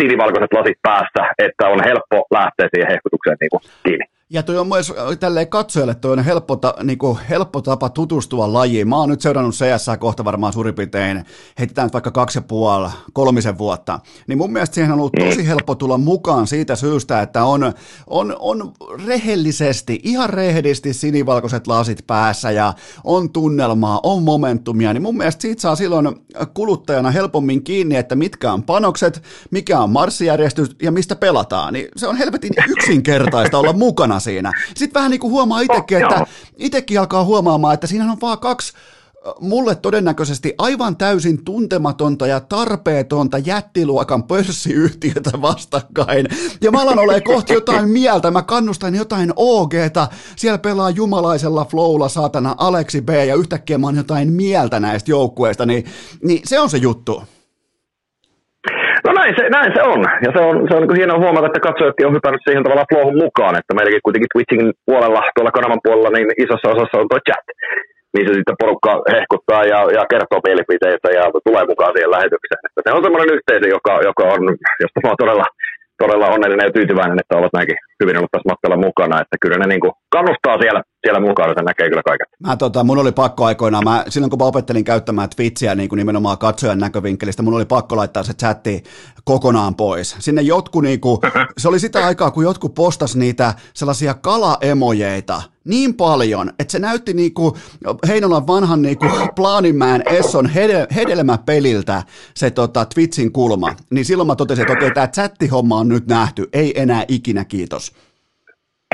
sinivalkoiset 0.00 0.52
lasit 0.52 0.78
päässä, 0.82 1.22
että 1.38 1.68
on 1.68 1.80
helppo 1.84 2.26
lähteä 2.30 2.68
siihen 2.72 2.90
hehkutukseen 2.92 3.36
niin 3.40 3.50
kuin, 3.50 3.62
kiinni. 3.84 4.06
Ja 4.32 4.42
toi 4.42 4.58
on 4.58 4.68
myös 4.68 4.92
tälleen 5.20 5.48
katsojalle 5.48 5.94
toi 5.94 6.12
on 6.12 6.24
helppo, 6.24 6.56
ta, 6.56 6.74
niin 6.82 6.98
kuin, 6.98 7.18
helppo 7.30 7.62
tapa 7.62 7.88
tutustua 7.88 8.52
lajiin. 8.52 8.88
Mä 8.88 8.96
oon 8.96 9.08
nyt 9.08 9.20
seurannut 9.20 9.54
CS 9.54 9.86
kohta 9.98 10.24
varmaan 10.24 10.52
suurin 10.52 10.74
piirtein, 10.74 11.24
heitetään 11.58 11.86
nyt 11.86 11.92
vaikka 11.92 12.10
kaksi 12.10 12.38
ja 12.38 12.42
puoli, 12.42 12.88
kolmisen 13.12 13.58
vuotta. 13.58 14.00
Niin 14.26 14.38
mun 14.38 14.52
mielestä 14.52 14.74
siihen 14.74 14.92
on 14.92 14.98
ollut 14.98 15.12
tosi 15.12 15.46
helppo 15.46 15.74
tulla 15.74 15.98
mukaan 15.98 16.46
siitä 16.46 16.76
syystä, 16.76 17.22
että 17.22 17.44
on, 17.44 17.72
on, 18.06 18.36
on 18.38 18.72
rehellisesti, 19.06 20.00
ihan 20.02 20.30
rehellisesti 20.30 20.92
sinivalkoiset 20.92 21.66
lasit 21.66 22.06
päässä 22.06 22.50
ja 22.50 22.74
on 23.04 23.32
tunnelmaa, 23.32 24.00
on 24.02 24.22
momentumia. 24.22 24.92
Niin 24.92 25.02
mun 25.02 25.16
mielestä 25.16 25.42
siitä 25.42 25.62
saa 25.62 25.76
silloin 25.76 26.08
kuluttajana 26.54 27.10
helpommin 27.10 27.64
kiinni, 27.64 27.96
että 27.96 28.16
mitkä 28.16 28.52
on 28.52 28.62
panokset, 28.62 29.22
mikä 29.50 29.80
on 29.80 29.90
marssijärjestys 29.90 30.76
ja 30.82 30.92
mistä 30.92 31.16
pelataan. 31.16 31.72
Niin 31.72 31.88
se 31.96 32.06
on 32.06 32.16
helvetin 32.16 32.52
yksinkertaista 32.68 33.58
olla 33.58 33.72
mukana 33.72 34.19
siinä. 34.20 34.52
Sitten 34.76 34.94
vähän 34.94 35.10
niin 35.10 35.20
kuin 35.20 35.30
huomaa 35.30 35.60
itsekin, 35.60 36.02
että 36.02 36.26
itsekin 36.56 37.00
alkaa 37.00 37.24
huomaamaan, 37.24 37.74
että 37.74 37.86
siinä 37.86 38.12
on 38.12 38.20
vaan 38.20 38.38
kaksi 38.38 38.72
mulle 39.40 39.74
todennäköisesti 39.74 40.54
aivan 40.58 40.96
täysin 40.96 41.44
tuntematonta 41.44 42.26
ja 42.26 42.40
tarpeetonta 42.40 43.38
jättiluokan 43.38 44.22
pörssiyhtiötä 44.22 45.30
vastakkain. 45.42 46.28
Ja 46.60 46.70
mä 46.70 46.82
alan 46.82 46.98
olemaan 46.98 47.22
kohti 47.22 47.52
jotain 47.52 47.88
mieltä, 47.98 48.30
mä 48.30 48.42
kannustan 48.42 48.94
jotain 48.94 49.32
OGta, 49.36 50.08
siellä 50.36 50.58
pelaa 50.58 50.90
jumalaisella 50.90 51.64
flowlla 51.64 52.08
saatana 52.08 52.54
Aleksi 52.58 53.00
B 53.02 53.08
ja 53.08 53.34
yhtäkkiä 53.34 53.78
mä 53.78 53.86
oon 53.86 53.96
jotain 53.96 54.32
mieltä 54.32 54.80
näistä 54.80 55.10
joukkueista, 55.10 55.66
niin, 55.66 55.84
niin 56.22 56.40
se 56.44 56.60
on 56.60 56.70
se 56.70 56.76
juttu. 56.76 57.22
Näin 59.30 59.42
se, 59.42 59.48
näin 59.58 59.72
se 59.76 59.82
on. 59.92 60.00
Ja 60.26 60.30
se 60.34 60.40
on, 60.48 60.54
se 60.68 60.72
on 60.76 60.82
niin 60.82 61.00
hienoa 61.00 61.22
huomata, 61.24 61.46
että 61.46 61.66
katsojatkin 61.68 62.06
on 62.06 62.16
hypännyt 62.16 62.44
siihen 62.44 62.64
tavalla 62.64 62.90
flowhun 62.90 63.22
mukaan, 63.24 63.54
että 63.58 63.74
meilläkin 63.74 64.06
kuitenkin 64.06 64.32
Twitchin 64.32 64.72
puolella, 64.88 65.20
tuolla 65.34 65.56
kanavan 65.58 65.84
puolella, 65.84 66.10
niin 66.12 66.28
isossa 66.44 66.72
osassa 66.74 66.98
on 66.98 67.08
tuo 67.08 67.20
chat, 67.26 67.46
missä 68.14 68.32
sitten 68.34 68.60
porukka 68.62 68.92
hehkuttaa 69.14 69.62
ja, 69.72 69.80
ja 69.96 70.02
kertoo 70.12 70.40
mielipiteitä 70.46 71.08
ja 71.18 71.24
tulee 71.46 71.64
mukaan 71.72 71.92
siihen 71.94 72.14
lähetykseen. 72.16 72.62
Että 72.66 72.80
se 72.84 72.96
on 72.96 73.04
semmoinen 73.04 73.34
yhteisö, 73.36 73.66
joka, 73.76 73.94
joka 74.08 74.24
on, 74.34 74.40
josta 74.82 75.02
mä 75.02 75.10
oon 75.10 75.22
todella 75.22 75.46
todella 76.02 76.32
onnellinen 76.34 76.68
ja 76.68 76.76
tyytyväinen, 76.76 77.20
että 77.22 77.38
olet 77.40 77.56
näinkin 77.58 77.78
hyvin 78.00 78.16
ollut 78.18 78.32
tässä 78.32 78.50
matkalla 78.52 78.84
mukana, 78.88 79.22
että 79.22 79.36
kyllä 79.42 79.58
ne 79.58 79.66
niin 79.68 79.84
kuin 79.84 79.94
kannustaa 80.10 80.58
siellä, 80.58 80.82
siellä 81.04 81.20
mukana, 81.20 81.54
se 81.56 81.62
näkee 81.62 81.88
kyllä 81.88 82.02
kaiken. 82.02 82.26
Mä, 82.46 82.56
tota, 82.56 82.84
mun 82.84 82.98
oli 82.98 83.12
pakko 83.12 83.44
aikoinaan, 83.44 83.84
mä, 83.84 84.04
silloin 84.08 84.30
kun 84.30 84.38
mä 84.38 84.44
opettelin 84.44 84.84
käyttämään 84.84 85.28
Twitchiä 85.36 85.74
niin 85.74 85.88
kuin 85.88 85.96
nimenomaan 85.96 86.38
katsojan 86.38 86.78
näkövinkkelistä, 86.78 87.42
mun 87.42 87.54
oli 87.54 87.64
pakko 87.64 87.96
laittaa 87.96 88.22
se 88.22 88.32
chatti 88.32 88.82
kokonaan 89.24 89.74
pois. 89.74 90.16
Sinne 90.18 90.42
jotkut, 90.42 90.82
niin 90.82 91.00
kuin, 91.00 91.18
se 91.58 91.68
oli 91.68 91.78
sitä 91.78 92.06
aikaa, 92.06 92.30
kun 92.30 92.44
jotkut 92.44 92.74
postas 92.74 93.16
niitä 93.16 93.54
sellaisia 93.74 94.14
kalaemojeita, 94.14 95.42
niin 95.64 95.94
paljon, 95.94 96.50
että 96.58 96.72
se 96.72 96.78
näytti 96.78 97.14
niinku 97.14 97.56
Heinolan 98.08 98.46
vanhan 98.46 98.82
niinku 98.82 99.06
Plaanimäen 99.36 100.02
Esson 100.06 100.46
hede, 100.46 100.86
hedelmäpeliltä 100.94 102.02
se 102.34 102.50
tota, 102.50 102.84
Twitchin 102.84 103.32
kulma. 103.32 103.74
Niin 103.90 104.04
silloin 104.04 104.26
mä 104.26 104.36
totesin, 104.36 104.62
että 104.62 104.72
okei, 104.72 104.90
tämä 104.90 105.08
chattihomma 105.08 105.76
on 105.76 105.88
nyt 105.88 106.06
nähty, 106.06 106.48
ei 106.52 106.80
enää 106.80 107.04
ikinä 107.08 107.44
kiitos. 107.44 107.92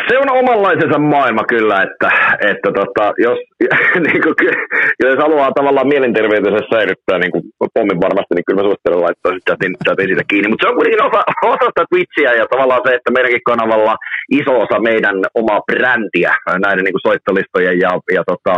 Se 0.09 0.19
on 0.19 0.31
omanlaisensa 0.43 0.99
maailma 0.99 1.45
kyllä, 1.55 1.77
että, 1.87 2.09
että 2.53 2.69
tota, 2.81 3.05
jos, 3.27 3.39
niin 4.07 4.23
kuin, 4.25 4.35
jos 5.05 5.17
haluaa 5.25 5.57
tavallaan 5.59 5.93
mielenterveytensä 5.93 6.63
säilyttää 6.75 7.19
niin 7.19 7.33
kuin 7.35 7.45
pommin 7.75 8.01
varmasti, 8.07 8.33
niin 8.35 8.47
kyllä 8.47 8.59
mä 8.59 8.67
suosittelen 8.67 9.05
laittaa 9.07 9.45
chatin, 9.49 9.73
chatin 9.87 10.09
siitä 10.09 10.25
kiinni. 10.31 10.49
Mutta 10.49 10.63
se 10.63 10.71
on 10.71 10.79
kuitenkin 10.79 11.07
osa, 11.09 11.21
osa 11.55 11.67
sitä 11.69 11.85
Twitchiä 11.91 12.33
ja 12.41 12.47
tavallaan 12.53 12.85
se, 12.85 12.91
että 12.95 13.15
meidänkin 13.15 13.49
kanavalla 13.51 13.95
iso 14.41 14.55
osa 14.65 14.77
meidän 14.89 15.17
omaa 15.41 15.67
brändiä 15.69 16.33
näiden 16.65 16.85
niin 16.85 16.97
kuin 16.97 17.07
soittolistojen 17.09 17.77
ja, 17.85 17.91
ja 18.17 18.23
tota, 18.31 18.55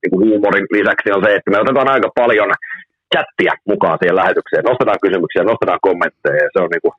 niin 0.00 0.10
kuin 0.12 0.22
huumorin 0.26 0.66
lisäksi 0.76 1.08
on 1.14 1.22
se, 1.24 1.30
että 1.34 1.50
me 1.50 1.62
otetaan 1.62 1.92
aika 1.94 2.10
paljon 2.20 2.50
chattia 3.12 3.52
mukaan 3.72 3.98
siihen 3.98 4.20
lähetykseen. 4.20 4.64
Nostetaan 4.70 5.04
kysymyksiä, 5.04 5.42
nostetaan 5.50 5.86
kommentteja 5.88 6.44
ja 6.44 6.50
se 6.52 6.58
on 6.64 6.70
niin 6.72 6.84
kuin, 6.84 6.94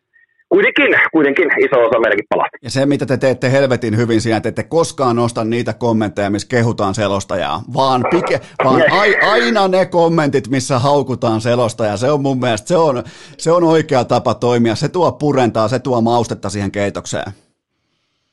kuitenkin, 0.49 0.95
kuitenkin 1.11 1.49
iso 1.65 1.79
osa 1.79 1.99
meidänkin 1.99 2.25
palasta. 2.29 2.57
Ja 2.61 2.69
se, 2.69 2.85
mitä 2.85 3.05
te 3.05 3.17
teette 3.17 3.51
helvetin 3.51 3.97
hyvin 3.97 4.21
siinä, 4.21 4.37
että 4.37 4.49
ette 4.49 4.63
koskaan 4.63 5.15
nosta 5.15 5.43
niitä 5.43 5.73
kommentteja, 5.73 6.29
missä 6.29 6.47
kehutaan 6.47 6.95
selostajaa, 6.95 7.63
vaan, 7.73 8.05
pike, 8.11 8.41
vaan 8.63 8.83
ai, 8.91 9.15
aina 9.21 9.67
ne 9.67 9.85
kommentit, 9.85 10.47
missä 10.47 10.79
haukutaan 10.79 11.41
selostajaa. 11.41 11.97
Se 11.97 12.11
on 12.11 12.21
mun 12.21 12.39
mielestä, 12.39 12.67
se 12.67 12.77
on, 12.77 13.03
se 13.37 13.51
on 13.51 13.63
oikea 13.63 14.05
tapa 14.05 14.33
toimia. 14.33 14.75
Se 14.75 14.89
tuo 14.89 15.11
purentaa, 15.11 15.67
se 15.67 15.79
tuo 15.79 16.01
maustetta 16.01 16.49
siihen 16.49 16.71
keitokseen. 16.71 17.31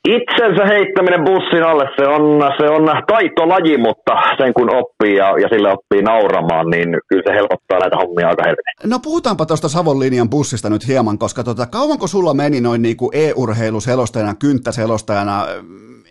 Itsensä 0.08 0.64
heittäminen 0.66 1.24
bussin 1.24 1.62
alle, 1.62 1.84
se 1.96 2.08
on, 2.08 2.42
se 2.60 2.68
on 2.68 3.02
taitolaji, 3.06 3.78
mutta 3.78 4.12
sen 4.38 4.54
kun 4.54 4.76
oppii 4.76 5.16
ja, 5.16 5.38
ja 5.42 5.48
sille 5.48 5.72
oppii 5.72 6.02
nauramaan, 6.02 6.66
niin 6.70 6.88
kyllä 7.08 7.22
se 7.26 7.34
helpottaa 7.34 7.78
näitä 7.78 7.96
hommia 7.96 8.28
aika 8.28 8.42
helvetin. 8.42 8.90
No 8.90 8.98
puhutaanpa 8.98 9.46
tuosta 9.46 9.68
Savon 9.68 10.00
linjan 10.00 10.30
bussista 10.30 10.70
nyt 10.70 10.88
hieman, 10.88 11.18
koska 11.18 11.44
tota, 11.44 11.66
kauanko 11.66 12.06
sulla 12.06 12.34
meni 12.34 12.60
noin 12.60 12.82
niinku 12.82 13.10
e-urheiluselostajana, 13.14 14.34
kynttäselostajana, 14.34 15.46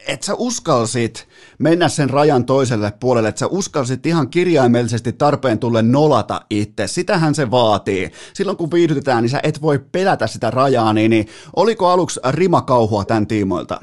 että 0.07 0.25
sä 0.25 0.33
uskalsit 0.37 1.27
mennä 1.63 1.87
sen 1.87 2.09
rajan 2.09 2.45
toiselle 2.45 2.91
puolelle, 2.99 3.29
että 3.29 3.39
sä 3.39 3.47
uskalsit 3.47 4.05
ihan 4.05 4.29
kirjaimellisesti 4.29 5.13
tarpeen 5.13 5.59
tulle 5.59 5.81
nolata 5.81 6.41
itse. 6.49 6.87
Sitähän 6.87 7.35
se 7.35 7.51
vaatii. 7.51 8.09
Silloin 8.33 8.57
kun 8.57 8.71
viihdytetään, 8.73 9.21
niin 9.21 9.29
sä 9.29 9.39
et 9.43 9.61
voi 9.61 9.79
pelätä 9.91 10.27
sitä 10.27 10.51
rajaa, 10.51 10.93
niin, 10.93 11.09
niin 11.09 11.25
oliko 11.55 11.87
aluksi 11.87 12.19
rimakauhua 12.29 13.03
tämän 13.05 13.27
tiimoilta? 13.27 13.79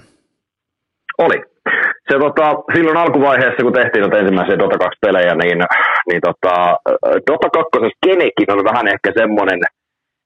Oli. 1.19 1.43
Se, 2.13 2.19
tota, 2.19 2.47
silloin 2.75 2.97
alkuvaiheessa, 2.97 3.63
kun 3.63 3.73
tehtiin 3.73 4.01
noita 4.01 4.19
ensimmäisiä 4.19 4.59
Dota 4.59 4.85
2-pelejä, 4.85 5.35
niin, 5.35 5.59
niin 6.09 6.21
tota, 6.21 6.55
Dota 7.31 7.49
2 7.51 7.91
kenekin 8.07 8.53
on 8.53 8.65
vähän 8.65 8.89
ehkä 8.89 9.13
semmoinen– 9.17 9.61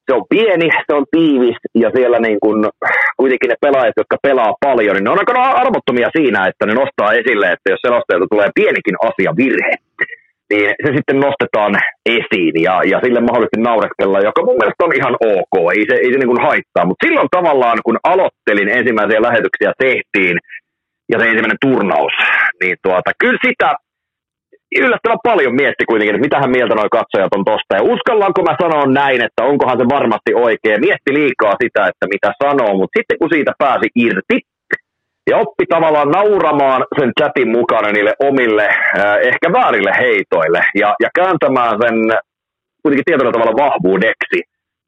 se 0.06 0.12
on 0.18 0.24
pieni, 0.28 0.68
se 0.86 0.94
on 0.94 1.06
tiivis 1.10 1.56
ja 1.74 1.90
siellä 1.96 2.18
niin 2.18 2.40
kun, 2.40 2.70
kuitenkin 3.16 3.48
ne 3.48 3.56
pelaajat, 3.60 3.96
jotka 3.96 4.16
pelaa 4.22 4.54
paljon, 4.66 4.94
niin 4.94 5.04
ne 5.04 5.10
on 5.10 5.18
aika 5.18 5.32
armottomia 5.62 6.08
siinä, 6.18 6.46
että 6.46 6.66
ne 6.66 6.74
nostaa 6.74 7.12
esille, 7.20 7.46
että 7.52 7.70
jos 7.70 7.80
selostajalta 7.86 8.26
tulee 8.30 8.50
pienikin 8.54 8.96
asia 9.08 9.32
virhe, 9.36 9.74
niin 10.50 10.68
se 10.84 10.90
sitten 10.96 11.20
nostetaan 11.26 11.74
esiin 12.18 12.54
ja, 12.66 12.74
ja 12.92 13.00
sille 13.04 13.20
mahdollisesti 13.20 13.60
nauretkella, 13.68 14.26
joka 14.28 14.42
mun 14.44 14.58
mielestä 14.60 14.84
on 14.84 14.96
ihan 15.00 15.16
ok, 15.34 15.54
ei 15.76 15.84
se, 15.88 15.94
ei 16.02 16.12
se 16.12 16.18
niin 16.18 16.32
kuin 16.32 16.46
haittaa. 16.48 16.86
Mutta 16.86 17.06
silloin 17.06 17.28
tavallaan, 17.38 17.78
kun 17.84 17.98
aloittelin 18.12 18.68
ensimmäisiä 18.78 19.26
lähetyksiä 19.28 19.72
tehtiin 19.78 20.36
ja 21.12 21.16
se 21.18 21.24
ensimmäinen 21.24 21.64
turnaus, 21.66 22.14
niin 22.60 22.76
tuota, 22.82 23.10
kyllä 23.18 23.38
sitä 23.46 23.68
yllättävän 24.82 25.26
paljon 25.28 25.54
mietti 25.54 25.84
kuitenkin, 25.84 26.14
että 26.14 26.26
mitähän 26.28 26.50
mieltä 26.50 26.74
nuo 26.74 26.88
katsojat 26.98 27.36
on 27.36 27.44
tosta. 27.44 27.76
Ja 27.78 27.82
uskallanko 27.94 28.42
mä 28.42 28.56
sanoa 28.62 28.86
näin, 28.86 29.24
että 29.24 29.44
onkohan 29.50 29.78
se 29.78 29.84
varmasti 29.96 30.32
oikein. 30.34 30.80
Mietti 30.80 31.10
liikaa 31.18 31.54
sitä, 31.62 31.80
että 31.90 32.06
mitä 32.14 32.32
sanoo, 32.42 32.72
mutta 32.78 32.98
sitten 32.98 33.18
kun 33.18 33.30
siitä 33.32 33.52
pääsi 33.58 33.88
irti, 33.94 34.38
ja 35.30 35.36
oppi 35.38 35.64
tavallaan 35.66 36.10
nauramaan 36.10 36.84
sen 36.98 37.12
chatin 37.20 37.48
mukana 37.48 37.92
niille 37.92 38.12
omille, 38.18 38.66
äh, 38.68 39.16
ehkä 39.30 39.52
väärille 39.52 39.92
heitoille 40.00 40.62
ja, 40.74 40.94
ja 41.02 41.08
kääntämään 41.18 41.76
sen 41.82 41.96
kuitenkin 42.82 43.04
tietyllä 43.04 43.32
tavalla 43.32 43.60
vahvuudeksi 43.64 44.38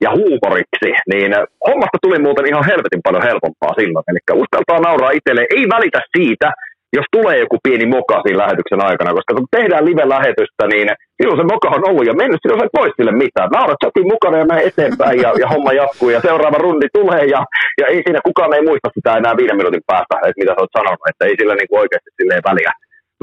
ja 0.00 0.10
huumoriksi, 0.10 0.90
niin 1.12 1.30
hommasta 1.66 1.98
tuli 2.02 2.18
muuten 2.18 2.46
ihan 2.46 2.64
helvetin 2.70 3.02
paljon 3.06 3.28
helpompaa 3.28 3.74
silloin. 3.80 4.04
Eli 4.08 4.40
uskaltaa 4.42 4.80
nauraa 4.80 5.16
itselle, 5.18 5.46
ei 5.56 5.64
välitä 5.74 6.00
siitä, 6.16 6.48
jos 6.98 7.08
tulee 7.16 7.36
joku 7.44 7.56
pieni 7.64 7.86
moka 7.96 8.16
siinä 8.22 8.42
lähetyksen 8.44 8.82
aikana, 8.88 9.16
koska 9.16 9.32
kun 9.34 9.52
tehdään 9.56 9.86
live-lähetystä, 9.88 10.64
niin 10.72 10.88
silloin 11.16 11.38
se 11.40 11.46
moka 11.54 11.68
on 11.76 11.88
ollut 11.88 12.06
ja 12.10 12.14
mennyt, 12.20 12.40
silloin 12.42 12.60
sä 12.60 12.78
voi 12.78 12.88
sille 12.96 13.12
mitään. 13.24 13.48
Naurat 13.56 13.80
chatin 13.82 14.10
mukana 14.14 14.36
ja 14.38 14.46
mene 14.50 14.62
eteenpäin 14.70 15.18
ja, 15.24 15.30
ja 15.42 15.46
homma 15.52 15.72
jatkuu 15.80 16.10
ja 16.14 16.20
seuraava 16.28 16.64
rundi 16.64 16.88
tulee 16.98 17.24
ja, 17.34 17.40
ja 17.80 17.86
ei 17.92 18.00
siinä 18.04 18.20
kukaan 18.28 18.54
ei 18.56 18.66
muista 18.68 18.88
sitä 18.96 19.10
enää 19.20 19.38
viiden 19.38 19.58
minuutin 19.58 19.88
päästä, 19.90 20.14
että 20.26 20.40
mitä 20.40 20.52
sä 20.52 20.62
oot 20.62 20.76
sanonut, 20.78 21.08
että 21.10 21.22
ei 21.24 21.34
sillä 21.40 21.54
niin 21.56 21.70
kuin 21.70 21.80
oikeasti 21.82 22.10
silleen 22.18 22.46
väliä, 22.48 22.72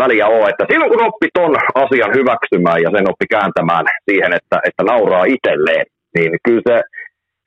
väliä 0.02 0.26
ole. 0.36 0.50
Että 0.50 0.66
silloin 0.72 0.92
kun 0.92 1.08
oppi 1.08 1.28
ton 1.38 1.54
asian 1.84 2.12
hyväksymään 2.18 2.80
ja 2.86 2.90
sen 2.96 3.10
oppi 3.12 3.26
kääntämään 3.36 3.86
siihen, 4.10 4.32
että, 4.40 4.58
että 4.68 4.84
nauraa 4.92 5.26
itselleen, 5.36 5.86
niin 6.16 6.32
kyllä 6.46 6.66
se, 6.70 6.78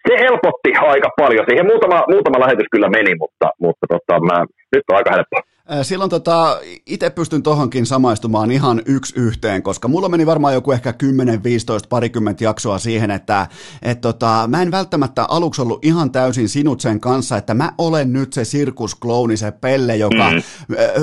se 0.06 0.14
helpotti 0.24 0.70
aika 0.92 1.10
paljon. 1.20 1.44
Siihen 1.48 1.70
muutama, 1.72 1.98
muutama 2.14 2.42
lähetys 2.44 2.68
kyllä 2.74 2.88
meni, 2.96 3.12
mutta, 3.22 3.46
mutta 3.64 3.84
tota, 3.94 4.14
mä, 4.28 4.36
nyt 4.74 4.84
on 4.90 4.98
aika 4.98 5.14
helppoa. 5.16 5.42
Silloin 5.82 6.10
tota, 6.10 6.60
itse 6.86 7.10
pystyn 7.10 7.43
tohonkin 7.43 7.86
samaistumaan 7.86 8.51
ihan 8.51 8.82
yksi 8.86 9.12
yhteen, 9.16 9.62
koska 9.62 9.88
mulla 9.88 10.09
meni 10.09 10.26
varmaan 10.26 10.55
joku 10.55 10.72
ehkä 10.72 10.93
10, 10.93 11.43
15, 11.43 11.88
parikymmentä 11.88 12.44
jaksoa 12.44 12.78
siihen, 12.78 13.10
että 13.10 13.47
et 13.82 14.01
tota, 14.01 14.44
mä 14.48 14.62
en 14.62 14.70
välttämättä 14.70 15.24
aluksi 15.24 15.62
ollut 15.62 15.84
ihan 15.84 16.10
täysin 16.10 16.48
sinut 16.48 16.80
sen 16.80 17.01
kanssa, 17.01 17.36
että 17.36 17.55
mä 17.55 17.72
olen 17.78 18.12
nyt 18.12 18.32
se 18.32 18.44
sirkusklouni, 18.44 19.36
se 19.36 19.51
pelle, 19.51 19.97
joka 19.97 20.30
mm. 20.30 20.43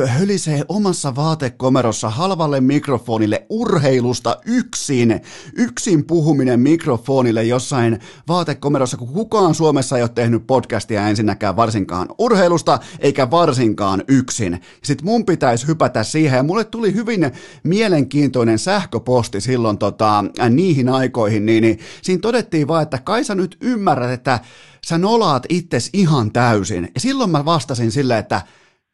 hölisee 0.07 0.63
omassa 0.67 1.15
vaatekomerossa 1.15 2.09
halvalle 2.09 2.61
mikrofonille 2.61 3.45
urheilusta 3.49 4.37
yksin, 4.45 5.21
yksin 5.53 6.05
puhuminen 6.05 6.59
mikrofonille 6.59 7.43
jossain 7.43 7.99
vaatekomerossa, 8.27 8.97
kun 8.97 9.13
kukaan 9.13 9.55
Suomessa 9.55 9.97
ei 9.97 10.03
ole 10.03 10.09
tehnyt 10.09 10.47
podcastia 10.47 11.07
ensinnäkään 11.07 11.55
varsinkaan 11.55 12.07
urheilusta, 12.17 12.79
eikä 12.99 13.31
varsinkaan 13.31 14.03
yksin 14.07 14.52
yksin. 14.53 14.69
Sitten 14.83 15.05
mun 15.05 15.25
pitäisi 15.25 15.67
hypätä 15.67 16.03
siihen, 16.03 16.37
ja 16.37 16.43
mulle 16.43 16.63
tuli 16.63 16.93
hyvin 16.93 17.31
mielenkiintoinen 17.63 18.59
sähköposti 18.59 19.41
silloin 19.41 19.77
tota, 19.77 20.25
niihin 20.49 20.89
aikoihin, 20.89 21.45
niin, 21.45 21.61
niin 21.61 21.79
siinä 22.01 22.21
todettiin 22.21 22.67
vaan, 22.67 22.83
että 22.83 22.97
kai 22.97 23.23
sä 23.23 23.35
nyt 23.35 23.57
ymmärrät, 23.61 24.11
että 24.11 24.39
sä 24.85 24.97
nolaat 24.97 25.43
itses 25.49 25.89
ihan 25.93 26.31
täysin. 26.31 26.91
Ja 26.95 27.01
silloin 27.01 27.29
mä 27.29 27.45
vastasin 27.45 27.91
silleen, 27.91 28.19
että 28.19 28.41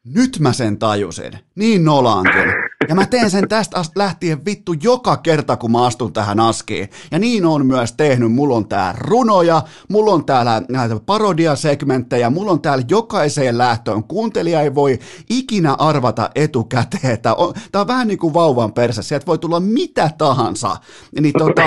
nyt 0.04 0.38
mä 0.38 0.52
sen 0.52 0.78
tajusin. 0.78 1.32
Niin 1.54 1.84
nolaankin. 1.84 2.69
Ja 2.88 2.94
mä 2.94 3.06
teen 3.06 3.30
sen 3.30 3.48
tästä 3.48 3.82
lähtien 3.96 4.44
vittu 4.44 4.74
joka 4.82 5.16
kerta, 5.16 5.56
kun 5.56 5.72
mä 5.72 5.86
astun 5.86 6.12
tähän 6.12 6.40
askiin. 6.40 6.88
Ja 7.10 7.18
niin 7.18 7.46
on 7.46 7.66
myös 7.66 7.92
tehnyt. 7.92 8.32
Mulla 8.32 8.56
on 8.56 8.68
tää 8.68 8.94
runoja, 8.98 9.62
mulla 9.88 10.12
on 10.12 10.24
täällä 10.24 10.62
näitä 10.68 11.00
parodiasegmenttejä, 11.06 12.30
mulla 12.30 12.52
on 12.52 12.60
täällä 12.62 12.84
jokaiseen 12.88 13.58
lähtöön. 13.58 14.04
Kuuntelija 14.04 14.60
ei 14.60 14.74
voi 14.74 14.98
ikinä 15.30 15.74
arvata 15.78 16.30
etukäteen, 16.34 17.12
että 17.14 17.34
on, 17.34 17.54
tää 17.72 17.80
on 17.80 17.88
vähän 17.88 18.08
niin 18.08 18.18
kuin 18.18 18.34
vauvan 18.34 18.72
persä. 18.72 19.02
Sieltä 19.02 19.26
voi 19.26 19.38
tulla 19.38 19.60
mitä 19.60 20.10
tahansa. 20.18 20.76
Niin, 21.20 21.34
tota, 21.38 21.62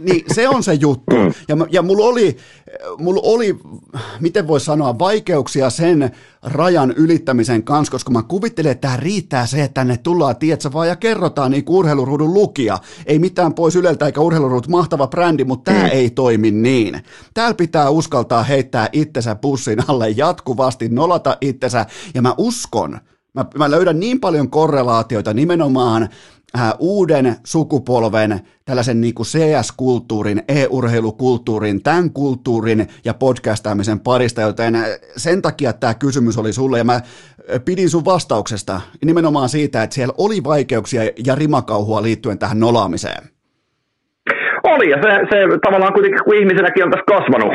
niin 0.00 0.24
se 0.34 0.48
on 0.48 0.62
se 0.62 0.74
juttu. 0.74 1.16
Ja, 1.48 1.56
ja 1.70 1.82
mulla 1.82 2.04
oli, 2.04 2.36
mulla 2.98 3.20
oli, 3.24 3.58
miten 4.20 4.48
voi 4.48 4.60
sanoa, 4.60 4.98
vaikeuksia 4.98 5.70
sen 5.70 6.10
rajan 6.42 6.90
ylittämisen 6.90 7.62
kanssa, 7.62 7.90
koska 7.90 8.10
mä 8.10 8.22
kuvittelin, 8.22 8.70
että 8.70 8.88
tämä 8.88 8.96
riittää 8.96 9.46
se, 9.46 9.62
että 9.62 9.74
tänne 9.74 9.96
tullaan, 9.96 10.36
tietsä 10.36 10.72
vaan, 10.72 10.88
ja 10.88 10.96
kerrotaan 10.96 11.50
niin 11.50 11.64
kuin 11.64 11.76
urheiluruudun 11.76 12.34
lukija. 12.34 12.78
Ei 13.06 13.18
mitään 13.18 13.54
pois 13.54 13.76
Yleltä 13.76 14.06
eikä 14.06 14.20
urheiluruudut 14.20 14.68
mahtava 14.68 15.06
brändi, 15.06 15.44
mutta 15.44 15.72
tämä 15.72 15.84
mm. 15.84 15.90
ei 15.92 16.10
toimi 16.10 16.50
niin. 16.50 17.02
Täällä 17.34 17.54
pitää 17.54 17.90
uskaltaa 17.90 18.42
heittää 18.42 18.88
itsensä 18.92 19.34
bussin 19.34 19.78
alle 19.88 20.10
jatkuvasti, 20.10 20.88
nolata 20.88 21.36
itsensä, 21.40 21.86
ja 22.14 22.22
mä 22.22 22.34
uskon, 22.38 23.00
Mä, 23.34 23.44
mä 23.58 23.70
löydän 23.70 24.00
niin 24.00 24.20
paljon 24.20 24.50
korrelaatioita 24.50 25.34
nimenomaan 25.34 26.08
uuden 26.78 27.36
sukupolven 27.44 28.40
tällaisen 28.64 29.00
niin 29.00 29.14
kuin 29.14 29.26
CS-kulttuurin, 29.26 30.42
e-urheilukulttuurin, 30.48 31.82
tämän 31.82 32.10
kulttuurin 32.10 32.86
ja 33.04 33.14
podcastaamisen 33.14 34.00
parista, 34.00 34.40
joten 34.40 34.74
äh, 34.74 34.82
sen 35.16 35.42
takia 35.42 35.72
tämä 35.72 35.94
kysymys 35.94 36.38
oli 36.38 36.52
sulle 36.52 36.78
ja 36.78 36.84
mä 36.84 36.94
äh, 36.94 37.00
pidin 37.64 37.90
sun 37.90 38.04
vastauksesta 38.04 38.80
nimenomaan 39.04 39.48
siitä, 39.48 39.82
että 39.82 39.94
siellä 39.94 40.14
oli 40.18 40.44
vaikeuksia 40.44 41.02
ja 41.26 41.34
rimakauhua 41.34 42.02
liittyen 42.02 42.38
tähän 42.38 42.60
nolaamiseen. 42.60 43.24
Oli, 44.64 44.90
ja 44.90 44.98
se, 45.02 45.10
se 45.30 45.38
tavallaan 45.66 45.92
kuitenkin, 45.92 46.24
kun 46.24 46.34
ihmisenäkin 46.34 46.84
on 46.84 46.90
tässä 46.90 47.12
kasvanut 47.16 47.52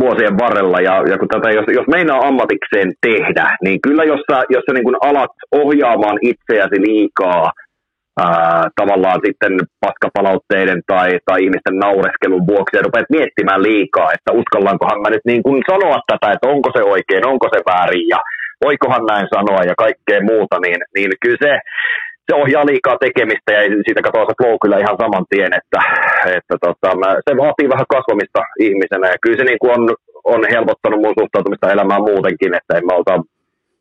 vuosien 0.00 0.38
varrella, 0.38 0.80
ja, 0.80 0.94
ja 1.10 1.18
kun 1.18 1.28
tätä, 1.28 1.50
jos, 1.50 1.64
jos 1.68 1.86
meinaa 1.86 2.26
ammatikseen 2.28 2.92
tehdä, 3.00 3.56
niin 3.64 3.80
kyllä 3.80 4.04
jos 4.04 4.20
sä, 4.30 4.42
jos 4.54 4.64
sä 4.64 4.72
niin 4.72 4.84
kun 4.84 4.96
alat 5.00 5.30
ohjaamaan 5.52 6.18
itseäsi 6.22 6.80
liikaa 6.80 7.52
ää, 8.20 8.68
tavallaan 8.80 9.20
sitten 9.26 9.52
paskapalautteiden 9.84 10.80
tai, 10.86 11.08
tai 11.26 11.38
ihmisten 11.44 11.76
naureskelun 11.84 12.46
vuoksi. 12.46 12.76
Ja 12.76 12.82
rupeat 12.82 13.14
miettimään 13.16 13.62
liikaa, 13.62 14.12
että 14.12 14.30
uskallankohan 14.40 15.02
mä 15.02 15.10
nyt 15.10 15.26
niin 15.30 15.42
kuin 15.42 15.62
sanoa 15.70 15.98
tätä, 16.10 16.32
että 16.32 16.48
onko 16.54 16.68
se 16.76 16.82
oikein, 16.94 17.26
onko 17.32 17.46
se 17.54 17.60
väärin 17.70 18.08
ja 18.08 18.18
voikohan 18.64 19.04
näin 19.12 19.26
sanoa 19.34 19.62
ja 19.70 19.74
kaikkea 19.84 20.20
muuta, 20.30 20.56
niin, 20.64 20.80
niin 20.94 21.10
kyllä 21.22 21.40
se, 21.44 21.52
se 22.26 22.32
ohjaa 22.40 22.66
liikaa 22.70 22.96
tekemistä 23.04 23.50
ja 23.52 23.62
siitä 23.86 24.02
katoaa 24.06 24.28
se 24.28 24.34
flow 24.40 24.56
kyllä 24.62 24.82
ihan 24.84 25.00
saman 25.02 25.26
tien, 25.30 25.52
että, 25.60 25.80
että 26.36 26.54
tota, 26.66 26.90
se 27.26 27.32
vaatii 27.42 27.72
vähän 27.74 27.92
kasvamista 27.94 28.40
ihmisenä 28.66 29.06
ja 29.12 29.22
kyllä 29.22 29.38
se 29.38 29.44
niin 29.44 29.62
kuin 29.62 29.72
on, 29.76 29.82
on 30.34 30.40
helpottanut 30.54 31.00
mun 31.02 31.18
suhtautumista 31.20 31.72
elämään 31.74 32.06
muutenkin, 32.10 32.54
että 32.58 32.72
en 32.78 32.86
mä 32.86 32.94
ota 33.00 33.14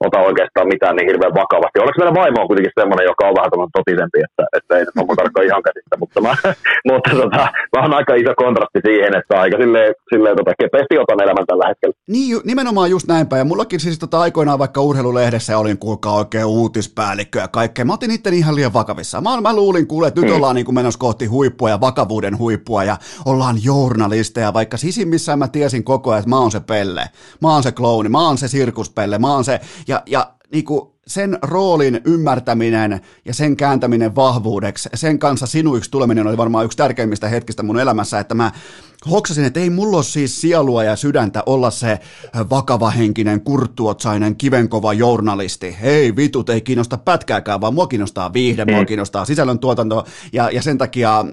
ota 0.05 0.19
oikeastaan 0.29 0.67
mitään 0.73 0.95
niin 0.95 1.09
hirveän 1.09 1.39
vakavasti. 1.41 1.79
Onneksi 1.79 1.99
meidän 1.99 2.19
vaimo 2.21 2.37
on 2.41 2.49
kuitenkin 2.49 2.77
semmoinen, 2.79 3.09
joka 3.11 3.23
on 3.29 3.35
vähän 3.37 3.75
totisempi, 3.77 4.19
että, 4.27 4.43
että 4.57 4.71
ei 4.77 4.83
nyt 4.85 4.97
ole 5.01 5.15
tarkkaan 5.21 5.47
ihan 5.49 5.63
käsistä, 5.67 5.95
mutta, 6.01 6.19
mä, 6.25 6.33
mutta 6.89 7.09
tota, 7.21 7.41
mä 7.73 7.79
on 7.85 7.93
aika 7.99 8.13
iso 8.21 8.33
kontrasti 8.43 8.79
siihen, 8.87 9.11
että 9.19 9.33
aika 9.43 9.57
silleen, 9.63 9.91
silleen 10.13 10.35
tota, 10.39 10.51
kepeästi 10.61 11.01
otan 11.03 11.23
elämän 11.25 11.47
tällä 11.47 11.65
hetkellä. 11.69 11.95
Niin, 12.07 12.41
nimenomaan 12.51 12.89
just 12.95 13.07
näinpä, 13.07 13.37
ja 13.37 13.45
mullakin 13.51 13.79
siis 13.79 13.99
tota, 13.99 14.19
aikoinaan 14.25 14.59
vaikka 14.59 14.81
urheilulehdessä 14.81 15.57
olin 15.57 15.77
kuulkaa 15.77 16.15
oikein 16.21 16.45
uutispäällikkö 16.45 17.39
ja 17.39 17.47
kaikkea, 17.47 17.85
mä 17.85 17.93
otin 17.93 18.11
itteni 18.11 18.37
ihan 18.37 18.55
liian 18.55 18.73
vakavissa. 18.73 19.21
Mä, 19.21 19.41
mä 19.41 19.55
luulin 19.55 19.87
kuule, 19.87 20.07
että 20.07 20.21
nyt 20.21 20.29
mm. 20.29 20.35
ollaan 20.35 20.55
niin 20.55 20.65
kuin 20.65 20.75
menossa 20.75 20.99
kohti 20.99 21.25
huippua 21.25 21.69
ja 21.69 21.81
vakavuuden 21.81 22.37
huippua 22.37 22.83
ja 22.83 22.97
ollaan 23.25 23.55
journalisteja, 23.63 24.53
vaikka 24.53 24.77
sisimmissään 24.77 25.39
mä 25.39 25.47
tiesin 25.47 25.83
koko 25.83 26.11
ajan, 26.11 26.19
että 26.19 26.29
mä 26.29 26.39
oon 26.39 26.51
se 26.51 26.59
pelle, 26.59 27.09
mä 27.41 27.53
oon 27.53 27.63
se 27.63 27.71
klouni, 27.71 28.09
mä 28.09 28.27
oon 28.27 28.37
se 28.37 28.47
sirkuspelle, 28.47 29.17
mä 29.17 29.33
oon 29.33 29.43
se, 29.43 29.59
ja, 29.91 30.03
ja 30.05 30.31
niin 30.51 30.65
kuin 30.65 30.91
sen 31.07 31.37
roolin 31.41 32.01
ymmärtäminen 32.05 33.01
ja 33.25 33.33
sen 33.33 33.57
kääntäminen 33.57 34.15
vahvuudeksi, 34.15 34.89
sen 34.93 35.19
kanssa 35.19 35.47
sinuiksi 35.47 35.91
tuleminen 35.91 36.27
oli 36.27 36.37
varmaan 36.37 36.65
yksi 36.65 36.77
tärkeimmistä 36.77 37.27
hetkistä 37.27 37.63
mun 37.63 37.79
elämässä, 37.79 38.19
että 38.19 38.35
mä 38.35 38.51
hoksasin, 39.11 39.45
että 39.45 39.59
ei 39.59 39.69
mulla 39.69 39.97
ole 39.97 40.03
siis 40.03 40.41
sielua 40.41 40.83
ja 40.83 40.95
sydäntä 40.95 41.43
olla 41.45 41.71
se 41.71 41.99
vakavahenkinen, 42.49 43.41
kurttuotsainen, 43.41 44.35
kivenkova 44.35 44.93
journalisti. 44.93 45.77
Hei 45.81 46.15
vitut, 46.15 46.49
ei 46.49 46.61
kiinnosta 46.61 46.97
pätkääkään, 46.97 47.61
vaan 47.61 47.73
mua 47.73 47.87
kiinnostaa 47.87 48.33
viihde, 48.33 48.65
mua 48.65 48.85
kiinnostaa 48.85 49.25
sisällöntuotanto 49.25 50.05
ja, 50.33 50.49
ja 50.49 50.61
sen 50.61 50.77
takia 50.77 51.25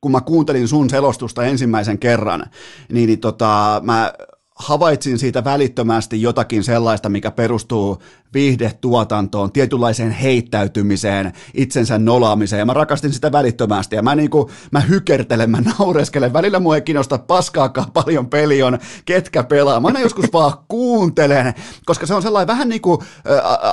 kun 0.00 0.12
mä 0.12 0.20
kuuntelin 0.20 0.68
sun 0.68 0.90
selostusta 0.90 1.44
ensimmäisen 1.44 1.98
kerran, 1.98 2.44
niin, 2.92 3.06
niin 3.06 3.20
tota, 3.20 3.80
mä 3.84 4.12
havaitsin 4.60 5.18
siitä 5.18 5.44
välittömästi 5.44 6.22
jotakin 6.22 6.64
sellaista, 6.64 7.08
mikä 7.08 7.30
perustuu 7.30 8.02
viihdetuotantoon, 8.34 9.52
tietynlaiseen 9.52 10.10
heittäytymiseen, 10.10 11.32
itsensä 11.54 11.98
nolaamiseen, 11.98 12.58
ja 12.60 12.66
mä 12.66 12.74
rakastin 12.74 13.12
sitä 13.12 13.32
välittömästi, 13.32 13.96
ja 13.96 14.02
mä, 14.02 14.14
niinku, 14.14 14.50
mä 14.70 14.80
hykertelen, 14.80 15.50
mä 15.50 15.62
naureskelen, 15.78 16.32
välillä 16.32 16.60
mua 16.60 16.74
ei 16.74 16.82
kiinnosta 16.82 17.18
paskaakaan 17.18 17.90
paljon 17.92 18.26
peli 18.26 18.62
on, 18.62 18.78
ketkä 19.04 19.42
pelaa, 19.42 19.80
mä 19.80 19.86
aina 19.88 20.00
joskus 20.00 20.32
vaan 20.32 20.52
kuuntelen, 20.68 21.54
koska 21.86 22.06
se 22.06 22.14
on 22.14 22.22
sellainen 22.22 22.46
vähän 22.46 22.68
niin 22.68 22.80
kuin 22.80 22.98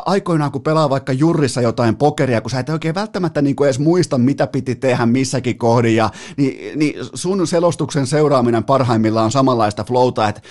aikoinaan, 0.06 0.52
kun 0.52 0.64
pelaa 0.64 0.90
vaikka 0.90 1.14
jurissa 1.14 1.62
jotain 1.62 1.96
pokeria, 1.96 2.42
kun 2.42 2.52
sä 2.52 2.60
et 2.60 2.70
oikein 2.70 2.96
välttämättä 2.96 3.42
niinku 3.42 3.64
edes 3.64 3.80
muista, 3.80 4.18
mitä 4.18 4.48
piti 4.48 4.76
tehdä 4.76 5.06
missäkin 5.06 5.58
kohdin, 5.58 5.96
ja 5.96 6.10
niin, 6.38 6.80
niin 6.80 6.96
sun 7.14 7.48
selostuksen 7.48 8.08
seuraaminen 8.08 8.64
parhaimmillaan 8.64 9.26
on 9.26 9.32
samanlaista 9.32 9.84
flowta, 9.84 10.28
että 10.28 10.42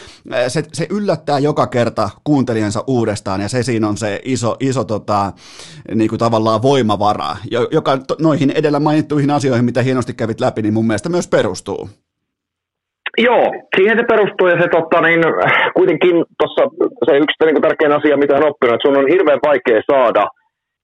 se, 0.49 0.63
se 0.73 0.87
yllättää 0.91 1.39
joka 1.39 1.67
kerta 1.67 2.11
kuuntelijansa 2.25 2.85
uudestaan, 2.87 3.41
ja 3.41 3.49
se 3.49 3.63
siinä 3.63 3.89
on 3.89 3.97
se 3.97 4.21
iso, 4.25 4.57
iso 4.61 4.85
tota, 4.85 5.33
niin 5.95 6.09
kuin 6.09 6.19
tavallaan 6.19 6.63
voimavara, 6.63 7.37
joka 7.71 7.99
noihin 8.21 8.51
edellä 8.51 8.81
mainittuihin 8.81 9.31
asioihin, 9.31 9.65
mitä 9.65 9.83
hienosti 9.83 10.15
kävit 10.15 10.41
läpi, 10.41 10.63
niin 10.63 10.75
mun 10.75 10.87
mielestä 10.87 11.09
myös 11.09 11.29
perustuu. 11.29 11.89
Joo, 13.19 13.45
siihen 13.77 13.99
se 13.99 14.05
perustuu 14.05 14.47
ja 14.49 14.63
se 14.63 14.69
totta, 14.69 15.01
niin, 15.01 15.21
kuitenkin 15.77 16.15
tuossa 16.39 16.63
se 17.07 17.17
yksi 17.17 17.45
niin 17.45 17.63
tärkein 17.63 17.93
asia, 17.93 18.17
mitä 18.17 18.37
on 18.37 18.49
oppinut, 18.51 18.75
että 18.75 18.89
sun 18.89 18.99
on 18.99 19.13
hirveän 19.15 19.41
vaikea 19.47 19.83
saada 19.93 20.27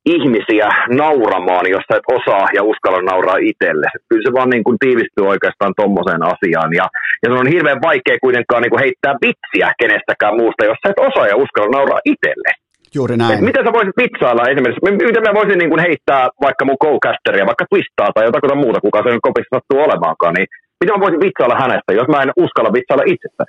ihmisiä 0.07 0.69
nauramaan, 1.01 1.67
jos 1.71 1.85
sä 1.89 1.97
et 1.99 2.09
osaa 2.19 2.47
ja 2.57 2.63
uskalla 2.63 3.03
nauraa 3.03 3.45
itselle. 3.51 3.89
Kyllä 4.09 4.25
se 4.27 4.33
vaan 4.39 4.51
niin 4.51 4.65
kuin 4.65 4.79
tiivistyy 4.79 5.25
oikeastaan 5.27 5.75
tommoseen 5.77 6.23
asiaan. 6.35 6.71
Ja, 6.81 6.87
ja 7.23 7.27
se 7.29 7.35
on 7.43 7.53
hirveän 7.55 7.85
vaikea 7.89 8.23
kuitenkaan 8.25 8.63
niin 8.63 8.75
kuin 8.75 8.85
heittää 8.85 9.15
vitsiä 9.25 9.69
kenestäkään 9.83 10.37
muusta, 10.41 10.69
jos 10.71 10.81
sä 10.81 10.91
et 10.91 11.05
osaa 11.09 11.27
ja 11.31 11.37
uskalla 11.45 11.77
nauraa 11.77 12.07
itselle. 12.13 12.51
Juuri 12.95 13.17
näin. 13.17 13.35
Et 13.35 13.47
miten 13.49 13.65
sä 13.65 13.73
voisit 13.79 14.01
vitsailla 14.03 14.51
esimerkiksi, 14.51 15.07
miten 15.11 15.27
mä 15.27 15.39
voisin 15.41 15.59
niin 15.59 15.73
kuin 15.73 15.85
heittää 15.87 16.25
vaikka 16.47 16.65
mun 16.65 16.83
co-casteria, 16.85 17.51
vaikka 17.51 17.71
twistaa 17.71 18.11
tai 18.15 18.25
jotakuta 18.29 18.63
muuta, 18.63 18.85
kuka 18.87 19.03
se 19.03 19.11
nyt 19.11 19.27
kopissa 19.29 19.55
sattuu 19.55 19.79
olemaankaan, 19.87 20.35
niin 20.35 20.49
Miten 20.83 20.95
mä 20.99 21.01
voisin 21.01 21.21
vitsailla 21.21 21.55
hänestä, 21.59 21.93
jos 21.93 22.09
mä 22.09 22.23
en 22.23 22.33
uskalla 22.37 22.73
vitsailla 22.73 23.05
itsestä? 23.07 23.45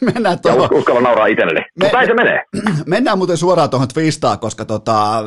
Mennään 0.00 0.32
Ja 0.44 0.52
tuohon. 0.52 0.60
us- 0.72 0.78
uskalla 0.78 1.00
nauraa 1.00 1.26
itselleni. 1.26 1.60
Me- 1.60 1.84
Mutta 1.84 2.06
se 2.06 2.14
menee. 2.14 2.42
Mennään 2.86 3.18
muuten 3.18 3.36
suoraan 3.36 3.70
tuohon 3.70 3.88
Twistaan, 3.88 4.38
koska 4.38 4.64
tota, 4.64 5.24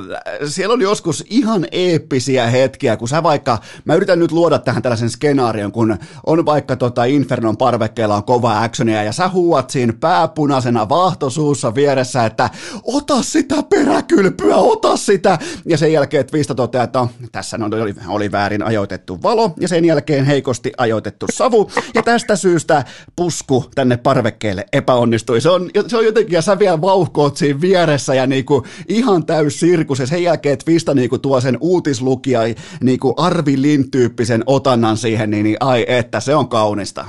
siellä 0.47 0.73
oli 0.73 0.84
joskus 0.84 1.25
ihan 1.29 1.65
eeppisiä 1.71 2.47
hetkiä, 2.47 2.97
kun 2.97 3.07
sä 3.07 3.23
vaikka, 3.23 3.57
mä 3.85 3.95
yritän 3.95 4.19
nyt 4.19 4.31
luoda 4.31 4.59
tähän 4.59 4.81
tällaisen 4.81 5.09
skenaarion, 5.09 5.71
kun 5.71 5.97
on 6.25 6.45
vaikka 6.45 6.75
tota 6.75 7.03
Infernon 7.05 7.57
parvekkeella 7.57 8.15
on 8.15 8.23
kova 8.23 8.63
actionia 8.63 9.03
ja 9.03 9.11
sä 9.11 9.29
huuat 9.29 9.69
siinä 9.69 9.93
pääpunaisena 9.99 10.89
vaahtosuussa 10.89 11.75
vieressä, 11.75 12.25
että 12.25 12.49
ota 12.84 13.21
sitä 13.21 13.55
peräkylpyä, 13.69 14.55
ota 14.55 14.97
sitä. 14.97 15.38
Ja 15.65 15.77
sen 15.77 15.93
jälkeen 15.93 16.25
Twista 16.25 16.55
toteaa, 16.55 16.84
että 16.84 16.99
no, 16.99 17.09
tässä 17.31 17.57
on- 17.61 17.73
oli, 17.73 17.93
oli 18.07 18.31
väärin 18.31 18.63
ajoitettu 18.63 19.19
valo 19.23 19.51
ja 19.59 19.67
sen 19.67 19.85
jälkeen 19.85 20.25
heikosti 20.25 20.71
ajoitettu 20.77 21.25
savu. 21.48 21.72
Ja 21.95 22.03
tästä 22.03 22.36
syystä 22.36 22.84
pusku 23.15 23.65
tänne 23.76 23.98
parvekkeelle 23.98 24.65
epäonnistui. 24.74 25.41
Se 25.41 25.49
on, 25.49 25.69
se 25.88 25.98
on 25.98 26.06
jotenkin, 26.06 26.34
ja 26.34 26.41
sä 26.41 26.60
vielä 26.60 26.82
vauhkoot 26.82 27.38
siinä 27.38 27.61
vieressä 27.61 28.15
ja 28.15 28.28
niinku 28.28 28.65
ihan 28.88 29.26
täys 29.26 29.60
sirkus. 29.60 29.99
Ja 29.99 30.06
sen 30.06 30.24
jälkeen 30.24 30.57
Twista 30.57 30.94
niinku 30.94 31.18
tuo 31.18 31.41
sen 31.41 31.57
uutislukija 31.61 32.41
niinku 32.84 33.14
Arvi 33.18 33.56
Lind-tyyppisen 33.61 34.44
otannan 34.45 34.98
siihen, 34.98 35.30
niin, 35.30 35.44
niin 35.44 35.57
ai 35.60 35.86
että, 35.88 36.19
se 36.19 36.36
on 36.36 36.49
kaunista. 36.49 37.06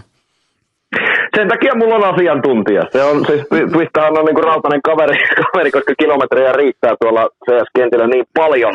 Sen 1.37 1.49
takia 1.49 1.75
mulla 1.75 1.95
on 1.95 2.15
asiantuntija. 2.15 2.83
Se 2.93 3.03
on, 3.03 3.27
siis 3.27 3.43
Twistahan 3.73 4.19
on 4.19 4.25
niinku 4.25 4.41
rautainen 4.41 4.83
kaveri, 4.83 5.19
kaveri, 5.53 5.71
koska 5.71 5.95
kilometrejä 5.99 6.53
riittää 6.53 6.95
tuolla 7.01 7.29
CS-kentillä 7.45 8.07
niin 8.07 8.25
paljon, 8.35 8.75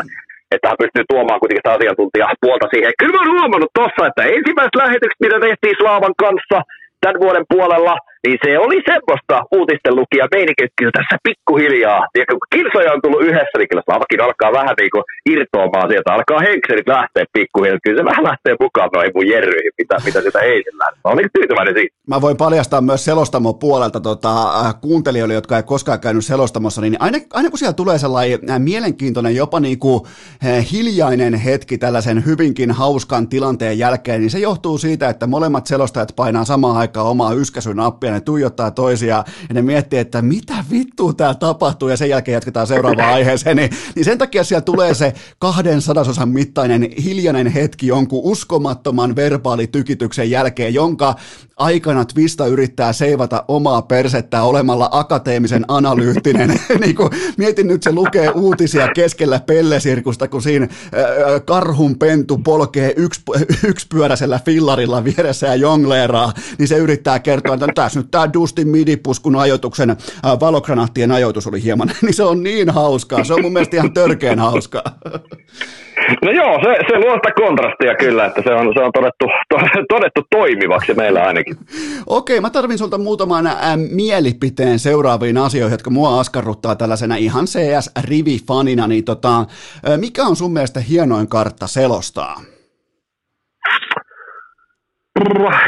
että 0.55 0.69
hän 0.69 0.81
pystyy 0.83 1.03
tuomaan 1.11 1.39
kuitenkin 1.39 1.63
sitä 1.63 1.75
asiantuntijapuolta 1.77 2.67
siihen. 2.73 2.93
Kyllä 2.99 3.13
mä 3.13 3.21
oon 3.21 3.35
huomannut 3.37 3.73
tossa, 3.81 4.01
että 4.09 4.23
ensimmäiset 4.37 4.79
lähetykset, 4.81 5.23
mitä 5.25 5.37
tehtiin 5.47 5.75
Slaavan 5.79 6.15
kanssa 6.23 6.57
tämän 7.01 7.21
vuoden 7.23 7.45
puolella, 7.53 7.95
niin 8.27 8.39
se 8.45 8.59
oli 8.65 8.79
semmoista 8.91 9.35
uutisten 9.57 9.95
lukija 9.99 10.27
meininki, 10.35 10.63
tässä 10.97 11.15
pikkuhiljaa, 11.27 12.01
ja 12.19 12.25
kun 12.29 12.39
kilsoja 12.55 12.93
on 12.93 13.01
tullut 13.03 13.25
yhdessä, 13.27 13.57
niin 13.57 13.69
kyllä 13.69 13.85
Slaavakin 13.85 14.21
alkaa 14.27 14.57
vähän 14.59 14.75
niin 14.79 14.93
kuin 14.95 15.03
irtoamaan 15.33 15.89
sieltä, 15.89 16.13
alkaa 16.13 16.39
henkselit 16.49 16.87
lähteä 16.95 17.25
pikkuhiljaa, 17.33 17.83
kyllä 17.83 17.99
se 17.99 18.05
vähän 18.11 18.23
lähtee 18.29 18.55
mukaan 18.63 18.89
noihin 18.93 19.11
mun 19.15 19.27
jerryihin, 19.33 19.73
mitä, 19.77 19.95
mitä 20.05 20.21
sitä 20.21 20.39
eilen 20.39 20.77
lähtee. 20.81 21.01
Olen 21.03 21.29
tyytyväinen 21.37 21.73
siitä. 21.73 21.95
Mä 22.07 22.21
voin 22.21 22.37
paljastaa 22.37 22.81
myös 22.81 23.05
selostamon 23.05 23.59
puolelta 23.59 23.99
tota, 23.99 24.33
äh, 24.59 24.75
kuuntelijoille, 24.81 25.33
jotka 25.33 25.57
ei 25.57 25.63
koskaan 25.63 25.99
käynyt 25.99 26.25
selostamossa, 26.25 26.81
niin 26.81 26.97
aina, 26.99 27.17
aina 27.33 27.49
kun 27.49 27.59
siellä 27.59 27.73
tulee 27.73 27.97
sellainen 27.97 28.39
äh, 28.49 28.59
mielenkiintoinen, 28.59 29.35
jopa 29.35 29.59
niin 29.59 29.79
kuin, 29.79 30.03
äh, 30.45 30.71
hiljainen 30.71 31.33
hetki 31.33 31.77
tällaisen 31.77 32.25
hyvinkin 32.25 32.71
hauskan 32.71 33.27
tilanteen 33.27 33.79
jälkeen, 33.79 34.21
niin 34.21 34.31
se 34.31 34.39
johtuu 34.39 34.77
siitä, 34.77 35.09
että 35.09 35.27
molemmat 35.27 35.67
selostajat 35.67 36.13
painaa 36.15 36.45
samaan 36.45 36.77
aikaan 36.77 37.07
omaa 37.07 37.33
yskäsynappia, 37.33 38.12
ne 38.13 38.21
tuijottaa 38.21 38.71
toisiaan 38.71 39.25
ja 39.49 39.53
ne 39.53 39.61
miettii, 39.61 39.99
että 39.99 40.21
mitä 40.21 40.53
vittua 40.71 41.13
täällä 41.13 41.35
tapahtuu 41.35 41.89
ja 41.89 41.97
sen 41.97 42.09
jälkeen 42.09 42.33
jatketaan 42.33 42.67
seuraavaan 42.67 43.13
aiheeseen, 43.17 43.57
niin, 43.57 43.69
niin 43.95 44.05
sen 44.05 44.17
takia 44.17 44.43
siellä 44.43 44.61
tulee 44.61 44.93
se 44.93 45.13
kahden 45.39 45.81
sadasosan 45.81 46.29
mittainen 46.29 46.89
hiljainen 47.03 47.47
hetki 47.47 47.87
jonkun 47.87 48.21
uskomattoman 48.23 49.15
verbaalitykityksen 49.15 50.29
jälkeen, 50.29 50.73
jonka 50.73 51.15
aikana 51.57 52.05
Twista 52.05 52.47
yrittää 52.47 52.93
seivata 52.93 53.45
omaa 53.47 53.81
persettä 53.81 54.43
olemalla 54.43 54.89
akateemisen 54.91 55.65
analyyttinen. 55.67 56.49
niin 56.83 56.95
kuin, 56.95 57.09
mietin 57.37 57.67
nyt, 57.67 57.83
se 57.83 57.91
lukee 57.91 58.29
uutisia 58.29 58.87
keskellä 58.95 59.39
pellesirkusta, 59.39 60.27
kun 60.27 60.41
siinä 60.41 60.63
äh, 60.65 61.01
karhun 61.45 61.99
pentu 61.99 62.37
polkee 62.37 62.93
yksi, 62.95 63.21
yksipyöräisellä 63.69 64.39
fillarilla 64.45 65.03
vieressä 65.03 65.47
ja 65.47 65.55
jongleeraa, 65.55 66.33
niin 66.57 66.67
se 66.67 66.77
yrittää 66.77 67.19
kertoa, 67.19 67.53
että 67.53 67.67
tässä 67.75 67.99
nyt 67.99 68.11
tämä 68.11 68.33
Dustin 68.33 68.67
midipuskun 68.67 69.35
ajoituksen 69.35 69.89
äh, 69.89 69.97
valogranaattien 70.39 71.11
ajoitus 71.11 71.47
oli 71.47 71.63
hieman, 71.63 71.91
niin 72.01 72.13
se 72.13 72.23
on 72.23 72.43
niin 72.43 72.69
hauskaa. 72.69 73.23
Se 73.23 73.33
on 73.33 73.41
mun 73.41 73.53
mielestä 73.53 73.75
ihan 73.75 73.93
törkeen 73.93 74.39
hauskaa. 74.39 74.83
No 76.21 76.31
joo, 76.31 76.59
se, 76.63 76.75
se 76.89 76.99
luo 76.99 77.13
sitä 77.15 77.31
kontrastia 77.35 77.95
kyllä, 77.95 78.25
että 78.25 78.41
se 78.41 78.53
on, 78.53 78.73
se 78.73 78.79
on 78.83 78.91
todettu, 78.91 79.25
to, 79.49 79.57
todettu 79.89 80.21
toimivaksi 80.29 80.93
meillä 80.93 81.21
ainakin. 81.23 81.42
Okei, 82.07 82.41
mä 82.41 82.49
tarvin 82.49 82.77
sulta 82.77 82.97
muutaman 82.97 83.45
mielipiteen 83.91 84.79
seuraaviin 84.79 85.37
asioihin, 85.37 85.73
jotka 85.73 85.89
mua 85.89 86.19
askarruttaa 86.19 86.75
tällaisena 86.75 87.15
ihan 87.15 87.45
CS-rivifanina, 87.45 88.87
niin 88.87 89.03
tota, 89.03 89.45
mikä 89.97 90.23
on 90.23 90.35
sun 90.35 90.53
mielestä 90.53 90.79
hienoin 90.79 91.27
kartta 91.27 91.67
selostaa? 91.67 92.41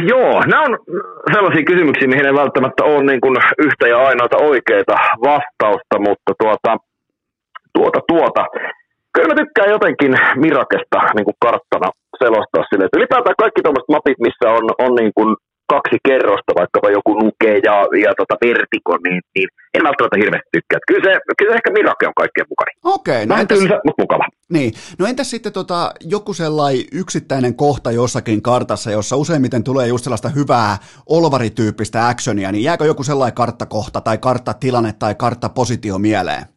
Joo, 0.08 0.44
nämä 0.46 0.64
on 0.64 0.78
sellaisia 1.34 1.64
kysymyksiä, 1.64 2.08
mihin 2.08 2.26
ei 2.26 2.34
välttämättä 2.34 2.84
ole 2.84 3.04
niin 3.04 3.22
kuin 3.22 3.38
yhtä 3.58 3.88
ja 3.88 3.98
ainoata 4.08 4.38
oikeita 4.38 4.96
vastausta, 5.24 5.96
mutta 6.00 6.32
tuota, 6.42 6.78
tuota, 7.74 8.00
tuota. 8.08 8.46
Kyllä 9.14 9.28
mä 9.28 9.36
tykkään 9.42 9.70
jotenkin 9.70 10.14
Mirakesta 10.36 10.98
niin 11.16 11.26
kuin 11.26 11.42
karttana 11.46 11.90
selostaa 12.24 12.64
sille, 12.70 12.86
ylipäätään 12.98 13.42
kaikki 13.44 13.62
tuommoiset 13.62 13.94
mapit, 13.96 14.20
missä 14.20 14.48
on, 14.58 14.64
on 14.86 14.96
niin 14.96 15.12
kuin 15.16 15.36
kaksi 15.74 15.98
kerrosta, 16.08 16.52
vaikkapa 16.60 16.90
joku 16.90 17.14
nuke 17.24 17.52
ja, 17.68 17.76
ja 18.04 18.12
tota 18.18 18.36
vertiko, 18.46 18.98
niin, 19.06 19.22
niin 19.36 19.48
en 19.74 19.84
välttämättä 19.84 20.18
hirveästi 20.18 20.50
tykkää. 20.52 20.80
Kyllä 20.88 21.04
se, 21.04 21.20
kyllä 21.38 21.52
se 21.52 21.56
ehkä 21.56 21.72
Mirake 21.72 22.08
on 22.08 22.14
kaikkein 22.16 22.48
mukana. 22.50 22.72
Okei, 22.84 23.26
no 23.26 23.30
Vähän 23.30 23.42
entäs, 23.42 23.60
tylsä, 23.60 23.80
mutta 23.86 24.02
mukava. 24.02 24.26
niin. 24.50 24.74
no 25.00 25.06
entäs 25.06 25.30
sitten 25.30 25.54
tota, 25.54 25.92
joku 26.02 26.34
sellainen 26.34 26.86
yksittäinen 26.92 27.56
kohta 27.56 27.92
jossakin 27.92 28.42
kartassa, 28.42 28.92
jossa 28.92 29.16
useimmiten 29.16 29.64
tulee 29.64 29.88
just 29.88 30.04
sellaista 30.04 30.30
hyvää 30.30 30.78
olvarityyppistä 31.06 32.08
actionia, 32.08 32.52
niin 32.52 32.64
jääkö 32.64 32.86
joku 32.86 33.04
sellainen 33.04 33.36
karttakohta 33.36 34.02
tai 34.02 34.18
karttatilanne 34.18 34.94
tai 35.00 35.16
karttapositio 35.16 35.98
mieleen? 35.98 36.55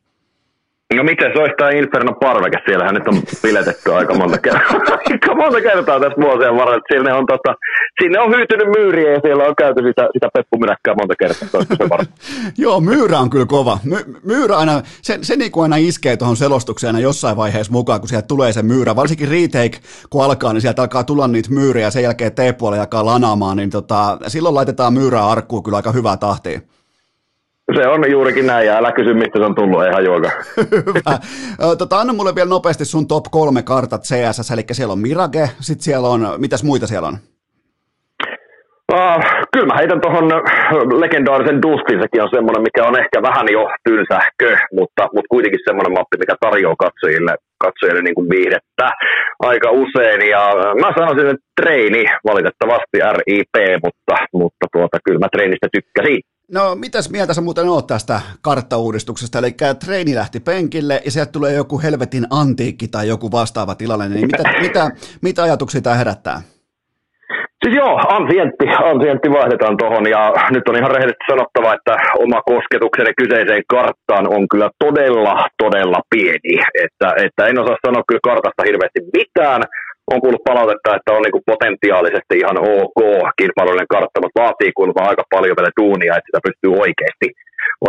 No 0.97 1.03
miten 1.05 1.33
se 1.33 1.39
olisi 1.41 1.55
tämä 1.59 1.71
Inferno 1.71 2.13
parveke? 2.13 2.59
Siellähän 2.67 2.95
nyt 2.95 3.09
on 3.09 3.23
piletetty 3.43 3.95
aika 3.95 4.15
monta 4.15 4.39
kertaa, 4.39 4.97
aika 5.11 5.35
monta 5.35 5.61
kertaa 5.61 6.01
tässä 6.01 6.21
vuosien 6.21 6.57
varrella. 6.57 6.83
Sinne 6.93 7.13
on, 7.13 7.27
tota, 7.27 7.55
sinne 8.03 8.21
on 8.21 8.31
hyytynyt 8.31 8.69
myyriä 8.79 9.13
ja 9.13 9.21
siellä 9.21 9.45
on 9.45 9.57
käyty 9.57 9.83
sitä, 9.83 10.09
sitä 10.13 10.29
peppumynäkkää 10.35 10.95
monta 10.95 11.15
kertaa. 11.19 12.07
Joo, 12.65 12.81
myyrä 12.81 13.19
on 13.19 13.31
kyllä 13.31 13.47
kova. 13.47 13.79
My, 13.85 13.97
myyrä 14.25 14.57
aina, 14.57 14.83
se, 15.03 15.19
se 15.23 15.37
niin 15.37 15.53
kuin 15.53 15.63
aina 15.63 15.77
iskee 15.77 16.17
tuohon 16.17 16.37
selostukseen 16.37 16.95
aina 16.95 17.07
jossain 17.07 17.37
vaiheessa 17.37 17.73
mukaan, 17.73 18.01
kun 18.01 18.09
sieltä 18.09 18.27
tulee 18.27 18.53
se 18.53 18.63
myyrä. 18.63 18.97
Varsinkin 18.97 19.29
retake, 19.29 19.79
kun 20.11 20.25
alkaa, 20.25 20.53
niin 20.53 20.61
sieltä 20.61 20.83
alkaa 20.83 21.05
tulla 21.05 21.29
niitä 21.29 21.51
myyriä 21.51 21.87
ja 21.87 21.91
sen 21.91 22.03
jälkeen 22.03 22.33
T-puoli 22.33 22.79
alkaa 22.79 23.07
lanaamaan, 23.07 23.57
niin 23.57 23.71
tota, 23.71 24.19
silloin 24.27 24.55
laitetaan 24.55 24.93
myyrää 24.93 25.29
arkkuun 25.29 25.63
kyllä 25.63 25.77
aika 25.77 25.93
hyvää 25.93 26.17
tahtia. 26.17 26.61
Se 27.77 27.89
on 27.89 28.11
juurikin 28.11 28.47
näin 28.47 28.67
ja 28.67 28.77
älä 28.77 28.93
kysy 28.93 29.15
mistä 29.15 29.39
se 29.39 29.45
on 29.45 29.55
tullut, 29.55 29.85
ei 29.85 29.93
hajuakaan. 29.93 30.45
Hyvä. 30.87 31.19
Tota, 31.79 32.01
anna 32.01 32.13
mulle 32.13 32.35
vielä 32.35 32.49
nopeasti 32.49 32.85
sun 32.85 33.09
top 33.09 33.25
kolme 33.31 33.63
kartat 33.63 34.03
CSS, 34.03 34.51
eli 34.51 34.63
siellä 34.73 34.93
on 34.93 34.99
Mirage, 34.99 35.51
sitten 35.61 35.85
siellä 35.85 36.09
on, 36.09 36.21
mitäs 36.39 36.65
muita 36.65 36.87
siellä 36.87 37.09
on? 37.09 37.19
Uh, 38.93 39.21
kyllä 39.53 39.67
mä 39.67 39.79
heitän 39.81 40.01
tuohon 40.01 40.27
legendaarisen 41.05 41.63
Dustin, 41.63 42.03
sekin 42.03 42.23
on 42.23 42.35
semmoinen, 42.37 42.67
mikä 42.69 42.83
on 42.89 43.01
ehkä 43.03 43.19
vähän 43.23 43.47
jo 43.57 43.63
tylsähkö, 43.87 44.51
mutta, 44.79 45.03
mutta 45.15 45.33
kuitenkin 45.35 45.67
semmoinen 45.69 45.97
mappi, 45.99 46.17
mikä 46.19 46.35
tarjoaa 46.41 46.83
katsojille, 46.85 47.33
katsojille 47.65 48.03
niin 48.03 48.19
kuin 48.19 48.31
viihdettä 48.35 48.87
aika 49.51 49.69
usein. 49.71 50.21
Ja 50.35 50.43
mä 50.83 50.89
sanoisin, 50.99 51.31
että 51.33 51.47
treini, 51.61 52.05
valitettavasti 52.31 52.97
RIP, 53.19 53.55
mutta, 53.85 54.15
mutta 54.41 54.65
tuota, 54.75 54.99
kyllä 55.05 55.23
mä 55.25 55.35
treenistä 55.35 55.69
tykkäsin. 55.77 56.21
No, 56.55 56.75
mitäs 56.75 57.11
mieltä 57.11 57.35
sä 57.35 57.41
muuten 57.41 57.69
oot 57.69 57.87
tästä 57.87 58.21
karttauudistuksesta? 58.43 59.39
Eli 59.39 59.57
treeni 59.85 60.15
lähti 60.15 60.41
penkille 60.41 61.01
ja 61.05 61.11
sieltä 61.11 61.33
tulee 61.33 61.53
joku 61.53 61.81
helvetin 61.81 62.27
antiikki 62.31 62.89
tai 62.89 63.09
joku 63.09 63.33
vastaava 63.33 63.75
tilanne, 63.75 64.09
niin 64.09 64.27
mitä, 64.27 64.43
mitä, 64.67 64.91
mitä 65.23 65.43
ajatuksia 65.43 65.81
tämä 65.81 65.97
herättää? 65.97 66.41
Siis 67.65 67.77
joo, 67.77 67.95
ansientti, 68.19 68.67
ansientti 68.91 69.31
vaihdetaan 69.31 69.77
tuohon 69.77 70.07
ja 70.11 70.23
nyt 70.51 70.69
on 70.69 70.77
ihan 70.77 70.91
rehellisesti 70.91 71.31
sanottava, 71.31 71.75
että 71.75 71.95
oma 72.25 72.41
kosketukseni 72.53 73.13
kyseiseen 73.21 73.63
karttaan 73.75 74.27
on 74.35 74.49
kyllä 74.51 74.71
todella, 74.85 75.35
todella 75.63 76.01
pieni. 76.11 76.55
Että, 76.85 77.09
että 77.25 77.47
en 77.47 77.59
osaa 77.63 77.85
sanoa 77.87 78.09
kyllä 78.09 78.29
kartasta 78.31 78.69
hirveästi 78.69 79.01
mitään, 79.19 79.63
on 80.13 80.21
kuullut 80.21 80.49
palautetta, 80.51 80.97
että 80.97 81.13
on 81.17 81.23
niinku 81.23 81.43
potentiaalisesti 81.53 82.35
ihan 82.43 82.59
ok 82.83 83.01
kilpailullinen 83.39 83.93
kartta, 83.95 84.23
mutta 84.23 84.41
vaatii 84.43 84.77
kuulemma 84.77 85.09
aika 85.11 85.25
paljon 85.35 85.57
vielä 85.59 85.79
duunia, 85.81 86.17
että 86.17 86.29
sitä 86.29 86.47
pystyy 86.47 86.73
oikeasti, 86.85 87.29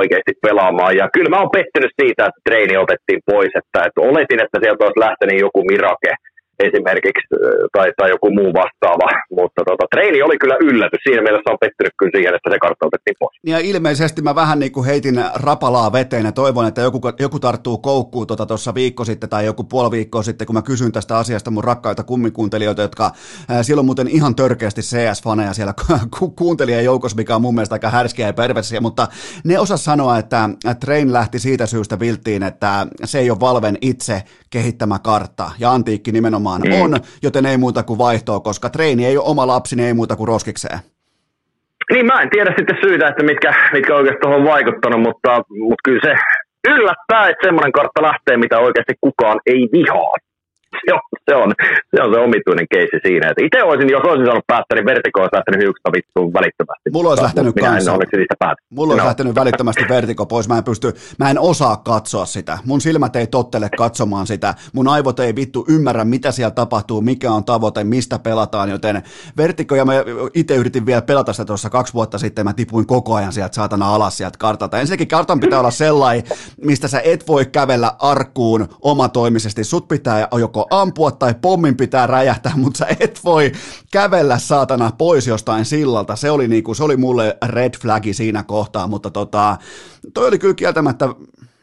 oikeasti 0.02 0.34
pelaamaan. 0.46 0.94
Ja 1.00 1.06
kyllä 1.16 1.30
mä 1.30 1.41
oon 1.41 1.56
pettynyt 1.58 1.94
siitä, 2.02 2.22
että 2.26 2.46
treeni 2.48 2.76
otettiin 2.86 3.22
pois, 3.32 3.54
että, 3.62 3.80
että 3.88 4.00
oletin, 4.10 4.44
että 4.44 4.58
sieltä 4.62 4.86
olisi 4.86 5.04
lähtenyt 5.06 5.44
joku 5.46 5.62
Mirake– 5.70 6.14
esimerkiksi 6.68 7.27
tai, 7.73 7.88
tai 7.98 8.10
joku 8.10 8.27
muu 8.31 8.52
vastaava, 8.53 9.07
mutta 9.40 9.61
tota, 9.69 9.86
treeni 9.94 10.22
oli 10.22 10.38
kyllä 10.38 10.57
yllätys. 10.61 10.99
Siinä 11.03 11.22
mielessä 11.22 11.52
on 11.52 11.57
pettynyt 11.64 11.94
kyllä 11.98 12.11
siihen, 12.15 12.36
että 12.36 12.49
se 12.52 12.60
kartta 12.60 12.86
otettiin 12.86 13.15
pois. 13.19 13.36
Ja 13.45 13.60
ilmeisesti 13.60 14.22
mä 14.22 14.36
vähän 14.36 14.60
niin 14.60 14.72
kuin 14.72 14.86
heitin 14.86 15.18
rapalaa 15.36 15.91
veteen 15.91 16.26
ja 16.26 16.31
toivon, 16.31 16.68
että 16.68 16.81
joku, 16.81 17.02
joku 17.19 17.40
tarttuu 17.40 17.77
koukkuun 17.77 18.27
tuossa 18.27 18.45
tota 18.45 18.76
viikko 18.76 19.06
sitten 19.06 19.30
tai 19.30 19.45
joku 19.45 19.64
puoli 19.64 19.91
viikkoa 19.91 20.23
sitten, 20.23 20.48
kun 20.48 20.56
mä 20.56 20.61
kysyin 20.61 20.91
tästä 20.91 21.18
asiasta 21.18 21.52
mun 21.52 21.64
rakkaita 21.64 22.03
kummikuuntelijoita, 22.03 22.81
jotka 22.81 23.11
ää, 23.49 23.64
silloin 23.64 23.86
muuten 23.86 24.07
ihan 24.07 24.36
törkeästi 24.36 24.81
CS-faneja 24.81 25.53
siellä 25.53 25.73
ku- 26.19 26.31
kuuntelijan 26.31 26.84
joukossa, 26.84 27.15
mikä 27.15 27.36
on 27.36 27.41
mun 27.41 27.56
mielestä 27.56 27.76
aika 27.76 27.90
härskiä 27.90 28.27
ja 28.27 28.34
perversiä, 28.34 28.81
mutta 28.81 29.07
ne 29.44 29.60
osas 29.60 29.86
sanoa, 29.86 30.18
että 30.18 30.49
Train 30.80 31.14
lähti 31.14 31.40
siitä 31.40 31.65
syystä 31.65 31.99
vilttiin, 31.99 32.44
että 32.44 32.88
se 33.03 33.19
ei 33.19 33.30
ole 33.30 33.40
Valven 33.40 33.77
itse 33.81 34.23
kehittämä 34.49 34.99
kartta 34.99 35.52
ja 35.60 35.72
antiikki 35.72 36.11
nimenomaan 36.11 36.49
nimenomaan 36.58 36.92
mm. 36.92 36.96
on, 36.96 37.02
joten 37.24 37.46
ei 37.46 37.58
muuta 37.58 37.84
kuin 37.84 38.00
vaihtoa, 38.00 38.40
koska 38.40 38.70
treeni 38.70 39.06
ei 39.06 39.18
ole 39.18 39.26
oma 39.28 39.48
lapsi, 39.48 39.76
niin 39.76 39.88
ei 39.88 39.94
muuta 39.94 40.16
kuin 40.16 40.28
roskikseen. 40.28 40.80
Niin 41.92 42.06
mä 42.06 42.22
en 42.22 42.30
tiedä 42.30 42.54
sitten 42.58 42.78
syitä, 42.82 43.08
että 43.08 43.24
mitkä, 43.24 43.54
mitkä 43.74 43.96
oikeastaan 43.96 44.36
on 44.36 44.44
vaikuttanut, 44.44 45.02
mutta, 45.02 45.32
mutta 45.68 45.82
kyllä 45.84 46.02
se 46.04 46.14
yllättää, 46.68 47.30
että 47.30 47.48
semmoinen 47.48 47.72
kartta 47.72 48.02
lähtee, 48.02 48.38
mitä 48.38 48.60
oikeasti 48.60 48.94
kukaan 49.02 49.40
ei 49.46 49.70
vihaa 49.72 50.28
se 50.86 50.94
on, 50.94 51.02
se 51.30 51.36
on, 51.36 51.50
se 51.96 52.02
on 52.04 52.14
se 52.14 52.20
omituinen 52.20 52.68
keissi 52.72 53.00
siinä. 53.06 53.30
Että 53.30 53.46
itse 53.46 53.64
olisin, 53.64 53.90
jos 53.90 54.04
olisin 54.04 54.26
saanut 54.26 54.48
päättää, 54.48 54.76
niin 54.76 54.86
Vertigo 54.86 55.20
olisi 55.22 55.36
lähtenyt 55.36 55.62
hiuksista 55.64 55.91
vittuun 55.98 56.34
välittömästi. 56.34 56.90
Mulla 56.94 57.10
olisi 57.10 57.24
lähtenyt 57.24 57.56
minä 57.56 57.70
kanssa. 57.70 57.94
En 57.94 58.00
niistä 58.00 58.36
päätä. 58.40 58.62
Mulla 58.70 58.94
olisi 58.94 59.04
no. 59.04 59.08
lähtenyt 59.08 59.36
välittömästi 59.36 59.84
Vertigo 59.90 60.26
pois. 60.26 60.48
Mä 60.50 60.58
en 60.58 60.64
pysty, 60.64 60.94
mä 61.20 61.30
en 61.30 61.40
osaa 61.40 61.78
katsoa 61.78 62.26
sitä. 62.26 62.58
Mun 62.66 62.82
silmät 62.82 63.16
ei 63.16 63.28
tottele 63.28 63.70
katsomaan 63.78 64.28
sitä. 64.28 64.54
Mun 64.74 64.88
aivot 64.88 65.20
ei 65.20 65.36
vittu 65.36 65.66
ymmärrä, 65.70 66.06
mitä 66.06 66.32
siellä 66.32 66.52
tapahtuu, 66.52 67.02
mikä 67.02 67.32
on 67.32 67.46
tavoite, 67.46 67.84
mistä 67.84 68.20
pelataan. 68.20 68.70
Joten 68.70 69.04
Vertigo, 69.38 69.76
ja 69.76 69.86
mä 69.86 69.94
itse 70.34 70.56
yritin 70.56 70.86
vielä 70.86 71.02
pelata 71.02 71.34
sitä 71.34 71.46
tuossa 71.46 71.70
kaksi 71.70 71.94
vuotta 71.94 72.18
sitten, 72.18 72.46
mä 72.46 72.54
tipuin 72.54 72.88
koko 72.88 73.16
ajan 73.16 73.34
sieltä 73.34 73.56
saatana 73.56 73.96
alas 73.96 74.18
sieltä 74.18 74.38
kartalta. 74.38 74.80
Ensinnäkin 74.80 75.08
kartan 75.08 75.40
pitää 75.40 75.60
olla 75.60 75.72
sellainen, 75.72 76.24
mistä 76.66 76.88
sä 76.88 77.02
et 77.04 77.28
voi 77.28 77.46
kävellä 77.46 77.91
arkkuun 78.00 78.68
omatoimisesti. 78.82 79.64
Sut 79.64 79.88
pitää 79.88 80.28
joko 80.40 80.59
ampua 80.69 81.11
tai 81.11 81.36
pommin 81.41 81.77
pitää 81.77 82.07
räjähtää, 82.07 82.53
mutta 82.64 82.77
sä 82.77 82.88
et 82.99 83.19
voi 83.23 83.52
kävellä 83.91 84.40
saatana 84.40 84.91
pois 84.98 85.27
jostain 85.27 85.65
sillalta. 85.65 86.15
Se 86.15 86.31
oli, 86.31 86.48
niinku, 86.48 86.73
se 86.73 86.84
oli 86.84 86.98
mulle 86.98 87.38
red 87.45 87.73
flagi 87.81 88.14
siinä 88.14 88.44
kohtaa, 88.44 88.88
mutta 88.88 89.10
tota, 89.10 89.57
toi 90.14 90.27
oli 90.27 90.40
kyllä 90.40 90.53
kieltämättä 90.53 91.10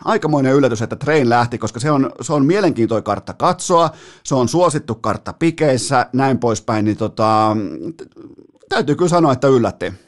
aikamoinen 0.05 0.53
yllätys, 0.53 0.83
että 0.83 0.97
Train 0.97 1.29
lähti, 1.29 1.59
koska 1.59 1.81
se 1.81 1.91
on, 1.91 2.11
se 2.21 2.33
on 2.33 2.47
mielenkiintoinen 2.47 3.05
kartta 3.05 3.35
katsoa, 3.35 3.91
se 4.25 4.35
on 4.35 4.49
suosittu 4.49 4.95
kartta 4.95 5.33
pikeissä, 5.33 6.07
näin 6.13 6.39
poispäin, 6.39 6.85
niin 6.85 6.97
tota, 6.97 7.57
täytyy 8.69 8.95
kyllä 8.95 9.09
sanoa, 9.09 9.33
että 9.33 9.49
yllätti. 9.49 10.06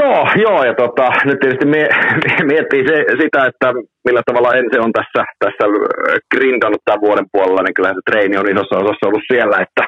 Joo, 0.00 0.20
joo, 0.44 0.64
ja 0.68 0.74
tota, 0.74 1.06
nyt 1.24 1.38
tietysti 1.40 1.66
mie, 1.66 1.88
miettii 2.52 2.82
se, 2.88 2.96
sitä, 3.22 3.40
että 3.50 3.68
millä 4.06 4.22
tavalla 4.26 4.54
Ense 4.58 4.80
on 4.80 4.92
tässä, 4.98 5.22
tässä 5.42 5.64
grindannut 6.34 6.84
tämän 6.84 7.04
vuoden 7.06 7.26
puolella, 7.32 7.62
niin 7.62 7.74
kyllähän 7.74 7.98
se 7.98 8.10
treeni 8.10 8.36
on 8.36 8.52
isossa 8.52 8.80
osassa 8.82 9.08
ollut 9.08 9.28
siellä, 9.32 9.56
että 9.64 9.82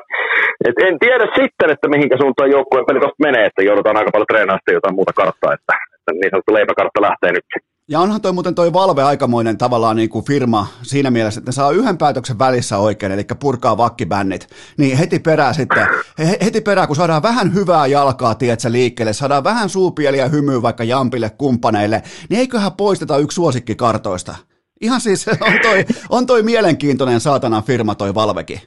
et 0.68 0.78
en 0.88 0.98
tiedä 1.04 1.26
sitten, 1.40 1.70
että 1.74 1.88
mihinkä 1.88 2.16
suuntaan 2.20 2.54
joukkueen 2.56 2.86
peli 2.86 3.00
menee, 3.26 3.44
että 3.46 3.62
joudutaan 3.62 3.96
aika 3.96 4.10
paljon 4.12 4.30
treenaamaan 4.32 4.78
jotain 4.78 4.98
muuta 4.98 5.12
karttaa, 5.20 5.54
että, 5.56 5.74
että 5.96 6.10
niin 6.12 6.30
sanottu 6.30 6.54
leipäkartta 6.54 7.06
lähtee 7.08 7.32
nyt 7.32 7.48
ja 7.88 8.00
onhan 8.00 8.20
toi 8.20 8.32
muuten 8.32 8.54
toi 8.54 8.72
Valve 8.72 9.02
aikamoinen 9.02 9.58
tavallaan 9.58 9.96
niin 9.96 10.08
kuin 10.08 10.24
firma 10.24 10.66
siinä 10.82 11.10
mielessä, 11.10 11.38
että 11.38 11.48
ne 11.48 11.52
saa 11.52 11.70
yhden 11.70 11.98
päätöksen 11.98 12.38
välissä 12.38 12.78
oikein, 12.78 13.12
eli 13.12 13.24
purkaa 13.40 13.76
vakkibännit. 13.76 14.48
Niin 14.78 14.98
heti 14.98 15.18
perään 15.18 15.54
sitten, 15.54 15.86
he, 16.18 16.38
heti 16.44 16.60
perään 16.60 16.86
kun 16.86 16.96
saadaan 16.96 17.22
vähän 17.22 17.54
hyvää 17.54 17.86
jalkaa, 17.86 18.34
tiedätkö, 18.34 18.72
liikkeelle, 18.72 19.12
saadaan 19.12 19.44
vähän 19.44 19.68
suupieliä 19.68 20.28
hymyä 20.28 20.62
vaikka 20.62 20.84
Jampille 20.84 21.30
kumppaneille, 21.30 22.02
niin 22.28 22.40
eiköhän 22.40 22.72
poisteta 22.72 23.18
yksi 23.18 23.34
suosikki 23.34 23.74
kartoista. 23.74 24.34
Ihan 24.80 25.00
siis 25.00 25.26
on 25.40 25.52
toi, 25.62 25.84
on 26.08 26.26
toi 26.26 26.42
mielenkiintoinen 26.42 27.20
saatana 27.20 27.62
firma 27.62 27.94
toi 27.94 28.14
Valvekin. 28.14 28.60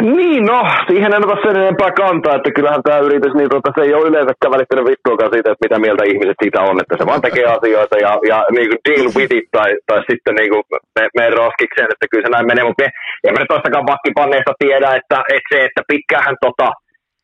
Niin, 0.00 0.42
no, 0.52 0.58
siihen 0.88 1.14
en 1.14 1.26
ota 1.26 1.42
sen 1.42 1.62
enempää 1.62 1.92
kantaa, 2.02 2.36
että 2.36 2.50
kyllähän 2.56 2.82
tämä 2.82 3.04
yritys, 3.06 3.34
niin 3.34 3.50
tota, 3.54 3.70
se 3.74 3.80
ei 3.82 3.94
ole 3.94 4.08
yleensäkään 4.08 4.54
välittänyt 4.56 4.88
vittuakaan 4.90 5.32
siitä, 5.32 5.48
että 5.50 5.64
mitä 5.66 5.78
mieltä 5.84 6.10
ihmiset 6.12 6.38
siitä 6.42 6.60
on, 6.68 6.80
että 6.82 6.94
se 6.96 7.04
vaan 7.06 7.24
tekee 7.26 7.46
asioita 7.56 7.96
ja, 8.06 8.12
ja 8.30 8.38
niin 8.56 8.68
kuin 8.70 8.82
deal 8.88 9.08
with 9.18 9.32
it, 9.38 9.46
tai, 9.56 9.70
tai 9.88 10.00
sitten 10.10 10.34
niin 10.38 10.50
kuin 10.52 10.64
me, 10.96 11.02
me 11.18 11.24
roskikseen, 11.40 11.92
että 11.92 12.06
kyllä 12.10 12.24
se 12.24 12.32
näin 12.32 12.50
menee, 12.50 12.64
mutta 12.64 12.84
en 13.26 13.34
mä 13.34 13.52
toistakaan 13.52 13.90
vakkipanneista 13.92 14.52
tiedä, 14.62 14.88
että, 14.98 15.18
että 15.36 15.50
se, 15.52 15.58
että 15.68 15.82
pitkään 15.90 16.34
tota, 16.46 16.68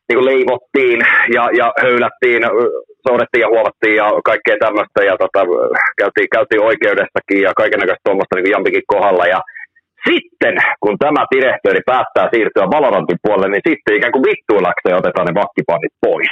niin 0.07 0.17
kuin 0.17 0.29
leivottiin 0.31 0.99
ja, 1.35 1.43
ja 1.59 1.67
höylättiin, 1.83 2.41
soudettiin 3.07 3.43
ja 3.45 3.49
huovattiin 3.53 3.95
ja 4.01 4.07
kaikkea 4.29 4.57
tämmöistä 4.65 4.99
ja 5.09 5.15
tota, 5.23 5.41
käytiin, 5.99 6.29
käytiin 6.35 6.67
oikeudestakin 6.69 7.41
ja 7.47 7.51
kaikenlaista 7.61 8.05
tuommoista 8.05 8.35
niin 8.35 8.53
Jampikin 8.53 8.91
kohdalla 8.93 9.25
ja 9.35 9.39
sitten, 10.07 10.55
kun 10.83 10.95
tämä 11.03 11.21
direktööri 11.35 11.81
päättää 11.91 12.27
siirtyä 12.33 12.73
Valorantin 12.75 13.23
puolelle, 13.23 13.49
niin 13.51 13.67
sitten 13.69 13.97
ikään 13.97 14.15
kuin 14.15 14.27
vittuilakseen 14.29 14.99
otetaan 15.01 15.27
ne 15.27 15.39
vakkipannit 15.41 15.95
pois. 16.05 16.31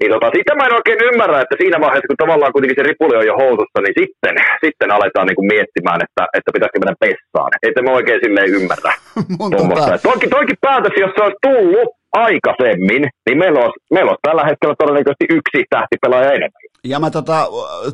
Niin 0.00 0.12
tota, 0.14 0.28
sitä 0.36 0.52
mä 0.54 0.66
en 0.66 0.78
oikein 0.78 1.06
ymmärrä, 1.08 1.40
että 1.40 1.56
siinä 1.60 1.78
vaiheessa, 1.84 2.10
kun 2.10 2.22
tavallaan 2.24 2.52
kuitenkin 2.52 2.78
se 2.78 2.88
ripuli 2.90 3.16
on 3.16 3.30
jo 3.30 3.36
housussa, 3.42 3.78
niin 3.82 3.96
sitten, 4.00 4.34
sitten 4.64 4.90
aletaan 4.96 5.26
niin 5.26 5.38
kuin 5.38 5.52
miettimään, 5.54 6.00
että, 6.06 6.22
että 6.36 6.54
pitäisikö 6.54 6.78
mennä 6.80 7.02
pessaan. 7.04 7.50
Että 7.66 7.82
mä 7.82 7.90
oikein 7.98 8.20
silleen 8.24 8.54
ymmärrä. 8.58 8.92
Toki, 10.10 10.26
toki 10.36 10.54
päätös, 10.66 10.94
jos 11.04 11.12
se 11.16 11.22
olisi 11.24 11.42
tullut 11.48 11.90
aikaisemmin, 12.28 13.02
niin 13.26 13.38
meillä 13.42 13.60
olisi, 13.64 13.78
meillä 13.94 14.10
olisi 14.12 14.26
tällä 14.28 14.44
hetkellä 14.48 14.74
todennäköisesti 14.78 15.26
yksi 15.36 15.58
tähtipelaaja 15.74 16.36
enemmän. 16.38 16.59
Ja 16.84 17.00
mä 17.00 17.10
tota, 17.10 17.48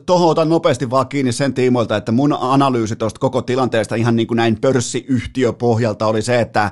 tohon 0.07 0.29
otan 0.29 0.49
nopeasti 0.49 0.91
vaan 0.91 1.09
kiinni 1.09 1.33
sen 1.33 1.55
tiimoilta, 1.55 1.97
että 1.97 2.13
mun 2.13 2.37
analyysi 2.41 2.97
tuosta 2.97 3.21
koko 3.21 3.43
tilanteesta 3.43 3.95
ihan 3.95 4.17
niin 4.17 4.27
kuin 4.27 4.37
näin 4.37 4.61
pörssiyhtiöpohjalta 4.61 6.07
oli 6.07 6.23
se, 6.23 6.41
että 6.41 6.71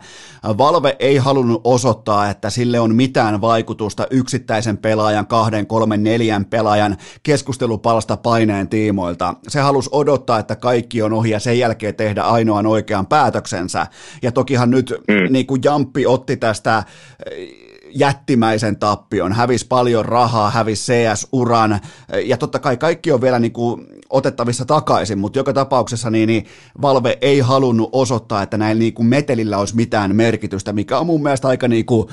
Valve 0.58 0.96
ei 0.98 1.16
halunnut 1.16 1.60
osoittaa, 1.64 2.30
että 2.30 2.50
sille 2.50 2.80
on 2.80 2.94
mitään 2.94 3.40
vaikutusta 3.40 4.06
yksittäisen 4.10 4.78
pelaajan, 4.78 5.26
kahden, 5.26 5.66
kolmen, 5.66 6.02
neljän 6.02 6.44
pelaajan 6.44 6.96
keskustelupalsta 7.22 8.16
paineen 8.16 8.68
tiimoilta. 8.68 9.34
Se 9.48 9.60
halusi 9.60 9.90
odottaa, 9.92 10.38
että 10.38 10.56
kaikki 10.56 11.02
on 11.02 11.12
ohi 11.12 11.30
ja 11.30 11.40
sen 11.40 11.58
jälkeen 11.58 11.94
tehdä 11.94 12.22
ainoan 12.22 12.66
oikean 12.66 13.06
päätöksensä. 13.06 13.86
Ja 14.22 14.32
tokihan 14.32 14.70
nyt 14.70 14.94
mm. 15.08 15.32
niin 15.32 15.46
kuin 15.46 15.60
Jamppi 15.64 16.06
otti 16.06 16.36
tästä 16.36 16.84
jättimäisen 17.94 18.76
tappion, 18.76 19.32
hävisi 19.32 19.66
paljon 19.66 20.04
rahaa, 20.04 20.50
hävisi 20.50 20.92
CS-uran, 20.92 21.80
ja 22.24 22.36
totta 22.36 22.58
kai 22.58 22.76
kaikki 22.76 23.12
on 23.12 23.20
vielä 23.20 23.38
niin 23.38 23.52
kuin 23.52 23.86
otettavissa 24.10 24.64
takaisin, 24.64 25.18
mutta 25.18 25.38
joka 25.38 25.52
tapauksessa 25.52 26.10
niin, 26.10 26.26
niin 26.26 26.46
Valve 26.82 27.18
ei 27.20 27.40
halunnut 27.40 27.88
osoittaa, 27.92 28.42
että 28.42 28.58
näillä 28.58 28.78
niin 28.78 28.94
kuin 28.94 29.06
metelillä 29.06 29.58
olisi 29.58 29.76
mitään 29.76 30.16
merkitystä, 30.16 30.72
mikä 30.72 30.98
on 30.98 31.06
mun 31.06 31.22
mielestä 31.22 31.48
aika 31.48 31.68
niin 31.68 31.86
kuin 31.86 32.08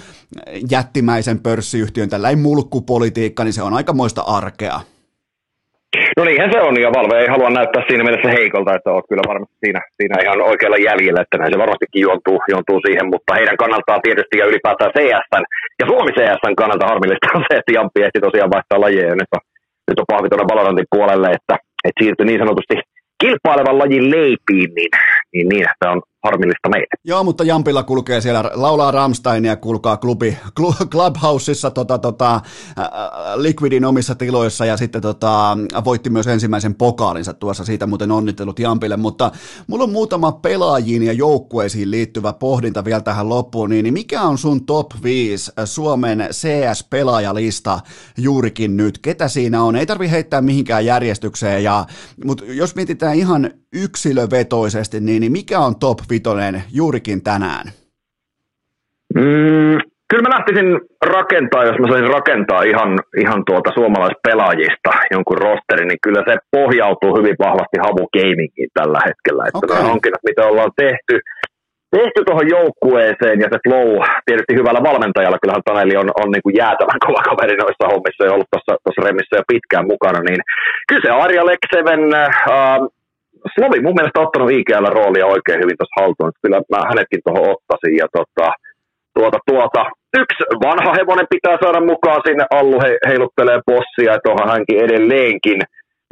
jättimäisen 0.71 1.39
pörssiyhtiön 1.39 2.09
tällainen 2.09 2.39
mulkkupolitiikka, 2.39 3.43
niin 3.43 3.53
se 3.53 3.61
on 3.61 3.73
aikamoista 3.73 4.21
arkea. 4.21 4.81
No 6.17 6.23
niinhän 6.25 6.51
se 6.53 6.59
on, 6.67 6.75
ja 6.81 6.89
Valve 6.95 7.15
ei 7.19 7.33
halua 7.33 7.49
näyttää 7.49 7.83
siinä 7.87 8.03
mielessä 8.03 8.35
heikolta, 8.37 8.75
että 8.75 8.91
olet 8.91 9.09
kyllä 9.09 9.25
varmasti 9.31 9.57
siinä, 9.63 9.81
siinä 9.97 10.15
ihan 10.23 10.41
oikealla 10.51 10.79
jäljellä, 10.87 11.21
että 11.21 11.37
näin 11.37 11.53
se 11.53 11.63
varmastikin 11.63 12.05
juontuu, 12.07 12.37
juontuu 12.51 12.79
siihen, 12.85 13.07
mutta 13.13 13.37
heidän 13.39 13.61
kannaltaan 13.63 14.01
tietysti 14.05 14.35
ja 14.37 14.49
ylipäätään 14.51 14.95
CSN 14.97 15.43
ja 15.79 15.85
Suomi 15.89 16.11
CSN 16.17 16.55
kannalta 16.61 16.89
harmillista 16.91 17.35
on 17.37 17.45
se, 17.47 17.53
että 17.57 17.75
Jampi 17.77 17.99
ehti 18.05 18.19
tosiaan 18.27 18.53
vaihtaa 18.55 18.83
lajeja, 18.85 19.11
ja 19.11 19.17
nyt 19.19 19.31
on, 19.37 19.43
nyt 19.87 19.99
on 20.01 20.11
pahvi 20.11 20.27
tuonne 20.29 20.51
Valorantin 20.51 20.93
puolelle, 20.93 21.29
että, 21.37 21.55
että 21.87 21.99
siirtyi 21.99 22.25
niin 22.27 22.43
sanotusti 22.43 22.75
kilpailevan 23.21 23.79
lajin 23.81 24.05
leipiin, 24.13 24.71
niin, 24.77 24.91
niin, 25.33 25.47
niin 25.49 25.65
tämä 25.79 25.93
on 25.95 26.01
harmillista 26.23 26.69
meille. 26.69 26.87
Joo, 27.03 27.23
mutta 27.23 27.43
Jampilla 27.43 27.83
kulkee 27.83 28.21
siellä, 28.21 28.51
laulaa 28.53 28.91
Ramsteinia, 28.91 29.55
kulkaa 29.55 29.97
klubi, 29.97 30.37
Clubhouseissa 30.91 31.71
tota, 31.71 31.97
tota, 31.97 32.41
Liquidin 33.35 33.85
omissa 33.85 34.15
tiloissa 34.15 34.65
ja 34.65 34.77
sitten 34.77 35.01
tota, 35.01 35.57
voitti 35.85 36.09
myös 36.09 36.27
ensimmäisen 36.27 36.75
pokaalinsa 36.75 37.33
tuossa, 37.33 37.65
siitä 37.65 37.87
muuten 37.87 38.11
onnittelut 38.11 38.59
Jampille, 38.59 38.97
mutta 38.97 39.31
mulla 39.67 39.83
on 39.83 39.91
muutama 39.91 40.31
pelaajiin 40.31 41.03
ja 41.03 41.13
joukkueisiin 41.13 41.91
liittyvä 41.91 42.33
pohdinta 42.33 42.85
vielä 42.85 43.01
tähän 43.01 43.29
loppuun, 43.29 43.69
niin 43.69 43.93
mikä 43.93 44.21
on 44.21 44.37
sun 44.37 44.65
top 44.65 44.91
5 45.03 45.51
Suomen 45.65 46.27
CS-pelaajalista 46.31 47.79
juurikin 48.17 48.77
nyt? 48.77 48.97
Ketä 48.97 49.27
siinä 49.27 49.63
on? 49.63 49.75
Ei 49.75 49.85
tarvi 49.85 50.09
heittää 50.09 50.41
mihinkään 50.41 50.85
järjestykseen, 50.85 51.63
ja, 51.63 51.85
mutta 52.25 52.43
jos 52.47 52.75
mietitään 52.75 53.15
ihan 53.15 53.51
yksilövetoisesti, 53.73 54.99
niin, 54.99 55.19
niin 55.19 55.31
mikä 55.31 55.59
on 55.59 55.75
top 55.79 55.99
vitonen 56.09 56.63
juurikin 56.73 57.23
tänään? 57.23 57.65
Mm, 59.15 59.77
kyllä 60.09 60.23
mä 60.27 60.35
lähtisin 60.35 60.69
rakentaa, 61.17 61.65
jos 61.65 61.79
mä 61.79 61.87
saisin 61.87 62.15
rakentaa 62.17 62.61
ihan, 62.63 62.99
ihan 63.23 63.41
tuolta 63.47 63.71
suomalaispelaajista 63.73 64.91
jonkun 65.11 65.37
rosterin, 65.37 65.87
niin 65.87 66.03
kyllä 66.05 66.23
se 66.27 66.33
pohjautuu 66.51 67.11
hyvin 67.17 67.35
vahvasti 67.45 67.77
Havu 67.85 68.09
Gamingiin 68.15 68.71
tällä 68.73 68.99
hetkellä. 69.07 69.43
Että 69.47 69.65
okay. 69.65 69.83
hankinnat, 69.89 70.27
mitä 70.29 70.41
ollaan 70.49 70.71
tehty, 70.83 71.15
tehty 71.97 72.19
tuohon 72.25 72.49
joukkueeseen 72.57 73.39
ja 73.43 73.47
se 73.51 73.57
flow 73.65 73.89
tietysti 74.25 74.53
hyvällä 74.59 74.81
valmentajalla, 74.89 75.41
kyllähän 75.41 75.67
Taneli 75.67 75.95
on, 76.01 76.09
on 76.21 76.29
niin 76.31 76.45
kuin 76.45 76.57
jäätävän 76.61 77.03
kova 77.05 77.21
kaveri 77.29 77.55
noissa 77.57 77.89
hommissa 77.91 78.25
ja 78.25 78.33
ollut 78.33 78.51
tuossa 78.51 79.05
Remissä 79.05 79.35
jo 79.37 79.51
pitkään 79.51 79.91
mukana, 79.93 80.19
niin 80.27 80.41
kyllä 80.87 81.03
se 81.05 81.11
Arja 81.23 81.43
Lekseven, 81.49 82.03
äh, 82.23 82.31
Slovi 83.53 83.79
mun 83.81 83.97
mielestä 83.97 84.23
ottanut 84.25 84.51
IGL 84.57 84.87
roolia 84.97 85.33
oikein 85.35 85.61
hyvin 85.63 85.77
tuossa 85.77 85.99
haltuun, 85.99 86.31
kyllä 86.41 86.59
mä 86.71 86.89
hänetkin 86.91 87.21
tuohon 87.25 87.49
ottaisin 87.53 87.93
ja 88.01 88.07
tota, 88.17 88.47
tuota, 89.17 89.39
tuota, 89.49 89.81
yksi 90.21 90.43
vanha 90.65 90.91
hevonen 90.99 91.31
pitää 91.35 91.57
saada 91.63 91.81
mukaan 91.91 92.21
sinne, 92.27 92.45
Allu 92.59 92.77
he, 92.83 92.89
heiluttelee 93.09 93.59
bossia, 93.69 94.15
että 94.15 94.31
onhan 94.31 94.53
hänkin 94.55 94.81
edelleenkin 94.85 95.59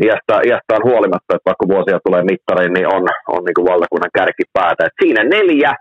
iästä, 0.06 0.36
iästään 0.50 0.88
huolimatta, 0.90 1.36
että 1.36 1.50
vaikka 1.50 1.66
vuosia 1.74 2.06
tulee 2.06 2.24
mittariin, 2.32 2.74
niin 2.74 2.88
on, 2.96 3.04
on 3.36 3.42
niin 3.46 3.58
kuin 3.58 3.70
valtakunnan 3.72 4.16
kärkipäätä. 4.18 4.86
Et 4.86 5.00
siinä 5.04 5.22
neljä, 5.24 5.74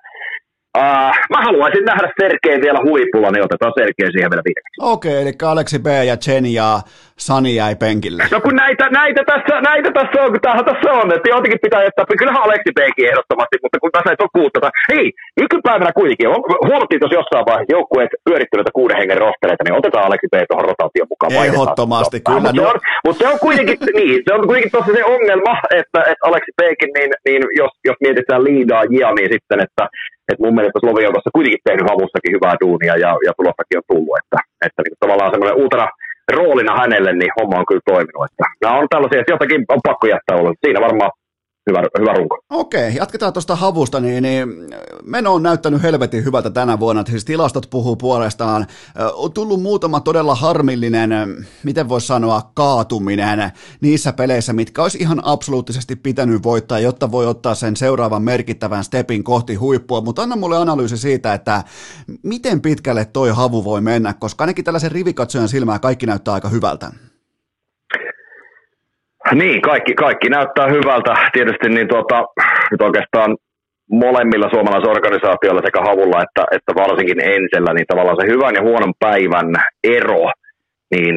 Uh, 0.79 1.15
mä 1.31 1.39
haluaisin 1.45 1.85
nähdä 1.85 2.09
Sergei 2.21 2.61
vielä 2.61 2.81
huipulla, 2.89 3.31
niin 3.31 3.45
otetaan 3.45 3.73
Sergei 3.79 4.13
siihen 4.13 4.31
vielä 4.31 4.43
viimeksi. 4.49 4.77
Okei, 4.81 5.11
okay, 5.11 5.23
eli 5.23 5.33
Aleksi 5.43 5.79
B 5.79 5.87
ja 6.07 6.17
Chen 6.17 6.47
ja 6.47 6.81
Sani 7.27 7.53
jäi 7.61 7.75
penkille. 7.85 8.23
No 8.35 8.41
kun 8.41 8.57
näitä, 8.65 8.85
näitä, 9.01 9.23
tässä, 9.33 9.55
näitä 9.71 9.91
tässä 9.99 10.23
on, 10.23 10.31
kun 10.33 10.41
tämähän 10.41 10.65
tässä 10.71 10.91
on, 11.01 11.07
että 11.17 11.29
jotenkin 11.35 11.65
pitää 11.67 11.83
jättää, 11.87 12.19
kyllähän 12.19 12.47
Aleksi 12.47 12.71
Bkin 12.79 13.11
ehdottomasti, 13.11 13.57
mutta 13.63 13.79
kun 13.83 13.93
tässä 13.95 14.11
ei 14.11 14.23
ole 14.25 14.37
kuutta. 14.39 14.71
Hei, 14.93 15.07
nykypäivänä 15.43 15.93
kuitenkin, 16.01 16.29
huomattiin 16.69 17.01
tuossa 17.01 17.21
jossain 17.21 17.49
vaiheessa 17.49 17.75
joukkueet 17.77 18.13
pyörittyneitä 18.27 18.77
kuuden 18.79 18.99
hengen 19.01 19.21
rostereita, 19.25 19.65
niin 19.65 19.79
otetaan 19.81 20.07
Aleksi 20.09 20.29
B 20.33 20.35
tuohon 20.49 20.69
rotaation 20.71 21.11
mukaan. 21.13 21.33
Ehdottomasti, 21.49 22.19
kyllä. 22.21 22.41
Mutta 22.41 22.63
se, 22.63 22.67
on, 22.73 22.79
mutta 23.07 23.21
se 23.23 23.29
on 23.33 23.39
kuitenkin, 23.47 23.77
niin, 23.99 24.17
se 24.27 24.31
on 24.35 24.43
kuitenkin 24.49 24.73
tuossa 24.75 24.93
se 24.99 25.05
ongelma, 25.15 25.55
että, 25.81 26.01
että 26.11 26.25
Aleksi 26.29 26.53
Bkin, 26.59 26.93
niin, 26.97 27.11
niin 27.27 27.43
jos, 27.61 27.73
jos 27.89 27.99
mietitään 28.05 28.43
liidaa 28.49 28.85
jia, 28.93 29.11
niin 29.19 29.31
sitten, 29.35 29.61
että 29.67 29.85
että 30.33 30.45
mun 30.45 30.55
mielestä 30.57 30.81
Slovi 30.81 31.07
on 31.07 31.15
tuossa 31.15 31.37
kuitenkin 31.37 31.67
tehnyt 31.69 31.91
havussakin 31.93 32.35
hyvää 32.37 32.61
duunia 32.63 32.95
ja, 33.05 33.11
ja 33.27 33.33
tulostakin 33.39 33.79
on 33.81 33.89
tullut, 33.93 34.15
että, 34.21 34.39
että 34.67 34.81
niin 34.83 35.01
tavallaan 35.03 35.33
semmoinen 35.33 35.61
uutena 35.63 35.87
roolina 36.37 36.77
hänelle, 36.81 37.13
niin 37.13 37.33
homma 37.41 37.59
on 37.59 37.67
kyllä 37.67 37.89
toiminut. 37.91 38.25
Että 38.25 38.45
nämä 38.63 38.79
on 38.79 38.87
tällaisia, 38.91 39.21
että 39.21 39.33
jotakin 39.33 39.65
on 39.69 39.81
pakko 39.89 40.07
jättää 40.07 40.37
olla. 40.37 40.53
Siinä 40.65 40.81
varmaan 40.81 41.11
hyvä, 41.69 41.83
hyvä 41.99 42.13
runko. 42.13 42.39
Okei, 42.51 42.95
jatketaan 42.95 43.33
tuosta 43.33 43.57
havusta, 43.57 44.01
niin, 44.01 44.23
niin 44.23 44.49
meno 45.05 45.35
on 45.35 45.43
näyttänyt 45.43 45.83
helvetin 45.83 46.25
hyvältä 46.25 46.51
tänä 46.51 46.81
vuonna, 46.81 47.05
siis 47.11 47.25
tilastot 47.25 47.67
puhuu 47.71 47.97
puolestaan. 47.97 48.67
On 49.13 49.33
tullut 49.33 49.63
muutama 49.63 50.01
todella 50.01 50.35
harmillinen, 50.35 51.11
miten 51.65 51.89
voisi 51.89 52.07
sanoa, 52.07 52.51
kaatuminen 52.55 53.53
niissä 53.81 54.13
peleissä, 54.13 54.53
mitkä 54.53 54.83
olisi 54.83 54.99
ihan 54.99 55.21
absoluuttisesti 55.25 55.97
pitänyt 55.97 56.43
voittaa, 56.43 56.79
jotta 56.79 57.11
voi 57.11 57.27
ottaa 57.27 57.55
sen 57.55 57.77
seuraavan 57.77 58.23
merkittävän 58.23 58.85
stepin 58.85 59.25
kohti 59.25 59.55
huippua, 59.55 60.01
mutta 60.01 60.23
anna 60.23 60.37
mulle 60.37 60.57
analyysi 60.57 60.97
siitä, 60.97 61.35
että 61.35 61.65
miten 62.23 62.61
pitkälle 62.61 63.05
toi 63.05 63.31
havu 63.31 63.65
voi 63.65 63.81
mennä, 63.81 64.15
koska 64.15 64.45
ainakin 64.45 64.65
tällaisen 64.65 64.93
rivikatsojan 64.93 65.49
silmää 65.49 65.79
kaikki 65.79 66.07
näyttää 66.07 66.35
aika 66.35 66.49
hyvältä. 66.49 66.93
Niin, 69.35 69.63
kaikki, 69.63 69.95
kaikki 69.95 70.29
näyttää 70.29 70.67
hyvältä. 70.69 71.15
Tietysti 71.33 71.69
niin 71.69 71.89
tuota, 71.89 72.25
nyt 72.71 72.83
oikeastaan 72.83 73.37
molemmilla 73.91 74.49
suomalaisorganisaatioilla 74.51 75.63
sekä 75.65 75.81
havulla 75.81 76.23
että, 76.23 76.45
että 76.57 76.73
varsinkin 76.75 77.21
ensellä, 77.21 77.73
niin 77.75 77.87
tavallaan 77.87 78.21
se 78.21 78.27
hyvän 78.33 78.55
ja 78.55 78.63
huonon 78.63 78.95
päivän 79.01 79.49
ero, 79.85 80.25
niin 80.95 81.17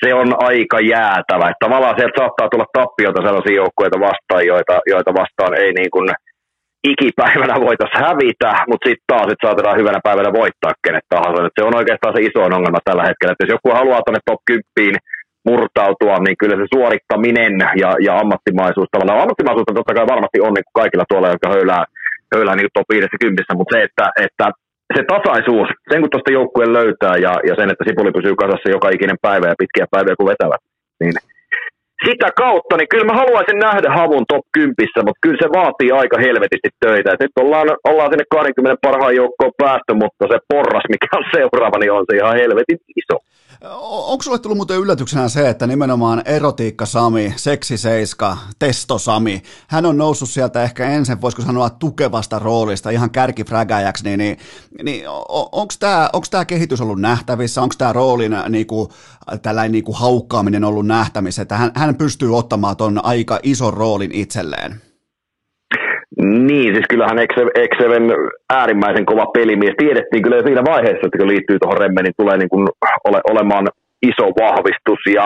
se 0.00 0.14
on 0.14 0.28
aika 0.38 0.80
jäätävä. 0.80 1.44
Että 1.48 1.64
tavallaan 1.66 1.94
sieltä 1.98 2.20
saattaa 2.20 2.48
tulla 2.48 2.74
tappioita 2.78 3.22
sellaisia 3.22 3.60
joukkueita 3.62 4.00
vastaan, 4.00 4.46
joita, 4.46 4.80
joita 4.86 5.14
vastaan 5.20 5.54
ei 5.62 5.72
niin 5.72 5.90
kuin 5.90 6.08
ikipäivänä 6.92 7.54
voitaisiin 7.66 8.04
hävitä, 8.06 8.50
mutta 8.68 8.88
sitten 8.88 9.08
taas 9.12 9.28
että 9.32 9.46
saatetaan 9.46 9.80
hyvänä 9.80 10.00
päivänä 10.08 10.30
voittaa 10.40 10.72
kenet 10.84 11.06
tahansa. 11.08 11.46
Et 11.46 11.58
se 11.58 11.66
on 11.68 11.76
oikeastaan 11.80 12.14
se 12.14 12.20
iso 12.28 12.40
ongelma 12.42 12.86
tällä 12.88 13.04
hetkellä, 13.08 13.32
että 13.32 13.44
jos 13.44 13.54
joku 13.56 13.68
haluaa 13.78 14.02
tuonne 14.02 14.20
top 14.30 14.40
10 14.46 14.98
murtautua, 15.48 16.16
niin 16.18 16.36
kyllä 16.40 16.56
se 16.56 16.66
suorittaminen 16.74 17.54
ja, 17.82 17.90
ja 18.06 18.12
ammattimaisuus, 18.22 18.88
tavallaan 18.90 19.20
ammattimaisuus 19.20 19.66
totta 19.66 19.94
kai 19.94 20.12
varmasti 20.14 20.38
on 20.46 20.54
niin 20.54 20.66
kuin 20.68 20.80
kaikilla 20.82 21.06
tuolla, 21.08 21.32
jotka 21.34 21.48
höylää, 21.56 21.84
höylää 22.34 22.56
niin 22.56 22.74
top 22.74 22.88
50, 22.88 23.54
mutta 23.54 23.72
se, 23.74 23.82
että, 23.88 24.06
että 24.26 24.46
se 24.96 25.02
tasaisuus, 25.14 25.68
sen 25.90 26.00
kun 26.00 26.10
tuosta 26.10 26.36
joukkueen 26.38 26.72
löytää 26.78 27.16
ja, 27.26 27.32
ja 27.48 27.54
sen, 27.58 27.70
että 27.70 27.84
Sipuli 27.86 28.16
pysyy 28.18 28.34
kasassa 28.42 28.74
joka 28.76 28.88
ikinen 28.96 29.18
päivä 29.26 29.46
ja 29.48 29.60
pitkiä 29.62 29.86
päiviä 29.94 30.18
kun 30.18 30.32
vetävät, 30.32 30.62
niin 31.00 31.14
sitä 32.08 32.28
kautta, 32.42 32.76
niin 32.76 32.90
kyllä 32.92 33.08
mä 33.10 33.20
haluaisin 33.22 33.58
nähdä 33.66 33.88
Havun 33.98 34.26
top 34.32 34.44
10, 34.52 34.74
mutta 35.06 35.22
kyllä 35.24 35.42
se 35.42 35.48
vaatii 35.58 35.90
aika 36.00 36.16
helvetisti 36.26 36.70
töitä. 36.84 37.12
Et 37.12 37.20
nyt 37.20 37.36
ollaan, 37.42 37.68
ollaan 37.90 38.10
sinne 38.10 38.26
20 38.30 38.76
parhaan 38.86 39.16
joukkoon 39.20 39.52
päästy, 39.62 39.92
mutta 40.02 40.24
se 40.32 40.38
porras, 40.52 40.86
mikä 40.94 41.08
on 41.18 41.26
seuraava, 41.36 41.78
niin 41.78 41.92
on 41.92 42.04
se 42.08 42.16
ihan 42.16 42.36
helvetin 42.42 42.78
iso. 43.02 43.16
Onko 43.82 44.22
sulle 44.22 44.38
tullut 44.38 44.58
muuten 44.58 44.78
yllätyksenä 44.78 45.28
se, 45.28 45.48
että 45.48 45.66
nimenomaan 45.66 46.22
erotiikka 46.24 46.86
Sami, 46.86 47.32
seksi 47.36 47.76
seiska, 47.76 48.36
testo 48.58 48.98
Sami, 48.98 49.42
hän 49.68 49.86
on 49.86 49.98
noussut 49.98 50.28
sieltä 50.28 50.62
ehkä 50.62 50.84
ensin, 50.84 51.20
voisiko 51.20 51.42
sanoa, 51.42 51.70
tukevasta 51.70 52.38
roolista 52.38 52.90
ihan 52.90 53.10
kärkifrägäjäksi, 53.10 54.04
niin, 54.04 54.18
niin, 54.18 54.36
niin 54.82 55.04
onko 55.52 56.26
tämä 56.30 56.44
kehitys 56.44 56.80
ollut 56.80 57.00
nähtävissä, 57.00 57.62
onko 57.62 57.74
tämä 57.78 57.92
roolin 57.92 58.36
niinku, 58.48 58.92
tällainen 59.42 59.72
niinku 59.72 59.92
haukkaaminen 59.92 60.64
ollut 60.64 60.86
nähtävissä, 60.86 61.42
että 61.42 61.56
hän, 61.56 61.70
hän 61.74 61.93
pystyy 61.96 62.36
ottamaan 62.36 62.76
tuon 62.76 63.00
aika 63.04 63.38
ison 63.42 63.74
roolin 63.74 64.14
itselleen? 64.14 64.70
Niin, 66.48 66.74
siis 66.74 66.88
kyllähän 66.90 67.18
Exeven 67.64 68.06
äärimmäisen 68.50 69.06
kova 69.06 69.26
pelimies. 69.26 69.74
Tiedettiin 69.78 70.22
kyllä 70.22 70.42
siinä 70.46 70.62
vaiheessa, 70.72 71.06
että 71.06 71.18
kun 71.18 71.32
liittyy 71.34 71.58
tuohon 71.58 71.80
Remme, 71.80 72.02
niin 72.02 72.20
tulee 72.20 72.36
niin 72.38 72.52
kuin 72.54 72.68
ole, 73.08 73.20
olemaan 73.30 73.66
iso 74.10 74.26
vahvistus. 74.42 75.02
Ja 75.18 75.24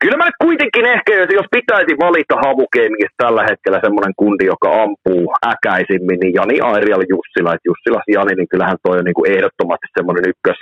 kyllä 0.00 0.16
mä 0.16 0.24
nyt 0.28 0.42
kuitenkin 0.46 0.86
ehkä, 0.94 1.10
jos 1.40 1.48
pitäisi 1.56 1.92
valita 2.06 2.36
Havukeimistä 2.44 3.20
tällä 3.22 3.42
hetkellä 3.50 3.78
semmoinen 3.84 4.14
kundi, 4.20 4.44
joka 4.52 4.68
ampuu 4.84 5.24
äkäisimmin, 5.52 6.18
niin 6.20 6.34
Jani 6.38 6.56
Airial 6.70 7.04
Jussila. 7.12 7.54
Että 7.54 7.68
Jussilas 7.70 8.06
Jani, 8.14 8.34
niin 8.36 8.50
kyllähän 8.52 8.78
toi 8.82 8.98
on 8.98 9.06
niin 9.06 9.18
kuin 9.18 9.30
ehdottomasti 9.34 9.88
semmoinen 9.96 10.24
ykkös, 10.32 10.58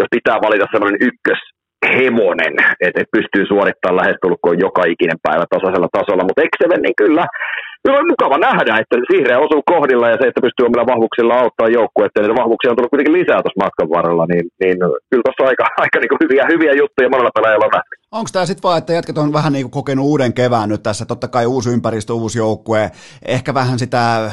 jos 0.00 0.08
pitää 0.16 0.38
valita 0.46 0.66
semmoinen 0.72 1.00
ykkös 1.08 1.40
hemonen, 1.98 2.54
että 2.86 3.00
et 3.00 3.14
pystyy 3.16 3.44
suorittamaan 3.46 4.00
lähestulkoon 4.00 4.62
joka 4.66 4.82
ikinen 4.92 5.20
päivä 5.26 5.44
tasaisella 5.54 5.94
tasolla, 5.98 6.26
mutta 6.26 6.44
Exeven, 6.46 6.82
niin 6.82 6.98
kyllä. 7.02 7.24
Kyllä 7.86 7.98
on 7.98 8.12
mukava 8.14 8.38
nähdä, 8.48 8.72
että 8.82 8.96
Sihreä 9.10 9.38
osuu 9.46 9.62
kohdilla 9.74 10.10
ja 10.10 10.16
se, 10.20 10.26
että 10.28 10.44
pystyy 10.46 10.66
omilla 10.66 10.90
vahvuuksilla 10.92 11.34
auttaa 11.42 11.74
joukkuetta. 11.78 12.20
Ja 12.20 12.40
vahvuuksia 12.42 12.70
on 12.70 12.76
tullut 12.76 12.92
kuitenkin 12.94 13.18
lisää 13.18 13.42
tuossa 13.42 13.62
matkan 13.64 13.92
varrella, 13.96 14.26
niin, 14.32 14.44
niin 14.62 14.76
kyllä 15.10 15.24
tuossa 15.26 15.44
aika, 15.50 15.64
aika 15.84 15.96
niin 15.98 16.22
hyviä, 16.24 16.44
hyviä 16.52 16.72
juttuja 16.80 17.12
monella 17.12 17.36
pelaajalla 17.36 17.66
on. 17.66 17.82
Onko 18.18 18.30
tämä 18.32 18.46
sitten 18.46 18.66
vaan, 18.68 18.78
että 18.78 18.92
jätkät 18.98 19.18
on 19.18 19.32
vähän 19.32 19.52
niin 19.52 19.70
kokenut 19.70 20.06
uuden 20.12 20.32
kevään 20.32 20.68
nyt 20.68 20.82
tässä, 20.82 21.04
totta 21.06 21.28
kai 21.28 21.46
uusi 21.46 21.70
ympäristö, 21.70 22.12
uusi 22.14 22.38
joukkue, 22.38 22.90
ehkä 23.36 23.54
vähän 23.54 23.78
sitä 23.78 24.30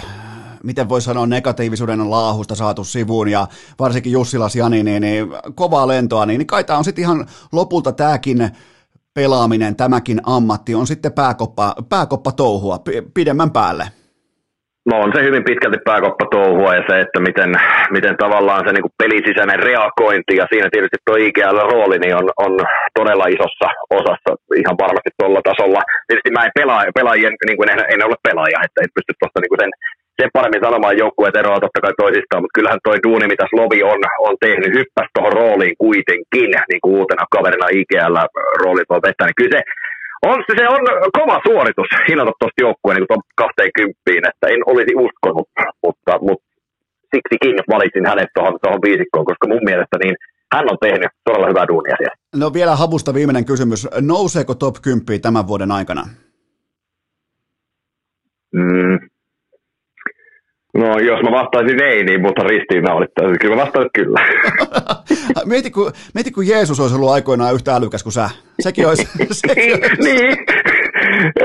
miten 0.64 0.90
voi 0.90 1.02
sanoa, 1.02 1.26
negatiivisuuden 1.26 2.10
laahusta 2.12 2.56
saatu 2.56 2.84
sivuun 2.84 3.28
ja 3.28 3.48
varsinkin 3.80 4.12
Jussilas 4.12 4.56
Jani, 4.56 4.84
niin, 4.84 5.02
niin 5.02 5.28
kovaa 5.56 5.88
lentoa, 5.88 6.26
niin, 6.26 6.38
niin 6.38 6.48
kai 6.48 6.64
tämä 6.64 6.80
on 6.80 6.84
sitten 6.84 7.04
ihan 7.04 7.26
lopulta 7.52 7.92
tämäkin 7.92 8.50
pelaaminen, 9.14 9.76
tämäkin 9.76 10.22
ammatti 10.26 10.76
on 10.76 10.88
sitten 10.88 11.14
pääkoppa, 11.14 11.76
pääkoppa 11.90 12.32
touhua 12.32 12.80
pidemmän 13.14 13.52
päälle. 13.52 13.84
No 14.90 14.96
on 15.04 15.12
se 15.16 15.24
hyvin 15.24 15.44
pitkälti 15.44 15.78
pääkoppa 15.86 16.26
touhua 16.32 16.76
ja 16.76 16.84
se, 16.90 16.96
että 17.00 17.20
miten, 17.28 17.52
miten 17.98 18.16
tavallaan 18.18 18.64
se 18.66 18.72
niin 18.74 18.86
kuin 18.86 19.00
pelisisäinen 19.04 19.60
reagointi 19.70 20.34
ja 20.42 20.46
siinä 20.52 20.70
tietysti 20.72 20.98
tuo 21.06 21.16
IGL-rooli 21.16 21.98
niin 22.00 22.16
on, 22.16 22.28
on 22.46 22.54
todella 23.00 23.26
isossa 23.36 23.68
osassa 24.00 24.32
ihan 24.62 24.78
varmasti 24.84 25.12
tuolla 25.18 25.42
tasolla. 25.50 25.82
Tietysti 26.08 26.32
mä 26.32 26.46
en 26.46 26.58
pelaa, 26.60 26.82
pelaajien, 27.00 27.34
niin 27.48 27.58
kuin 27.58 27.70
en, 27.74 27.80
en 27.94 28.06
ole 28.08 28.18
pelaaja, 28.28 28.64
että 28.66 28.80
en 28.82 28.96
pysty 28.96 29.12
tuosta 29.14 29.40
niin 29.40 29.62
sen 29.64 29.74
sen 30.22 30.38
paremmin 30.38 30.66
sanomaan 30.68 31.02
joukkueet 31.04 31.36
eroa 31.42 31.64
totta 31.64 31.84
kai 31.86 31.94
toisistaan, 32.04 32.42
mutta 32.44 32.58
kyllähän 32.58 32.86
toi 32.88 32.98
duuni, 33.06 33.26
mitä 33.34 33.46
Slovi 33.52 33.80
on, 33.92 34.02
on 34.28 34.36
tehnyt, 34.46 34.76
hyppäs 34.78 35.08
tuohon 35.14 35.36
rooliin 35.40 35.78
kuitenkin, 35.86 36.50
niin 36.72 36.82
kuin 36.84 36.96
uutena 37.00 37.32
kaverina 37.36 37.68
IGL 37.80 38.16
rooli 38.62 38.84
tuolla 38.86 39.08
vetää, 39.08 39.28
niin 39.28 39.40
kyllä 39.40 39.56
se 39.58 39.62
on, 40.30 40.38
se 40.58 40.64
on 40.76 40.82
kova 41.20 41.38
suoritus 41.48 41.90
hinata 42.08 42.34
tuosta 42.40 42.64
joukkueen 42.66 42.98
niin 42.98 43.22
20, 43.36 44.30
että 44.30 44.46
en 44.54 44.62
olisi 44.72 44.94
uskonut, 45.06 45.48
mutta, 45.84 46.14
mutta 46.28 46.46
siksikin 47.14 47.56
valitsin 47.74 48.06
hänet 48.12 48.30
tuohon, 48.36 48.56
tuohon 48.64 48.86
viisikkoon, 48.88 49.30
koska 49.30 49.46
mun 49.54 49.64
mielestä 49.70 49.98
niin 50.04 50.16
hän 50.54 50.66
on 50.72 50.78
tehnyt 50.86 51.12
todella 51.26 51.48
hyvää 51.48 51.68
duunia 51.72 51.96
siellä. 51.98 52.16
No 52.36 52.54
vielä 52.54 52.76
Havusta 52.76 53.14
viimeinen 53.14 53.46
kysymys. 53.46 53.88
Nouseeko 54.02 54.54
top 54.56 54.76
10 54.82 55.22
tämän 55.22 55.48
vuoden 55.48 55.72
aikana? 55.72 56.04
Mm, 58.54 59.00
No 60.74 61.00
jos 61.00 61.22
mä 61.24 61.32
vastaisin 61.32 61.82
ei, 61.84 62.04
niin 62.04 62.22
mutta 62.22 62.44
ristiinnaulittaisin. 62.44 63.40
Kyllä 63.40 63.56
mä 63.56 63.62
vastaisin 63.62 63.92
kyllä. 63.94 64.20
mieti, 65.52 65.72
kun, 65.72 65.92
mieti, 66.14 66.32
kun 66.32 66.48
Jeesus 66.48 66.80
olisi 66.80 66.96
ollut 66.96 67.10
aikoinaan 67.10 67.54
yhtä 67.54 67.76
älykäs 67.76 68.04
kuin 68.04 68.14
sä. 68.14 68.30
Sekin 68.60 68.88
olisi... 68.88 69.08
sekin 69.32 69.74
olisi. 69.74 70.02
niin, 70.02 70.38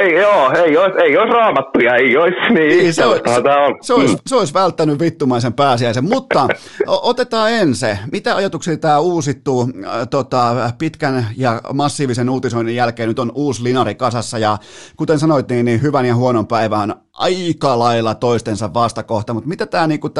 ei, 0.01 0.15
joo, 0.15 0.53
ei 0.53 0.77
olisi, 0.77 0.99
ei 0.99 1.17
olisi 1.17 1.33
raamattuja, 1.33 1.95
ei 1.95 2.17
olisi. 2.17 2.37
Niin, 2.55 2.79
niin 2.79 2.95
se, 2.95 3.05
olisi, 3.05 3.23
se, 3.35 3.41
on. 3.41 3.79
Se, 3.81 3.95
olisi, 3.95 4.17
se 4.27 4.37
olisi 4.37 4.55
välttänyt 4.55 5.01
vittumaisen 5.01 5.53
pääsiäisen. 5.53 6.05
Mutta 6.05 6.49
otetaan 6.87 7.53
ensin. 7.53 7.99
Mitä 8.13 8.37
ajatuksia 8.37 8.77
tämä 8.77 8.99
uusittu 8.99 9.63
äh, 9.63 10.09
tota, 10.11 10.71
pitkän 10.79 11.27
ja 11.37 11.61
massiivisen 11.73 12.31
uutisoinnin 12.31 12.77
jälkeen 12.77 13.09
nyt 13.09 13.19
on 13.19 13.33
uusi 13.35 13.65
linari 13.65 13.95
kasassa 13.95 14.39
ja 14.39 14.59
kuten 14.97 15.19
sanoit, 15.19 15.49
niin, 15.49 15.65
niin 15.65 15.83
hyvän 15.83 16.07
ja 16.07 16.15
huonon 16.15 16.47
päivän 16.47 16.95
aika 17.13 17.79
lailla 17.79 18.15
toistensa 18.15 18.75
vastakohta, 18.75 19.35
mutta 19.35 19.49
mitä 19.49 19.67
tämä 19.67 19.87
niinku, 19.87 20.11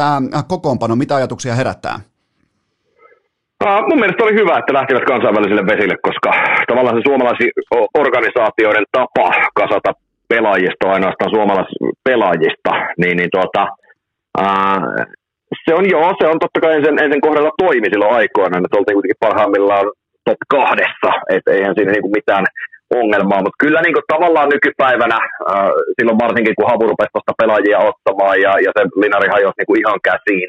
kokoonpano, 0.49 0.97
mitä 0.97 1.17
ajatuksia 1.17 1.55
herättää? 1.55 2.01
Uh, 3.65 3.83
mun 3.89 4.01
mielestä 4.01 4.25
oli 4.25 4.41
hyvä, 4.41 4.59
että 4.59 4.73
lähtivät 4.79 5.05
kansainvälisille 5.13 5.65
vesille, 5.73 5.97
koska 6.09 6.31
tavallaan 6.71 6.97
se 6.97 7.03
suomalaisen 7.09 7.51
organisaatioiden 8.03 8.87
tapa 8.93 9.29
kasata 9.61 9.91
pelaajista 10.29 10.93
ainoastaan 10.95 11.35
suomalaispelaajista, 11.37 12.73
niin, 13.01 13.17
niin 13.17 13.31
tuota, 13.37 13.63
uh, 14.43 14.83
se 15.65 15.75
on 15.79 15.85
joo, 15.95 16.09
se 16.21 16.27
on 16.33 16.39
totta 16.39 16.61
kai 16.61 16.75
ensin, 16.75 17.03
ensin 17.05 17.21
kohdalla 17.27 17.59
toimi 17.63 17.89
silloin 17.91 18.17
aikoina, 18.21 18.59
että 18.59 18.79
oltiin 18.79 18.97
kuitenkin 18.97 19.25
parhaimmillaan 19.27 19.87
top 20.25 20.41
kahdessa, 20.57 21.11
että 21.37 21.51
eihän 21.53 21.75
siinä 21.77 21.93
niinku 21.93 22.13
mitään 22.19 22.45
ongelmaa, 23.01 23.43
mutta 23.43 23.63
kyllä 23.65 23.81
niin 23.83 23.97
kuin 23.97 24.11
tavallaan 24.15 24.49
nykypäivänä, 24.55 25.19
äh, 25.51 25.71
silloin 25.97 26.23
varsinkin 26.25 26.57
kun 26.57 26.71
Havu 26.71 26.85
rupesi 26.91 27.39
pelaajia 27.43 27.79
ottamaan 27.91 28.37
ja, 28.45 28.53
ja 28.65 28.71
se 28.77 28.83
Linari 29.03 29.29
hajosi 29.35 29.59
niin 29.59 29.71
kuin 29.71 29.81
ihan 29.83 30.01
käsiin, 30.09 30.49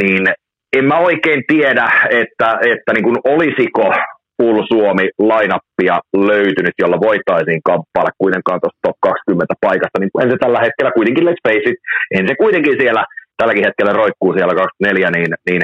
niin 0.00 0.22
en 0.76 0.84
mä 0.84 0.96
oikein 0.98 1.42
tiedä, 1.46 1.86
että, 2.22 2.48
että 2.72 2.90
niin 2.92 3.06
kuin 3.08 3.18
olisiko 3.24 3.84
Full 4.36 4.58
Suomi 4.72 5.06
lainappia 5.18 5.96
löytynyt, 6.30 6.76
jolla 6.82 6.98
voitaisiin 7.08 7.60
kamppailla 7.70 8.12
kuitenkaan 8.22 8.60
tuosta 8.60 8.84
top 8.86 8.98
20 9.00 9.54
paikasta, 9.66 9.98
niin 9.98 10.10
en 10.22 10.30
se 10.30 10.36
tällä 10.40 10.60
hetkellä 10.66 10.96
kuitenkin, 10.98 11.26
let's 11.28 11.42
face 11.48 11.66
it, 11.70 11.78
en 12.18 12.28
se 12.28 12.34
kuitenkin 12.42 12.76
siellä 12.80 13.02
tälläkin 13.38 13.66
hetkellä 13.68 13.92
roikkuu 13.92 14.32
siellä 14.32 14.54
24, 14.54 15.10
niin, 15.16 15.32
niin 15.48 15.62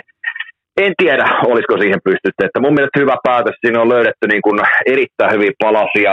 en 0.84 0.92
tiedä, 1.02 1.26
olisiko 1.50 1.74
siihen 1.78 2.06
pystytty. 2.08 2.40
Että 2.44 2.62
mun 2.64 2.76
mielestä 2.76 3.02
hyvä 3.02 3.16
päätös, 3.28 3.56
siinä 3.60 3.82
on 3.82 3.92
löydetty 3.94 4.24
niin 4.28 4.44
kuin 4.46 4.58
erittäin 4.92 5.32
hyviä 5.34 5.52
palasia, 5.66 6.12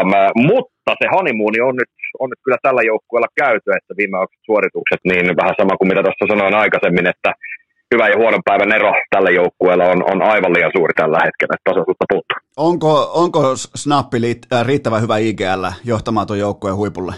mutta 0.49 0.91
se 0.99 1.05
honeymoon 1.15 1.55
on 1.69 1.75
nyt, 1.81 1.91
on 2.21 2.29
nyt 2.29 2.41
kyllä 2.43 2.59
tällä 2.61 2.81
joukkueella 2.91 3.37
käyty, 3.43 3.67
että 3.77 3.93
viime 3.99 4.17
suoritukset, 4.47 5.01
niin 5.09 5.25
vähän 5.41 5.59
sama 5.59 5.77
kuin 5.77 5.89
mitä 5.91 6.01
tuossa 6.03 6.31
sanoin 6.33 6.55
aikaisemmin, 6.63 7.07
että 7.13 7.31
hyvä 7.93 8.09
ja 8.09 8.17
huonon 8.17 8.43
päivän 8.45 8.71
ero 8.71 8.91
tällä 9.09 9.29
joukkueella 9.29 9.83
on, 9.83 10.03
on 10.11 10.21
aivan 10.21 10.53
liian 10.53 10.71
suuri 10.77 10.93
tällä 10.93 11.19
hetkellä, 11.25 11.53
että 11.55 11.69
tasaisuutta 11.69 12.05
puuttuu. 12.09 12.37
Onko, 12.57 13.11
onko 13.13 13.55
Snappi 13.55 14.17
äh, 14.53 14.65
riittävän 14.65 15.01
hyvä 15.01 15.17
IGL 15.17 15.65
johtamaan 15.85 16.27
tuon 16.27 16.39
joukkueen 16.39 16.75
huipulle? 16.75 17.13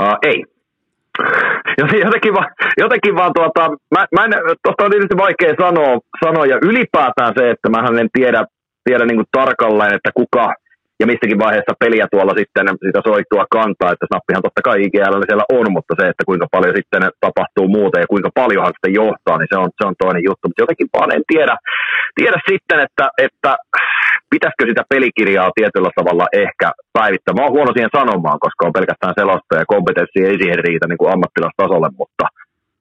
Uh, 0.00 0.16
ei, 0.22 0.44
jotenkin 2.04 2.34
vaan, 2.34 2.50
jotenkin 2.78 3.14
vaan 3.16 3.32
tuota, 3.34 3.70
mä, 3.94 4.06
mä 4.14 4.24
en, 4.24 4.32
tuosta 4.62 4.84
on 4.84 4.90
tietysti 4.90 5.16
vaikea 5.16 5.54
sanoa, 5.60 5.98
sanoa, 6.24 6.46
ja 6.46 6.58
ylipäätään 6.62 7.32
se, 7.38 7.50
että 7.50 7.68
mä 7.68 8.00
en 8.00 8.08
tiedä, 8.12 8.44
tiedä 8.84 9.04
niin 9.06 9.24
tarkalleen, 9.32 9.94
että 9.94 10.10
kuka 10.14 10.54
ja 11.00 11.06
mistäkin 11.06 11.38
vaiheessa 11.44 11.80
peliä 11.82 12.06
tuolla 12.10 12.34
sitten 12.40 12.66
sitä 12.86 13.00
soittua 13.08 13.44
kantaa, 13.56 13.92
että 13.92 14.06
snappihan 14.08 14.44
totta 14.46 14.66
kai 14.66 14.82
IGL 14.86 15.16
siellä 15.28 15.46
on, 15.58 15.66
mutta 15.76 15.92
se, 15.98 16.04
että 16.08 16.28
kuinka 16.28 16.46
paljon 16.54 16.74
sitten 16.78 17.02
tapahtuu 17.26 17.66
muuta 17.76 18.00
ja 18.00 18.12
kuinka 18.12 18.30
paljonhan 18.40 18.74
sitten 18.74 18.98
johtaa, 19.02 19.36
niin 19.38 19.50
se 19.52 19.56
on, 19.62 19.68
se 19.78 19.84
on 19.88 19.96
toinen 20.02 20.26
juttu. 20.28 20.44
Mutta 20.46 20.62
jotenkin 20.64 20.88
vaan 20.94 21.14
en 21.16 21.24
tiedä, 21.32 21.54
tiedä 22.18 22.38
sitten, 22.50 22.78
että, 22.86 23.04
että 23.26 23.50
pitäisikö 24.32 24.64
sitä 24.66 24.82
pelikirjaa 24.92 25.56
tietyllä 25.58 25.90
tavalla 25.98 26.26
ehkä 26.44 26.66
päivittää. 26.98 27.34
Mä 27.34 27.42
oon 27.44 27.56
huono 27.56 27.70
siihen 27.72 27.96
sanomaan, 27.98 28.38
koska 28.44 28.66
on 28.66 28.76
pelkästään 28.78 29.18
selosta 29.20 29.52
ja 29.60 29.70
kompetenssi 29.74 30.18
ei 30.28 30.36
siihen 30.40 30.64
riitä 30.66 30.86
niin 30.86 31.12
ammattilastasolle, 31.14 31.88
mutta, 32.00 32.26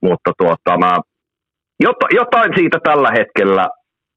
mutta 0.05 0.29
tuota, 0.39 0.71
mä, 0.83 0.93
jotain 2.19 2.51
siitä 2.57 2.77
tällä 2.89 3.11
hetkellä 3.19 3.65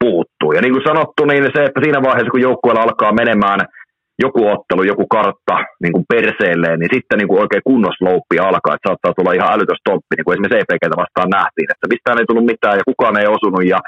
puuttuu. 0.01 0.51
Ja 0.57 0.61
niin 0.61 0.75
kuin 0.75 0.89
sanottu, 0.91 1.25
niin 1.25 1.45
se, 1.55 1.61
että 1.65 1.81
siinä 1.85 2.03
vaiheessa, 2.07 2.35
kun 2.35 2.47
joukkueella 2.49 2.83
alkaa 2.83 3.19
menemään– 3.23 3.61
joku 4.23 4.41
ottelu, 4.55 4.83
joku 4.83 5.07
kartta 5.17 5.57
niin 5.83 5.93
kuin 5.95 6.05
perseelleen, 6.15 6.79
niin 6.81 6.93
sitten 6.97 7.19
niin 7.19 7.29
kuin 7.29 7.41
oikein 7.41 7.69
kunnoslouppi 7.71 8.37
alkaa, 8.39 8.75
että 8.75 8.89
saattaa 8.89 9.17
tulla 9.17 9.37
ihan 9.39 9.53
älytös 9.55 9.81
toppi, 9.85 10.13
niin 10.15 10.25
kuin 10.25 10.35
esimerkiksi 10.35 10.61
EPGtä 10.61 11.03
vastaan 11.03 11.31
nähtiin, 11.39 11.69
että 11.73 11.91
mistään 11.93 12.19
ei 12.19 12.29
tullut 12.29 12.51
mitään 12.53 12.79
ja 12.79 12.89
kukaan 12.91 13.21
ei 13.21 13.29
osunut 13.37 13.65
ja 13.75 13.79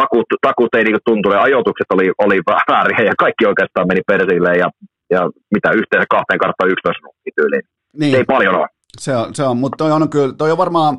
takut, 0.00 0.28
takut 0.46 0.74
ei 0.74 0.84
niin 0.84 1.08
tuntunut 1.08 1.36
ja 1.36 1.46
ajoitukset 1.48 1.88
oli, 1.94 2.06
oli 2.24 2.38
vääriä 2.70 3.06
ja 3.10 3.14
kaikki 3.24 3.44
oikeastaan 3.46 3.88
meni 3.90 4.02
perseilleen 4.10 4.58
ja, 4.62 4.68
ja 5.14 5.20
mitä 5.54 5.68
yhteensä 5.80 6.06
kahteen 6.16 6.42
karttaan 6.44 6.70
11 6.70 7.08
tyyliin. 7.38 7.64
Niin. 8.00 8.14
Ei 8.16 8.24
paljon 8.24 8.54
ole. 8.60 8.68
Se 8.98 9.16
on, 9.16 9.34
se 9.34 9.42
on 9.42 9.56
mutta 9.56 9.76
toi 9.76 9.92
on 9.92 10.10
kyllä, 10.10 10.32
toi 10.32 10.50
on 10.50 10.58
varmaan, 10.58 10.98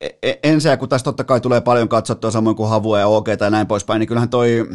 e, 0.00 0.08
e, 0.22 0.34
ensin 0.42 0.78
kun 0.78 0.88
tästä 0.88 1.04
totta 1.04 1.24
kai 1.24 1.40
tulee 1.40 1.60
paljon 1.60 1.88
katsottua 1.88 2.30
samoin 2.30 2.56
kuin 2.56 2.68
Havua 2.68 2.98
ja 2.98 3.06
OG 3.06 3.28
tai 3.38 3.50
näin 3.50 3.66
poispäin, 3.66 4.00
niin 4.00 4.08
kyllähän 4.08 4.28
toi 4.28 4.66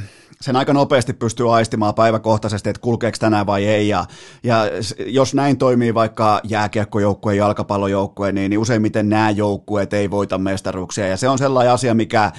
sen 0.42 0.56
aika 0.56 0.74
nopeasti 0.74 1.14
pystyy 1.14 1.56
aistimaan 1.56 1.94
päiväkohtaisesti, 1.94 2.70
että 2.70 2.82
kulkeeko 2.82 3.18
tänään 3.20 3.46
vai 3.46 3.66
ei. 3.66 3.88
Ja, 3.88 4.06
ja 4.44 4.58
jos 5.06 5.34
näin 5.34 5.58
toimii 5.58 5.94
vaikka 5.94 6.42
jääkiekkojoukkue, 6.44 7.36
jalkapallojoukkue, 7.36 8.32
niin, 8.32 8.50
niin 8.50 8.60
useimmiten 8.60 9.10
nämä 9.10 9.30
joukkueet 9.30 9.94
ei 9.94 10.12
voita 10.12 10.38
mestaruuksia. 10.38 11.08
Ja 11.08 11.18
se 11.18 11.30
on 11.30 11.38
sellainen 11.38 11.74
asia, 11.74 11.94
mikä 11.94 12.32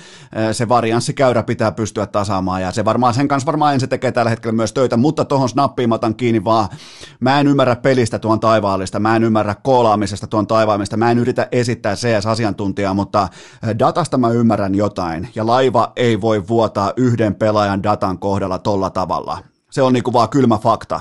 se 0.53 0.69
varianssikäyrä 0.69 1.43
pitää 1.43 1.73
pystyä 1.73 2.07
tasaamaan. 2.07 2.63
Ja 2.63 2.73
se 2.73 2.85
varmaan, 2.85 3.15
sen 3.15 3.29
kanssa 3.29 3.47
varmaan 3.47 3.75
ensin 3.75 3.89
tekee 3.89 4.13
tällä 4.13 4.31
hetkellä 4.31 4.57
myös 4.57 4.73
töitä, 4.73 4.97
mutta 4.97 5.25
tuohon 5.25 5.49
snappiin 5.49 5.89
mä 5.89 5.95
otan 5.95 6.15
kiinni 6.15 6.45
vaan. 6.45 6.69
Mä 7.21 7.41
en 7.41 7.47
ymmärrä 7.47 7.77
pelistä 7.77 8.19
tuon 8.19 8.41
taivaallista, 8.41 9.01
mä 9.01 9.17
en 9.17 9.25
ymmärrä 9.25 9.55
koolaamisesta 9.55 10.27
tuon 10.27 10.47
taivaamista, 10.47 10.97
mä 10.97 11.11
en 11.11 11.19
yritä 11.19 11.49
esittää 11.53 11.95
CS-asiantuntijaa, 11.95 12.95
mutta 12.95 13.29
datasta 13.79 14.19
mä 14.19 14.29
ymmärrän 14.29 14.75
jotain. 14.75 15.29
Ja 15.35 15.47
laiva 15.47 15.93
ei 15.97 16.21
voi 16.21 16.49
vuotaa 16.49 16.93
yhden 16.97 17.35
pelaajan 17.35 17.83
datan 17.97 18.19
kohdalla 18.19 18.59
tolla 18.59 18.91
tavalla. 18.91 19.39
Se 19.71 19.83
on 19.83 19.93
niinku 19.93 20.13
vaan 20.13 20.33
kylmä 20.37 20.59
fakta. 20.67 21.01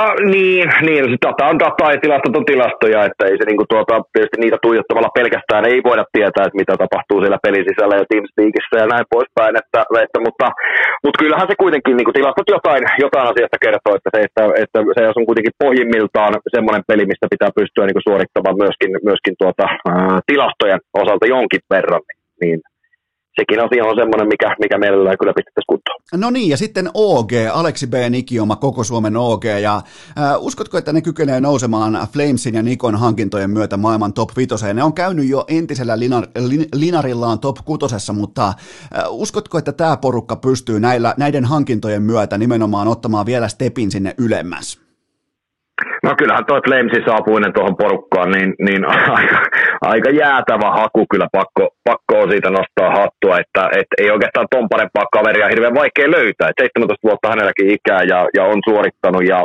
Ah, 0.00 0.14
niin, 0.34 0.66
niin, 0.86 1.04
data 1.24 1.50
on 1.52 1.58
data 1.64 1.92
ja 1.92 1.98
tilastot 2.04 2.36
on 2.36 2.50
tilastoja, 2.52 3.00
että 3.08 3.22
ei 3.26 3.36
se 3.38 3.44
niinku 3.46 3.66
tuota, 3.72 3.94
tietysti 4.12 4.40
niitä 4.40 4.58
tuijottamalla 4.62 5.16
pelkästään 5.18 5.64
ei 5.72 5.80
voida 5.88 6.04
tietää, 6.14 6.46
että 6.46 6.60
mitä 6.62 6.74
tapahtuu 6.82 7.18
siellä 7.20 7.44
pelin 7.46 7.68
sisällä 7.68 7.96
ja 8.00 8.08
Teamspeakissä 8.08 8.74
ja 8.82 8.86
näin 8.92 9.06
poispäin, 9.14 9.54
että, 9.60 9.80
että 10.04 10.18
mutta, 10.26 10.46
mutta 11.04 11.20
kyllähän 11.22 11.48
se 11.48 11.54
kuitenkin 11.64 11.96
niinku 11.96 12.14
tilastot 12.18 12.48
jotain, 12.56 12.82
jotain 13.04 13.26
asiasta 13.32 13.58
kertoo, 13.64 13.92
että 13.96 14.10
se, 14.14 14.18
että, 14.26 14.42
että 14.62 14.78
se 14.96 15.02
on 15.20 15.28
kuitenkin 15.28 15.58
pohjimmiltaan 15.62 16.34
semmoinen 16.56 16.84
peli, 16.90 17.04
mistä 17.10 17.32
pitää 17.34 17.58
pystyä 17.60 17.84
niinku 17.84 18.06
suorittamaan 18.08 18.60
myöskin, 18.62 18.90
myöskin 19.08 19.34
tuota, 19.40 19.66
ää, 19.90 20.18
tilastojen 20.30 20.80
osalta 21.02 21.26
jonkin 21.34 21.62
verran, 21.74 22.02
niin 22.42 22.58
sekin 23.38 23.60
asia 23.60 23.84
on 23.84 23.96
semmoinen, 23.96 24.28
mikä, 24.28 24.56
mikä 24.58 24.78
meillä 24.78 25.16
kyllä 25.16 25.32
pistettäisiin 25.36 25.66
kuntoon. 25.66 26.00
No 26.16 26.30
niin, 26.30 26.48
ja 26.48 26.56
sitten 26.56 26.90
OG, 26.94 27.30
Aleksi 27.52 27.86
B. 27.86 27.94
Nikioma, 28.10 28.56
koko 28.56 28.84
Suomen 28.84 29.16
OG, 29.16 29.44
ja 29.44 29.76
äh, 29.76 30.42
uskotko, 30.42 30.78
että 30.78 30.92
ne 30.92 31.02
kykenee 31.02 31.40
nousemaan 31.40 32.08
Flamesin 32.12 32.54
ja 32.54 32.62
Nikon 32.62 32.96
hankintojen 32.96 33.50
myötä 33.50 33.76
maailman 33.76 34.12
top 34.12 34.30
5? 34.36 34.74
Ne 34.74 34.82
on 34.82 34.92
käynyt 34.92 35.28
jo 35.28 35.44
entisellä 35.48 35.98
linar, 35.98 36.26
lin, 36.38 36.66
linarillaan 36.74 37.38
top 37.38 37.56
6, 37.64 38.12
mutta 38.12 38.46
äh, 38.48 38.54
uskotko, 39.08 39.58
että 39.58 39.72
tämä 39.72 39.96
porukka 39.96 40.36
pystyy 40.36 40.80
näillä, 40.80 41.14
näiden 41.16 41.44
hankintojen 41.44 42.02
myötä 42.02 42.38
nimenomaan 42.38 42.88
ottamaan 42.88 43.26
vielä 43.26 43.48
stepin 43.48 43.90
sinne 43.90 44.14
ylemmäs? 44.18 44.87
No 46.02 46.10
kyllähän 46.18 46.46
tuo 46.46 46.60
Flamesin 46.66 47.08
saapuinen 47.08 47.52
tuohon 47.52 47.76
porukkaan, 47.76 48.30
niin, 48.30 48.54
niin 48.66 48.82
aika, 49.18 49.38
aika 49.80 50.10
jäätävä 50.10 50.70
haku 50.80 51.06
kyllä 51.10 51.28
pakko, 51.32 51.62
pakko 51.88 52.12
on 52.22 52.30
siitä 52.30 52.50
nostaa 52.50 52.90
hattua, 52.98 53.38
että 53.42 53.62
et 53.80 53.90
ei 54.00 54.10
oikeastaan 54.10 54.46
ton 54.50 54.68
parempaa 54.68 55.12
kaveria 55.12 55.52
hirveän 55.52 55.80
vaikea 55.82 56.10
löytää. 56.10 56.48
Et 56.48 56.60
17 56.60 57.08
vuotta 57.08 57.30
hänelläkin 57.32 57.70
ikää 57.76 58.02
ja, 58.12 58.18
ja 58.36 58.42
on 58.44 58.60
suorittanut 58.68 59.24
ja, 59.32 59.40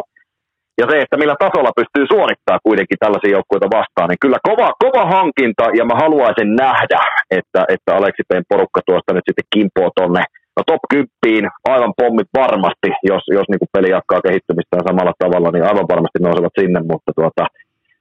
ja 0.82 0.86
se, 0.90 0.96
että 1.02 1.18
millä 1.18 1.36
tasolla 1.46 1.78
pystyy 1.80 2.06
suorittamaan 2.14 2.68
kuitenkin 2.68 3.02
tällaisia 3.04 3.36
joukkueita 3.38 3.76
vastaan, 3.78 4.10
niin 4.10 4.24
kyllä 4.24 4.40
kova, 4.50 4.70
kova 4.86 5.04
hankinta 5.18 5.66
ja 5.80 5.84
mä 5.86 5.96
haluaisin 6.04 6.50
nähdä, 6.64 7.00
että, 7.40 7.62
että 7.74 7.90
Aleksi 7.98 8.24
porukka 8.50 8.82
tuosta 8.86 9.14
nyt 9.14 9.28
sitten 9.30 9.52
kimpoo 9.54 9.90
tonne 10.00 10.24
no 10.58 10.62
top 10.72 10.84
10 10.90 11.52
aivan 11.74 11.94
pommit 12.00 12.30
varmasti, 12.42 12.90
jos, 13.12 13.24
jos 13.38 13.48
niin 13.50 13.74
peli 13.76 13.90
jatkaa 13.98 14.26
kehittymistään 14.28 14.88
samalla 14.88 15.14
tavalla, 15.24 15.50
niin 15.52 15.68
aivan 15.70 15.92
varmasti 15.94 16.20
nousevat 16.22 16.58
sinne, 16.60 16.80
mutta 16.92 17.12
tuota, 17.20 17.44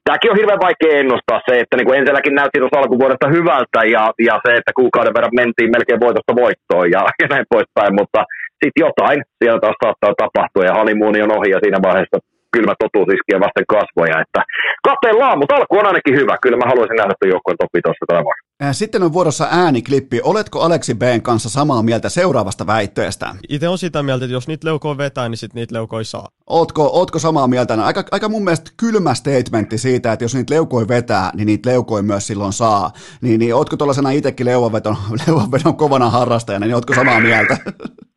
tämäkin 0.06 0.30
on 0.30 0.38
hirveän 0.40 0.66
vaikea 0.66 0.98
ennustaa 1.00 1.40
se, 1.46 1.54
että 1.60 1.76
niin 1.76 1.86
kuin 1.86 2.34
näytti 2.40 2.58
tuossa 2.60 2.80
alkuvuodesta 2.80 3.32
hyvältä 3.36 3.80
ja, 3.94 4.04
ja 4.28 4.34
se, 4.44 4.50
että 4.58 4.72
kuukauden 4.80 5.14
verran 5.16 5.38
mentiin 5.40 5.74
melkein 5.76 6.04
voitosta 6.04 6.38
voittoon 6.42 6.86
ja, 6.94 7.02
ja 7.22 7.26
näin 7.32 7.46
poispäin, 7.54 7.92
mutta 8.00 8.20
sitten 8.60 8.84
jotain 8.86 9.18
siellä 9.38 9.60
taas 9.60 9.78
saattaa 9.84 10.20
tapahtua 10.22 10.68
ja 10.68 10.78
honeymoon 10.78 11.22
on 11.24 11.36
ohi 11.38 11.50
ja 11.54 11.60
siinä 11.62 11.86
vaiheessa 11.88 12.18
kylmä 12.54 12.74
totuus 12.82 13.08
iskee 13.16 13.38
vasten 13.46 13.66
kasvoja, 13.74 14.22
että 14.24 14.40
katellaan, 14.88 15.38
mutta 15.38 15.54
alku 15.56 15.78
on 15.78 15.90
ainakin 15.90 16.18
hyvä. 16.20 16.34
Kyllä 16.42 16.58
mä 16.60 16.70
haluaisin 16.72 17.00
nähdä 17.00 17.14
tuon 17.16 17.34
joukkueen 17.34 17.60
topi 17.62 17.80
tuossa. 17.82 18.04
Äh, 18.12 18.41
Sitten 18.72 19.02
on 19.02 19.12
vuorossa 19.12 19.48
ääniklippi. 19.50 20.20
Oletko 20.24 20.60
Aleksi 20.60 20.94
B:n 20.94 21.22
kanssa 21.22 21.48
samaa 21.48 21.82
mieltä 21.82 22.08
seuraavasta 22.08 22.66
väitteestä? 22.66 23.34
Itse 23.48 23.68
on 23.68 23.78
sitä 23.78 24.02
mieltä, 24.02 24.24
että 24.24 24.32
jos 24.32 24.48
niitä 24.48 24.66
leukoja 24.66 24.98
vetää, 24.98 25.28
niin 25.28 25.38
sitten 25.38 25.60
niitä 25.60 25.74
leukoja 25.74 26.04
saa. 26.04 26.28
Ootko, 26.46 26.90
ootko 26.92 27.18
samaa 27.18 27.48
mieltä? 27.48 27.76
No, 27.76 27.84
Aika, 27.84 28.04
aika 28.10 28.28
mun 28.28 28.44
mielestä 28.44 28.70
kylmä 28.76 29.14
statementti 29.14 29.78
siitä, 29.78 30.12
että 30.12 30.24
jos 30.24 30.34
niitä 30.34 30.54
leukoja 30.54 30.88
vetää, 30.88 31.30
niin 31.34 31.46
niitä 31.46 31.70
leukoja 31.70 32.02
myös 32.02 32.26
silloin 32.26 32.52
saa. 32.52 32.92
Niin, 33.20 33.38
niin 33.40 33.54
ootko 33.54 33.76
tuollaisena 33.76 34.10
itsekin 34.10 34.46
leuvanvedon 34.46 34.96
kovana 35.76 36.10
harrastajana, 36.10 36.66
niin 36.66 36.74
ootko 36.74 36.94
samaa 36.94 37.20
mieltä? 37.20 37.56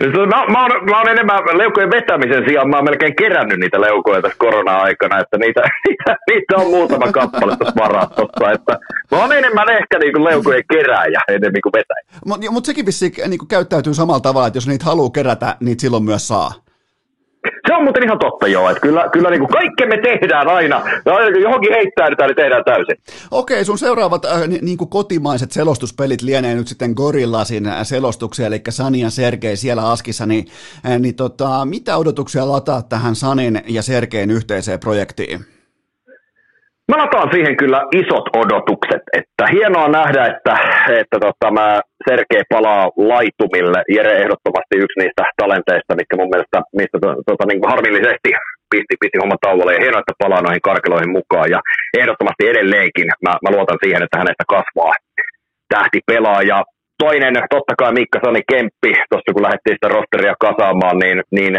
Mä, 0.00 0.52
mä, 0.52 0.62
oon, 0.62 0.84
mä 0.90 0.98
oon 0.98 1.08
enemmän 1.08 1.58
leukojen 1.58 1.90
vetämisen 1.90 2.44
sijaan, 2.48 2.70
mä 2.70 2.76
oon 2.76 2.84
melkein 2.84 3.16
kerännyt 3.16 3.58
niitä 3.58 3.80
leukoja 3.80 4.22
tässä 4.22 4.38
korona-aikana, 4.38 5.20
että 5.20 5.38
niitä, 5.38 5.60
niitä, 6.30 6.56
on 6.56 6.70
muutama 6.70 7.12
kappale 7.12 7.56
tuossa 7.56 7.80
varastossa, 7.82 8.50
että 8.52 8.78
mä 9.10 9.18
oon 9.18 9.32
enemmän 9.32 9.70
ehkä 9.70 9.98
niinku 9.98 10.24
leukojen 10.24 10.64
kerääjä 10.72 11.20
enemmän 11.28 11.62
kuin 11.62 11.72
vetäjä. 11.72 12.20
Mutta 12.26 12.50
mut 12.50 12.64
sekin 12.64 12.86
vissiin 12.86 13.12
niin 13.28 13.48
käyttäytyy 13.48 13.94
samalla 13.94 14.20
tavalla, 14.20 14.46
että 14.46 14.56
jos 14.56 14.68
niitä 14.68 14.84
haluaa 14.84 15.10
kerätä, 15.10 15.56
niitä 15.60 15.80
silloin 15.80 16.04
myös 16.04 16.28
saa. 16.28 16.52
Se 17.66 17.74
on 17.74 17.84
muuten 17.84 18.04
ihan 18.04 18.18
totta 18.18 18.48
joo, 18.48 18.70
että 18.70 18.80
kyllä, 18.80 19.08
kyllä 19.12 19.30
niinku 19.30 19.46
kaikki 19.46 19.86
me 19.86 19.98
tehdään 19.98 20.48
aina, 20.48 20.82
johonkin 21.42 21.72
heittäydytään, 21.72 22.28
niin 22.28 22.36
tehdään 22.36 22.64
täysin. 22.64 22.96
Okei, 23.30 23.64
sun 23.64 23.78
seuraavat 23.78 24.24
äh, 24.24 24.48
ni, 24.48 24.58
niin 24.62 24.78
kuin 24.78 24.90
kotimaiset 24.90 25.52
selostuspelit 25.52 26.22
lienee 26.22 26.54
nyt 26.54 26.68
sitten 26.68 26.92
Gorillasin 26.96 27.66
äh, 27.66 27.82
selostuksia, 27.82 28.46
eli 28.46 28.60
Sani 28.68 29.00
ja 29.00 29.10
Sergei 29.10 29.56
siellä 29.56 29.90
Askissa, 29.90 30.26
niin, 30.26 30.46
äh, 30.86 30.98
niin 30.98 31.14
tota, 31.14 31.64
mitä 31.64 31.96
odotuksia 31.96 32.48
lataa 32.48 32.82
tähän 32.82 33.16
Sanin 33.16 33.62
ja 33.68 33.82
Sergein 33.82 34.30
yhteiseen 34.30 34.80
projektiin? 34.80 35.51
Mä 36.92 37.02
lataan 37.04 37.28
siihen 37.34 37.56
kyllä 37.56 37.80
isot 38.00 38.26
odotukset, 38.42 39.02
että 39.20 39.44
hienoa 39.54 39.88
nähdä, 39.98 40.22
että, 40.32 40.54
että 41.00 41.16
tota, 41.26 41.46
mä 41.58 41.66
Sergei 42.08 42.44
palaa 42.54 42.84
laitumille. 43.12 43.80
Jere 43.96 44.12
ehdottomasti 44.22 44.74
yksi 44.84 44.98
niistä 45.00 45.22
talenteista, 45.42 45.98
mitkä 45.98 46.16
mun 46.16 46.32
mielestä 46.32 46.58
mistä 46.80 46.98
to, 47.02 47.08
tota, 47.28 47.44
niin 47.46 47.60
kuin 47.60 47.70
harmillisesti 47.74 48.28
pisti, 48.72 48.94
pisti 49.00 49.18
homman 49.22 49.44
tauolle. 49.46 49.72
Ja 49.74 49.82
hienoa, 49.84 50.02
että 50.02 50.22
palaa 50.24 50.42
noihin 50.44 50.68
karkeloihin 50.70 51.16
mukaan. 51.18 51.48
Ja 51.54 51.60
ehdottomasti 52.00 52.42
edelleenkin 52.52 53.08
mä, 53.24 53.32
mä 53.44 53.54
luotan 53.54 53.82
siihen, 53.82 54.02
että 54.02 54.20
hänestä 54.20 54.44
kasvaa 54.54 54.94
tähti 55.74 55.98
pelaaja. 56.10 56.58
Toinen, 57.02 57.34
totta 57.54 57.74
kai 57.80 57.92
Mikka 57.92 58.18
Sani 58.24 58.42
Kemppi, 58.50 58.92
tuossa 59.10 59.32
kun 59.32 59.46
lähdettiin 59.46 59.76
sitä 59.76 59.88
rosteria 59.96 60.34
kasaamaan, 60.46 60.98
niin, 61.02 61.18
niin 61.38 61.54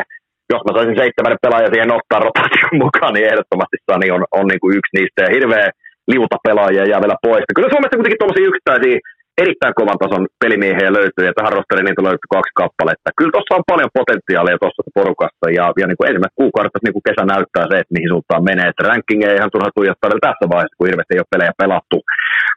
jos 0.51 0.61
mä 0.65 0.71
saisin 0.73 0.99
seitsemän 1.01 1.43
pelaajaa 1.45 1.73
siihen 1.73 1.97
ottaa 1.97 2.23
rotaation 2.25 2.81
mukaan, 2.83 3.13
niin 3.13 3.29
ehdottomasti 3.31 3.77
Sani 3.87 4.07
on, 4.15 4.23
on 4.39 4.45
niin 4.47 4.61
kuin 4.61 4.75
yksi 4.79 4.95
niistä. 4.97 5.19
Ja 5.25 5.33
hirveä 5.35 5.67
liuta 6.11 6.37
pelaajia 6.47 6.89
jää 6.91 7.03
vielä 7.03 7.23
pois. 7.27 7.43
Kyllä 7.55 7.73
Suomessa 7.73 7.97
kuitenkin 7.97 8.21
tuollaisia 8.21 8.49
yksittäisiä 8.51 8.97
erittäin 9.43 9.77
kovan 9.79 10.01
tason 10.01 10.25
pelimiehiä 10.43 10.89
löytyy, 10.97 11.25
ja 11.25 11.33
tähän 11.35 11.55
rosteriin 11.57 11.87
niitä 11.87 12.07
löytyy 12.07 12.29
kaksi 12.35 12.53
kappaletta. 12.61 13.17
Kyllä 13.17 13.33
tuossa 13.33 13.57
on 13.57 13.69
paljon 13.71 13.95
potentiaalia 13.99 14.61
tuossa 14.61 14.83
porukassa, 14.97 15.45
ja, 15.57 15.65
ja 15.81 15.85
niin 15.87 15.99
kuin 15.99 16.07
ensimmäiset 16.09 16.41
kuukaudet 16.41 16.83
niin 16.85 16.95
kuin 16.95 17.07
kesä 17.07 17.23
näyttää 17.33 17.65
se, 17.67 17.75
että 17.79 17.95
mihin 17.95 18.11
suuntaan 18.13 18.47
menee. 18.49 18.67
Että 18.69 18.87
ranking 18.89 19.21
ei 19.23 19.37
ihan 19.39 19.53
turha 19.53 19.75
tuijottaa 19.75 20.23
tässä 20.27 20.45
vaiheessa, 20.53 20.77
kun 20.77 20.87
hirveästi 20.87 21.13
ei 21.13 21.23
ole 21.23 21.33
pelejä 21.33 21.53
pelattu. 21.63 21.97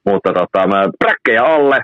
Mutta 0.08 0.30
tota, 0.38 0.60
bräkkejä 1.00 1.42
alle, 1.56 1.78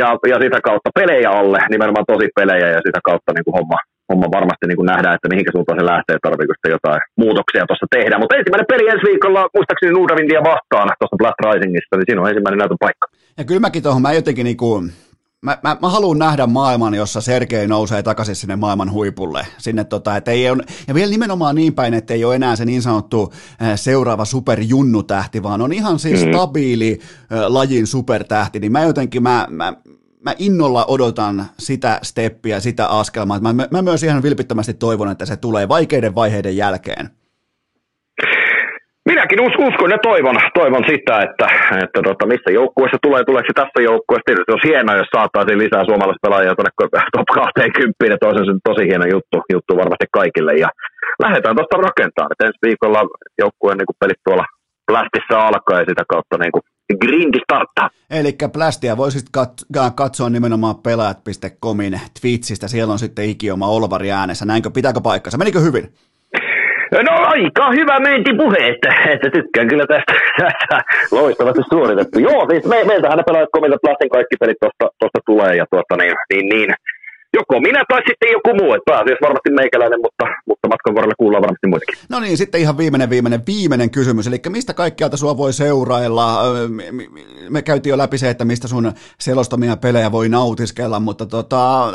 ja, 0.00 0.08
ja 0.32 0.36
sitä 0.44 0.58
kautta 0.68 0.90
pelejä 1.00 1.30
alle, 1.40 1.58
nimenomaan 1.74 2.10
tosi 2.12 2.28
pelejä, 2.38 2.68
ja 2.76 2.80
sitä 2.86 3.00
kautta 3.08 3.30
niin 3.32 3.46
kuin 3.46 3.56
homma, 3.58 3.78
homma 4.10 4.28
varmasti 4.38 4.66
niin 4.66 4.80
kuin 4.80 4.90
nähdään, 4.92 5.14
että 5.14 5.28
mihinkä 5.32 5.52
suuntaan 5.54 5.78
se 5.80 5.84
lähtee, 5.92 6.16
tarviiko 6.26 6.52
sitten 6.54 6.74
jotain 6.76 7.00
muutoksia 7.22 7.66
tuossa 7.68 7.86
tehdä. 7.96 8.18
Mutta 8.18 8.36
ensimmäinen 8.38 8.70
peli 8.72 8.84
ensi 8.92 9.04
viikolla, 9.10 9.42
muistaakseni 9.56 9.92
Nuudavindia 9.92 10.40
vastaan 10.50 10.88
tuossa 10.98 11.20
Blast 11.20 11.40
Risingissa, 11.44 11.94
niin 11.96 12.06
siinä 12.08 12.20
on 12.22 12.30
ensimmäinen 12.32 12.58
näytön 12.62 12.82
paikka. 12.84 13.06
Ja 13.38 13.44
kyllä 13.44 13.64
mäkin 13.66 13.82
tuohon, 13.82 14.02
mä 14.02 14.12
jotenkin 14.20 14.44
niinku, 14.50 14.68
mä, 15.46 15.58
mä, 15.62 15.76
mä 15.82 15.88
haluan 15.88 16.18
nähdä 16.18 16.46
maailman, 16.46 16.94
jossa 16.94 17.20
Sergei 17.20 17.66
nousee 17.66 18.02
takaisin 18.02 18.36
sinne 18.36 18.56
maailman 18.56 18.92
huipulle. 18.92 19.46
Sinne 19.58 19.84
tota, 19.84 20.16
et 20.16 20.28
ei 20.28 20.50
ole, 20.50 20.62
ja 20.88 20.94
vielä 20.94 21.10
nimenomaan 21.10 21.54
niin 21.54 21.74
päin, 21.74 21.94
että 21.94 22.14
ei 22.14 22.24
ole 22.24 22.34
enää 22.34 22.56
se 22.56 22.64
niin 22.64 22.82
sanottu 22.82 23.32
äh, 23.62 23.72
seuraava 23.74 24.24
superjunnutähti, 24.24 25.42
vaan 25.42 25.62
on 25.62 25.72
ihan 25.72 25.98
siis 25.98 26.24
Mm. 26.24 26.32
stabiili 26.32 26.98
äh, 27.00 27.38
lajin 27.48 27.86
supertähti. 27.86 28.60
Niin 28.60 28.72
mä 28.72 28.82
jotenkin, 28.82 29.22
mä, 29.22 29.46
mä, 29.50 29.72
mä 30.24 30.32
innolla 30.38 30.84
odotan 30.88 31.36
sitä 31.58 31.98
steppiä, 32.02 32.60
sitä 32.60 32.86
askelmaa. 32.86 33.40
Mä, 33.40 33.52
mä, 33.70 33.82
myös 33.82 34.02
ihan 34.02 34.22
vilpittömästi 34.22 34.74
toivon, 34.74 35.10
että 35.10 35.26
se 35.26 35.36
tulee 35.36 35.68
vaikeiden 35.68 36.14
vaiheiden 36.14 36.56
jälkeen. 36.56 37.04
Minäkin 39.10 39.40
us, 39.46 39.54
uskon 39.68 39.90
ja 39.90 39.98
toivon, 40.10 40.36
toivon 40.54 40.84
sitä, 40.92 41.14
että, 41.26 41.46
että 41.84 42.00
tota, 42.08 42.26
missä 42.32 42.50
joukkueessa 42.60 42.98
tulee, 43.02 43.22
tuleeko 43.24 43.48
se 43.48 43.60
tässä 43.62 43.80
joukkueessa. 43.90 44.26
Tietysti 44.26 44.52
olisi 44.52 44.68
hienoa, 44.68 45.00
jos 45.00 45.14
saataisiin 45.16 45.62
lisää 45.64 45.84
suomalaispelaajia 45.84 46.56
tuonne 46.56 46.72
top 47.16 47.28
20, 47.34 48.14
että 48.14 48.28
olisi 48.28 48.66
tosi 48.68 48.84
hieno 48.90 49.06
juttu, 49.14 49.36
juttu 49.54 49.72
varmasti 49.82 50.06
kaikille. 50.18 50.52
Ja 50.64 50.68
lähdetään 51.24 51.56
tuosta 51.56 51.82
rakentamaan. 51.86 52.32
Et 52.32 52.44
ensi 52.46 52.64
viikolla 52.66 53.00
joukkueen 53.42 53.78
niin 53.78 54.00
pelit 54.00 54.22
tuolla 54.24 54.46
Blastissa 54.88 55.36
alkaa 55.48 55.80
ja 55.80 55.90
sitä 55.90 56.04
kautta 56.12 56.36
niin 56.38 56.52
kuin 56.54 56.64
grindi 57.00 57.38
starttaa. 57.44 57.90
Eli 58.10 58.36
Plästiä 58.52 58.96
voisit 58.96 59.24
kat- 59.38 59.90
katsoa 59.94 60.30
nimenomaan 60.30 60.76
pelaajat.comin 60.76 62.00
Twitchistä, 62.20 62.68
siellä 62.68 62.92
on 62.92 62.98
sitten 62.98 63.24
ikioma 63.24 63.68
Olvari 63.68 64.12
äänessä. 64.12 64.44
Näinkö, 64.44 64.70
pitääkö 64.70 65.00
paikkansa? 65.00 65.38
Menikö 65.38 65.60
hyvin? 65.60 65.88
No 67.02 67.12
aika 67.12 67.70
hyvä 67.70 68.00
meinti 68.00 68.30
puhe, 68.36 68.56
että, 68.68 68.94
että 69.12 69.30
tykkään 69.30 69.68
kyllä 69.68 69.86
tästä, 69.86 70.12
tästä 70.40 70.76
loistavasti 71.10 71.62
suoritettu. 71.72 72.18
Joo, 72.18 72.46
siis 72.50 72.64
me, 72.64 72.84
meiltähän 72.84 73.18
ne 73.18 73.24
pelaajat 73.26 73.48
komilta 73.52 73.76
Plastin 73.82 74.08
kaikki 74.08 74.36
pelit 74.40 74.56
tuosta, 74.60 74.96
tuosta 75.00 75.20
tulee 75.26 75.56
ja 75.56 75.66
tuota 75.70 75.96
niin, 75.96 76.14
niin, 76.32 76.48
niin, 76.48 76.74
joko 77.34 77.60
minä 77.60 77.84
tai 77.88 78.02
sitten 78.08 78.32
joku 78.36 78.50
muu, 78.60 78.72
että 78.74 78.90
pääasiassa 78.90 79.26
varmasti 79.26 79.50
meikäläinen, 79.50 80.00
mutta, 80.06 80.24
mutta 80.48 80.68
matkan 80.68 80.94
varrella 80.94 81.14
kuullaan 81.18 81.42
varmasti 81.42 81.66
muitakin. 81.66 81.94
No 82.08 82.20
niin, 82.20 82.36
sitten 82.36 82.60
ihan 82.60 82.78
viimeinen, 82.78 83.10
viimeinen, 83.10 83.42
viimeinen 83.46 83.90
kysymys. 83.90 84.26
Eli 84.26 84.40
mistä 84.48 84.74
kaikkialta 84.74 85.16
sua 85.16 85.36
voi 85.36 85.52
seurailla? 85.52 86.42
Me 87.50 87.62
käytiin 87.62 87.90
jo 87.90 87.98
läpi 87.98 88.18
se, 88.18 88.30
että 88.30 88.44
mistä 88.44 88.68
sun 88.68 88.92
selostamia 89.20 89.76
pelejä 89.76 90.12
voi 90.12 90.28
nautiskella, 90.28 91.00
mutta 91.00 91.26
tota, 91.26 91.92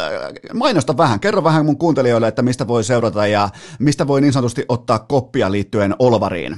mainosta 0.53 0.97
vähän. 0.97 1.19
Kerro 1.19 1.43
vähän 1.43 1.65
mun 1.65 1.77
kuuntelijoille, 1.77 2.27
että 2.27 2.41
mistä 2.41 2.67
voi 2.67 2.83
seurata 2.83 3.27
ja 3.27 3.49
mistä 3.79 4.07
voi 4.07 4.21
niin 4.21 4.33
sanotusti 4.33 4.65
ottaa 4.69 4.99
koppia 4.99 5.51
liittyen 5.51 5.95
Olvariin. 5.99 6.55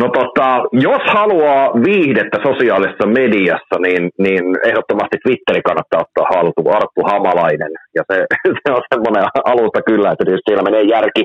No 0.00 0.06
tota, 0.18 0.48
jos 0.72 1.02
haluaa 1.18 1.62
viihdettä 1.86 2.38
sosiaalisessa 2.48 3.06
mediassa, 3.20 3.76
niin, 3.84 4.02
niin 4.18 4.44
ehdottomasti 4.68 5.16
Twitteri 5.24 5.62
kannattaa 5.68 6.04
ottaa 6.06 6.30
haltuun, 6.34 6.76
Arttu 6.76 7.00
Hamalainen. 7.10 7.72
Ja 7.96 8.02
se, 8.12 8.16
se 8.62 8.68
on 8.76 8.82
semmoinen 8.94 9.24
alusta 9.52 9.80
kyllä, 9.90 10.10
että 10.10 10.24
tietysti 10.24 10.48
siellä 10.48 10.68
menee 10.68 10.82
järki 10.82 11.22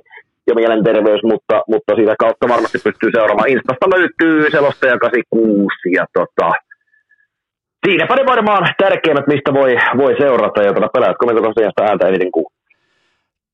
ja 0.47 0.53
mielenterveys, 0.55 1.23
mutta, 1.31 1.55
mutta 1.71 1.95
siitä 1.95 2.15
kautta 2.19 2.53
varmasti 2.53 2.79
pystyy 2.87 3.09
seuraamaan. 3.11 3.53
Instasta 3.55 3.85
löytyy 3.95 4.51
selostaja 4.51 4.97
86 4.97 5.91
ja 5.97 6.05
tota, 6.17 6.47
siinäpä 7.85 8.15
ne 8.15 8.25
varmaan 8.25 8.63
tärkeimmät, 8.83 9.27
mistä 9.27 9.53
voi, 9.53 9.71
voi 9.97 10.13
seurata 10.23 10.63
ja 10.63 10.73
tuota 10.73 10.93
pelaajat 10.93 11.17
komento 11.19 11.41
tosiaan 11.41 11.73
sitä 11.73 11.89
ääntä 11.89 12.07
eniten 12.07 12.31
kuuluu. 12.31 12.52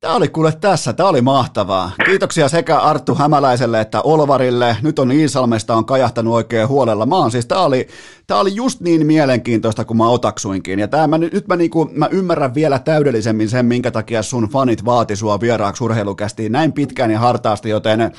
Tämä 0.01 0.15
oli 0.15 0.27
kuule 0.27 0.53
tässä, 0.61 0.93
tämä 0.93 1.09
oli 1.09 1.21
mahtavaa. 1.21 1.91
Kiitoksia 2.05 2.49
sekä 2.49 2.77
Arttu 2.77 3.15
Hämäläiselle 3.15 3.81
että 3.81 4.01
Olvarille. 4.01 4.77
Nyt 4.81 4.99
on 4.99 5.11
Iisalmesta 5.11 5.75
on 5.75 5.85
kajahtanut 5.85 6.33
oikein 6.33 6.67
huolella. 6.67 7.05
Mä 7.05 7.15
oon 7.15 7.31
siis, 7.31 7.45
tämä 7.45 7.61
oli, 7.61 7.87
tämä 8.27 8.39
oli 8.39 8.55
just 8.55 8.81
niin 8.81 9.05
mielenkiintoista 9.05 9.85
kuin 9.85 9.97
mä 9.97 10.09
otaksuinkin. 10.09 10.79
Ja 10.79 10.87
tämä, 10.87 11.07
mä, 11.07 11.17
nyt 11.17 11.47
mä, 11.47 11.55
niinku, 11.55 11.89
mä 11.93 12.07
ymmärrän 12.11 12.55
vielä 12.55 12.79
täydellisemmin 12.79 13.49
sen, 13.49 13.65
minkä 13.65 13.91
takia 13.91 14.23
sun 14.23 14.49
fanit 14.49 14.85
vaati 14.85 15.15
sua 15.15 15.39
vieraaksi 15.39 15.83
urheilukästiin 15.83 16.51
näin 16.51 16.73
pitkään 16.73 17.11
ja 17.11 17.19
hartaasti, 17.19 17.69
joten 17.69 18.11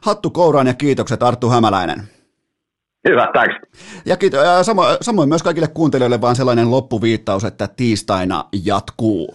hattu 0.00 0.30
kouraan 0.30 0.66
ja 0.66 0.74
kiitokset 0.74 1.22
Arttu 1.22 1.50
Hämäläinen. 1.50 2.08
Hyvä, 3.08 3.28
thanks. 3.32 3.54
Ja 4.06 4.16
kiito, 4.16 4.36
ja 4.36 4.62
samo, 4.62 4.84
samoin 5.00 5.28
myös 5.28 5.42
kaikille 5.42 5.68
kuuntelijoille 5.68 6.20
vaan 6.20 6.36
sellainen 6.36 6.70
loppuviittaus, 6.70 7.44
että 7.44 7.68
tiistaina 7.68 8.44
jatkuu. 8.64 9.34